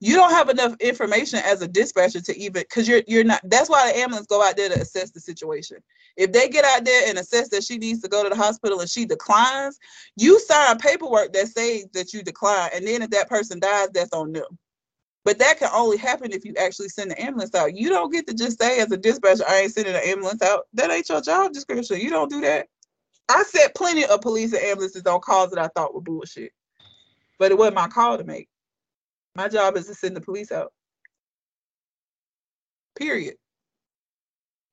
You 0.00 0.16
don't 0.16 0.32
have 0.32 0.48
enough 0.48 0.74
information 0.80 1.40
as 1.44 1.62
a 1.62 1.68
dispatcher 1.68 2.20
to 2.20 2.36
even 2.36 2.62
because 2.62 2.88
you're 2.88 3.02
you're 3.06 3.22
not. 3.22 3.40
That's 3.44 3.70
why 3.70 3.92
the 3.92 3.98
ambulance 3.98 4.26
go 4.26 4.42
out 4.42 4.56
there 4.56 4.68
to 4.68 4.80
assess 4.80 5.12
the 5.12 5.20
situation. 5.20 5.76
If 6.16 6.32
they 6.32 6.48
get 6.48 6.64
out 6.64 6.84
there 6.84 7.08
and 7.08 7.18
assess 7.18 7.48
that 7.50 7.62
she 7.62 7.78
needs 7.78 8.02
to 8.02 8.08
go 8.08 8.24
to 8.24 8.28
the 8.28 8.34
hospital 8.34 8.80
and 8.80 8.90
she 8.90 9.04
declines, 9.04 9.78
you 10.16 10.40
sign 10.40 10.78
paperwork 10.78 11.32
that 11.34 11.46
says 11.48 11.86
that 11.92 12.12
you 12.12 12.22
decline, 12.22 12.70
and 12.74 12.84
then 12.84 13.02
if 13.02 13.10
that 13.10 13.28
person 13.28 13.60
dies, 13.60 13.90
that's 13.94 14.12
on 14.12 14.32
them. 14.32 14.58
But 15.24 15.38
that 15.38 15.58
can 15.58 15.70
only 15.72 15.96
happen 15.96 16.32
if 16.32 16.44
you 16.44 16.54
actually 16.58 16.88
send 16.88 17.12
the 17.12 17.22
ambulance 17.22 17.54
out. 17.54 17.76
You 17.76 17.88
don't 17.88 18.12
get 18.12 18.26
to 18.26 18.34
just 18.34 18.60
say 18.60 18.80
as 18.80 18.90
a 18.90 18.96
dispatcher, 18.96 19.44
I 19.48 19.60
ain't 19.60 19.72
sending 19.72 19.92
the 19.92 20.06
ambulance 20.06 20.42
out. 20.42 20.66
That 20.74 20.90
ain't 20.90 21.08
your 21.08 21.20
job 21.20 21.52
description. 21.52 22.00
You 22.00 22.10
don't 22.10 22.30
do 22.30 22.40
that. 22.40 22.66
I 23.28 23.44
set 23.44 23.74
plenty 23.74 24.04
of 24.04 24.20
police 24.20 24.52
and 24.52 24.62
ambulances 24.62 25.06
on 25.06 25.20
calls 25.20 25.50
that 25.50 25.60
I 25.60 25.68
thought 25.68 25.94
were 25.94 26.00
bullshit. 26.00 26.52
But 27.38 27.52
it 27.52 27.58
wasn't 27.58 27.76
my 27.76 27.88
call 27.88 28.18
to 28.18 28.24
make. 28.24 28.48
My 29.36 29.48
job 29.48 29.76
is 29.76 29.86
to 29.86 29.94
send 29.94 30.16
the 30.16 30.20
police 30.20 30.50
out. 30.50 30.72
Period. 32.96 33.36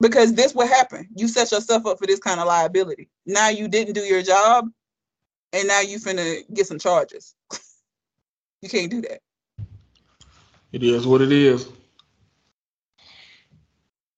Because 0.02 0.34
this 0.34 0.56
will 0.56 0.68
happen. 0.68 1.08
You 1.16 1.28
set 1.28 1.52
yourself 1.52 1.86
up 1.86 2.00
for 2.00 2.08
this 2.08 2.20
kind 2.20 2.40
of 2.40 2.48
liability. 2.48 3.10
Now 3.26 3.50
you 3.50 3.68
didn't 3.68 3.94
do 3.94 4.02
your 4.02 4.24
job, 4.24 4.70
and 5.54 5.68
now 5.68 5.82
you 5.82 6.00
finna 6.00 6.42
get 6.54 6.68
some 6.68 6.80
charges. 6.80 7.36
you 8.62 8.70
can't 8.70 8.92
do 8.92 9.02
that. 9.02 9.20
It 10.72 10.84
is 10.84 11.08
what 11.08 11.22
it 11.22 11.32
is. 11.32 11.68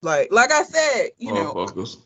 Like, 0.02 0.30
like 0.32 0.52
I 0.52 0.64
said, 0.64 1.10
you 1.18 1.34
know, 1.34 1.54
Motherfuckers 1.54 1.98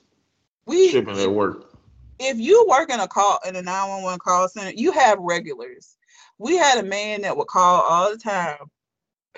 we 0.66 0.90
shipping 0.90 1.18
at 1.18 1.32
work. 1.32 1.72
if 2.20 2.38
you 2.38 2.66
work 2.70 2.90
in 2.92 3.00
a 3.00 3.08
call 3.08 3.40
in 3.48 3.56
a 3.56 3.62
911 3.62 4.20
call 4.20 4.48
center, 4.50 4.72
you 4.76 4.92
have 4.92 5.20
regulars. 5.20 5.98
We 6.38 6.58
had 6.58 6.78
a 6.78 6.84
man 6.84 7.22
that 7.22 7.38
would 7.38 7.48
call 7.48 7.82
all 7.82 8.12
the 8.12 8.18
time. 8.18 8.58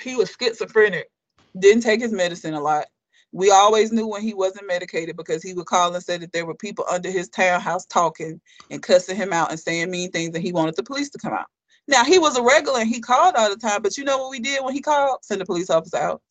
He 0.01 0.15
was 0.15 0.35
schizophrenic, 0.39 1.09
didn't 1.59 1.83
take 1.83 2.01
his 2.01 2.11
medicine 2.11 2.53
a 2.53 2.61
lot. 2.61 2.85
We 3.33 3.51
always 3.51 3.91
knew 3.91 4.07
when 4.07 4.21
he 4.21 4.33
wasn't 4.33 4.67
medicated 4.67 5.17
because 5.17 5.43
he 5.43 5.53
would 5.53 5.65
call 5.65 5.93
and 5.93 6.03
say 6.03 6.17
that 6.17 6.31
there 6.31 6.45
were 6.45 6.55
people 6.55 6.85
under 6.89 7.11
his 7.11 7.29
townhouse 7.29 7.85
talking 7.85 8.39
and 8.71 8.81
cussing 8.81 9.17
him 9.17 9.33
out 9.33 9.51
and 9.51 9.59
saying 9.59 9.91
mean 9.91 10.11
things, 10.11 10.33
and 10.33 10.43
he 10.43 10.53
wanted 10.53 10.75
the 10.75 10.83
police 10.83 11.09
to 11.11 11.19
come 11.19 11.33
out. 11.33 11.47
Now 11.87 12.03
he 12.03 12.19
was 12.19 12.37
a 12.37 12.41
regular 12.41 12.79
and 12.79 12.89
he 12.89 12.99
called 12.99 13.35
all 13.35 13.49
the 13.49 13.55
time, 13.55 13.81
but 13.81 13.97
you 13.97 14.03
know 14.03 14.17
what 14.17 14.31
we 14.31 14.39
did 14.39 14.63
when 14.63 14.73
he 14.73 14.81
called? 14.81 15.23
Send 15.23 15.41
the 15.41 15.45
police 15.45 15.69
officer 15.69 15.97
out. 15.97 16.21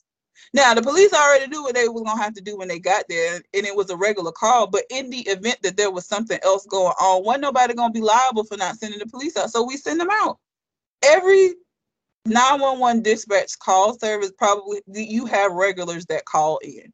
Now 0.53 0.74
the 0.74 0.83
police 0.83 1.12
already 1.12 1.47
knew 1.47 1.62
what 1.62 1.74
they 1.74 1.89
were 1.89 2.03
gonna 2.03 2.23
have 2.23 2.35
to 2.35 2.43
do 2.43 2.57
when 2.57 2.69
they 2.69 2.78
got 2.78 3.05
there, 3.09 3.37
and 3.37 3.66
it 3.66 3.74
was 3.74 3.91
a 3.91 3.97
regular 3.97 4.33
call. 4.33 4.66
But 4.66 4.85
in 4.91 5.09
the 5.11 5.20
event 5.20 5.59
that 5.62 5.77
there 5.77 5.91
was 5.91 6.07
something 6.07 6.39
else 6.43 6.66
going 6.66 6.95
on, 7.01 7.24
wasn't 7.24 7.43
nobody 7.43 7.74
gonna 7.74 7.93
be 7.93 8.01
liable 8.01 8.45
for 8.45 8.57
not 8.57 8.77
sending 8.77 8.99
the 8.99 9.07
police 9.07 9.37
out. 9.37 9.51
So 9.51 9.62
we 9.62 9.77
send 9.77 9.99
them 10.01 10.11
out. 10.11 10.39
Every 11.03 11.55
911 12.27 13.03
dispatch 13.03 13.59
call 13.59 13.99
service 13.99 14.33
probably 14.37 14.83
you 14.87 15.27
have 15.27 15.53
regulars 15.53 16.05
that 16.07 16.24
call 16.24 16.59
in. 16.59 16.93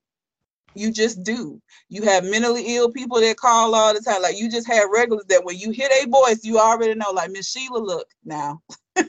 You 0.74 0.90
just 0.90 1.22
do. 1.22 1.60
You 1.88 2.02
have 2.02 2.24
mentally 2.24 2.76
ill 2.76 2.90
people 2.90 3.20
that 3.20 3.36
call 3.36 3.74
all 3.74 3.92
the 3.92 4.00
time. 4.00 4.22
Like 4.22 4.38
you 4.38 4.50
just 4.50 4.66
have 4.68 4.90
regulars 4.90 5.24
that 5.28 5.44
when 5.44 5.58
you 5.58 5.70
hear 5.70 5.88
a 5.90 6.06
voice, 6.06 6.40
you 6.44 6.58
already 6.58 6.94
know. 6.94 7.10
Like 7.12 7.30
Miss 7.30 7.50
Sheila, 7.50 7.78
look 7.78 8.08
now. 8.24 8.62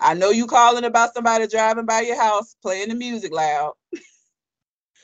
I 0.00 0.14
know 0.14 0.30
you 0.30 0.46
calling 0.46 0.84
about 0.84 1.14
somebody 1.14 1.46
driving 1.46 1.86
by 1.86 2.00
your 2.02 2.20
house 2.20 2.56
playing 2.62 2.88
the 2.88 2.94
music 2.94 3.32
loud. 3.32 3.72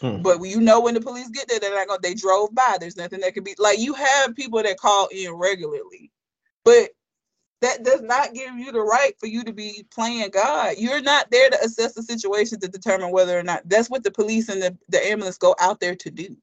Hmm. 0.01 0.23
But 0.23 0.41
you 0.43 0.61
know 0.61 0.81
when 0.81 0.95
the 0.95 1.01
police 1.01 1.29
get 1.29 1.49
there, 1.49 1.59
they're 1.59 1.75
not 1.75 1.89
gonna 1.89 2.01
they 2.03 2.15
drove 2.15 2.55
by. 2.55 2.77
There's 2.79 2.97
nothing 2.97 3.21
that 3.21 3.35
could 3.35 3.45
be 3.45 3.55
like 3.59 3.81
you 3.81 3.95
have 3.95 4.37
people 4.37 4.63
that 4.63 4.79
call 4.79 5.09
in 5.11 5.33
regularly. 5.33 6.13
But 6.65 6.91
that 7.61 7.83
does 7.83 8.03
not 8.03 8.35
give 8.35 8.55
you 8.55 8.71
the 8.71 8.81
right 8.81 9.15
for 9.19 9.27
you 9.27 9.43
to 9.45 9.53
be 9.53 9.85
playing 9.93 10.31
God. 10.31 10.75
You're 10.79 11.03
not 11.03 11.31
there 11.31 11.51
to 11.51 11.65
assess 11.65 11.95
the 11.95 12.03
situation 12.03 12.61
to 12.61 12.69
determine 12.69 13.11
whether 13.11 13.39
or 13.39 13.43
not 13.43 13.69
that's 13.69 13.91
what 13.91 14.05
the 14.05 14.11
police 14.11 14.49
and 14.49 14.63
the, 14.63 14.77
the 14.89 15.05
ambulance 15.05 15.39
go 15.39 15.55
out 15.61 15.81
there 15.81 15.97
to 15.97 16.11
do. 16.11 16.37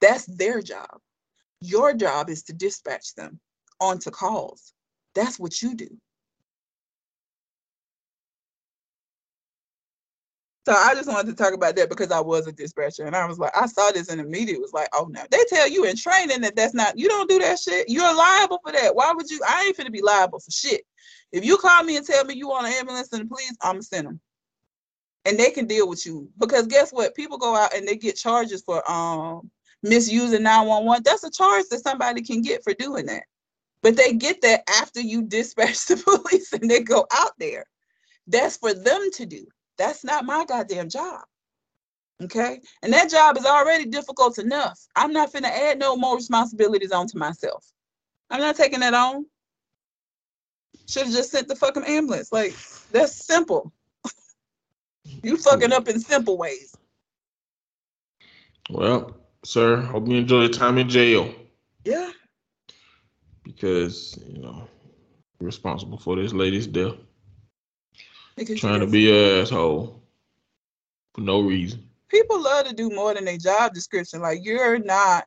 That's 0.00 0.26
their 0.26 0.62
job. 0.62 1.00
Your 1.60 1.94
job 1.94 2.30
is 2.30 2.42
to 2.44 2.52
dispatch 2.52 3.14
them 3.14 3.40
onto 3.80 4.10
calls. 4.10 4.72
That's 5.14 5.38
what 5.38 5.60
you 5.62 5.74
do. 5.74 5.88
So 10.66 10.72
I 10.72 10.94
just 10.94 11.08
wanted 11.08 11.36
to 11.36 11.42
talk 11.42 11.52
about 11.52 11.76
that 11.76 11.90
because 11.90 12.10
I 12.10 12.20
was 12.20 12.46
a 12.46 12.52
dispatcher 12.52 13.04
and 13.04 13.14
I 13.14 13.26
was 13.26 13.38
like, 13.38 13.54
I 13.54 13.66
saw 13.66 13.90
this 13.90 14.10
in 14.10 14.16
the 14.16 14.24
media. 14.24 14.54
It 14.54 14.62
was 14.62 14.72
like, 14.72 14.88
oh 14.94 15.06
no, 15.10 15.20
they 15.30 15.44
tell 15.48 15.68
you 15.68 15.84
in 15.84 15.94
training 15.94 16.40
that 16.40 16.56
that's 16.56 16.72
not, 16.72 16.98
you 16.98 17.06
don't 17.06 17.28
do 17.28 17.38
that 17.40 17.58
shit. 17.58 17.88
You're 17.90 18.14
liable 18.14 18.60
for 18.64 18.72
that. 18.72 18.94
Why 18.94 19.12
would 19.12 19.28
you? 19.28 19.40
I 19.46 19.64
ain't 19.66 19.76
finna 19.76 19.92
be 19.92 20.00
liable 20.00 20.40
for 20.40 20.50
shit. 20.50 20.82
If 21.32 21.44
you 21.44 21.58
call 21.58 21.82
me 21.84 21.98
and 21.98 22.06
tell 22.06 22.24
me 22.24 22.34
you 22.34 22.48
want 22.48 22.66
an 22.66 22.72
ambulance 22.74 23.12
and 23.12 23.22
the 23.22 23.26
police, 23.26 23.54
I'm 23.60 23.82
send 23.82 24.06
them. 24.06 24.20
And 25.26 25.38
they 25.38 25.50
can 25.50 25.66
deal 25.66 25.86
with 25.86 26.06
you 26.06 26.30
because 26.38 26.66
guess 26.66 26.92
what? 26.92 27.14
People 27.14 27.36
go 27.36 27.54
out 27.54 27.74
and 27.74 27.86
they 27.86 27.96
get 27.96 28.16
charges 28.16 28.62
for 28.62 28.90
um 28.90 29.50
misusing 29.82 30.44
911. 30.44 31.02
That's 31.04 31.24
a 31.24 31.30
charge 31.30 31.66
that 31.70 31.82
somebody 31.82 32.22
can 32.22 32.40
get 32.40 32.64
for 32.64 32.72
doing 32.72 33.04
that. 33.06 33.24
But 33.82 33.98
they 33.98 34.14
get 34.14 34.40
that 34.40 34.62
after 34.80 35.00
you 35.00 35.22
dispatch 35.22 35.84
the 35.88 35.96
police 35.98 36.54
and 36.54 36.70
they 36.70 36.80
go 36.80 37.06
out 37.12 37.32
there. 37.38 37.66
That's 38.26 38.56
for 38.56 38.72
them 38.72 39.10
to 39.12 39.26
do. 39.26 39.46
That's 39.78 40.04
not 40.04 40.24
my 40.24 40.44
goddamn 40.44 40.88
job. 40.88 41.22
Okay. 42.22 42.60
And 42.82 42.92
that 42.92 43.10
job 43.10 43.36
is 43.36 43.44
already 43.44 43.86
difficult 43.86 44.38
enough. 44.38 44.80
I'm 44.94 45.12
not 45.12 45.32
going 45.32 45.42
to 45.42 45.54
add 45.54 45.78
no 45.78 45.96
more 45.96 46.16
responsibilities 46.16 46.92
onto 46.92 47.18
myself. 47.18 47.66
I'm 48.30 48.40
not 48.40 48.56
taking 48.56 48.80
that 48.80 48.94
on. 48.94 49.26
Should 50.86 51.04
have 51.04 51.12
just 51.12 51.30
sent 51.30 51.48
the 51.48 51.56
fucking 51.56 51.84
ambulance. 51.84 52.32
Like, 52.32 52.54
that's 52.92 53.26
simple. 53.26 53.72
you 55.22 55.36
fucking 55.36 55.72
up 55.72 55.88
in 55.88 55.98
simple 55.98 56.36
ways. 56.38 56.74
Well, 58.70 59.16
sir, 59.44 59.80
hope 59.80 60.08
you 60.08 60.16
enjoy 60.16 60.42
your 60.42 60.48
time 60.48 60.78
in 60.78 60.88
jail 60.88 61.34
Yeah. 61.84 62.10
because 63.42 64.18
you 64.26 64.40
know 64.40 64.66
responsible 65.40 65.98
for 65.98 66.16
this 66.16 66.32
lady's 66.32 66.66
death. 66.66 66.94
Because 68.36 68.60
Trying 68.60 68.80
to 68.80 68.86
be 68.86 69.10
an 69.10 69.42
asshole 69.42 70.02
for 71.14 71.20
no 71.20 71.40
reason. 71.40 71.88
people 72.08 72.42
love 72.42 72.66
to 72.66 72.74
do 72.74 72.90
more 72.90 73.14
than 73.14 73.24
their 73.24 73.38
job 73.38 73.72
description. 73.72 74.20
Like 74.20 74.40
you're 74.44 74.78
not, 74.78 75.26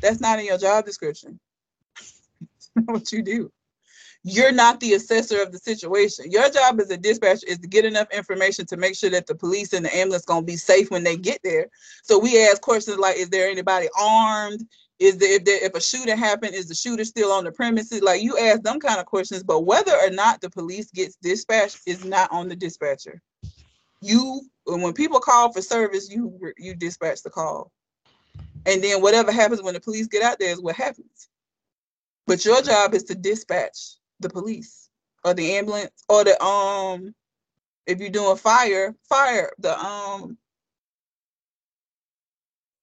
that's 0.00 0.20
not 0.20 0.38
in 0.38 0.46
your 0.46 0.58
job 0.58 0.84
description. 0.84 1.38
what 2.84 3.10
you 3.12 3.22
do. 3.22 3.52
You're 4.26 4.52
not 4.52 4.80
the 4.80 4.94
assessor 4.94 5.42
of 5.42 5.52
the 5.52 5.58
situation. 5.58 6.30
Your 6.30 6.48
job 6.48 6.80
as 6.80 6.90
a 6.90 6.96
dispatcher 6.96 7.46
is 7.46 7.58
to 7.58 7.68
get 7.68 7.84
enough 7.84 8.08
information 8.10 8.64
to 8.66 8.76
make 8.78 8.96
sure 8.96 9.10
that 9.10 9.26
the 9.26 9.34
police 9.34 9.74
and 9.74 9.84
the 9.84 9.94
ambulance 9.94 10.24
gonna 10.24 10.46
be 10.46 10.56
safe 10.56 10.90
when 10.90 11.04
they 11.04 11.16
get 11.16 11.40
there. 11.44 11.66
So 12.02 12.18
we 12.18 12.42
ask 12.42 12.62
questions 12.62 12.96
like, 12.96 13.16
is 13.16 13.28
there 13.28 13.50
anybody 13.50 13.88
armed? 14.00 14.66
Is 15.00 15.18
there 15.18 15.34
if 15.34 15.42
if 15.46 15.74
a 15.74 15.80
shooting 15.80 16.16
happened, 16.16 16.54
is 16.54 16.68
the 16.68 16.74
shooter 16.74 17.04
still 17.04 17.32
on 17.32 17.44
the 17.44 17.52
premises? 17.52 18.02
Like 18.02 18.22
you 18.22 18.38
ask 18.38 18.62
them 18.62 18.78
kind 18.78 19.00
of 19.00 19.06
questions, 19.06 19.42
but 19.42 19.62
whether 19.62 19.92
or 19.92 20.10
not 20.10 20.40
the 20.40 20.50
police 20.50 20.90
gets 20.90 21.16
dispatched 21.16 21.80
is 21.86 22.04
not 22.04 22.30
on 22.30 22.48
the 22.48 22.56
dispatcher. 22.56 23.20
You 24.00 24.42
when 24.66 24.92
people 24.92 25.20
call 25.20 25.52
for 25.52 25.62
service, 25.62 26.10
you 26.10 26.38
you 26.56 26.74
dispatch 26.74 27.22
the 27.22 27.30
call. 27.30 27.72
And 28.66 28.82
then 28.82 29.02
whatever 29.02 29.32
happens 29.32 29.62
when 29.62 29.74
the 29.74 29.80
police 29.80 30.06
get 30.06 30.22
out 30.22 30.38
there 30.38 30.50
is 30.50 30.60
what 30.60 30.76
happens. 30.76 31.28
But 32.26 32.44
your 32.44 32.62
job 32.62 32.94
is 32.94 33.04
to 33.04 33.14
dispatch 33.14 33.96
the 34.20 34.30
police 34.30 34.88
or 35.24 35.34
the 35.34 35.56
ambulance 35.56 36.04
or 36.08 36.24
the 36.24 36.42
um 36.42 37.14
if 37.86 37.98
you're 37.98 38.10
doing 38.10 38.36
fire, 38.36 38.94
fire 39.08 39.52
the 39.58 39.78
um 39.78 40.38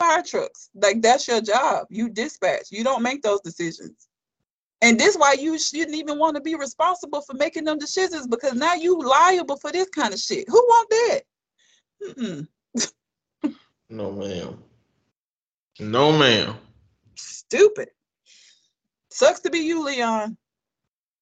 fire 0.02 0.24
trucks. 0.24 0.70
Like 0.74 1.02
that's 1.02 1.28
your 1.28 1.42
job. 1.42 1.88
You 1.90 2.10
dispatch. 2.10 2.72
You 2.72 2.84
don't 2.84 3.04
make 3.04 3.22
those 3.22 3.42
decisions. 3.42 4.08
And 4.82 5.00
this 5.00 5.16
why 5.16 5.34
you 5.34 5.60
shouldn't 5.60 5.96
even 5.96 6.18
want 6.18 6.36
to 6.36 6.42
be 6.42 6.56
responsible 6.56 7.22
for 7.22 7.36
making 7.36 7.66
them 7.66 7.78
decisions 7.78 8.26
because 8.26 8.54
now 8.54 8.74
you 8.74 9.00
liable 9.00 9.58
for 9.58 9.72
this 9.72 9.90
kind 9.90 10.12
of 10.12 10.20
shit. 10.20 10.46
Who 10.50 10.58
want 10.58 10.90
that? 10.90 11.22
Mm-mm. 12.04 12.48
No, 13.90 14.12
ma'am. 14.12 14.58
No, 15.80 16.18
ma'am. 16.18 16.56
Stupid. 17.16 17.90
Sucks 19.12 19.42
to 19.42 19.52
be 19.52 19.60
you, 19.60 19.86
Leon. 19.86 20.36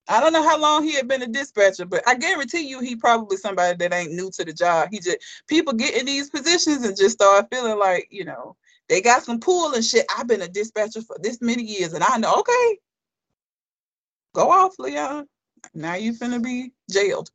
I 0.08 0.20
don't 0.20 0.34
know 0.34 0.48
how 0.48 0.60
long 0.60 0.84
he 0.84 0.94
had 0.96 1.08
been 1.08 1.22
a 1.22 1.28
dispatcher, 1.28 1.86
but 1.86 2.02
I 2.08 2.16
guarantee 2.16 2.68
you 2.68 2.80
he 2.80 2.96
probably 2.96 3.38
somebody 3.38 3.78
that 3.78 3.94
ain't 3.94 4.14
new 4.14 4.32
to 4.32 4.46
the 4.46 4.54
job. 4.54 4.90
He 4.92 5.00
just 5.00 5.18
people 5.48 5.74
get 5.74 5.96
in 5.96 6.06
these 6.06 6.30
positions 6.32 6.84
and 6.84 6.98
just 6.98 7.16
start 7.16 7.48
feeling 7.52 7.78
like, 7.78 8.08
you 8.10 8.26
know, 8.26 8.56
they 8.90 9.02
got 9.02 9.24
some 9.24 9.40
pull 9.40 9.74
and 9.74 9.86
shit. 9.86 10.06
I've 10.18 10.28
been 10.28 10.42
a 10.42 10.48
dispatcher 10.48 11.02
for 11.02 11.16
this 11.22 11.40
many 11.42 11.64
years 11.64 11.94
and 11.94 12.04
I 12.04 12.18
know, 12.18 12.34
okay. 12.40 12.80
Go 14.34 14.52
off, 14.52 14.78
Leon. 14.80 15.28
Now 15.74 15.96
you 15.96 16.14
finna 16.14 16.44
be 16.44 16.74
jailed. 16.90 17.30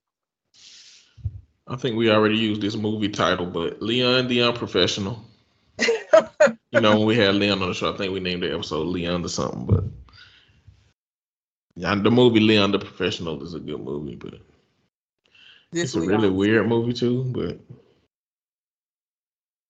I 1.66 1.76
think 1.76 1.96
we 1.96 2.10
already 2.10 2.36
used 2.36 2.60
this 2.60 2.76
movie 2.76 3.08
title, 3.08 3.46
but 3.46 3.80
Leon 3.80 4.28
the 4.28 4.42
Unprofessional. 4.42 5.24
You 6.70 6.80
know, 6.80 6.96
when 6.96 7.06
we 7.06 7.16
had 7.16 7.36
Leon 7.36 7.62
on 7.62 7.68
the 7.68 7.74
show, 7.74 7.94
I 7.94 7.96
think 7.96 8.12
we 8.12 8.18
named 8.18 8.42
the 8.42 8.52
episode 8.52 8.88
Leon 8.88 9.24
or 9.24 9.28
something, 9.28 9.64
but 9.64 9.84
yeah, 11.76 11.94
the 11.94 12.10
movie 12.10 12.40
Leon 12.40 12.72
the 12.72 12.80
Professional 12.80 13.40
is 13.44 13.54
a 13.54 13.60
good 13.60 13.80
movie, 13.80 14.16
but 14.16 14.34
This 15.70 15.84
It's 15.84 15.94
a 15.94 16.00
really 16.00 16.30
weird 16.30 16.66
movie 16.66 16.92
too, 16.92 17.22
but 17.28 17.60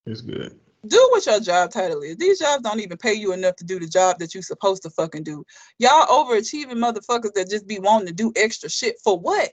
it's 0.07 0.23
good. 0.23 0.59
Do 0.89 1.09
what 1.11 1.27
your 1.27 1.41
job 1.41 1.71
title 1.71 2.03
is. 2.03 2.17
These 2.17 2.41
jobs 2.41 2.63
don't 2.63 2.81
even 2.81 2.97
pay 2.97 3.15
you 3.15 3.33
enough 3.33 3.57
to 3.57 3.65
do 3.65 3.79
the 3.79 3.87
job 3.87 4.19
that 4.19 4.35
you're 4.35 4.43
supposed 4.43 4.83
to 4.83 4.91
fucking 4.91 5.23
do. 5.23 5.45
Y'all 5.79 6.07
overachieving 6.07 6.73
motherfuckers 6.73 7.33
that 7.35 7.51
just 7.51 7.67
be 7.67 7.79
wanting 7.79 8.09
to 8.09 8.13
do 8.13 8.33
extra 8.37 8.69
shit 8.69 8.97
for 9.03 9.19
what? 9.19 9.53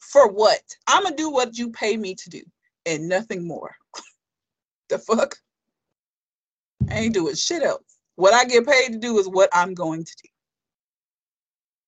For 0.00 0.28
what? 0.28 0.60
I'ma 0.86 1.10
do 1.10 1.30
what 1.30 1.58
you 1.58 1.70
pay 1.70 1.96
me 1.96 2.14
to 2.14 2.30
do 2.30 2.42
and 2.86 3.08
nothing 3.08 3.46
more. 3.46 3.74
the 4.88 4.98
fuck? 4.98 5.36
I 6.90 7.00
ain't 7.00 7.14
doing 7.14 7.34
shit 7.34 7.62
else. 7.62 7.98
What 8.16 8.34
I 8.34 8.44
get 8.44 8.66
paid 8.66 8.92
to 8.92 8.98
do 8.98 9.18
is 9.18 9.28
what 9.28 9.48
I'm 9.52 9.74
going 9.74 10.04
to 10.04 10.16
do. 10.22 10.28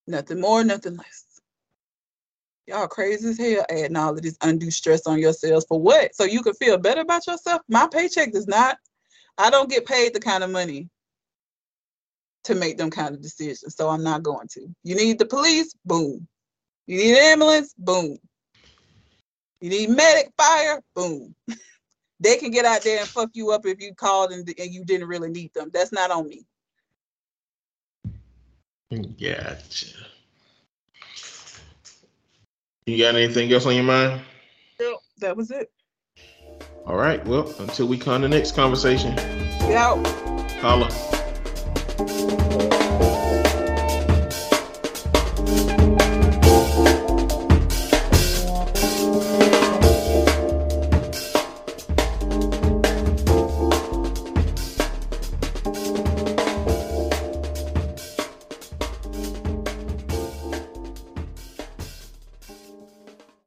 Nothing 0.06 0.40
more, 0.40 0.64
nothing 0.64 0.96
less. 0.96 1.29
Y'all 2.70 2.86
crazy 2.86 3.30
as 3.30 3.36
hell 3.36 3.66
adding 3.68 3.96
all 3.96 4.12
of 4.12 4.22
this 4.22 4.36
undue 4.42 4.70
stress 4.70 5.04
on 5.04 5.18
yourselves 5.18 5.66
for 5.68 5.80
what? 5.80 6.14
So 6.14 6.22
you 6.22 6.40
can 6.40 6.54
feel 6.54 6.78
better 6.78 7.00
about 7.00 7.26
yourself? 7.26 7.62
My 7.68 7.88
paycheck 7.92 8.30
does 8.30 8.46
not. 8.46 8.78
I 9.38 9.50
don't 9.50 9.68
get 9.68 9.86
paid 9.86 10.14
the 10.14 10.20
kind 10.20 10.44
of 10.44 10.50
money 10.50 10.88
to 12.44 12.54
make 12.54 12.78
them 12.78 12.88
kind 12.88 13.12
of 13.12 13.20
decisions. 13.20 13.74
So 13.74 13.88
I'm 13.88 14.04
not 14.04 14.22
going 14.22 14.46
to. 14.52 14.72
You 14.84 14.94
need 14.94 15.18
the 15.18 15.26
police? 15.26 15.74
Boom. 15.84 16.28
You 16.86 16.98
need 16.98 17.10
an 17.10 17.32
ambulance? 17.32 17.74
Boom. 17.76 18.16
You 19.60 19.70
need 19.70 19.90
medic 19.90 20.30
fire? 20.36 20.80
Boom. 20.94 21.34
they 22.20 22.36
can 22.36 22.52
get 22.52 22.64
out 22.64 22.84
there 22.84 23.00
and 23.00 23.10
fuck 23.10 23.30
you 23.32 23.50
up 23.50 23.66
if 23.66 23.82
you 23.82 23.96
called 23.96 24.30
and, 24.30 24.48
and 24.60 24.72
you 24.72 24.84
didn't 24.84 25.08
really 25.08 25.30
need 25.30 25.52
them. 25.54 25.70
That's 25.72 25.90
not 25.90 26.12
on 26.12 26.28
me. 26.28 26.46
Gotcha. 28.92 30.09
You 32.90 32.98
got 32.98 33.14
anything 33.14 33.52
else 33.52 33.66
on 33.66 33.74
your 33.76 33.84
mind? 33.84 34.20
Nope, 34.80 34.98
that 35.18 35.36
was 35.36 35.52
it. 35.52 35.70
All 36.86 36.96
right. 36.96 37.24
Well, 37.24 37.48
until 37.60 37.86
we 37.86 37.96
come 37.96 38.22
to 38.22 38.28
the 38.28 38.34
next 38.36 38.56
conversation, 38.56 39.14
Get 39.14 39.76
out. 39.76 40.04
holla. 40.60 40.88